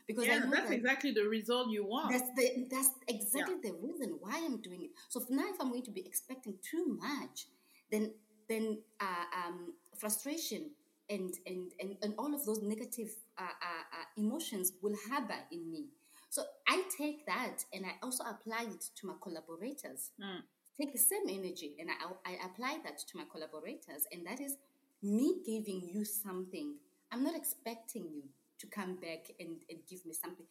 because 0.07 0.25
Yeah, 0.25 0.39
that's 0.39 0.69
that 0.69 0.73
exactly 0.73 1.11
the 1.11 1.23
result 1.23 1.69
you 1.69 1.85
want. 1.85 2.11
that's 2.11 2.29
the 2.35 2.67
that's 2.69 2.89
exactly 3.07 3.55
the 3.63 3.73
reason 3.73 4.17
why 4.19 4.41
I'm 4.43 4.57
doing 4.61 4.83
it. 4.83 4.91
So 5.09 5.21
if 5.21 5.29
now, 5.29 5.45
if 5.47 5.59
I'm 5.59 5.69
going 5.69 5.83
to 5.83 5.91
be 5.91 6.05
expecting 6.05 6.55
too 6.61 6.97
much, 7.01 7.47
then 7.91 8.13
then 8.49 8.79
uh, 8.99 9.25
um, 9.45 9.73
frustration 9.97 10.71
and, 11.09 11.33
and 11.45 11.71
and 11.79 11.97
and 12.01 12.13
all 12.17 12.33
of 12.33 12.45
those 12.45 12.61
negative 12.61 13.09
uh, 13.37 13.43
uh, 13.43 13.83
uh, 13.99 14.05
emotions 14.17 14.73
will 14.81 14.95
harbor 15.09 15.39
in 15.51 15.71
me. 15.71 15.85
So 16.29 16.43
I 16.67 16.83
take 16.97 17.25
that 17.27 17.63
and 17.73 17.85
I 17.85 17.93
also 18.01 18.23
apply 18.23 18.65
it 18.69 18.85
to 18.95 19.07
my 19.07 19.13
collaborators. 19.21 20.11
Mm. 20.19 20.41
Take 20.79 20.91
the 20.91 20.99
same 20.99 21.29
energy 21.29 21.75
and 21.79 21.89
I, 21.91 22.31
I 22.31 22.45
apply 22.47 22.79
that 22.83 22.97
to 22.97 23.17
my 23.17 23.25
collaborators, 23.31 24.07
and 24.11 24.25
that 24.25 24.41
is 24.41 24.57
me 25.03 25.35
giving 25.45 25.81
you 25.93 26.03
something 26.03 26.75
I'm 27.13 27.23
not 27.23 27.35
expecting 27.35 28.09
you 28.11 28.23
to 28.63 28.67
come 28.67 28.95
back 28.95 29.31
and, 29.39 29.57
and 29.69 29.79
give 29.89 30.05
me 30.05 30.13
something. 30.13 30.45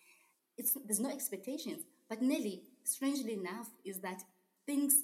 It's 0.56 0.76
there's 0.86 1.01
no 1.01 1.10
expectations. 1.10 1.82
But 2.09 2.22
Nelly, 2.22 2.62
strangely 2.84 3.32
enough, 3.32 3.70
is 3.84 4.01
that 4.01 4.22
things 4.66 4.94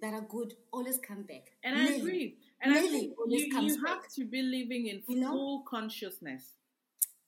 that 0.00 0.14
are 0.14 0.22
good 0.22 0.54
always 0.72 0.98
come 0.98 1.22
back. 1.22 1.52
And 1.64 1.76
I 1.76 1.94
agree. 1.94 2.36
And 2.60 2.72
Nelly 2.72 2.86
I 2.86 2.90
think 2.90 3.12
you, 3.26 3.60
you 3.62 3.86
have 3.86 4.08
to 4.16 4.24
be 4.24 4.42
living 4.42 4.86
in 4.86 5.02
full 5.02 5.16
you 5.16 5.20
know? 5.20 5.64
consciousness. 5.68 6.44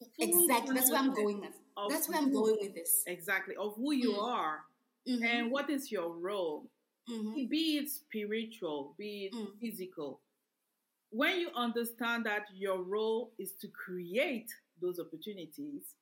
Full 0.00 0.44
exactly. 0.44 0.74
That's 0.74 0.90
where 0.90 1.00
I'm 1.00 1.14
going 1.14 1.40
with. 1.40 1.54
That's 1.90 2.08
where 2.08 2.18
I'm 2.18 2.32
going 2.32 2.56
with 2.60 2.74
this. 2.74 3.02
Exactly. 3.06 3.54
Of 3.56 3.74
who 3.76 3.92
you 3.92 4.12
mm. 4.12 4.22
are 4.22 4.60
mm-hmm. 5.08 5.24
and 5.24 5.50
what 5.50 5.68
is 5.68 5.90
your 5.90 6.16
role. 6.16 6.70
Mm-hmm. 7.10 7.48
Be 7.50 7.78
it 7.78 7.90
spiritual, 7.90 8.94
be 8.96 9.30
it 9.30 9.34
mm. 9.36 9.48
physical. 9.60 10.20
When 11.10 11.38
you 11.38 11.50
understand 11.54 12.24
that 12.26 12.44
your 12.54 12.82
role 12.82 13.32
is 13.38 13.52
to 13.60 13.68
create 13.68 14.50
those 14.80 14.98
opportunities, 14.98 15.94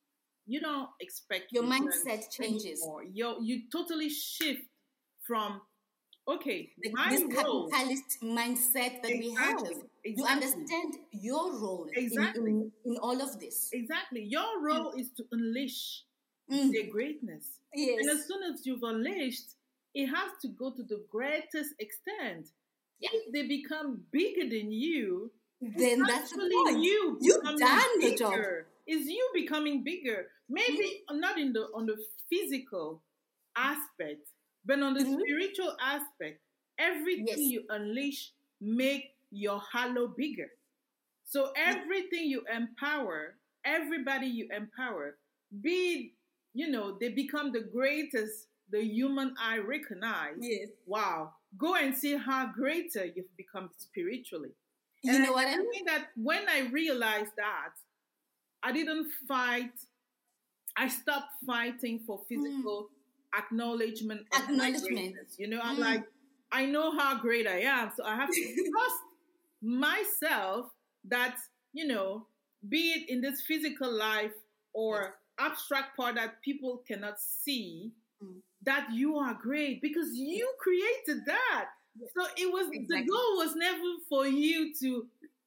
you 0.45 0.59
don't 0.59 0.89
expect 0.99 1.51
your 1.51 1.63
mindset 1.63 2.29
changes. 2.31 2.85
You 3.11 3.37
you 3.41 3.61
totally 3.71 4.09
shift 4.09 4.67
from 5.25 5.61
okay, 6.27 6.69
the, 6.81 6.91
this 7.09 7.23
role, 7.35 7.69
capitalist 7.69 8.17
mindset 8.23 9.01
that 9.01 9.11
exactly, 9.11 9.19
we 9.19 9.33
have. 9.35 9.59
Exactly. 9.59 9.83
You 10.05 10.25
understand 10.25 10.93
your 11.11 11.59
role 11.59 11.87
exactly. 11.93 12.51
in, 12.51 12.71
in, 12.85 12.93
in, 12.93 12.97
all 12.97 13.21
of 13.21 13.39
this. 13.39 13.69
Exactly. 13.71 14.23
Your 14.23 14.61
role 14.61 14.93
mm. 14.93 14.99
is 14.99 15.09
to 15.17 15.23
unleash 15.31 16.03
mm. 16.51 16.71
their 16.71 16.91
greatness. 16.91 17.59
Yes. 17.73 17.99
And 18.01 18.09
as 18.09 18.27
soon 18.27 18.43
as 18.43 18.65
you've 18.65 18.83
unleashed, 18.83 19.55
it 19.93 20.07
has 20.07 20.31
to 20.41 20.49
go 20.49 20.71
to 20.71 20.83
the 20.83 21.03
greatest 21.09 21.73
extent. 21.79 22.49
Yeah. 22.99 23.09
If 23.13 23.33
they 23.33 23.47
become 23.47 24.03
bigger 24.11 24.49
than 24.49 24.71
you, 24.71 25.31
then 25.61 26.03
that's 26.03 26.31
the 26.31 26.49
point. 26.65 26.83
you. 26.83 27.17
You've 27.21 27.43
done 27.43 27.99
bigger. 27.99 28.11
the 28.11 28.17
job. 28.17 28.33
Is 28.87 29.07
you 29.07 29.29
becoming 29.33 29.83
bigger? 29.83 30.27
Maybe 30.49 31.03
mm-hmm. 31.09 31.19
not 31.19 31.39
in 31.39 31.53
the 31.53 31.67
on 31.73 31.85
the 31.85 31.97
physical 32.29 33.01
aspect, 33.55 34.27
but 34.65 34.81
on 34.81 34.93
the 34.93 35.01
mm-hmm. 35.01 35.19
spiritual 35.19 35.75
aspect, 35.81 36.41
everything 36.77 37.27
yes. 37.27 37.39
you 37.39 37.63
unleash 37.69 38.31
make 38.59 39.15
your 39.31 39.61
halo 39.71 40.07
bigger. 40.07 40.49
So 41.25 41.51
everything 41.55 42.25
you 42.25 42.43
empower, 42.53 43.35
everybody 43.65 44.27
you 44.27 44.47
empower, 44.55 45.15
be 45.61 46.13
you 46.53 46.69
know, 46.69 46.97
they 46.99 47.09
become 47.09 47.51
the 47.51 47.61
greatest 47.61 48.47
the 48.73 48.83
human 48.83 49.35
eye 49.39 49.59
recognize. 49.59 50.37
Yes. 50.39 50.69
Wow. 50.85 51.33
Go 51.57 51.75
and 51.75 51.95
see 51.95 52.17
how 52.17 52.51
greater 52.53 53.05
you've 53.05 53.35
become 53.37 53.69
spiritually. 53.77 54.49
You 55.03 55.15
and 55.15 55.23
know 55.23 55.33
what 55.33 55.47
I 55.47 55.57
mean? 55.57 55.85
That 55.85 56.07
when 56.15 56.47
I 56.49 56.69
realized 56.71 57.31
that, 57.37 57.73
I 58.61 58.71
didn't 58.71 59.07
fight. 59.27 59.71
I 60.77 60.87
stopped 60.87 61.33
fighting 61.45 61.99
for 62.07 62.21
physical 62.27 62.89
mm. 62.89 63.39
acknowledgement. 63.39 64.21
Acknowledgement. 64.33 65.15
You 65.37 65.47
know, 65.47 65.59
I'm 65.61 65.77
mm. 65.77 65.81
like, 65.81 66.03
I 66.51 66.65
know 66.65 66.97
how 66.97 67.19
great 67.19 67.47
I 67.47 67.61
am, 67.61 67.91
so 67.95 68.03
I 68.05 68.15
have 68.15 68.29
to 68.29 68.69
trust 68.71 68.95
myself 69.61 70.67
that 71.05 71.37
you 71.73 71.87
know, 71.87 72.27
be 72.69 72.91
it 72.91 73.09
in 73.09 73.19
this 73.19 73.41
physical 73.41 73.91
life 73.91 74.31
or 74.73 75.01
yes. 75.01 75.11
abstract 75.51 75.97
part 75.97 76.15
that 76.15 76.41
people 76.41 76.81
cannot 76.87 77.19
see, 77.19 77.91
mm. 78.23 78.37
that 78.63 78.87
you 78.93 79.17
are 79.17 79.33
great 79.33 79.81
because 79.81 80.09
you 80.13 80.47
created 80.59 81.25
that. 81.25 81.69
So 82.15 82.25
it 82.37 82.51
was 82.51 82.69
exactly. 82.71 83.01
the 83.01 83.07
goal 83.07 83.37
was 83.37 83.55
never 83.55 83.77
for 84.09 84.27
you 84.27 84.73
to 84.81 85.05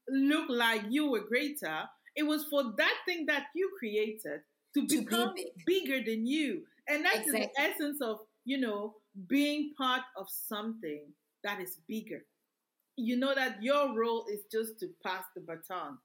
look 0.09 0.47
like 0.49 0.83
you 0.89 1.11
were 1.11 1.21
greater. 1.21 1.85
It 2.15 2.23
was 2.23 2.45
for 2.45 2.63
that 2.77 2.95
thing 3.07 3.27
that 3.27 3.47
you 3.55 3.71
created 3.79 4.41
to, 4.75 4.87
to 4.87 5.03
become 5.03 5.35
be 5.35 5.51
big. 5.67 5.85
bigger 5.85 6.05
than 6.11 6.27
you. 6.27 6.63
And 6.89 7.05
that's 7.05 7.27
exactly. 7.27 7.51
the 7.55 7.61
essence 7.61 8.01
of, 8.01 8.21
you 8.45 8.59
know, 8.59 8.95
being 9.29 9.73
part 9.77 10.03
of 10.17 10.29
something 10.31 11.03
that 11.43 11.61
is 11.61 11.79
bigger. 11.89 12.25
You 12.97 13.17
know 13.17 13.35
that 13.35 13.63
your 13.63 13.95
role 13.95 14.27
is 14.31 14.41
just 14.51 14.79
to 14.81 14.89
pass 15.05 15.25
the 15.35 15.41
baton. 15.41 15.99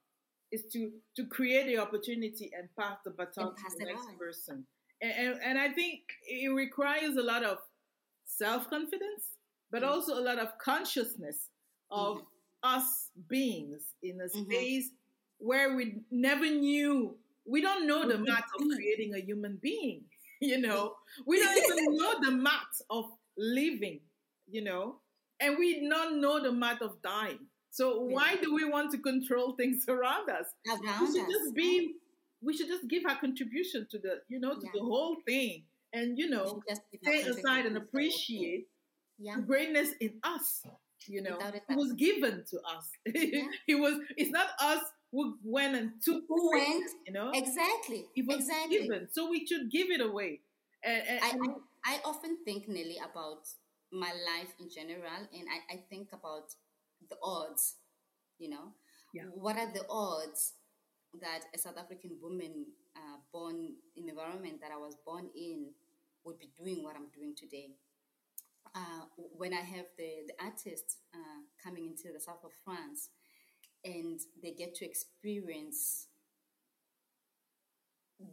Is 0.52 0.66
to 0.74 0.92
to 1.16 1.26
create 1.28 1.68
the 1.68 1.78
opportunity 1.78 2.52
and 2.58 2.68
pass 2.78 2.98
the 3.06 3.12
baton 3.12 3.56
pass 3.56 3.74
to 3.74 3.80
the 3.80 3.86
next 3.86 4.08
on. 4.08 4.18
person. 4.18 4.66
And, 5.02 5.14
and, 5.14 5.40
and 5.44 5.58
I 5.58 5.70
think 5.70 6.02
it 6.28 6.50
requires 6.50 7.16
a 7.16 7.24
lot 7.24 7.44
of 7.44 7.60
self 8.26 8.70
confidence, 8.70 9.24
but 9.72 9.81
mm-hmm. 9.81 9.91
also 9.91 10.19
a 10.19 10.23
lot 10.23 10.39
of 10.39 10.57
consciousness 10.57 11.49
of 11.89 12.18
mm-hmm. 12.18 12.76
us 12.76 13.10
beings 13.27 13.81
in 14.03 14.19
a 14.22 14.26
mm-hmm. 14.26 14.43
space 14.43 14.89
where 15.39 15.76
we 15.76 16.02
never 16.11 16.45
knew 16.45 17.15
we 17.48 17.61
don't 17.61 17.88
know 17.88 18.07
the 18.07 18.18
math 18.18 18.45
of 18.60 18.68
creating 18.76 19.14
a 19.15 19.19
human 19.19 19.57
being 19.61 20.03
you 20.41 20.60
know 20.60 20.93
we 21.26 21.39
don't 21.39 21.57
even 21.57 21.98
know 21.98 22.14
the 22.22 22.31
math 22.31 22.81
of 22.89 23.06
living 23.38 23.99
you 24.49 24.64
know 24.64 24.98
and 25.39 25.57
we 25.57 25.88
don't 25.89 26.22
know 26.22 26.41
the 26.41 26.52
math 26.52 26.81
of 26.81 27.02
dying 27.02 27.39
so 27.72 28.02
why 28.02 28.35
do 28.41 28.53
we 28.53 28.65
want 28.65 28.91
to 28.91 28.98
control 28.99 29.53
things 29.57 29.85
around 29.88 30.30
us 30.30 30.45
around 30.69 31.02
we 31.02 31.07
should 31.07 31.26
us. 31.26 31.31
just 31.31 31.56
be 31.56 31.95
we 32.43 32.56
should 32.56 32.68
just 32.68 32.88
give 32.88 33.03
our 33.07 33.19
contribution 33.19 33.88
to 33.89 33.98
the 33.98 34.19
you 34.27 34.39
know 34.39 34.53
to 34.53 34.65
yeah. 34.65 34.72
the 34.76 34.81
whole 34.81 35.18
thing 35.27 35.64
and 35.93 36.18
you 36.18 36.30
know 36.30 36.61
stay 37.03 37.22
aside 37.22 37.65
and 37.65 37.77
appreciate 37.77 38.68
yeah. 39.22 39.35
the 39.35 39.41
greatness 39.41 39.89
in 39.99 40.14
us 40.23 40.64
you 41.07 41.22
know 41.22 41.38
it, 41.39 41.64
it 41.69 41.76
was 41.76 41.93
given 41.93 42.43
to 42.49 42.57
us 42.60 42.89
yeah. 43.06 43.43
it 43.68 43.76
was 43.76 43.99
it's 44.18 44.31
not 44.31 44.48
us 44.61 44.84
who 45.11 45.38
went 45.43 45.76
and 45.76 45.91
took 46.03 46.23
who 46.27 46.52
went 46.52 46.89
you 47.07 47.14
know 47.14 47.31
exactly 47.34 48.06
it 48.15 48.26
was 48.27 48.38
exactly. 48.38 48.80
given 48.80 49.07
so 49.11 49.30
we 49.30 49.45
should 49.45 49.69
give 49.72 49.89
it 49.89 50.02
away 50.02 50.39
and, 50.84 51.03
and, 51.07 51.19
I, 51.22 51.27
I, 51.85 51.95
I 51.95 51.99
often 52.06 52.38
think 52.43 52.68
Nelly 52.68 52.98
about 52.98 53.48
my 53.91 54.11
life 54.11 54.53
in 54.60 54.69
general 54.69 55.27
and 55.34 55.48
I, 55.49 55.76
I 55.76 55.84
think 55.89 56.10
about 56.14 56.53
the 57.10 57.18
odds 57.23 57.76
you 58.39 58.49
know 58.49 58.73
yeah. 59.14 59.23
what 59.34 59.57
are 59.57 59.72
the 59.73 59.85
odds 59.89 60.53
that 61.19 61.41
a 61.53 61.57
South 61.57 61.77
African 61.77 62.18
woman 62.22 62.65
uh, 62.95 63.18
born 63.34 63.76
in 63.95 64.06
the 64.06 64.11
environment 64.11 64.61
that 64.61 64.72
I 64.72 64.77
was 64.77 64.95
born 65.06 65.27
in 65.35 65.72
would 66.23 66.39
be 66.39 66.52
doing 66.57 66.84
what 66.84 66.95
I'm 66.95 67.10
doing 67.14 67.34
today. 67.35 67.72
Uh, 68.74 69.04
when 69.16 69.54
I 69.54 69.62
have 69.62 69.86
the, 69.98 70.28
the 70.28 70.44
artists 70.44 70.98
uh, 71.14 71.42
coming 71.64 71.86
into 71.86 72.14
the 72.14 72.20
south 72.20 72.44
of 72.46 72.52
France 72.64 73.10
and 73.84 74.20
they 74.42 74.52
get 74.52 74.76
to 74.76 74.86
experience 74.86 76.08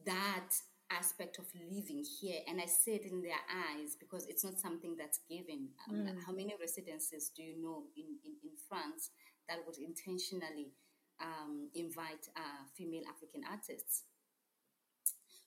that 0.05 0.51
aspect 0.91 1.39
of 1.39 1.45
living 1.71 2.03
here 2.21 2.41
and 2.49 2.61
i 2.61 2.65
see 2.65 2.93
it 2.93 3.05
in 3.05 3.21
their 3.21 3.41
eyes 3.49 3.95
because 3.99 4.27
it's 4.27 4.45
not 4.45 4.59
something 4.59 4.97
that's 4.97 5.21
given 5.29 5.69
um, 5.89 5.97
mm. 5.97 6.17
how 6.27 6.33
many 6.33 6.55
residences 6.61 7.31
do 7.37 7.43
you 7.43 7.61
know 7.61 7.85
in, 7.97 8.07
in, 8.25 8.33
in 8.43 8.51
france 8.69 9.11
that 9.49 9.59
would 9.67 9.77
intentionally 9.77 10.73
um, 11.21 11.69
invite 11.75 12.29
uh, 12.37 12.65
female 12.75 13.03
african 13.11 13.43
artists 13.51 14.05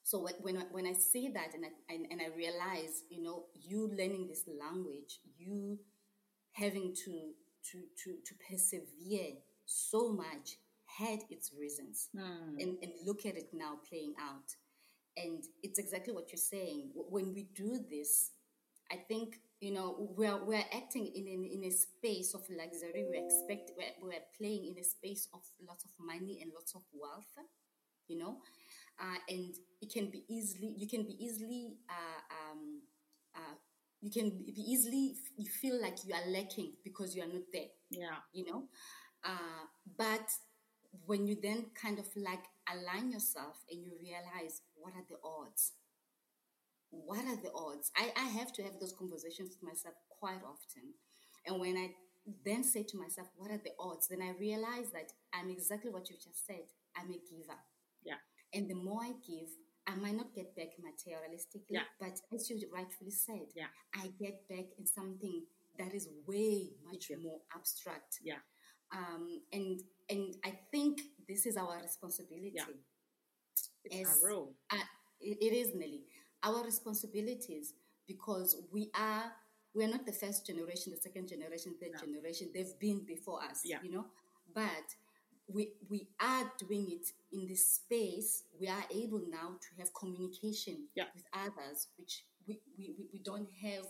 so 0.04 0.20
when, 0.20 0.34
when, 0.42 0.58
I, 0.58 0.66
when 0.72 0.88
I 0.88 0.94
say 0.94 1.32
that 1.32 1.54
and 1.54 1.66
I, 1.66 1.94
and, 1.94 2.06
and 2.12 2.22
I 2.22 2.36
realize, 2.36 3.04
you 3.10 3.22
know, 3.24 3.46
you 3.54 3.88
learning 3.88 4.28
this 4.28 4.44
language, 4.48 5.20
you 5.38 5.80
having 6.54 6.94
to, 7.06 7.32
to, 7.72 7.78
to, 8.04 8.16
to 8.26 8.34
persevere 8.50 9.34
so 9.66 10.12
much 10.12 10.58
had 10.86 11.20
its 11.30 11.52
reasons. 11.58 12.10
Mm. 12.16 12.60
And, 12.60 12.78
and 12.82 12.92
look 13.06 13.26
at 13.26 13.38
it 13.38 13.50
now 13.54 13.80
playing 13.88 14.14
out. 14.20 14.56
And 15.18 15.44
it's 15.62 15.80
exactly 15.80 16.14
what 16.14 16.32
you're 16.32 16.38
saying. 16.38 16.92
When 16.96 17.34
we 17.34 17.48
do 17.56 17.80
this, 17.90 18.32
I 18.92 18.98
think 19.08 19.40
you 19.62 19.72
know 19.72 20.10
we're 20.18 20.44
we're 20.44 20.66
acting 20.74 21.08
in 21.08 21.28
in, 21.28 21.46
in 21.46 21.64
a 21.64 21.72
space 21.72 22.34
of 22.34 22.42
luxury. 22.50 23.06
We 23.10 23.18
expect 23.18 23.72
we're, 23.78 23.96
we're 24.02 24.26
playing 24.38 24.68
in 24.68 24.78
a 24.80 24.84
space 24.84 25.28
of 25.34 25.42
lots 25.66 25.86
of 25.86 25.92
money 26.00 26.40
and 26.42 26.52
lots 26.54 26.76
of 26.76 26.82
wealth. 26.94 27.32
You 28.08 28.18
know, 28.18 28.38
uh, 29.02 29.18
and 29.30 29.56
it 29.82 29.92
can 29.92 30.10
be 30.10 30.24
easily 30.30 30.76
you 30.78 30.88
can 30.88 31.04
be 31.04 31.16
easily 31.20 31.74
uh, 31.90 32.22
um, 32.52 32.82
uh, 33.36 33.56
you 34.02 34.12
can 34.12 34.30
be 34.30 34.54
easily 34.58 35.16
you 35.38 35.50
feel 35.50 35.82
like 35.82 35.98
you 36.06 36.14
are 36.14 36.30
lacking 36.30 36.74
because 36.84 37.16
you 37.16 37.24
are 37.24 37.28
not 37.28 37.44
there 37.52 37.72
yeah. 37.90 38.22
you 38.34 38.46
know? 38.46 38.64
Uh, 39.24 39.66
but 39.98 40.28
when 41.06 41.26
you 41.28 41.38
then 41.42 41.68
kind 41.80 42.00
of 42.00 42.08
like 42.16 42.44
align 42.72 43.12
yourself 43.12 43.58
and 43.70 43.84
you 43.84 43.92
realize 44.02 44.62
what 44.76 44.94
are 44.94 45.06
the 45.10 45.18
odds 45.24 45.74
what 46.92 47.24
are 47.26 47.38
the 47.38 47.52
odds? 47.56 47.90
I, 47.96 48.12
I 48.18 48.28
have 48.38 48.52
to 48.54 48.64
have 48.64 48.80
those 48.80 48.94
conversations 48.98 49.50
with 49.50 49.64
myself 49.64 49.96
quite 50.10 50.44
often. 50.44 50.94
And 51.48 51.60
when 51.60 51.78
i 51.78 51.90
then 52.46 52.64
say 52.64 52.84
to 52.84 52.98
myself 52.98 53.28
what 53.36 53.50
are 53.50 53.58
the 53.64 53.72
odds? 53.80 54.08
then 54.08 54.22
i 54.22 54.30
realize 54.40 54.92
that 54.94 55.12
i'm 55.34 55.50
exactly 55.50 55.90
what 55.90 56.08
you 56.08 56.16
just 56.16 56.46
said 56.46 56.70
i'm 56.96 57.10
a 57.10 57.18
giver. 57.18 57.58
Yeah 58.04 58.22
and 58.54 58.70
the 58.70 58.76
more 58.76 59.02
I 59.04 59.14
give, 59.28 59.50
I 59.88 59.96
might 59.96 60.16
not 60.16 60.34
get 60.34 60.56
back 60.56 60.70
materialistically, 60.80 61.62
yeah. 61.70 61.82
but 62.00 62.20
as 62.34 62.50
you 62.50 62.60
rightfully 62.74 63.12
said, 63.12 63.48
yeah. 63.56 63.66
I 63.96 64.08
get 64.20 64.48
back 64.48 64.66
in 64.78 64.86
something 64.86 65.44
that 65.80 65.94
is 65.94 66.10
way 66.28 66.70
much 66.86 67.12
more 67.22 67.40
abstract. 67.56 68.20
Yeah. 68.24 68.36
Um, 68.92 69.42
and 69.52 69.82
and 70.10 70.36
I 70.44 70.60
think 70.72 71.02
this 71.28 71.46
is 71.46 71.58
our 71.58 71.80
responsibility. 71.82 72.54
Yeah. 72.56 72.66
It's 73.86 74.10
As- 74.10 74.22
our 74.24 74.30
role. 74.30 74.54
Uh, 74.70 74.78
it, 75.20 75.38
it 75.42 75.54
is 75.54 75.74
Nelly. 75.74 76.04
Our 76.44 76.64
responsibilities 76.64 77.74
because 78.08 78.58
we 78.72 78.92
are 78.96 79.32
we 79.74 79.86
are 79.86 79.88
not 79.88 80.06
the 80.06 80.12
first 80.12 80.46
generation, 80.46 80.92
the 80.92 80.98
second 81.02 81.30
generation, 81.30 81.76
third 81.80 82.00
generation. 82.00 82.50
They've 82.54 82.78
been 82.80 83.06
before 83.06 83.42
us, 83.44 83.62
Yeah. 83.64 83.78
you 83.84 83.92
know. 83.92 84.06
But 84.54 84.88
we 85.48 85.74
we 85.90 86.08
are 86.20 86.52
doing 86.58 86.88
it 86.92 87.08
in 87.32 87.48
this 87.48 87.76
space. 87.76 88.44
We 88.60 88.68
are 88.68 88.84
able 88.94 89.22
now 89.30 89.58
to 89.60 89.68
have 89.80 89.94
communication 89.94 90.88
Yeah. 90.96 91.06
with 91.16 91.26
others, 91.34 91.88
which 91.98 92.24
we, 92.48 92.60
we, 92.78 92.96
we- 93.14 93.20
don't 93.24 93.50
have 93.64 93.86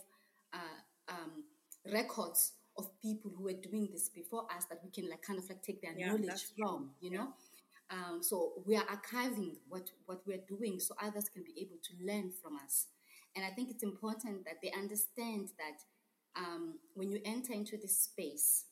uh, 0.52 0.78
um, 1.08 1.44
records 1.92 2.52
of 2.76 2.88
people 3.00 3.30
who 3.36 3.44
were 3.44 3.52
doing 3.70 3.88
this 3.92 4.08
before 4.08 4.44
us 4.54 4.64
that 4.66 4.80
we 4.84 4.90
can 4.90 5.08
like 5.10 5.22
kind 5.22 5.38
of 5.38 5.48
like 5.48 5.62
take 5.62 5.80
their 5.82 5.92
Yeah, 5.96 6.08
knowledge 6.08 6.46
from, 6.58 6.90
you 7.00 7.10
know. 7.10 7.28
Um, 7.90 8.22
so 8.22 8.52
we 8.66 8.76
are 8.76 8.84
archiving 8.86 9.56
what, 9.68 9.90
what 10.06 10.22
we're 10.26 10.44
doing 10.48 10.80
so 10.80 10.94
others 11.02 11.28
can 11.28 11.44
be 11.44 11.52
able 11.60 11.76
to 11.82 12.06
learn 12.06 12.30
from 12.42 12.56
us. 12.56 12.86
And 13.36 13.44
I 13.44 13.50
think 13.50 13.70
it's 13.70 13.82
important 13.82 14.44
that 14.44 14.56
they 14.62 14.70
understand 14.72 15.48
that 15.58 16.40
um, 16.40 16.78
when 16.94 17.10
you 17.10 17.20
enter 17.24 17.52
into 17.52 17.76
this 17.76 17.98
space, 17.98 18.64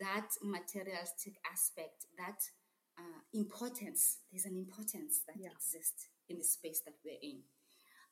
that 0.00 0.28
materialistic 0.42 1.34
aspect, 1.50 2.06
that 2.18 2.40
uh, 2.98 3.20
importance, 3.32 4.18
there's 4.30 4.44
an 4.46 4.56
importance 4.56 5.22
that 5.26 5.36
Yeah. 5.38 5.50
exists 5.52 6.08
in 6.28 6.38
the 6.38 6.44
space 6.44 6.80
that 6.84 6.94
we're 7.04 7.18
in. 7.22 7.42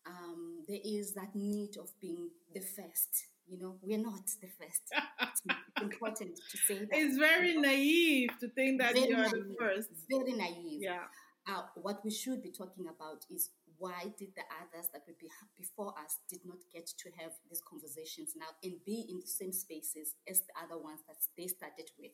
Um, 0.06 0.64
there 0.66 0.80
is 0.84 1.14
that 1.14 1.34
need 1.34 1.76
of 1.76 1.90
being 2.00 2.30
the 2.54 2.60
first. 2.60 3.26
You 3.46 3.58
know, 3.58 3.78
we're 3.82 3.98
not 3.98 4.26
the 4.40 4.48
first. 4.48 4.82
it's 5.20 5.42
important 5.82 6.36
to 6.50 6.56
say 6.56 6.78
that. 6.78 6.88
It's 6.92 7.18
very 7.18 7.56
naive 7.56 8.30
to 8.40 8.48
think 8.48 8.80
that 8.80 8.94
Very 8.94 9.08
you 9.08 9.16
are 9.16 9.28
the 9.28 9.54
first. 9.58 9.88
Very 10.08 10.32
naive. 10.32 10.80
Yeah. 10.82 11.04
Uh, 11.46 11.62
what 11.76 12.04
we 12.04 12.10
should 12.10 12.42
be 12.42 12.50
talking 12.50 12.86
about 12.88 13.24
is 13.30 13.50
why 13.78 14.12
did 14.18 14.34
the 14.34 14.42
others 14.58 14.90
that 14.92 15.02
were 15.06 15.14
before 15.56 15.94
us 15.98 16.18
did 16.28 16.40
not 16.44 16.58
get 16.72 16.86
to 16.86 17.10
have 17.18 17.32
these 17.48 17.62
conversations 17.62 18.34
now 18.36 18.50
and 18.62 18.74
be 18.84 19.06
in 19.08 19.20
the 19.20 19.26
same 19.26 19.52
spaces 19.52 20.14
as 20.28 20.40
the 20.40 20.54
other 20.60 20.80
ones 20.82 21.00
that 21.06 21.16
they 21.36 21.46
started 21.46 21.90
with. 21.98 22.10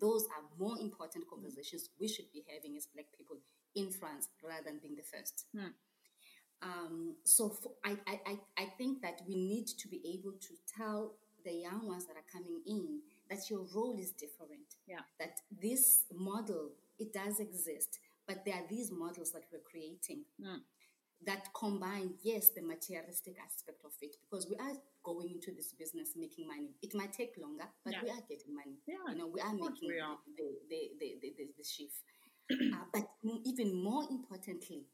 Those 0.00 0.26
are 0.30 0.42
more 0.58 0.78
important 0.78 1.26
conversations 1.28 1.90
we 2.00 2.08
should 2.08 2.30
be 2.32 2.44
having 2.48 2.76
as 2.76 2.86
Black 2.86 3.06
people 3.16 3.38
in 3.74 3.90
France 3.90 4.28
rather 4.42 4.64
than 4.64 4.78
being 4.78 4.94
the 4.96 5.02
first. 5.02 5.46
Hmm. 5.54 5.74
Um, 6.62 7.16
so 7.24 7.48
for, 7.50 7.72
I, 7.84 7.98
I, 8.06 8.38
I, 8.56 8.64
think 8.78 9.02
that 9.02 9.20
we 9.28 9.34
need 9.34 9.66
to 9.66 9.88
be 9.88 10.00
able 10.14 10.32
to 10.32 10.54
tell 10.78 11.16
the 11.44 11.52
young 11.52 11.86
ones 11.86 12.06
that 12.06 12.16
are 12.16 12.24
coming 12.32 12.62
in 12.66 13.00
that 13.28 13.50
your 13.50 13.66
role 13.74 13.98
is 13.98 14.12
different 14.12 14.76
Yeah. 14.86 15.00
that 15.18 15.40
this 15.50 16.04
model 16.14 16.70
it 16.98 17.12
does 17.12 17.38
exist 17.38 17.98
but 18.26 18.46
there 18.46 18.54
are 18.54 18.66
these 18.70 18.90
models 18.90 19.32
that 19.32 19.42
we're 19.52 19.60
creating 19.70 20.24
Mm. 20.40 20.60
That 21.26 21.52
combine 21.54 22.14
yes 22.22 22.50
the 22.54 22.62
materialistic 22.62 23.36
aspect 23.44 23.80
of 23.84 23.92
it 24.00 24.16
because 24.22 24.46
we 24.48 24.56
are 24.56 24.74
going 25.02 25.30
into 25.30 25.52
this 25.52 25.72
business 25.72 26.10
making 26.16 26.46
money. 26.48 26.70
It 26.82 26.94
might 26.94 27.12
take 27.12 27.34
longer 27.40 27.64
but 27.84 27.92
Yeah. 27.94 28.02
we 28.02 28.10
are 28.10 28.24
getting 28.28 28.54
money. 28.54 28.78
Yeah, 28.86 28.96
you 29.12 29.18
know 29.18 29.26
we 29.26 29.40
are 29.40 29.52
making 29.52 29.88
we 29.88 30.00
are. 30.00 30.18
the, 30.36 30.48
the, 30.68 30.80
the, 31.00 31.08
the, 31.20 31.34
the, 31.36 31.44
the 31.58 31.64
shift. 31.64 32.00
Uh, 32.74 32.84
but 32.92 33.08
even 33.46 33.82
more 33.82 34.04
importantly 34.10 34.84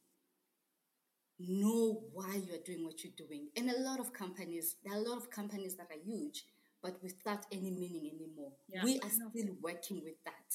know 1.38 2.02
why 2.12 2.34
you're 2.46 2.62
doing 2.64 2.84
what 2.84 3.02
you're 3.02 3.12
doing. 3.16 3.48
And 3.56 3.70
a 3.70 3.80
lot 3.80 3.98
of 3.98 4.12
companies 4.12 4.76
there 4.84 4.94
are 4.94 4.98
a 4.98 5.08
lot 5.08 5.16
of 5.18 5.30
companies 5.30 5.76
that 5.76 5.88
are 5.90 6.02
huge 6.04 6.44
but 6.82 7.02
without 7.02 7.44
any 7.52 7.70
meaning 7.70 8.10
anymore. 8.14 8.52
Yeah, 8.68 8.84
we 8.84 8.98
are 9.00 9.10
still 9.10 9.54
working 9.60 10.00
with 10.02 10.16
that 10.24 10.48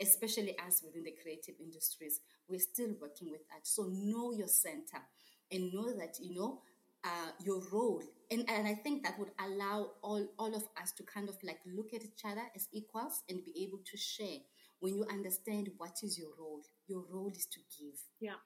especially 0.00 0.56
us 0.66 0.82
within 0.84 1.04
the 1.04 1.14
creative 1.22 1.54
industries 1.60 2.20
we're 2.48 2.58
still 2.58 2.90
working 3.00 3.30
with 3.30 3.46
that 3.48 3.66
so 3.66 3.84
know 3.92 4.32
your 4.32 4.48
center 4.48 4.98
and 5.52 5.72
know 5.72 5.92
that 5.96 6.16
you 6.20 6.34
know 6.34 6.60
uh, 7.04 7.30
your 7.44 7.60
role. 7.70 8.02
And, 8.30 8.48
and 8.48 8.66
i 8.66 8.74
think 8.74 9.02
that 9.04 9.18
would 9.18 9.30
allow 9.38 9.90
all, 10.02 10.26
all 10.38 10.54
of 10.54 10.64
us 10.80 10.92
to 10.92 11.02
kind 11.02 11.28
of 11.28 11.36
like 11.42 11.60
look 11.66 11.92
at 11.94 12.02
each 12.04 12.24
other 12.24 12.42
as 12.56 12.68
equals 12.72 13.22
and 13.28 13.44
be 13.44 13.52
able 13.64 13.78
to 13.84 13.96
share 13.96 14.38
when 14.80 14.94
you 14.96 15.06
understand 15.10 15.70
what 15.78 15.98
is 16.02 16.18
your 16.18 16.30
role. 16.38 16.62
Your 16.86 17.04
role 17.10 17.32
is 17.34 17.46
to 17.46 17.60
give. 17.78 17.98
Yeah. 18.20 18.40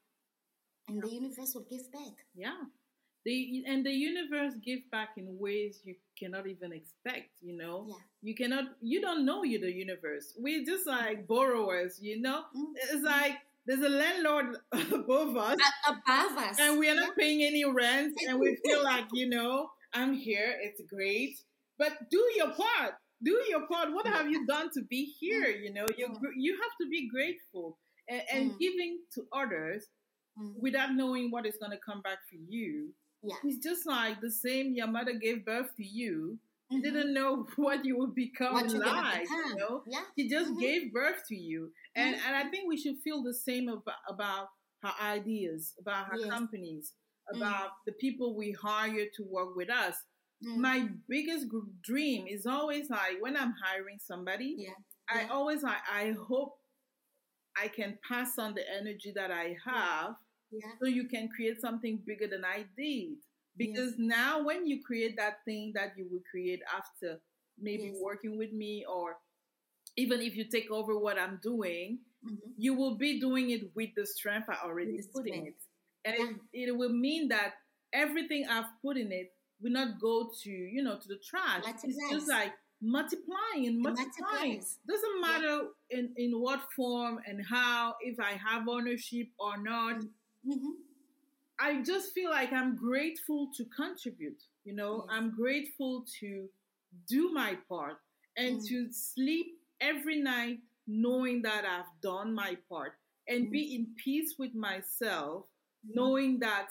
and 0.89 1.03
the 1.03 1.09
universe 1.11 1.55
will 1.55 1.67
give 1.69 1.91
back. 1.93 2.25
Yeah. 2.35 2.65
The, 3.25 3.65
and 3.67 3.85
the 3.85 3.93
universe 3.93 4.55
gives 4.65 4.83
back 4.91 5.11
in 5.17 5.27
ways 5.39 5.81
you 5.85 5.95
cannot 6.19 6.47
even 6.47 6.73
expect, 6.73 7.31
you 7.43 7.57
know? 7.57 7.87
yeah 7.89 7.95
You 8.23 8.35
cannot, 8.35 8.65
you 8.81 9.01
don't 9.01 9.25
know 9.27 9.43
you're 9.45 9.61
the 9.61 9.73
universe. 9.73 10.33
We're 10.39 10.65
just 10.65 10.87
like 10.87 11.27
borrowers, 11.27 11.99
you 12.01 12.21
know? 12.21 12.45
Mm. 12.57 12.73
It's 12.93 13.03
like 13.05 13.37
there's 13.67 13.83
a 13.83 13.89
landlord 13.89 14.57
above 14.73 15.37
us 15.37 15.59
A- 15.61 15.91
above 15.93 16.39
us 16.39 16.59
and 16.59 16.79
we 16.79 16.89
are 16.89 16.95
Yeah. 16.95 17.01
not 17.01 17.17
paying 17.17 17.43
any 17.43 17.65
rent 17.65 18.15
and 18.27 18.39
we 18.41 18.57
feel 18.65 18.83
like, 18.83 19.07
you 19.13 19.29
know, 19.29 19.71
I'm 19.93 20.15
here, 20.15 20.55
it's 20.63 20.81
great. 20.89 21.35
But 21.79 22.11
do 22.11 22.23
your 22.37 22.51
part. 22.53 22.95
Do 23.23 23.43
your 23.49 23.67
part. 23.67 23.93
What 23.93 24.07
have 24.07 24.31
you 24.31 24.47
done 24.47 24.71
to 24.75 24.83
be 24.89 25.05
here? 25.21 25.49
You 25.49 25.73
know, 25.73 25.87
you 25.97 26.07
you 26.37 26.53
have 26.63 26.73
to 26.81 26.89
be 26.89 27.09
grateful 27.11 27.79
and, 28.09 28.23
and 28.33 28.51
Mm. 28.53 28.59
giving 28.59 28.99
to 29.15 29.21
others 29.33 29.87
Mm. 30.39 30.55
without 30.61 30.95
knowing 30.95 31.31
what 31.33 31.47
is 31.47 31.57
going 31.61 31.73
to 31.73 31.79
come 31.85 32.01
back 32.03 32.19
for 32.31 32.37
you. 32.49 32.95
Yeah 33.23 33.37
It's 33.45 33.63
just 33.65 33.87
like 33.87 34.21
the 34.21 34.31
same 34.31 34.75
your 34.75 34.87
mother 34.87 35.13
gave 35.15 35.45
birth 35.45 35.75
to 35.77 35.85
you. 35.85 36.39
You 36.71 36.79
Mhm. 36.79 36.83
didn't 36.83 37.15
know 37.15 37.47
what 37.57 37.85
you 37.85 37.97
would 37.99 38.15
become 38.15 38.55
what 38.55 38.65
in 38.67 38.71
you're 38.73 38.83
gonna 38.83 39.03
life. 39.03 39.23
become 39.23 39.51
You 39.51 39.57
know, 39.59 39.83
yeah 39.87 40.05
she 40.17 40.29
just 40.29 40.51
Mhm. 40.53 40.61
gave 40.61 40.93
birth 40.93 41.23
to 41.29 41.35
you, 41.37 41.73
and 41.97 42.15
Mhm. 42.15 42.25
and 42.27 42.37
I 42.37 42.49
think 42.51 42.69
we 42.69 42.77
should 42.77 42.99
feel 43.03 43.23
the 43.23 43.35
same 43.35 43.69
about, 43.69 43.97
about 44.09 44.49
her 44.83 44.93
ideas, 45.03 45.75
about 45.81 46.07
her 46.07 46.19
Yes. 46.19 46.31
companies, 46.31 46.93
Mm. 47.33 47.37
about 47.37 47.71
the 47.87 47.93
people 47.93 48.37
we 48.37 48.53
hire 48.53 49.07
to 49.17 49.25
work 49.25 49.57
with 49.57 49.71
us. 49.71 49.97
Mm. 50.45 50.57
My 50.61 50.89
biggest 51.09 51.47
dream 51.83 52.27
is 52.29 52.47
always 52.47 52.89
like 52.91 53.21
when 53.21 53.37
I'm 53.37 53.55
hiring 53.65 53.99
somebody, 53.99 54.55
yeah 54.59 54.75
I 55.11 55.23
Yeah. 55.23 55.29
always 55.31 55.63
like 55.63 55.83
I 55.91 56.13
hope 56.13 56.61
I 57.57 57.69
can 57.69 57.99
pass 58.09 58.39
on 58.39 58.55
the 58.55 58.65
energy 58.71 59.13
that 59.13 59.31
I 59.31 59.57
have 59.65 60.17
yeah 60.51 60.71
so 60.81 60.87
you 60.87 61.09
can 61.09 61.29
create 61.29 61.61
something 61.61 61.99
bigger 62.07 62.27
than 62.27 62.45
I 62.45 62.65
did. 62.77 63.17
Because 63.57 63.95
now, 63.99 64.45
when 64.45 64.67
you 64.69 64.83
create 64.85 65.17
that 65.17 65.45
thing 65.45 65.73
that 65.75 65.93
you 65.97 66.07
will 66.11 66.23
create 66.31 66.63
after 66.77 67.21
maybe 67.59 67.91
Yes. 67.91 67.99
working 68.01 68.39
with 68.39 68.53
me, 68.53 68.85
or 68.89 69.17
even 69.97 70.21
if 70.21 70.37
you 70.37 70.45
take 70.45 70.71
over 70.71 70.97
what 70.99 71.19
I'm 71.19 71.41
doing, 71.43 71.99
Mhm. 72.25 72.55
you 72.57 72.75
will 72.75 72.95
be 72.97 73.19
doing 73.21 73.51
it 73.51 73.75
with 73.75 73.91
the 73.97 74.07
strength 74.07 74.49
I 74.49 74.59
already 74.65 75.01
put 75.13 75.27
in 75.27 75.47
it. 75.49 75.57
And 76.05 76.15
it, 76.53 76.69
it 76.69 76.77
will 76.77 76.93
mean 76.93 77.29
that 77.29 77.55
everything 77.93 78.47
I've 78.47 78.71
put 78.81 78.97
in 78.97 79.11
it 79.13 79.33
will 79.61 79.73
not 79.73 80.01
go 80.01 80.31
to, 80.43 80.51
you 80.51 80.83
know, 80.83 80.99
to 80.99 81.09
the 81.09 81.19
trash. 81.19 81.65
It's 81.83 81.99
just 82.11 82.29
like 82.29 82.53
multiplying 82.81 83.83
multiplying. 83.83 84.65
Doesn't 84.87 85.21
matter 85.21 85.69
in, 85.91 86.15
in 86.17 86.41
what 86.41 86.61
form 86.77 87.19
and 87.27 87.45
how, 87.45 87.97
if 88.01 88.21
I 88.21 88.33
have 88.35 88.69
ownership 88.69 89.29
or 89.39 89.57
not. 89.59 90.03
Mhm. 90.45 90.73
I 91.59 91.83
just 91.83 92.13
feel 92.13 92.31
like 92.31 92.53
I'm 92.53 92.77
grateful 92.77 93.51
to 93.57 93.65
contribute. 93.67 94.43
You 94.65 94.75
know, 94.75 95.05
Yes. 95.05 95.07
I'm 95.09 95.31
grateful 95.35 96.05
to 96.21 96.49
do 97.09 97.31
my 97.33 97.57
part 97.69 97.99
and 98.37 98.61
Mm. 98.61 98.67
to 98.69 98.93
sleep 98.93 99.59
every 99.81 100.21
night 100.21 100.61
knowing 100.87 101.43
that 101.43 101.65
I've 101.65 102.01
done 102.01 102.33
my 102.35 102.57
part 102.69 102.95
and 103.27 103.49
Mm. 103.49 103.51
be 103.51 103.75
in 103.75 103.95
peace 103.97 104.39
with 104.39 104.55
myself, 104.55 105.47
Mhm. 105.85 105.95
knowing 105.95 106.39
that 106.41 106.71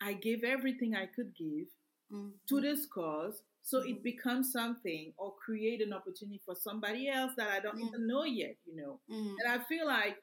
I 0.00 0.12
gave 0.14 0.44
everything 0.44 0.94
I 0.94 1.06
could 1.06 1.34
give 1.34 1.68
Mm. 2.10 2.38
to 2.48 2.60
this 2.60 2.86
cause. 2.86 3.42
So 3.62 3.80
it 3.80 3.96
Mhm. 3.98 4.02
becomes 4.02 4.52
something 4.52 5.12
or 5.16 5.34
create 5.36 5.80
an 5.82 5.92
opportunity 5.92 6.38
for 6.44 6.54
somebody 6.54 7.08
else 7.08 7.34
that 7.36 7.50
I 7.50 7.60
don't 7.60 7.80
Mm. 7.80 7.88
even 7.88 8.06
know 8.06 8.24
yet, 8.24 8.56
you 8.64 8.76
know. 8.76 9.00
Mm. 9.08 9.36
And 9.40 9.48
I 9.48 9.64
feel 9.64 9.86
like 9.86 10.22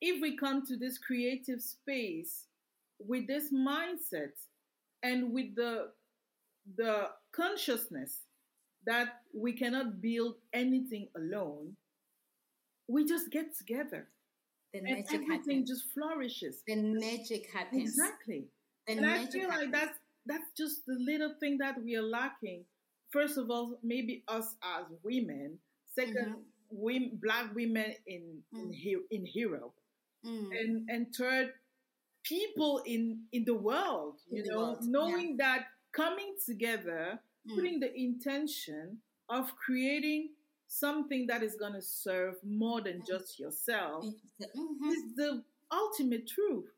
if 0.00 0.20
we 0.20 0.36
come 0.36 0.64
to 0.66 0.76
this 0.76 0.98
creative 0.98 1.60
space 1.60 2.46
with 2.98 3.26
this 3.26 3.52
mindset 3.52 4.32
and 5.02 5.32
with 5.32 5.54
the 5.56 5.88
the 6.76 7.08
consciousness 7.32 8.22
that 8.86 9.20
we 9.34 9.52
cannot 9.52 10.00
build 10.00 10.34
anything 10.52 11.08
alone, 11.16 11.76
we 12.88 13.04
just 13.04 13.30
get 13.30 13.56
together 13.56 14.08
The 14.72 14.78
and 14.80 14.88
magic 14.88 15.14
everything 15.14 15.30
happens. 15.60 15.68
just 15.70 15.84
flourishes. 15.94 16.62
The 16.66 16.76
magic 16.76 17.48
happens. 17.52 17.82
Exactly. 17.90 18.48
The 18.86 18.92
and 18.92 19.06
I 19.06 19.26
feel 19.26 19.48
like 19.48 19.70
that's 19.72 19.98
that's 20.26 20.50
just 20.56 20.84
the 20.86 20.96
little 20.98 21.34
thing 21.40 21.58
that 21.58 21.80
we 21.82 21.94
are 21.96 22.02
lacking. 22.02 22.64
First 23.12 23.38
of 23.38 23.50
all, 23.50 23.78
maybe 23.82 24.24
us 24.28 24.54
as 24.62 24.84
women. 25.04 25.58
2nd 25.96 26.16
Mhm. 26.34 26.42
women, 26.70 27.18
black 27.22 27.54
women 27.54 27.94
in 28.06 28.42
in, 28.52 28.68
Mm. 28.68 28.74
He- 28.74 29.06
in 29.10 29.26
Europe, 29.34 29.74
Mm. 30.26 30.50
and 30.60 30.90
and 30.90 31.14
third, 31.14 31.52
people 32.22 32.82
in 32.86 33.24
in 33.32 33.44
the 33.44 33.54
world. 33.54 34.20
You 34.30 34.44
know, 34.44 34.58
world, 34.58 34.78
yeah. 34.82 34.90
knowing 34.90 35.36
that 35.38 35.66
coming 35.92 36.34
together, 36.44 37.18
Mm. 37.46 37.54
putting 37.54 37.80
the 37.80 37.94
intention 37.94 39.00
of 39.28 39.54
creating 39.56 40.30
something 40.68 41.26
that 41.28 41.42
is 41.42 41.54
going 41.56 41.72
to 41.74 41.82
serve 41.82 42.34
more 42.44 42.80
than 42.80 43.00
Mm. 43.00 43.06
just 43.06 43.38
yourself 43.38 44.04
Mhm. 44.04 44.92
is 44.92 45.14
the 45.14 45.44
ultimate 45.70 46.26
truth. 46.26 46.68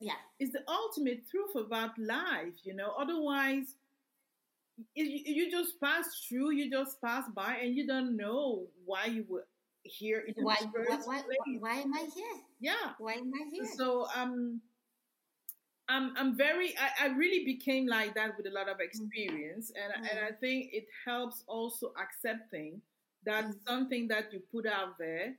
Yeah. 0.00 0.20
Is 0.38 0.52
the 0.52 0.62
ultimate 0.68 1.26
truth 1.26 1.54
about 1.56 1.98
life, 1.98 2.54
you 2.64 2.74
know. 2.74 2.90
Otherwise, 2.98 3.74
you, 4.94 5.04
you 5.04 5.50
just 5.50 5.80
pass 5.80 6.06
through, 6.28 6.52
you 6.52 6.70
just 6.70 7.00
pass 7.00 7.28
by, 7.34 7.56
and 7.56 7.74
you 7.74 7.86
don't 7.86 8.16
know 8.16 8.68
why 8.84 9.06
you 9.06 9.24
were 9.28 9.46
here 9.88 10.20
in 10.26 10.34
Why, 10.44 10.56
the 10.60 10.66
why, 10.66 10.84
first 10.96 11.08
why, 11.08 11.22
why 11.58 11.74
am 11.80 11.94
I 11.94 12.06
here? 12.14 12.36
Yeah. 12.60 12.92
Why 12.98 13.14
am 13.14 13.32
I 13.34 13.48
here? 13.50 13.66
So 13.76 14.06
um, 14.14 14.60
I'm 15.88 16.14
I'm 16.16 16.36
very 16.36 16.74
I, 16.78 17.06
I 17.06 17.16
really 17.16 17.44
became 17.44 17.86
like 17.86 18.14
that 18.14 18.36
with 18.36 18.46
a 18.46 18.50
lot 18.50 18.66
Mm. 18.68 18.74
of 18.74 18.80
experience, 18.80 19.72
and 19.74 20.06
and 20.08 20.18
I 20.20 20.32
think 20.32 20.70
it 20.72 20.86
helps 21.04 21.44
also 21.46 21.92
accepting 21.96 22.82
that 23.24 23.44
Mm. 23.44 23.54
something 23.66 24.08
that 24.08 24.32
you 24.32 24.40
put 24.52 24.66
out 24.66 24.98
there 24.98 25.36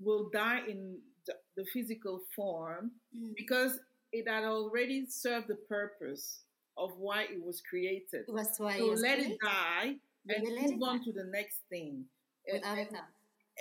will 0.00 0.28
die 0.30 0.62
in 0.66 0.98
the, 1.26 1.34
the 1.56 1.64
physical 1.72 2.20
form 2.34 2.90
Mm. 3.14 3.34
because 3.36 3.78
it 4.12 4.26
had 4.28 4.44
already 4.44 5.06
served 5.06 5.48
the 5.48 5.60
purpose 5.68 6.42
of 6.76 6.96
why 6.98 7.24
it 7.24 7.40
was 7.42 7.60
created. 7.60 8.24
Was 8.28 8.58
why 8.58 8.78
So 8.78 8.86
let 8.86 9.18
it 9.18 9.38
die 9.40 9.96
and 10.28 10.42
move 10.48 10.82
on 10.82 11.04
to 11.04 11.12
the 11.12 11.24
next 11.24 11.60
thing. 11.68 12.06
Without 12.50 12.78
and-. 12.78 12.96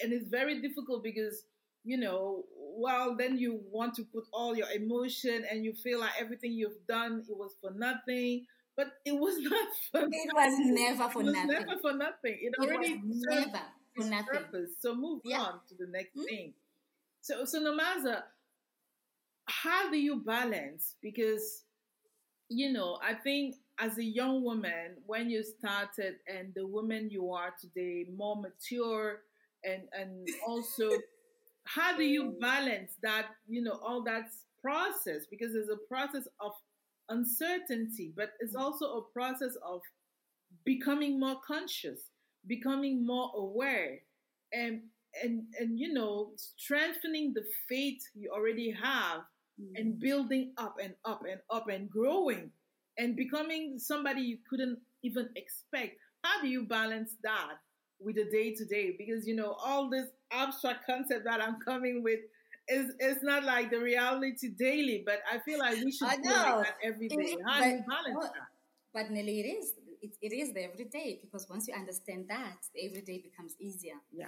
And 0.01 0.13
it's 0.13 0.27
very 0.29 0.61
difficult 0.61 1.03
because 1.03 1.43
you 1.83 1.97
know 1.97 2.43
well 2.55 3.15
then 3.17 3.37
you 3.37 3.59
want 3.71 3.93
to 3.95 4.03
put 4.03 4.23
all 4.33 4.55
your 4.55 4.69
emotion 4.71 5.43
and 5.49 5.63
you 5.65 5.73
feel 5.73 5.99
like 5.99 6.11
everything 6.19 6.51
you've 6.53 6.85
done 6.87 7.23
it 7.27 7.35
was 7.37 7.55
for 7.61 7.71
nothing 7.71 8.45
but 8.77 8.87
it 9.05 9.13
was 9.13 9.37
not 9.39 9.67
for 9.91 10.01
It 10.01 10.33
was 10.33 10.55
never 10.59 11.09
for 11.09 11.21
it 11.21 11.25
was 11.25 11.33
nothing. 11.33 11.47
never 11.47 11.79
for 11.81 11.93
nothing 11.93 12.37
it 12.41 12.53
It 12.53 12.59
was 12.59 12.67
already 12.75 13.01
never 13.03 13.61
for 13.95 14.05
nothing. 14.05 14.27
purpose 14.31 14.71
so 14.79 14.95
move 14.95 15.21
Yeah. 15.25 15.39
on 15.39 15.59
to 15.69 15.75
the 15.79 15.87
next 15.91 16.15
Mm. 16.17 16.25
thing 16.25 16.53
so 17.21 17.45
so 17.45 17.59
Nomaza 17.61 18.23
how 19.45 19.89
do 19.89 19.97
you 19.97 20.17
balance 20.23 20.95
because 21.01 21.63
you 22.49 22.71
know 22.71 22.99
i 23.03 23.13
think 23.13 23.55
as 23.79 23.97
a 23.97 24.03
young 24.03 24.43
woman 24.43 24.95
when 25.05 25.29
you 25.29 25.43
started 25.43 26.15
and 26.27 26.53
the 26.55 26.65
woman 26.65 27.09
you 27.09 27.31
are 27.31 27.53
today 27.59 28.05
more 28.15 28.35
mature 28.41 29.21
and 29.63 29.83
and 29.93 30.27
also 30.47 30.89
how 31.65 31.95
do 31.95 32.03
you 32.03 32.35
balance 32.39 32.93
that 33.03 33.27
you 33.47 33.61
know 33.61 33.79
all 33.83 34.03
that 34.03 34.25
process? 34.61 35.25
Because 35.29 35.53
there's 35.53 35.69
a 35.69 35.87
process 35.87 36.27
of 36.39 36.51
uncertainty 37.09 38.13
but 38.15 38.31
it's 38.39 38.55
also 38.55 38.85
a 38.85 39.01
process 39.11 39.57
of 39.67 39.81
becoming 40.63 41.19
more 41.19 41.35
conscious 41.45 42.11
becoming 42.47 43.05
more 43.05 43.31
aware 43.35 43.97
and 44.53 44.81
and 45.21 45.43
and 45.59 45.77
you 45.77 45.91
know 45.93 46.31
strengthening 46.37 47.33
the 47.33 47.43
faith 47.67 47.99
you 48.15 48.31
already 48.33 48.71
have 48.71 49.21
and 49.75 49.95
mm. 49.95 49.99
building 49.99 50.53
up 50.57 50.75
and 50.81 50.93
up 51.05 51.21
and 51.29 51.39
up 51.49 51.67
and 51.69 51.89
growing 51.89 52.49
and 52.97 53.15
becoming 53.15 53.77
somebody 53.77 54.21
you 54.21 54.37
couldn't 54.49 54.79
even 55.03 55.29
expect. 55.35 55.97
How 56.23 56.41
do 56.41 56.47
you 56.47 56.63
balance 56.63 57.15
that 57.23 57.57
with 58.03 58.15
the 58.15 58.25
day 58.31 58.53
to 58.55 58.65
day? 58.65 58.95
Because 58.97 59.27
you 59.27 59.35
know 59.35 59.55
all 59.63 59.89
this 59.89 60.07
abstract 60.31 60.85
concept 60.85 61.25
that 61.25 61.41
I'm 61.41 61.57
coming 61.59 62.03
with 62.03 62.19
is 62.67 62.93
it's 62.99 63.23
not 63.23 63.43
like 63.43 63.69
the 63.71 63.79
reality 63.79 64.49
daily, 64.57 65.03
but 65.05 65.19
I 65.31 65.39
feel 65.39 65.59
like 65.59 65.77
we 65.83 65.91
should 65.91 66.07
I 66.07 66.15
do 66.17 66.23
know. 66.23 66.29
like 66.57 66.65
that 66.65 66.75
every 66.83 67.07
It 67.07 67.17
day. 67.17 67.23
is, 67.23 67.37
How 67.45 67.61
do 67.63 67.69
you 67.69 67.77
but- 67.77 67.87
balance 67.87 68.15
but- 68.21 68.33
that? 68.33 68.47
But 68.93 69.11
Nelly, 69.11 69.39
it 69.39 69.47
is. 69.57 69.73
It, 70.01 70.17
it 70.21 70.33
is 70.35 70.53
the 70.53 70.63
everyday 70.65 71.19
because 71.21 71.47
once 71.49 71.67
you 71.67 71.73
understand 71.75 72.25
that, 72.29 72.57
the 72.75 72.85
everyday 72.87 73.19
becomes 73.19 73.55
easier. 73.59 73.93
Yeah. 74.11 74.27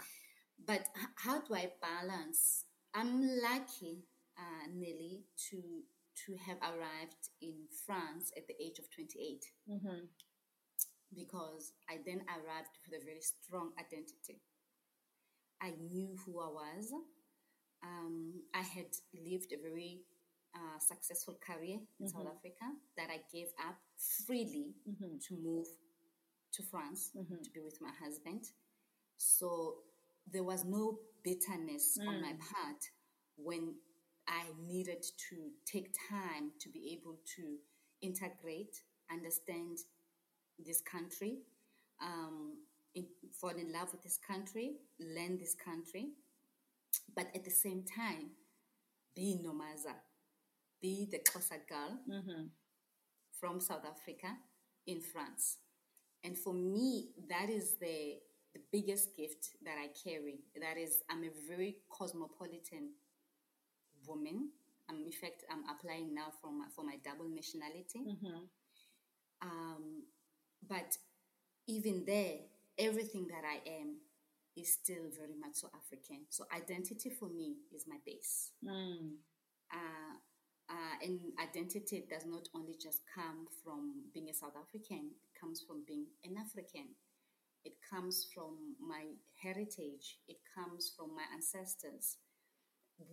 But 0.65 0.85
how 1.15 1.41
do 1.41 1.53
I 1.55 1.71
balance? 1.81 2.63
I'm 2.93 3.21
lucky, 3.41 4.05
uh, 4.37 4.67
Nelly, 4.73 5.23
to 5.49 5.59
to 6.25 6.35
have 6.45 6.57
arrived 6.61 7.23
in 7.41 7.53
France 7.85 8.31
at 8.37 8.47
the 8.47 8.53
age 8.63 8.77
of 8.79 8.85
28 8.93 9.43
Mm-hmm. 9.69 10.05
Because 11.15 11.73
I 11.89 11.99
then 12.05 12.21
arrived 12.27 12.77
with 12.85 13.01
a 13.01 13.05
very 13.05 13.21
strong 13.21 13.71
identity. 13.79 14.41
I 15.61 15.71
knew 15.71 16.15
who 16.25 16.39
I 16.39 16.47
was. 16.47 16.93
Um, 17.83 18.41
I 18.53 18.61
had 18.61 18.87
lived 19.13 19.53
a 19.53 19.57
very 19.61 20.01
uh, 20.55 20.79
successful 20.79 21.35
career 21.45 21.79
in 21.99 22.07
South 22.07 22.25
Mhm. 22.25 22.35
Africa 22.35 22.65
that 22.97 23.09
I 23.09 23.23
gave 23.31 23.49
up 23.59 23.77
freely 24.25 24.75
Mm-hmm. 24.87 25.17
to 25.27 25.35
move 25.35 25.67
to 26.53 26.63
France 26.63 27.11
Mhm. 27.15 27.43
to 27.43 27.49
be 27.51 27.61
with 27.61 27.81
my 27.81 27.91
husband. 27.91 28.51
So 29.17 29.83
there 30.27 30.43
was 30.43 30.65
no 30.65 30.99
bitterness 31.23 31.99
on 32.07 32.21
my 32.21 32.33
Mm. 32.33 32.39
part 32.39 32.91
when 33.37 33.81
I 34.27 34.53
needed 34.59 35.03
to 35.29 35.53
take 35.65 35.93
time 36.09 36.53
to 36.59 36.69
be 36.69 36.91
able 36.93 37.17
to 37.35 37.59
integrate, 38.01 38.83
understand 39.09 39.79
this 40.59 40.81
country, 40.81 41.39
um, 42.01 42.57
in, 42.95 43.05
fall 43.31 43.49
in 43.51 43.71
love 43.71 43.91
with 43.91 44.03
this 44.03 44.17
country, 44.17 44.75
learn 44.99 45.37
this 45.37 45.55
country, 45.55 46.09
but 47.15 47.27
at 47.35 47.43
the 47.43 47.51
same 47.51 47.83
time, 47.83 48.31
be 49.15 49.39
Nomaza, 49.43 49.93
be 50.81 51.07
the 51.11 51.19
Xhosa 51.19 51.59
girl 51.67 51.97
Mm-hmm. 52.09 52.43
from 53.39 53.59
South 53.59 53.85
Africa 53.85 54.37
in 54.87 55.01
France. 55.01 55.57
And 56.23 56.37
for 56.37 56.53
me, 56.53 57.09
that 57.29 57.49
is 57.49 57.75
the, 57.81 58.15
the 58.53 58.61
biggest 58.71 59.15
gift 59.17 59.49
that 59.65 59.75
I 59.77 59.87
carry. 60.07 60.39
That 60.61 60.77
is, 60.77 60.99
I'm 61.09 61.23
a 61.23 61.29
very 61.49 61.77
cosmopolitan 61.89 62.91
woman. 64.07 64.49
Um, 64.89 65.03
in 65.05 65.11
fact, 65.11 65.43
I'm 65.51 65.63
applying 65.69 66.13
now 66.13 66.27
for 66.41 66.51
my, 66.51 66.65
for 66.75 66.83
my 66.83 66.95
double 67.03 67.29
nationality. 67.29 67.99
Mm-hmm. 68.07 68.43
Um, 69.41 70.03
but 70.67 70.97
even 71.67 72.03
there, 72.05 72.39
everything 72.77 73.27
that 73.27 73.43
I 73.45 73.69
am 73.69 73.97
is 74.55 74.73
still 74.73 75.05
very 75.17 75.35
much 75.39 75.55
so 75.55 75.69
African. 75.75 76.25
So 76.29 76.45
identity 76.55 77.09
for 77.09 77.29
me 77.29 77.55
is 77.73 77.85
my 77.87 77.97
base. 78.05 78.51
Mm. 78.65 79.15
Uh, 79.71 80.17
uh, 80.69 80.95
and 81.03 81.19
identity 81.41 82.05
does 82.09 82.25
not 82.25 82.47
only 82.55 82.75
just 82.81 83.01
come 83.13 83.47
from 83.63 84.03
being 84.13 84.29
a 84.29 84.33
South 84.33 84.55
African, 84.59 85.11
it 85.23 85.39
comes 85.39 85.61
from 85.61 85.83
being 85.85 86.05
an 86.23 86.35
African. 86.37 86.95
It 87.65 87.73
comes 87.89 88.27
from 88.33 88.75
my 88.79 89.05
heritage, 89.41 90.19
it 90.27 90.37
comes 90.53 90.91
from 90.95 91.15
my 91.15 91.23
ancestors. 91.33 92.17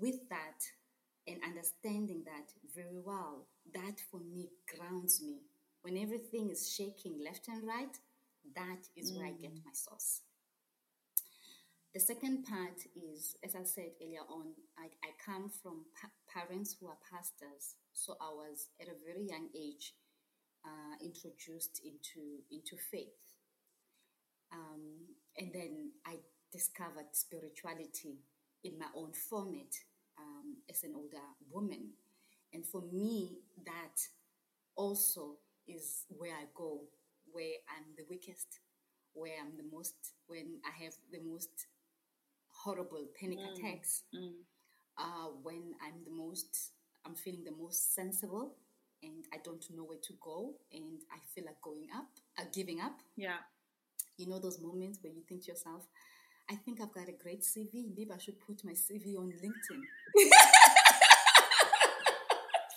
With 0.00 0.28
that, 0.28 0.60
and 1.26 1.38
understanding 1.44 2.22
that 2.24 2.52
very 2.74 2.98
well, 3.04 3.46
that 3.74 4.00
for 4.10 4.20
me 4.20 4.48
grounds 4.76 5.22
me. 5.22 5.38
When 5.82 5.96
everything 5.96 6.50
is 6.50 6.72
shaking 6.72 7.20
left 7.24 7.48
and 7.48 7.66
right, 7.66 7.96
that 8.54 8.88
is 8.96 9.12
where 9.12 9.26
I 9.26 9.32
get 9.32 9.52
my 9.54 9.72
source. 9.72 10.20
The 11.94 12.00
second 12.00 12.44
part 12.44 12.78
is, 12.94 13.34
as 13.42 13.56
I 13.56 13.64
said 13.64 13.90
earlier 14.00 14.22
on, 14.28 14.52
I, 14.78 14.86
I 15.02 15.10
come 15.24 15.50
from 15.50 15.86
pa- 16.00 16.10
parents 16.32 16.76
who 16.78 16.86
are 16.86 16.98
pastors. 17.10 17.74
So 17.92 18.14
I 18.20 18.30
was 18.30 18.68
at 18.80 18.86
a 18.86 19.04
very 19.04 19.26
young 19.26 19.48
age 19.56 19.94
uh, 20.64 20.94
introduced 21.02 21.80
into, 21.84 22.44
into 22.50 22.76
faith. 22.90 23.18
Um, 24.52 25.06
and 25.36 25.50
then 25.52 25.92
I 26.06 26.16
discovered 26.52 27.06
spirituality 27.12 28.18
in 28.62 28.78
my 28.78 28.86
own 28.94 29.12
format 29.12 29.74
um, 30.18 30.58
as 30.68 30.84
an 30.84 30.92
older 30.94 31.24
woman. 31.50 31.90
And 32.52 32.64
for 32.64 32.82
me, 32.92 33.38
that 33.64 33.98
also 34.76 35.38
is 35.76 36.04
where 36.08 36.34
I 36.34 36.44
go, 36.54 36.80
where 37.32 37.54
I'm 37.68 37.84
the 37.96 38.04
weakest, 38.08 38.60
where 39.14 39.34
I'm 39.40 39.56
the 39.56 39.64
most, 39.76 39.94
when 40.26 40.60
I 40.64 40.84
have 40.84 40.94
the 41.12 41.20
most 41.20 41.66
horrible 42.48 43.06
panic 43.18 43.38
Mm. 43.38 43.52
attacks, 43.52 44.04
Mm. 44.12 44.44
uh, 44.96 45.28
when 45.42 45.74
I'm 45.80 46.04
the 46.04 46.10
most, 46.10 46.72
I'm 47.04 47.14
feeling 47.14 47.44
the 47.44 47.52
most 47.52 47.94
sensible 47.94 48.56
and 49.02 49.24
I 49.32 49.38
don't 49.38 49.68
know 49.70 49.84
where 49.84 49.98
to 49.98 50.12
go 50.20 50.54
and 50.72 51.00
I 51.10 51.18
feel 51.34 51.44
like 51.46 51.60
going 51.62 51.88
up, 51.94 52.10
uh, 52.38 52.44
giving 52.52 52.80
up. 52.80 53.00
Yeah. 53.16 53.38
You 54.16 54.26
know 54.26 54.38
those 54.38 54.60
moments 54.60 54.98
where 55.02 55.12
you 55.12 55.22
think 55.22 55.42
to 55.44 55.48
yourself, 55.52 55.88
I 56.50 56.56
think 56.56 56.80
I've 56.80 56.92
got 56.92 57.08
a 57.08 57.12
great 57.12 57.42
CV. 57.42 57.86
Maybe 57.96 58.10
I 58.12 58.18
should 58.18 58.38
put 58.40 58.62
my 58.64 58.72
CV 58.74 59.16
on 59.16 59.32
LinkedIn. 59.32 59.82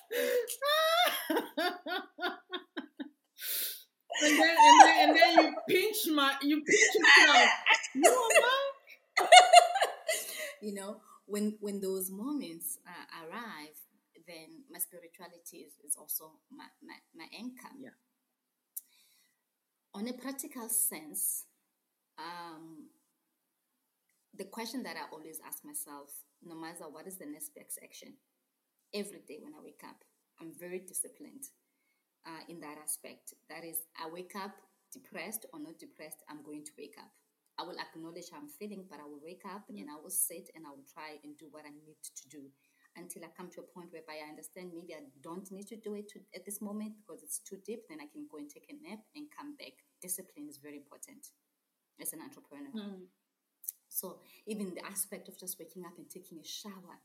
and 4.24 4.40
then 4.40 4.56
and 4.58 4.82
then 4.82 5.10
and 5.10 5.18
then 5.18 5.46
you 5.46 5.56
pinch 5.68 5.98
my 6.14 6.36
you 6.42 6.64
pinch 6.64 6.96
yourself. 6.96 7.50
You 7.96 8.02
know 8.02 8.30
you 10.62 10.74
know, 10.74 10.98
when 11.26 11.58
when 11.60 11.80
those 11.80 12.10
moments 12.10 12.80
uh, 12.88 13.26
arrive, 13.26 13.78
then 14.28 14.64
my 14.72 14.80
spirituality 14.80 15.68
is, 15.68 15.74
is 15.86 15.96
also 15.98 16.40
my, 16.52 16.66
my, 16.82 16.96
my 17.16 17.26
anchor. 17.38 17.74
Yeah. 17.80 17.96
On 19.94 20.08
a 20.08 20.14
practical 20.14 20.70
sense, 20.70 21.46
um, 22.18 22.88
the 24.36 24.46
question 24.46 24.84
that 24.84 24.96
I 24.98 25.12
always 25.12 25.40
ask 25.46 25.64
myself, 25.64 26.10
no 26.44 26.56
matter 26.56 26.86
what 26.90 27.06
is 27.06 27.18
the 27.18 27.26
next 27.26 27.54
best 27.54 27.80
action, 27.84 28.14
every 28.94 29.22
day 29.28 29.38
when 29.42 29.54
I 29.54 29.62
wake 29.64 29.82
up, 29.86 29.98
I'm 30.42 30.52
very 30.58 30.80
disciplined 30.80 31.44
uh, 32.26 32.44
in 32.50 32.60
that 32.62 32.78
aspect. 32.82 33.34
That 33.50 33.64
is, 33.64 33.78
I 33.98 34.10
wake 34.10 34.36
up 34.36 34.56
depressed 34.94 35.46
or 35.54 35.60
not 35.60 35.80
depressed, 35.80 36.24
I'm 36.30 36.44
going 36.44 36.64
to 36.64 36.72
wake 36.78 36.96
up. 37.00 37.10
I 37.58 37.64
will 37.64 37.78
acknowledge 37.78 38.30
how 38.32 38.40
I'm 38.40 38.50
feeling, 38.50 38.86
but 38.90 39.00
I 39.00 39.06
will 39.06 39.22
wake 39.22 39.46
up 39.46 39.66
mm. 39.70 39.82
and 39.82 39.90
I 39.90 39.98
will 40.02 40.14
sit 40.14 40.50
and 40.56 40.66
I 40.66 40.70
will 40.70 40.86
try 40.90 41.18
and 41.24 41.38
do 41.38 41.46
what 41.52 41.66
I 41.66 41.74
need 41.74 41.98
to 42.02 42.30
do 42.30 42.50
until 42.96 43.26
I 43.26 43.30
come 43.36 43.50
to 43.58 43.62
a 43.62 43.72
point 43.74 43.90
whereby 43.92 44.22
I 44.22 44.30
understand 44.30 44.70
maybe 44.74 44.94
I 44.94 45.06
don't 45.22 45.50
need 45.52 45.68
to 45.70 45.76
do 45.76 45.96
it 45.96 46.10
to, 46.14 46.22
at 46.34 46.46
this 46.46 46.62
moment 46.62 46.94
because 47.02 47.22
it's 47.22 47.40
too 47.40 47.58
deep. 47.66 47.90
Then 47.90 48.02
I 48.02 48.10
can 48.10 48.26
go 48.30 48.38
and 48.38 48.50
take 48.50 48.70
a 48.70 48.78
nap 48.78 49.02
and 49.16 49.26
come 49.34 49.58
back. 49.58 49.74
Discipline 50.02 50.50
is 50.50 50.58
very 50.58 50.78
important 50.78 51.34
as 52.02 52.14
an 52.14 52.22
entrepreneur. 52.22 52.74
Mm. 52.74 53.10
So 53.90 54.22
even 54.48 54.74
the 54.74 54.86
aspect 54.86 55.28
of 55.28 55.38
just 55.38 55.60
waking 55.60 55.86
up 55.86 55.98
and 55.98 56.10
taking 56.10 56.40
a 56.40 56.46
shower, 56.46 56.98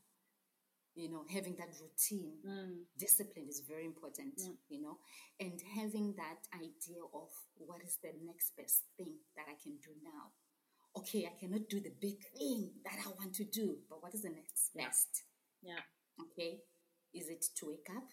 you 0.95 1.09
know, 1.09 1.23
having 1.31 1.55
that 1.55 1.69
routine, 1.79 2.33
mm. 2.45 2.83
discipline 2.97 3.47
is 3.47 3.61
very 3.67 3.85
important, 3.85 4.35
mm. 4.37 4.55
you 4.69 4.81
know, 4.81 4.97
and 5.39 5.61
having 5.75 6.13
that 6.17 6.41
idea 6.55 7.01
of 7.13 7.29
what 7.57 7.81
is 7.83 7.97
the 8.01 8.11
next 8.25 8.55
best 8.57 8.83
thing 8.97 9.13
that 9.35 9.45
I 9.47 9.55
can 9.61 9.77
do 9.83 9.91
now. 10.03 10.31
Okay, 10.97 11.29
I 11.29 11.39
cannot 11.39 11.69
do 11.69 11.79
the 11.79 11.93
big 12.01 12.17
thing 12.35 12.71
that 12.83 12.97
I 13.05 13.09
want 13.19 13.33
to 13.35 13.45
do, 13.45 13.77
but 13.89 14.01
what 14.01 14.13
is 14.13 14.23
the 14.23 14.29
next 14.29 14.71
yeah. 14.73 14.85
best? 14.85 15.23
Yeah. 15.61 15.83
Okay. 16.19 16.59
Is 17.13 17.29
it 17.29 17.45
to 17.57 17.69
wake 17.69 17.87
up? 17.95 18.09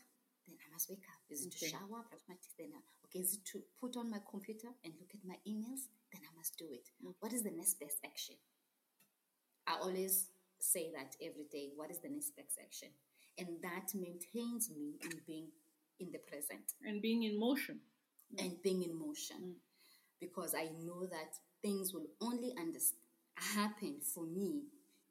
Then 0.47 0.57
I 0.61 0.71
must 0.73 0.89
wake 0.89 1.05
up. 1.11 1.21
Is 1.29 1.45
it 1.45 1.55
okay. 1.57 1.67
to 1.67 1.73
shower, 1.73 2.05
brush 2.09 2.23
my 2.29 2.37
teeth? 2.37 2.55
Then 2.59 2.73
I, 2.77 2.81
okay. 3.09 3.19
Is 3.19 3.35
it 3.35 3.45
to 3.53 3.63
put 3.81 3.97
on 3.97 4.11
my 4.11 4.21
computer 4.31 4.69
and 4.85 4.95
look 5.01 5.11
at 5.15 5.25
my 5.27 5.37
emails? 5.49 5.89
Then 6.13 6.23
I 6.23 6.33
must 6.37 6.57
do 6.59 6.67
it. 6.71 6.87
Mm. 7.05 7.15
What 7.21 7.33
is 7.33 7.43
the 7.43 7.51
next 7.51 7.81
best 7.81 7.99
action? 8.05 8.37
I 9.67 9.79
always 9.83 10.29
say 10.59 10.91
that 10.97 11.17
every 11.23 11.45
day. 11.51 11.71
What 11.75 11.91
is 11.91 11.99
the 11.99 12.09
next 12.09 12.37
best 12.37 12.59
action? 12.61 12.89
And 13.39 13.49
that 13.63 13.95
maintains 13.95 14.71
me 14.71 14.95
in 15.03 15.11
being 15.27 15.49
in 16.01 16.11
the 16.13 16.19
present 16.19 16.73
and 16.85 17.01
being 17.03 17.23
in 17.23 17.39
motion. 17.39 17.81
Mm. 18.35 18.45
And 18.45 18.63
being 18.63 18.83
in 18.83 18.99
motion, 18.99 19.37
mm. 19.41 19.55
because 20.21 20.55
I 20.55 20.71
know 20.85 21.07
that 21.07 21.33
things 21.63 21.95
will 21.95 22.07
only 22.21 22.53
happen 23.37 23.97
for 24.15 24.25
me 24.25 24.63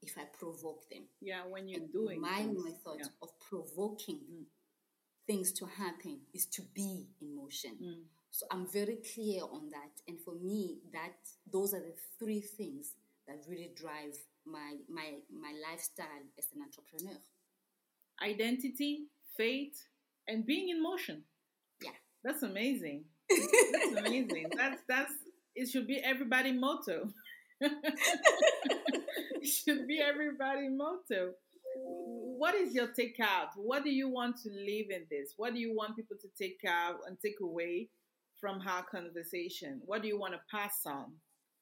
if 0.01 0.17
I 0.17 0.23
provoke 0.37 0.89
them. 0.89 1.03
Yeah, 1.21 1.41
when 1.47 1.67
you're 1.67 1.81
and 1.81 1.91
doing 1.91 2.21
my 2.21 2.37
things. 2.37 2.63
method 2.63 2.99
yeah. 2.99 3.05
of 3.21 3.29
provoking 3.39 4.19
mm. 4.31 4.43
things 5.27 5.51
to 5.53 5.65
happen 5.65 6.19
is 6.33 6.45
to 6.47 6.61
be 6.73 7.07
in 7.21 7.35
motion. 7.35 7.71
Mm. 7.81 8.03
So 8.31 8.45
I'm 8.51 8.67
very 8.67 8.97
clear 9.13 9.43
on 9.43 9.69
that, 9.69 10.01
and 10.07 10.19
for 10.19 10.35
me, 10.35 10.79
that 10.91 11.15
those 11.51 11.73
are 11.73 11.79
the 11.79 11.95
three 12.19 12.41
things 12.41 12.93
that 13.27 13.45
really 13.47 13.71
drive 13.75 14.17
my 14.45 14.75
my 14.89 15.15
my 15.31 15.53
lifestyle 15.69 16.23
as 16.37 16.47
an 16.55 16.61
entrepreneur. 16.61 17.19
Identity, 18.23 19.07
faith, 19.35 19.87
and 20.27 20.45
being 20.45 20.69
in 20.69 20.81
motion. 20.81 21.23
Yeah, 21.83 21.91
that's 22.23 22.43
amazing. 22.43 23.05
that's 23.29 24.07
amazing. 24.07 24.47
That's 24.55 24.81
that's 24.87 25.13
it. 25.55 25.69
Should 25.69 25.87
be 25.87 25.99
everybody 26.03 26.51
motto. 26.51 27.09
should 29.43 29.87
be 29.87 29.99
everybody 30.01 30.69
motto. 30.69 31.33
What 31.77 32.55
is 32.55 32.73
your 32.73 32.87
takeout? 32.87 33.49
What 33.57 33.83
do 33.83 33.89
you 33.89 34.09
want 34.09 34.37
to 34.43 34.49
leave 34.49 34.91
in 34.91 35.05
this? 35.09 35.33
What 35.37 35.53
do 35.53 35.59
you 35.59 35.75
want 35.75 35.95
people 35.95 36.17
to 36.21 36.27
take 36.41 36.59
out 36.67 36.99
and 37.07 37.17
take 37.19 37.39
away 37.41 37.89
from 38.39 38.61
our 38.67 38.83
conversation? 38.83 39.81
What 39.85 40.01
do 40.01 40.07
you 40.07 40.19
want 40.19 40.33
to 40.33 40.39
pass 40.51 40.85
on? 40.85 41.13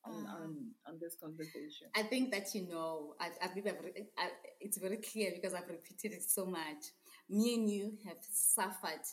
On, 0.05 0.13
um, 0.13 0.27
on, 0.27 0.65
on 0.85 0.99
this 0.99 1.15
conversation? 1.15 1.87
I 1.95 2.03
think 2.03 2.31
that 2.31 2.53
you 2.53 2.67
know, 2.67 3.15
I, 3.19 3.29
I 3.41 3.47
believe 3.47 3.67
I've, 3.67 3.85
I, 4.17 4.29
it's 4.59 4.77
very 4.77 4.97
clear 4.97 5.31
because 5.33 5.53
I've 5.53 5.69
repeated 5.69 6.11
it 6.11 6.23
so 6.23 6.45
much. 6.45 6.91
Me 7.29 7.55
and 7.55 7.69
you 7.69 7.93
have 8.05 8.17
suffered 8.31 9.05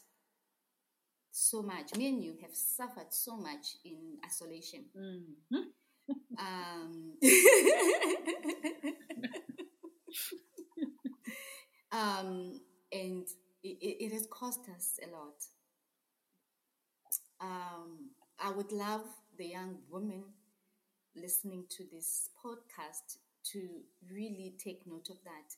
so 1.30 1.62
much. 1.62 1.94
Me 1.96 2.08
and 2.08 2.24
you 2.24 2.34
have 2.42 2.54
suffered 2.54 3.10
so 3.10 3.36
much 3.36 3.76
in 3.84 4.16
isolation. 4.26 4.86
Mm-hmm 4.98 5.60
um, 6.38 7.12
um, 11.92 12.60
and 12.92 13.26
it, 13.62 13.78
it, 13.82 14.12
has 14.12 14.26
cost 14.30 14.60
us 14.74 14.98
a 15.02 15.06
lot. 15.10 15.44
Um, 17.40 18.10
I 18.38 18.50
would 18.50 18.72
love 18.72 19.04
the 19.38 19.46
young 19.46 19.78
women 19.90 20.24
listening 21.20 21.64
to 21.70 21.84
this 21.92 22.30
podcast 22.44 23.18
to 23.52 23.68
really 24.10 24.54
take 24.62 24.86
note 24.86 25.08
of 25.10 25.16
that 25.24 25.54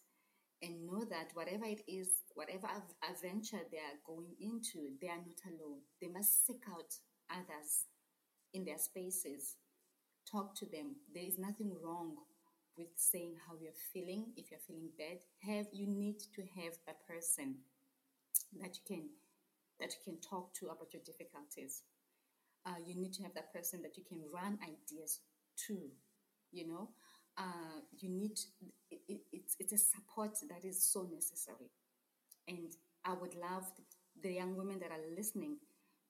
and 0.62 0.86
know 0.86 1.04
that 1.10 1.30
whatever 1.34 1.64
it 1.64 1.82
is, 1.88 2.08
whatever 2.34 2.68
adventure 3.08 3.60
they 3.70 3.78
are 3.78 3.98
going 4.06 4.34
into, 4.40 4.90
they 5.00 5.08
are 5.08 5.16
not 5.16 5.42
alone. 5.46 5.80
They 6.00 6.08
must 6.08 6.46
seek 6.46 6.62
out 6.70 6.94
others 7.30 7.86
in 8.54 8.64
their 8.64 8.78
spaces 8.78 9.56
talk 10.30 10.54
to 10.56 10.66
them. 10.66 10.96
There 11.14 11.24
is 11.24 11.38
nothing 11.38 11.72
wrong 11.82 12.16
with 12.76 12.88
saying 12.96 13.36
how 13.46 13.54
you're 13.60 13.80
feeling. 13.92 14.32
If 14.36 14.50
you're 14.50 14.66
feeling 14.66 14.90
bad, 14.96 15.18
have 15.40 15.66
you 15.72 15.86
need 15.86 16.20
to 16.34 16.42
have 16.60 16.74
a 16.88 16.96
person 17.10 17.56
that 18.60 18.76
you 18.76 18.82
can 18.86 19.08
that 19.80 19.92
you 19.92 20.12
can 20.12 20.20
talk 20.20 20.54
to 20.54 20.66
about 20.66 20.92
your 20.92 21.02
difficulties. 21.04 21.82
Uh, 22.64 22.78
you 22.86 22.94
need 22.94 23.12
to 23.12 23.22
have 23.22 23.34
that 23.34 23.52
person 23.52 23.82
that 23.82 23.96
you 23.96 24.04
can 24.04 24.20
run 24.32 24.58
ideas 24.62 25.18
to. 25.66 25.78
You 26.52 26.68
know, 26.68 26.88
uh, 27.38 27.80
you 27.98 28.10
need 28.10 28.38
it, 28.90 29.00
it, 29.08 29.20
it's 29.32 29.56
it's 29.58 29.72
a 29.72 29.78
support 29.78 30.38
that 30.48 30.64
is 30.64 30.84
so 30.84 31.08
necessary, 31.12 31.70
and 32.48 32.72
I 33.04 33.14
would 33.14 33.34
love 33.34 33.64
the, 33.76 34.28
the 34.28 34.34
young 34.34 34.56
women 34.56 34.78
that 34.80 34.90
are 34.90 35.16
listening 35.16 35.56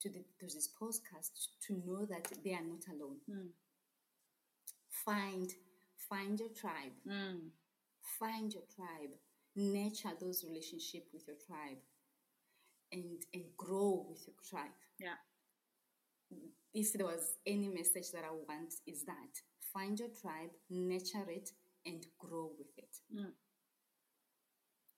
to, 0.01 0.09
the, 0.11 0.21
to 0.41 0.47
this 0.47 0.69
podcast 0.81 1.31
to 1.69 1.75
know 1.87 2.05
that 2.07 2.29
they 2.45 2.55
are 2.55 2.65
not 2.65 2.85
alone. 2.93 3.19
Mm 3.31 3.49
find 5.05 5.51
find 6.09 6.39
your 6.39 6.51
tribe. 6.51 6.93
Mm. 7.09 7.51
find 8.19 8.53
your 8.53 8.65
tribe. 8.75 9.15
Nurture 9.57 10.13
those 10.21 10.45
relationship 10.45 11.07
with 11.13 11.27
your 11.27 11.37
tribe. 11.47 11.79
And 12.93 13.25
and 13.35 13.45
grow 13.57 14.07
with 14.09 14.27
your 14.27 14.37
tribe. 14.49 14.71
Yeah 15.01 15.17
if 16.75 16.93
there 16.93 17.07
was 17.07 17.35
any 17.47 17.69
message 17.69 18.11
that 18.13 18.25
i 18.25 18.31
want 18.31 18.73
is 18.87 19.05
that 19.05 19.33
find 19.73 19.99
your 19.99 20.09
tribe 20.21 20.51
nurture 20.71 21.29
it 21.29 21.51
and 21.87 22.07
grow 22.19 22.51
with 22.59 22.69
it 22.77 22.97
mm. 23.15 23.31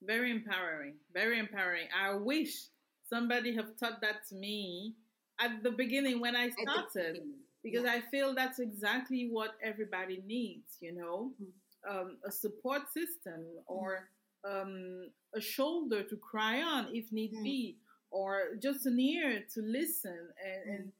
very 0.02 0.30
empowering 0.30 0.94
very 1.12 1.38
empowering 1.38 1.86
i 1.98 2.12
wish 2.14 2.66
somebody 3.08 3.54
have 3.54 3.76
taught 3.78 4.00
that 4.00 4.26
to 4.28 4.34
me 4.34 4.94
at 5.40 5.62
the 5.62 5.70
beginning 5.70 6.20
when 6.20 6.36
i 6.36 6.48
started 6.50 7.20
because 7.64 7.84
yeah. 7.84 7.94
I 7.94 8.00
feel 8.10 8.34
that's 8.34 8.60
exactly 8.60 9.28
what 9.32 9.54
everybody 9.64 10.22
needs, 10.26 10.76
you 10.80 10.94
know, 10.94 11.32
mm-hmm. 11.42 11.98
um, 11.98 12.18
a 12.24 12.30
support 12.30 12.82
system 12.92 13.42
or 13.66 14.10
um, 14.48 15.08
a 15.34 15.40
shoulder 15.40 16.02
to 16.02 16.16
cry 16.18 16.62
on 16.62 16.88
if 16.92 17.10
need 17.10 17.32
mm-hmm. 17.32 17.42
be, 17.42 17.78
or 18.10 18.56
just 18.62 18.86
an 18.86 19.00
ear 19.00 19.42
to 19.54 19.62
listen 19.62 20.28
and, 20.44 20.60
mm-hmm. 20.60 20.82
and 20.82 20.92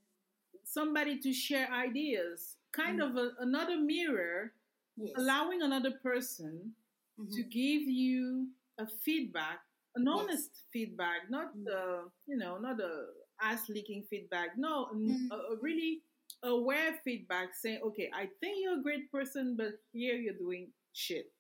somebody 0.75 1.19
to 1.21 1.33
share 1.33 1.69
ideas, 1.73 2.57
kind 2.73 3.01
mm-hmm. 3.01 3.17
of 3.17 3.25
a, 3.25 3.31
another 3.41 3.79
mirror, 3.79 4.53
yes. 4.97 5.15
allowing 5.17 5.63
another 5.63 5.93
person 6.03 6.73
to 7.17 7.23
mm-hmm. 7.23 7.49
give 7.49 7.83
you 7.83 8.49
a 8.79 8.87
feedback, 9.05 9.61
an 9.95 10.09
honest 10.09 10.51
feedback, 10.73 11.31
not 11.31 11.55
the, 11.65 11.71
mm-hmm. 11.71 12.09
you 12.27 12.37
know, 12.37 12.59
not 12.59 12.81
a 12.81 13.05
ass 13.41 13.69
leaking 13.69 14.05
feedback, 14.11 14.51
no, 14.57 14.89
a, 15.31 15.35
a 15.35 15.57
really 15.61 16.03
aware 16.43 16.95
feedback 17.05 17.55
saying, 17.55 17.81
okay, 17.85 18.11
I 18.15 18.29
think 18.41 18.59
you're 18.61 18.79
a 18.79 18.83
great 18.83 19.11
person, 19.11 19.55
but 19.57 19.79
here 19.93 20.15
you're 20.15 20.35
doing 20.35 20.69
shit. 20.93 21.33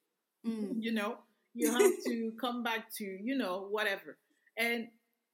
Mm. 0.46 0.76
You 0.78 0.92
know, 0.92 1.18
you 1.54 1.70
have 1.78 1.92
to 2.06 2.32
come 2.40 2.62
back 2.62 2.92
to, 2.96 3.04
you 3.04 3.36
know, 3.36 3.66
whatever. 3.70 4.16
And 4.56 4.88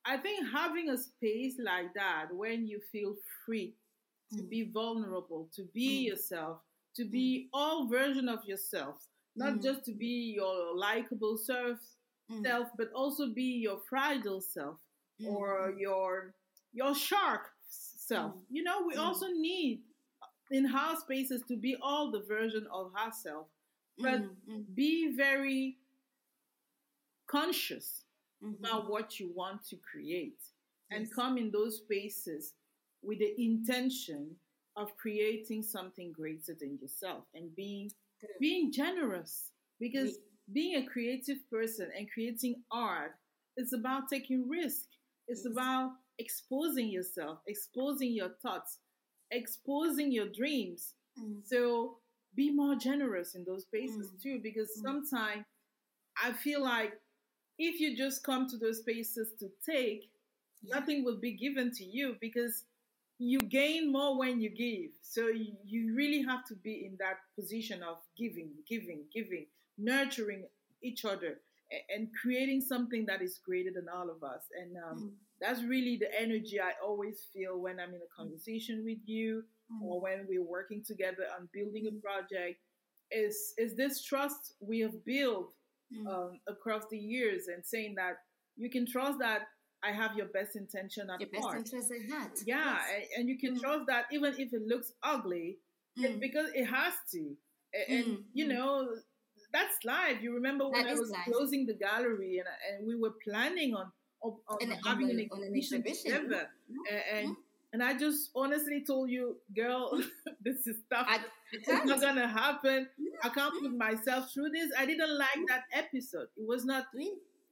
I 0.04 0.16
think 0.16 0.46
having 0.52 0.88
a 0.90 0.98
space 0.98 1.54
like 1.62 1.92
that 1.94 2.26
when 2.32 2.66
you 2.66 2.80
feel 2.90 3.14
free 3.44 3.74
to 4.32 4.42
mm. 4.42 4.48
be 4.48 4.70
vulnerable, 4.72 5.48
to 5.54 5.64
be 5.74 6.04
mm. 6.04 6.10
yourself, 6.10 6.58
to 6.96 7.04
be 7.04 7.46
mm. 7.46 7.48
all 7.52 7.88
version 7.88 8.28
of 8.28 8.44
yourself, 8.44 9.06
not 9.36 9.54
mm. 9.54 9.62
just 9.62 9.84
to 9.84 9.92
be 9.92 10.34
your 10.36 10.76
likable 10.76 11.36
self, 11.36 11.78
mm. 12.30 12.42
self, 12.42 12.68
but 12.76 12.90
also 12.94 13.28
be 13.28 13.58
your 13.62 13.78
fragile 13.88 14.40
self 14.40 14.78
or 15.26 15.74
your 15.78 16.34
your 16.72 16.94
shark 16.94 17.50
self. 17.68 18.32
Mm. 18.32 18.40
You 18.50 18.62
know, 18.62 18.82
we 18.86 18.94
mm. 18.94 19.00
also 19.00 19.26
need 19.28 19.80
in 20.50 20.66
our 20.66 20.96
spaces 20.96 21.42
to 21.48 21.56
be 21.56 21.76
all 21.80 22.10
the 22.10 22.22
version 22.26 22.66
of 22.72 22.92
herself, 22.94 23.46
but 23.98 24.22
mm, 24.22 24.30
mm. 24.50 24.64
be 24.74 25.14
very 25.16 25.78
conscious 27.28 28.02
mm-hmm. 28.42 28.64
about 28.64 28.90
what 28.90 29.20
you 29.20 29.30
want 29.34 29.64
to 29.68 29.76
create 29.76 30.40
yes. 30.90 30.98
and 30.98 31.14
come 31.14 31.38
in 31.38 31.50
those 31.52 31.76
spaces 31.78 32.54
with 33.02 33.18
the 33.18 33.34
intention 33.38 34.36
of 34.76 34.96
creating 34.96 35.62
something 35.62 36.12
greater 36.12 36.54
than 36.58 36.78
yourself 36.80 37.24
and 37.34 37.54
being 37.56 37.90
being 38.38 38.70
generous 38.70 39.50
because 39.78 40.18
being 40.52 40.76
a 40.76 40.86
creative 40.86 41.38
person 41.50 41.88
and 41.96 42.10
creating 42.12 42.62
art 42.70 43.12
is 43.56 43.72
about 43.72 44.08
taking 44.08 44.48
risk. 44.48 44.86
It's 45.28 45.44
yes. 45.44 45.52
about 45.52 45.92
exposing 46.18 46.90
yourself, 46.90 47.38
exposing 47.46 48.12
your 48.12 48.30
thoughts, 48.42 48.78
exposing 49.30 50.12
your 50.12 50.28
dreams. 50.28 50.94
Mm. 51.18 51.40
So 51.44 51.98
be 52.34 52.50
more 52.50 52.74
generous 52.74 53.34
in 53.34 53.44
those 53.44 53.62
spaces 53.62 54.10
mm. 54.10 54.22
too, 54.22 54.40
because 54.42 54.68
mm. 54.78 54.82
sometimes 54.82 55.44
I 56.22 56.32
feel 56.32 56.62
like 56.62 56.92
if 57.58 57.80
you 57.80 57.96
just 57.96 58.24
come 58.24 58.48
to 58.48 58.56
those 58.56 58.78
spaces 58.78 59.32
to 59.38 59.48
take, 59.64 60.10
yeah. 60.62 60.78
nothing 60.78 61.04
will 61.04 61.18
be 61.18 61.32
given 61.32 61.70
to 61.72 61.84
you 61.84 62.16
because 62.20 62.64
you 63.20 63.38
gain 63.38 63.92
more 63.92 64.18
when 64.18 64.40
you 64.40 64.48
give. 64.48 64.92
So 65.02 65.28
you, 65.28 65.94
really 65.94 66.22
have 66.22 66.44
to 66.46 66.54
be 66.54 66.86
in 66.86 66.96
that 66.98 67.18
position 67.38 67.82
of 67.82 67.98
giving, 68.16 68.48
giving, 68.66 69.04
giving, 69.14 69.46
nurturing 69.76 70.44
each 70.82 71.04
other 71.04 71.38
and 71.94 72.08
creating 72.20 72.62
something 72.62 73.04
that 73.06 73.20
is 73.20 73.38
greater 73.44 73.70
than 73.72 73.86
all 73.94 74.08
of 74.10 74.24
us. 74.24 74.44
And 74.58 74.76
um, 74.76 74.98
mm. 74.98 75.10
that's 75.38 75.62
really 75.62 75.98
the 75.98 76.08
energy 76.18 76.58
I 76.60 76.72
always 76.82 77.26
feel 77.32 77.60
when 77.60 77.78
I'm 77.78 77.90
in 77.90 78.00
a 78.00 78.16
conversation 78.16 78.82
with 78.84 78.98
you 79.04 79.44
mm. 79.70 79.84
or 79.84 80.00
when 80.00 80.26
we're 80.26 80.42
working 80.42 80.82
together 80.82 81.26
on 81.38 81.48
building 81.52 81.86
a 81.88 81.92
mm. 81.92 82.02
project. 82.02 82.58
Is 83.12 83.54
is 83.58 83.74
this 83.74 84.04
trust 84.04 84.54
we 84.60 84.78
have 84.80 85.04
built 85.04 85.52
mm. 85.92 86.06
um, 86.06 86.40
across 86.48 86.84
the 86.90 86.98
years 86.98 87.48
and 87.48 87.64
saying 87.66 87.96
that 87.96 88.18
you 88.56 88.70
can 88.70 88.86
trust 88.86 89.18
that 89.18 89.48
I 89.82 89.92
have 89.92 90.16
your 90.16 90.26
best 90.26 90.56
intention 90.56 91.08
at 91.10 91.20
your 91.20 91.40
heart. 91.40 91.64
best 91.64 91.74
interest 91.74 91.92
at 91.92 92.10
heart. 92.10 92.38
Yeah, 92.46 92.78
yes. 92.98 93.08
and, 93.16 93.28
you 93.28 93.38
can 93.38 93.56
mm. 93.56 93.60
trust 93.60 93.86
that 93.86 94.04
even 94.12 94.34
if 94.38 94.52
it 94.52 94.62
looks 94.66 94.92
ugly, 95.02 95.58
mm. 95.98 96.20
because 96.20 96.48
it 96.54 96.66
has 96.66 96.92
to. 97.12 97.36
And, 97.88 98.04
mm. 98.04 98.18
you 98.34 98.46
mm. 98.46 98.54
know, 98.54 98.88
that's 99.52 99.84
life. 99.84 100.18
You 100.20 100.34
remember 100.34 100.68
when 100.68 100.84
that 100.84 100.90
I 100.90 100.94
was 100.94 101.10
life. 101.10 101.22
closing 101.24 101.66
the 101.66 101.74
gallery 101.74 102.38
and, 102.38 102.48
and 102.78 102.86
we 102.86 102.94
were 102.96 103.14
planning 103.24 103.74
on, 103.74 103.90
on, 104.22 104.34
on 104.48 104.70
having 104.84 105.10
an, 105.10 105.18
an 105.18 105.52
exhibition 105.56 105.82
together, 105.82 106.48
mm-hmm. 106.70 106.94
and, 106.94 107.24
and, 107.26 107.36
and 107.72 107.82
I 107.82 107.96
just 107.96 108.30
honestly 108.34 108.84
told 108.84 109.10
you, 109.10 109.36
girl, 109.54 109.98
this 110.44 110.66
is 110.66 110.76
tough. 110.92 111.06
I, 111.08 111.20
it's 111.52 111.68
not 111.68 112.00
gonna 112.00 112.28
happen. 112.28 112.88
I 113.22 113.28
can't 113.28 113.54
put 113.60 113.76
myself 113.76 114.32
through 114.32 114.50
this. 114.50 114.70
I 114.76 114.86
didn't 114.86 115.16
like 115.16 115.46
that 115.48 115.64
episode. 115.72 116.28
It 116.36 116.46
was 116.46 116.64
not 116.64 116.86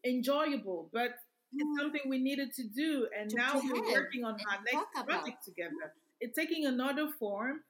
enjoyable, 0.04 0.88
but 0.92 1.14
it's 1.52 1.80
something 1.80 2.02
we 2.08 2.18
needed 2.18 2.52
to 2.54 2.64
do, 2.64 3.08
and 3.18 3.30
to 3.30 3.36
now 3.36 3.54
we're 3.54 3.92
working 3.92 4.24
on 4.24 4.34
our 4.34 4.58
next 4.72 5.06
project 5.06 5.44
together. 5.44 5.94
It's 6.20 6.36
taking 6.36 6.66
another 6.66 7.08
form, 7.18 7.60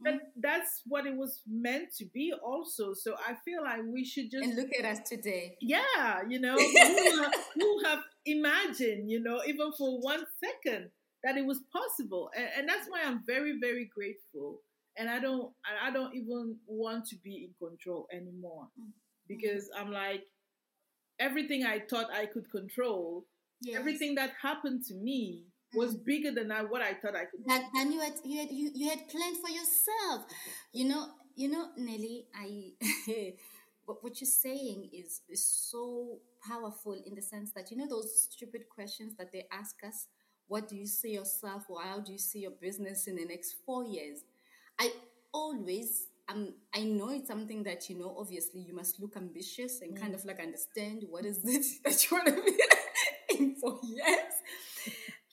but 0.00 0.14
mm-hmm. 0.14 0.40
that's 0.40 0.82
what 0.86 1.06
it 1.06 1.16
was 1.16 1.40
meant 1.46 1.94
to 1.98 2.04
be, 2.06 2.32
also. 2.44 2.94
So 2.94 3.14
I 3.14 3.34
feel 3.44 3.62
like 3.62 3.80
we 3.86 4.04
should 4.04 4.30
just 4.30 4.44
and 4.44 4.56
look 4.56 4.68
at 4.78 4.84
us 4.84 5.08
today. 5.08 5.56
Yeah, 5.60 6.22
you 6.28 6.40
know, 6.40 6.54
who, 6.56 7.22
have, 7.22 7.34
who 7.54 7.84
have 7.84 8.00
imagined, 8.26 9.10
you 9.10 9.20
know, 9.20 9.40
even 9.46 9.72
for 9.78 10.00
one 10.00 10.24
second 10.42 10.90
that 11.24 11.36
it 11.36 11.46
was 11.46 11.60
possible, 11.72 12.30
and, 12.36 12.48
and 12.58 12.68
that's 12.68 12.88
why 12.88 13.02
I'm 13.04 13.22
very, 13.26 13.58
very 13.60 13.90
grateful. 13.94 14.60
And 14.98 15.08
I 15.08 15.20
don't, 15.20 15.50
I 15.82 15.90
don't 15.90 16.14
even 16.14 16.56
want 16.66 17.06
to 17.06 17.16
be 17.16 17.48
in 17.48 17.66
control 17.66 18.06
anymore 18.12 18.68
mm. 18.78 18.90
because 19.26 19.70
I'm 19.74 19.90
like, 19.90 20.24
everything 21.18 21.64
I 21.64 21.80
thought 21.80 22.06
I 22.12 22.26
could 22.26 22.50
control, 22.50 23.26
yes. 23.60 23.78
everything 23.78 24.14
that 24.16 24.32
happened 24.40 24.84
to 24.88 24.94
me 24.94 25.46
was 25.74 25.94
mm. 25.94 26.04
bigger 26.04 26.32
than 26.32 26.50
I, 26.52 26.62
what 26.62 26.82
I 26.82 26.94
thought 26.94 27.14
I 27.14 27.24
could. 27.24 27.40
That, 27.46 27.62
and 27.74 27.92
you 27.92 28.00
had 28.00 28.12
you 28.24 28.38
had 28.38 28.50
you, 28.50 28.70
you 28.74 28.88
had 28.88 29.08
planned 29.08 29.36
for 29.38 29.48
yourself. 29.48 30.26
You 30.72 30.88
know, 30.88 31.06
you 31.34 31.50
know, 31.50 31.68
Nelly, 31.76 32.26
I 32.34 32.72
what, 33.86 34.02
what 34.02 34.20
you're 34.20 34.28
saying 34.28 34.90
is 34.92 35.22
is 35.28 35.44
so 35.44 36.18
powerful 36.46 37.00
in 37.06 37.14
the 37.14 37.22
sense 37.22 37.52
that 37.52 37.70
you 37.70 37.76
know 37.76 37.88
those 37.88 38.28
stupid 38.30 38.62
questions 38.68 39.14
that 39.18 39.32
they 39.32 39.46
ask 39.52 39.76
us. 39.86 40.06
What 40.48 40.68
do 40.68 40.76
you 40.76 40.86
see 40.86 41.12
yourself, 41.12 41.64
or 41.68 41.80
how 41.80 42.00
do 42.00 42.12
you 42.12 42.18
see 42.18 42.40
your 42.40 42.50
business 42.50 43.06
in 43.06 43.16
the 43.16 43.24
next 43.24 43.56
four 43.64 43.84
years? 43.84 44.24
I 44.78 44.92
always 45.32 46.08
um, 46.28 46.54
I 46.74 46.82
know 46.82 47.10
it's 47.10 47.28
something 47.28 47.62
that 47.64 47.88
you 47.88 47.98
know. 47.98 48.14
Obviously, 48.18 48.60
you 48.60 48.74
must 48.74 49.00
look 49.00 49.16
ambitious 49.16 49.80
and 49.82 49.96
mm. 49.96 50.00
kind 50.00 50.14
of 50.14 50.24
like 50.24 50.40
understand 50.40 51.04
what 51.08 51.24
is 51.24 51.40
it 51.44 51.64
that 51.84 52.10
you 52.10 52.16
want 52.16 52.28
to 52.28 52.42
be 52.42 53.38
in 53.38 53.56
for 53.56 53.78
years. 53.82 54.34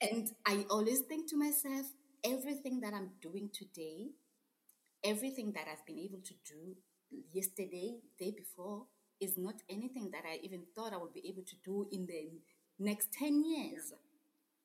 And 0.01 0.29
I 0.45 0.65
always 0.69 1.01
think 1.01 1.29
to 1.29 1.37
myself, 1.37 1.85
everything 2.23 2.79
that 2.81 2.93
I'm 2.93 3.11
doing 3.21 3.49
today, 3.53 4.11
everything 5.03 5.51
that 5.53 5.65
I've 5.71 5.85
been 5.85 5.99
able 5.99 6.19
to 6.19 6.33
do 6.45 6.75
yesterday, 7.31 7.97
day 8.17 8.33
before, 8.35 8.85
is 9.19 9.37
not 9.37 9.55
anything 9.69 10.09
that 10.11 10.23
I 10.25 10.39
even 10.43 10.63
thought 10.75 10.93
I 10.93 10.97
would 10.97 11.13
be 11.13 11.27
able 11.27 11.43
to 11.43 11.55
do 11.63 11.87
in 11.91 12.05
the 12.07 12.31
next 12.79 13.11
ten 13.13 13.43
years. 13.43 13.93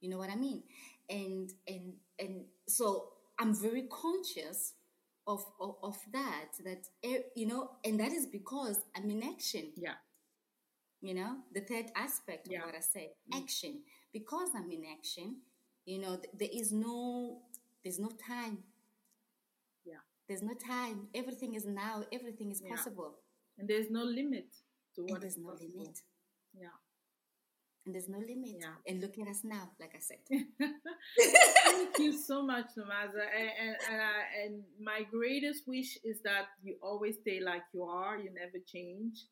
You 0.01 0.11
know 0.11 0.19
what 0.19 0.31
I 0.31 0.37
mean? 0.37 0.63
And 1.11 1.53
and 1.67 1.95
and 2.19 2.45
so 2.67 3.09
I'm 3.39 3.55
very 3.55 3.83
conscious 3.91 4.75
of, 5.27 5.45
of, 5.61 5.77
of 5.83 5.97
that 6.13 6.51
that 6.65 6.87
you 7.35 7.47
know 7.47 7.71
and 7.85 7.99
that 7.99 8.13
is 8.13 8.27
because 8.27 8.81
i'm 8.97 9.11
in 9.11 9.23
action. 9.23 9.73
Yeah. 9.77 9.95
You 11.01 11.15
know 11.15 11.37
the 11.53 11.61
third 11.61 11.87
aspect 11.97 12.49
of 12.49 12.55
what 12.65 12.75
i 12.75 12.81
said 12.81 13.11
mm. 13.33 13.43
action. 13.43 13.81
Because 14.13 14.51
i'm 14.55 14.71
in 14.71 14.85
action 14.91 15.37
you 15.85 16.01
know 16.01 16.17
th- 16.17 16.35
there 16.39 16.49
is 16.53 16.73
no 16.73 17.41
there's 17.83 17.99
no 17.99 18.11
time. 18.27 18.59
Yeah. 19.85 20.03
There's 20.27 20.43
no 20.43 20.55
time. 20.55 21.09
Everything 21.15 21.55
is 21.55 21.67
now. 21.67 22.05
Everything 22.11 22.51
is 22.51 22.63
possible. 22.63 23.17
Yeah. 23.17 23.61
and 23.61 23.69
there's 23.69 23.91
no 23.91 24.03
limit 24.03 24.47
to 24.95 25.03
what 25.03 25.15
and 25.15 25.23
there's 25.23 25.37
no 25.37 25.51
possible. 25.51 25.73
limit. 25.77 26.01
Yeah 26.55 26.69
and 27.85 27.95
there's 27.95 28.09
no 28.09 28.19
limit. 28.19 28.57
Yeah. 28.61 28.75
And 28.87 29.01
look 29.01 29.19
at 29.19 29.29
us 29.29 29.41
now, 29.45 29.71
like 29.81 29.95
I 29.95 30.01
said. 30.01 30.19
Thank 31.65 31.99
you 31.99 32.13
so 32.13 32.43
much, 32.43 32.67
Nomaza. 32.79 33.25
And 33.39 33.51
and 33.61 33.77
and, 33.91 34.01
I, 34.01 34.45
and, 34.45 34.63
my 34.81 35.03
greatest 35.11 35.65
wish 35.67 35.99
is 36.05 36.21
that 36.23 36.47
you 36.63 36.77
always 36.83 37.17
stay 37.21 37.41
like 37.41 37.63
you 37.73 37.85
are. 37.85 38.19
You 38.19 38.31
never 38.33 38.59
change, 38.67 39.27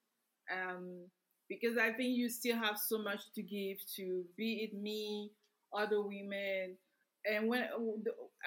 um, 0.52 1.06
because 1.48 1.78
I 1.78 1.92
think 1.92 2.16
you 2.16 2.28
still 2.28 2.56
have 2.56 2.76
so 2.78 2.98
much 2.98 3.20
to 3.34 3.42
give 3.42 3.78
to 3.96 4.24
be 4.36 4.68
it 4.70 4.76
me, 4.76 5.30
other 5.74 6.02
women, 6.02 6.76
and 7.24 7.48
when 7.48 7.64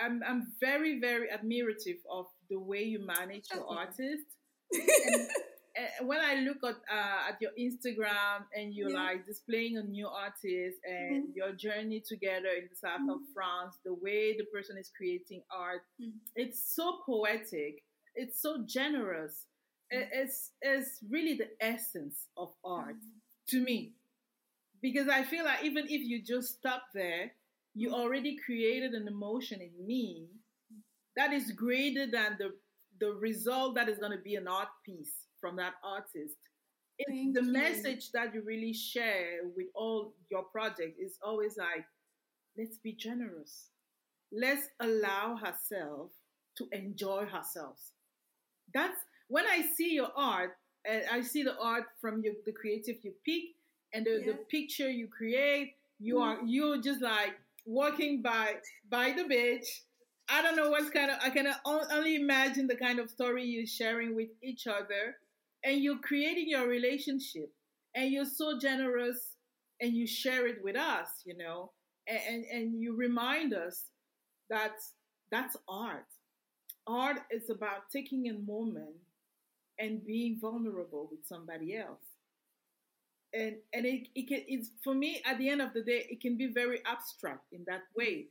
I'm 0.02 0.22
I'm 0.28 0.48
very 0.60 1.00
very 1.00 1.28
admirative 1.30 2.00
of 2.12 2.28
the 2.50 2.60
way 2.60 2.84
you 2.84 3.06
manage 3.06 3.46
your 3.54 3.66
artist. 3.68 4.28
And, 4.72 5.28
when 6.02 6.20
I 6.22 6.36
look 6.36 6.58
at 6.64 6.76
uh, 6.92 7.30
at 7.30 7.42
your 7.42 7.52
Instagram 7.60 8.46
and 8.56 8.74
you're 8.74 8.90
yeah. 8.90 9.04
like 9.04 9.26
displaying 9.26 9.78
a 9.78 9.84
new 9.84 10.08
artist 10.08 10.80
and 10.86 11.24
mm-hmm. 11.24 11.32
your 11.36 11.52
journey 11.52 12.00
together 12.00 12.50
in 12.58 12.68
the 12.70 12.76
south 12.76 13.02
mm-hmm. 13.02 13.10
of 13.10 13.20
France, 13.34 13.76
the 13.84 13.94
way 13.94 14.38
the 14.38 14.46
person 14.46 14.78
is 14.78 14.90
creating 14.96 15.42
art, 15.52 15.84
mm-hmm. 16.02 16.18
it's 16.36 16.62
so 16.76 17.00
poetic. 17.06 17.84
It's 18.16 18.42
so 18.42 18.64
generous. 18.66 19.46
Mm-hmm. 19.94 20.10
It's 20.14 20.52
it's 20.62 21.00
really 21.10 21.36
the 21.36 21.50
essence 21.60 22.28
of 22.38 22.54
art 22.64 22.96
mm-hmm. 22.96 23.50
to 23.50 23.60
me, 23.60 23.92
because 24.82 25.10
I 25.10 25.24
feel 25.24 25.44
like 25.44 25.64
even 25.64 25.86
if 25.86 26.02
you 26.02 26.22
just 26.22 26.58
stop 26.60 26.84
there, 26.94 27.34
you 27.74 27.90
mm-hmm. 27.90 28.00
already 28.00 28.38
created 28.38 28.94
an 28.94 29.08
emotion 29.08 29.60
in 29.62 29.86
me 29.86 30.28
that 31.18 31.34
is 31.34 31.52
greater 31.52 32.08
than 32.10 32.38
the 32.40 32.54
the 32.98 33.12
result 33.12 33.76
that 33.76 33.90
is 33.90 33.98
going 33.98 34.14
to 34.14 34.24
be 34.24 34.36
an 34.36 34.48
art 34.48 34.70
piece 34.86 35.25
from 35.40 35.56
that 35.58 35.74
artist. 35.84 36.38
It's 36.98 37.38
the 37.38 37.46
you. 37.46 37.52
message 37.52 38.12
that 38.12 38.34
you 38.34 38.42
really 38.42 38.74
share 38.74 39.42
with 39.56 39.68
all 39.76 40.14
your 40.30 40.44
projects 40.44 40.98
is 41.00 41.18
always 41.22 41.58
like, 41.58 41.86
let's 42.58 42.78
be 42.78 42.94
generous. 42.94 43.68
Let's 44.32 44.68
allow 44.80 45.36
herself 45.36 46.12
to 46.58 46.68
enjoy 46.72 47.26
herself. 47.26 47.80
That's 48.74 48.98
when 49.28 49.46
I 49.46 49.62
see 49.76 49.94
your 49.94 50.12
art, 50.16 50.58
and 50.86 51.04
I 51.12 51.22
see 51.22 51.44
the 51.44 51.58
art 51.60 51.86
from 52.00 52.24
your, 52.24 52.34
the 52.46 52.52
creative 52.52 52.98
you 53.04 53.14
pick 53.26 53.56
and 53.94 54.06
the, 54.06 54.20
yeah. 54.20 54.32
the 54.32 54.38
picture 54.50 54.90
you 54.90 55.08
create. 55.08 55.76
You 56.00 56.16
mm-hmm. 56.16 56.24
are 56.24 56.46
you're 56.46 56.82
just 56.82 57.02
like 57.02 57.36
walking 57.66 58.22
by 58.22 58.56
by 58.90 59.12
the 59.12 59.24
beach. 59.26 59.82
I 60.28 60.42
don't 60.42 60.56
know 60.56 60.70
what's 60.70 60.90
kind 60.90 61.12
of 61.12 61.18
I 61.22 61.30
can 61.30 61.48
only 61.66 62.16
imagine 62.16 62.68
the 62.68 62.76
kind 62.76 63.00
of 63.00 63.10
story 63.10 63.44
you're 63.46 63.68
sharing 63.68 64.16
with 64.16 64.30
each 64.42 64.68
other 64.68 65.18
and 65.66 65.82
you're 65.82 66.00
creating 66.00 66.48
your 66.48 66.68
relationship. 66.68 67.52
And 67.96 68.12
you're 68.12 68.26
so 68.26 68.60
generous 68.60 69.36
and 69.82 69.94
you 69.94 70.06
share 70.06 70.48
it 70.48 70.64
with 70.64 70.76
us 70.76 71.08
you 71.26 71.36
know? 71.38 71.72
And, 72.08 72.20
and, 72.30 72.46
and 72.46 72.82
you 72.82 72.96
remind 72.96 73.54
us 73.54 73.86
that 74.50 74.74
that's 75.32 75.58
art. 75.68 76.06
Art 76.88 77.20
is 77.32 77.50
about 77.50 77.90
taking 77.92 78.30
a 78.30 78.34
moment 78.34 78.96
and 79.80 80.06
being 80.06 80.38
vulnerable 80.40 81.08
with 81.10 81.26
somebody 81.26 81.76
else. 81.76 82.04
And 83.34 83.56
and 83.74 83.86
it, 83.86 84.08
it 84.16 84.28
can 84.28 84.44
it's 84.48 84.70
for 84.84 84.94
me 84.94 85.22
at 85.26 85.38
the 85.40 85.50
end 85.50 85.62
of 85.62 85.74
the 85.74 85.82
day 85.82 86.06
it 86.10 86.22
can 86.22 86.38
be 86.38 86.48
very 86.54 86.80
abstract 86.86 87.52
in 87.52 87.66
that 87.68 87.82
way. 87.98 88.28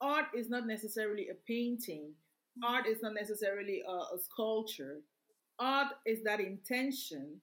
Art 0.00 0.26
is 0.34 0.48
not 0.48 0.66
necessarily 0.66 1.28
a 1.28 1.34
painting. 1.46 2.12
Art 2.64 2.86
is 2.86 3.02
not 3.02 3.14
necessarily 3.14 3.82
a, 3.86 3.92
a 3.92 4.18
sculpture 4.18 5.02
art 5.62 5.92
is 6.04 6.22
that 6.24 6.40
intention 6.40 7.40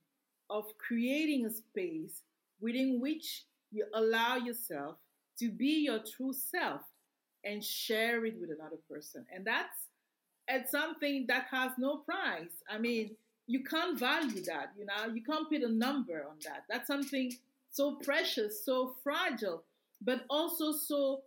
of 0.50 0.66
creating 0.78 1.46
a 1.46 1.50
space 1.50 2.22
within 2.60 3.00
which 3.00 3.46
you 3.72 3.86
allow 3.94 4.36
yourself 4.36 4.98
to 5.40 5.50
be 5.50 5.86
your 5.86 6.00
true 6.00 6.34
self 6.34 6.82
and 7.46 7.64
share 7.64 8.26
it 8.26 8.36
with 8.42 8.50
another 8.52 8.80
person. 8.92 9.26
And 9.34 9.48
that's 9.48 9.88
it's 10.50 10.72
something 10.72 11.26
that 11.28 11.46
has 11.52 11.72
no 11.78 11.98
price. 11.98 12.64
I 12.70 12.80
mean, 12.80 13.16
you 13.48 13.64
can't 13.64 13.98
value 13.98 14.44
that, 14.46 14.72
you 14.78 14.86
know, 14.86 15.14
you 15.14 15.24
can't 15.24 15.48
put 15.48 15.62
a 15.62 15.72
number 15.72 16.26
on 16.28 16.38
that. 16.44 16.64
That's 16.70 16.88
something 16.88 17.32
so 17.72 17.96
precious, 18.04 18.66
so 18.66 18.96
fragile, 19.04 19.64
but 20.02 20.26
also 20.30 20.72
so 20.74 21.22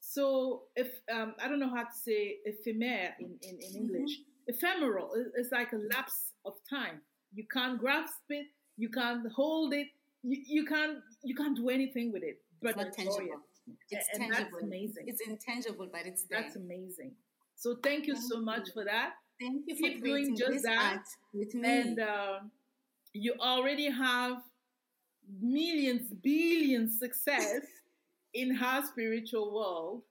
so 0.00 0.62
if 0.74 0.88
um, 1.12 1.34
I 1.42 1.48
don't 1.48 1.60
know 1.60 1.68
how 1.68 1.84
to 1.84 1.94
say 1.94 2.38
ephemer 2.48 3.10
in, 3.20 3.36
in, 3.42 3.58
in 3.60 3.76
English. 3.76 4.12
Mm-hmm. 4.12 4.35
Ephemeral. 4.46 5.10
It's 5.34 5.52
like 5.52 5.72
a 5.72 5.80
lapse 5.94 6.32
of 6.44 6.54
time. 6.68 7.00
You 7.34 7.44
can't 7.52 7.78
grasp 7.78 8.22
it, 8.30 8.46
you 8.76 8.88
can't 8.88 9.30
hold 9.32 9.74
it, 9.74 9.88
you, 10.22 10.42
you 10.46 10.64
can't 10.64 10.98
you 11.22 11.34
can't 11.34 11.56
do 11.56 11.68
anything 11.68 12.12
with 12.12 12.22
it. 12.22 12.40
But 12.62 12.76
it's 12.78 12.96
tangible. 12.96 13.20
It. 13.20 13.74
It's 13.90 14.08
and 14.14 14.22
tangible. 14.22 14.50
That's 14.52 14.62
amazing. 14.64 15.04
It's 15.06 15.20
intangible, 15.26 15.88
but 15.90 16.06
it's 16.06 16.24
there. 16.24 16.42
That's 16.42 16.56
amazing. 16.56 17.12
So 17.56 17.76
thank 17.82 18.06
you 18.06 18.14
Thank 18.14 18.32
so 18.32 18.40
much 18.40 18.68
you. 18.68 18.72
for 18.74 18.84
that. 18.84 19.14
Thank 19.40 19.64
you 19.66 19.76
Keep 19.76 19.98
for 20.00 20.04
doing 20.06 20.36
just 20.36 20.52
this 20.52 20.62
that. 20.62 20.92
art 20.94 21.06
with 21.32 21.54
me. 21.54 21.68
And 21.68 22.00
uh, 22.00 22.38
you 23.12 23.34
already 23.40 23.90
have 23.90 24.38
millions, 25.40 26.12
billions 26.22 26.98
success 26.98 27.60
in 28.34 28.54
her 28.54 28.82
spiritual 28.86 29.52
world, 29.54 30.02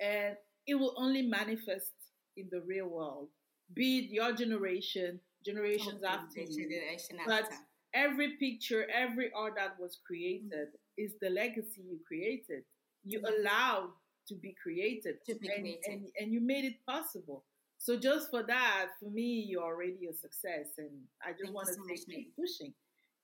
and 0.00 0.36
it 0.66 0.74
will 0.74 0.94
only 0.96 1.22
manifest 1.22 1.92
in 2.36 2.48
the 2.50 2.60
real 2.66 2.88
world. 2.88 3.28
Be 3.74 3.98
it 3.98 4.10
your 4.10 4.32
generation, 4.32 5.20
generations 5.44 6.02
after 6.02 6.40
you. 6.40 6.46
generation 6.68 7.18
But 7.26 7.44
after. 7.44 7.56
every 7.94 8.36
picture, 8.36 8.86
every 8.92 9.30
art 9.34 9.54
that 9.56 9.78
was 9.78 9.98
created 10.06 10.68
is 10.96 11.14
the 11.20 11.30
legacy 11.30 11.82
you 11.82 11.98
created. 12.06 12.62
You 13.04 13.20
allowed 13.20 13.90
to 14.28 14.34
be 14.34 14.54
created, 14.60 15.16
To 15.26 15.34
be 15.34 15.48
and, 15.48 15.60
created. 15.62 15.84
and 15.86 16.06
and 16.20 16.32
you 16.32 16.40
made 16.40 16.64
it 16.64 16.76
possible. 16.86 17.44
So 17.78 17.96
just 17.98 18.30
for 18.30 18.42
that, 18.44 18.86
for 18.98 19.10
me, 19.10 19.44
you're 19.48 19.62
already 19.62 20.06
a 20.10 20.14
success, 20.14 20.68
and 20.78 20.90
I 21.22 21.32
just 21.32 21.42
Thank 21.44 21.54
want 21.54 21.68
to 21.68 21.74
so 21.74 21.82
say 21.86 21.96
keep 22.06 22.36
pushing, 22.36 22.74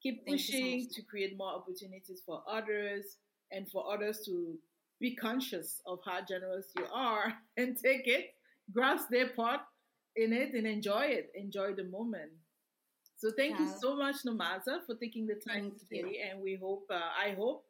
keep 0.03 0.25
Thank 0.27 0.39
you 0.39 0.39
so 0.39 0.53
pushing 0.53 0.89
to 0.91 1.03
create 1.03 1.37
more 1.37 1.53
opportunities 1.53 2.23
for 2.27 2.43
others, 2.49 3.17
and 3.51 3.69
for 3.71 3.93
others 3.93 4.21
to 4.27 4.59
be 5.01 5.17
conscious 5.17 5.81
of 5.87 5.99
how 6.05 6.21
generous 6.29 6.67
you 6.77 6.85
are 6.93 7.33
and 7.57 7.77
take 7.83 8.07
it, 8.07 8.35
grasp 8.73 9.09
their 9.11 9.29
part 9.31 9.61
in 10.17 10.33
it, 10.33 10.55
and 10.55 10.67
enjoy 10.67 11.07
it, 11.07 11.31
enjoy 11.35 11.75
the 11.75 11.85
moment. 11.85 12.31
So 13.17 13.31
thank 13.37 13.59
you 13.59 13.69
so 13.81 13.97
much, 13.97 14.17
Nomaza, 14.27 14.85
for 14.87 14.95
taking 14.97 15.27
the 15.27 15.35
time 15.35 15.71
Thank 15.71 15.79
today, 15.79 16.19
you. 16.19 16.23
and 16.31 16.43
we 16.43 16.57
hope, 16.57 16.87
uh, 16.91 17.11
I 17.25 17.35
hope, 17.35 17.65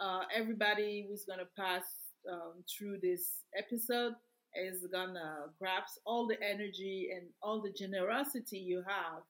uh, 0.00 0.22
everybody 0.34 1.06
who's 1.08 1.24
gonna 1.24 1.48
pass 1.56 1.84
um, 2.30 2.64
through 2.68 2.98
this 3.02 3.42
episode 3.56 4.14
is 4.54 4.86
gonna 4.92 5.46
grasp 5.58 5.98
all 6.06 6.26
the 6.26 6.42
energy 6.42 7.10
and 7.14 7.28
all 7.42 7.60
the 7.60 7.70
generosity 7.72 8.58
you 8.58 8.82
have, 8.86 9.22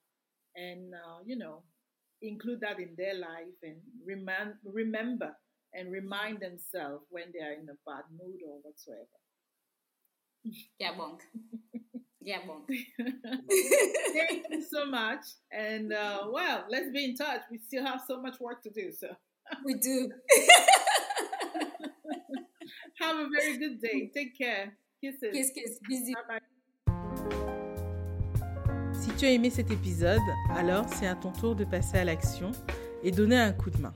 and 0.57 0.95
uh, 0.95 1.19
you 1.27 1.37
know, 1.37 1.63
include 2.23 2.61
that 2.61 2.79
in 2.79 2.95
their 2.97 3.15
life 3.15 3.59
and 3.63 3.77
remind, 4.07 4.55
remember 4.65 5.35
and 5.75 5.91
remind 5.91 6.41
themselves 6.41 7.05
when 7.11 7.25
they 7.33 7.45
are 7.45 7.53
in 7.53 7.69
a 7.69 7.77
bad 7.87 8.05
mood 8.19 8.41
or 8.47 8.59
whatsoever. 8.63 9.09
Yeah, 10.79 10.95
bonk. 10.95 11.21
Yeah, 12.25 12.39
bonk. 12.49 12.65
Thank 14.15 14.47
you 14.51 14.63
so 14.63 14.87
much, 14.87 15.27
and 15.53 15.93
uh, 15.93 16.27
well, 16.33 16.65
let's 16.71 16.91
be 16.91 17.05
in 17.05 17.15
touch. 17.17 17.43
We 17.51 17.59
still 17.59 17.85
have 17.85 18.01
so 18.09 18.21
much 18.21 18.41
work 18.41 18.63
to 18.63 18.71
do, 18.71 18.91
so. 18.93 19.09
we 19.65 19.75
do. 19.75 20.11
Have 23.01 23.17
a 23.17 23.29
very 23.29 23.59
good 23.59 23.81
day. 23.81 24.11
Take 24.15 24.39
care. 24.39 24.73
Kisses. 25.03 25.33
kiss, 25.33 25.51
kiss. 25.55 25.79
Busy. 25.87 26.15
Bye 26.15 26.23
bye. 26.29 26.41
Si 28.95 29.11
tu 29.19 29.27
as 29.27 29.33
aimé 29.33 29.51
cet 29.51 29.71
épisode, 29.71 30.23
alors 30.49 30.89
c'est 30.89 31.07
à 31.07 31.15
ton 31.15 31.31
tour 31.31 31.55
de 31.55 31.65
passer 31.65 31.99
à 31.99 32.05
l'action 32.05 32.53
et 33.03 33.11
donner 33.11 33.37
un 33.37 33.53
coup 33.53 33.69
de 33.69 33.77
main. 33.79 33.95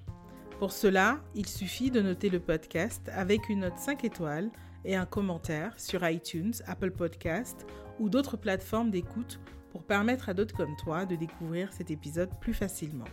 Pour 0.58 0.72
cela, 0.72 1.24
il 1.34 1.46
suffit 1.46 1.90
de 1.90 2.02
noter 2.02 2.28
le 2.28 2.40
podcast 2.40 3.08
avec 3.14 3.48
une 3.48 3.60
note 3.60 3.78
5 3.78 4.04
étoiles 4.04 4.50
et 4.84 4.96
un 4.96 5.06
commentaire 5.06 5.72
sur 5.80 6.06
iTunes, 6.06 6.52
Apple 6.66 6.90
Podcast 6.90 7.66
ou 7.98 8.08
d'autres 8.08 8.36
plateformes 8.36 8.90
d'écoute 8.90 9.40
pour 9.70 9.84
permettre 9.84 10.28
à 10.28 10.34
d'autres 10.34 10.56
comme 10.56 10.76
toi 10.76 11.06
de 11.06 11.16
découvrir 11.16 11.72
cet 11.72 11.90
épisode 11.90 12.30
plus 12.40 12.54
facilement. 12.54 13.08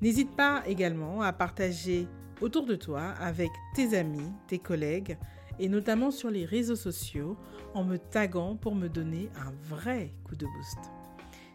N'hésite 0.00 0.34
pas 0.36 0.62
également 0.66 1.22
à 1.22 1.32
partager 1.32 2.06
autour 2.40 2.66
de 2.66 2.76
toi 2.76 3.08
avec 3.18 3.50
tes 3.74 3.98
amis, 3.98 4.32
tes 4.46 4.58
collègues 4.58 5.18
et 5.58 5.68
notamment 5.68 6.10
sur 6.10 6.30
les 6.30 6.44
réseaux 6.44 6.76
sociaux 6.76 7.36
en 7.74 7.84
me 7.84 7.98
taguant 7.98 8.56
pour 8.56 8.74
me 8.74 8.88
donner 8.88 9.28
un 9.36 9.52
vrai 9.68 10.14
coup 10.24 10.36
de 10.36 10.46
boost. 10.46 10.78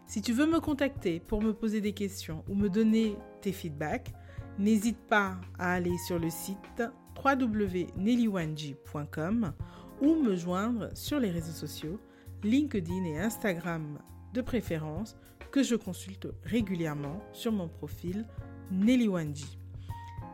Si 0.06 0.22
tu 0.22 0.34
veux 0.34 0.46
me 0.46 0.60
contacter 0.60 1.22
pour 1.22 1.42
me 1.42 1.54
poser 1.54 1.82
des 1.82 1.94
questions 1.94 2.44
ou 2.50 2.56
me 2.56 2.70
donner 2.70 3.16
tes 3.42 3.54
feedbacks, 3.54 4.14
n'hésite 4.60 5.00
pas 5.08 5.38
à 5.58 5.74
aller 5.74 5.98
sur 6.06 6.20
le 6.20 6.30
site 6.30 6.84
www.nellywanji.com 7.24 9.54
ou 10.02 10.16
me 10.16 10.36
joindre 10.36 10.90
sur 10.94 11.20
les 11.20 11.32
réseaux 11.32 11.54
sociaux, 11.54 12.00
LinkedIn 12.44 13.06
et 13.06 13.20
Instagram 13.20 14.00
de 14.34 14.42
préférence, 14.42 15.16
que 15.52 15.64
je 15.64 15.76
consulte 15.76 16.28
régulièrement 16.44 17.22
sur 17.32 17.52
mon 17.52 17.68
profil 17.68 18.26
Nelly 18.72 19.08
Wanji. 19.08 19.58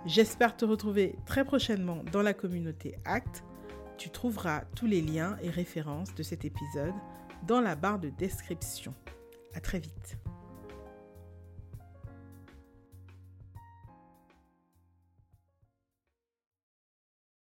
J'espère 0.06 0.56
te 0.56 0.64
retrouver 0.64 1.16
très 1.26 1.44
prochainement 1.44 2.04
dans 2.12 2.22
la 2.22 2.34
communauté 2.34 2.96
ACT. 3.06 3.44
Tu 3.98 4.10
trouveras 4.10 4.62
tous 4.76 4.86
les 4.86 5.02
liens 5.02 5.38
et 5.42 5.50
références 5.50 6.16
de 6.16 6.24
cet 6.24 6.46
épisode 6.46 6.94
dans 7.46 7.60
la 7.60 7.76
barre 7.76 8.00
de 8.00 8.10
description. 8.10 8.94
À 9.54 9.60
très 9.60 9.80
vite. 9.80 10.19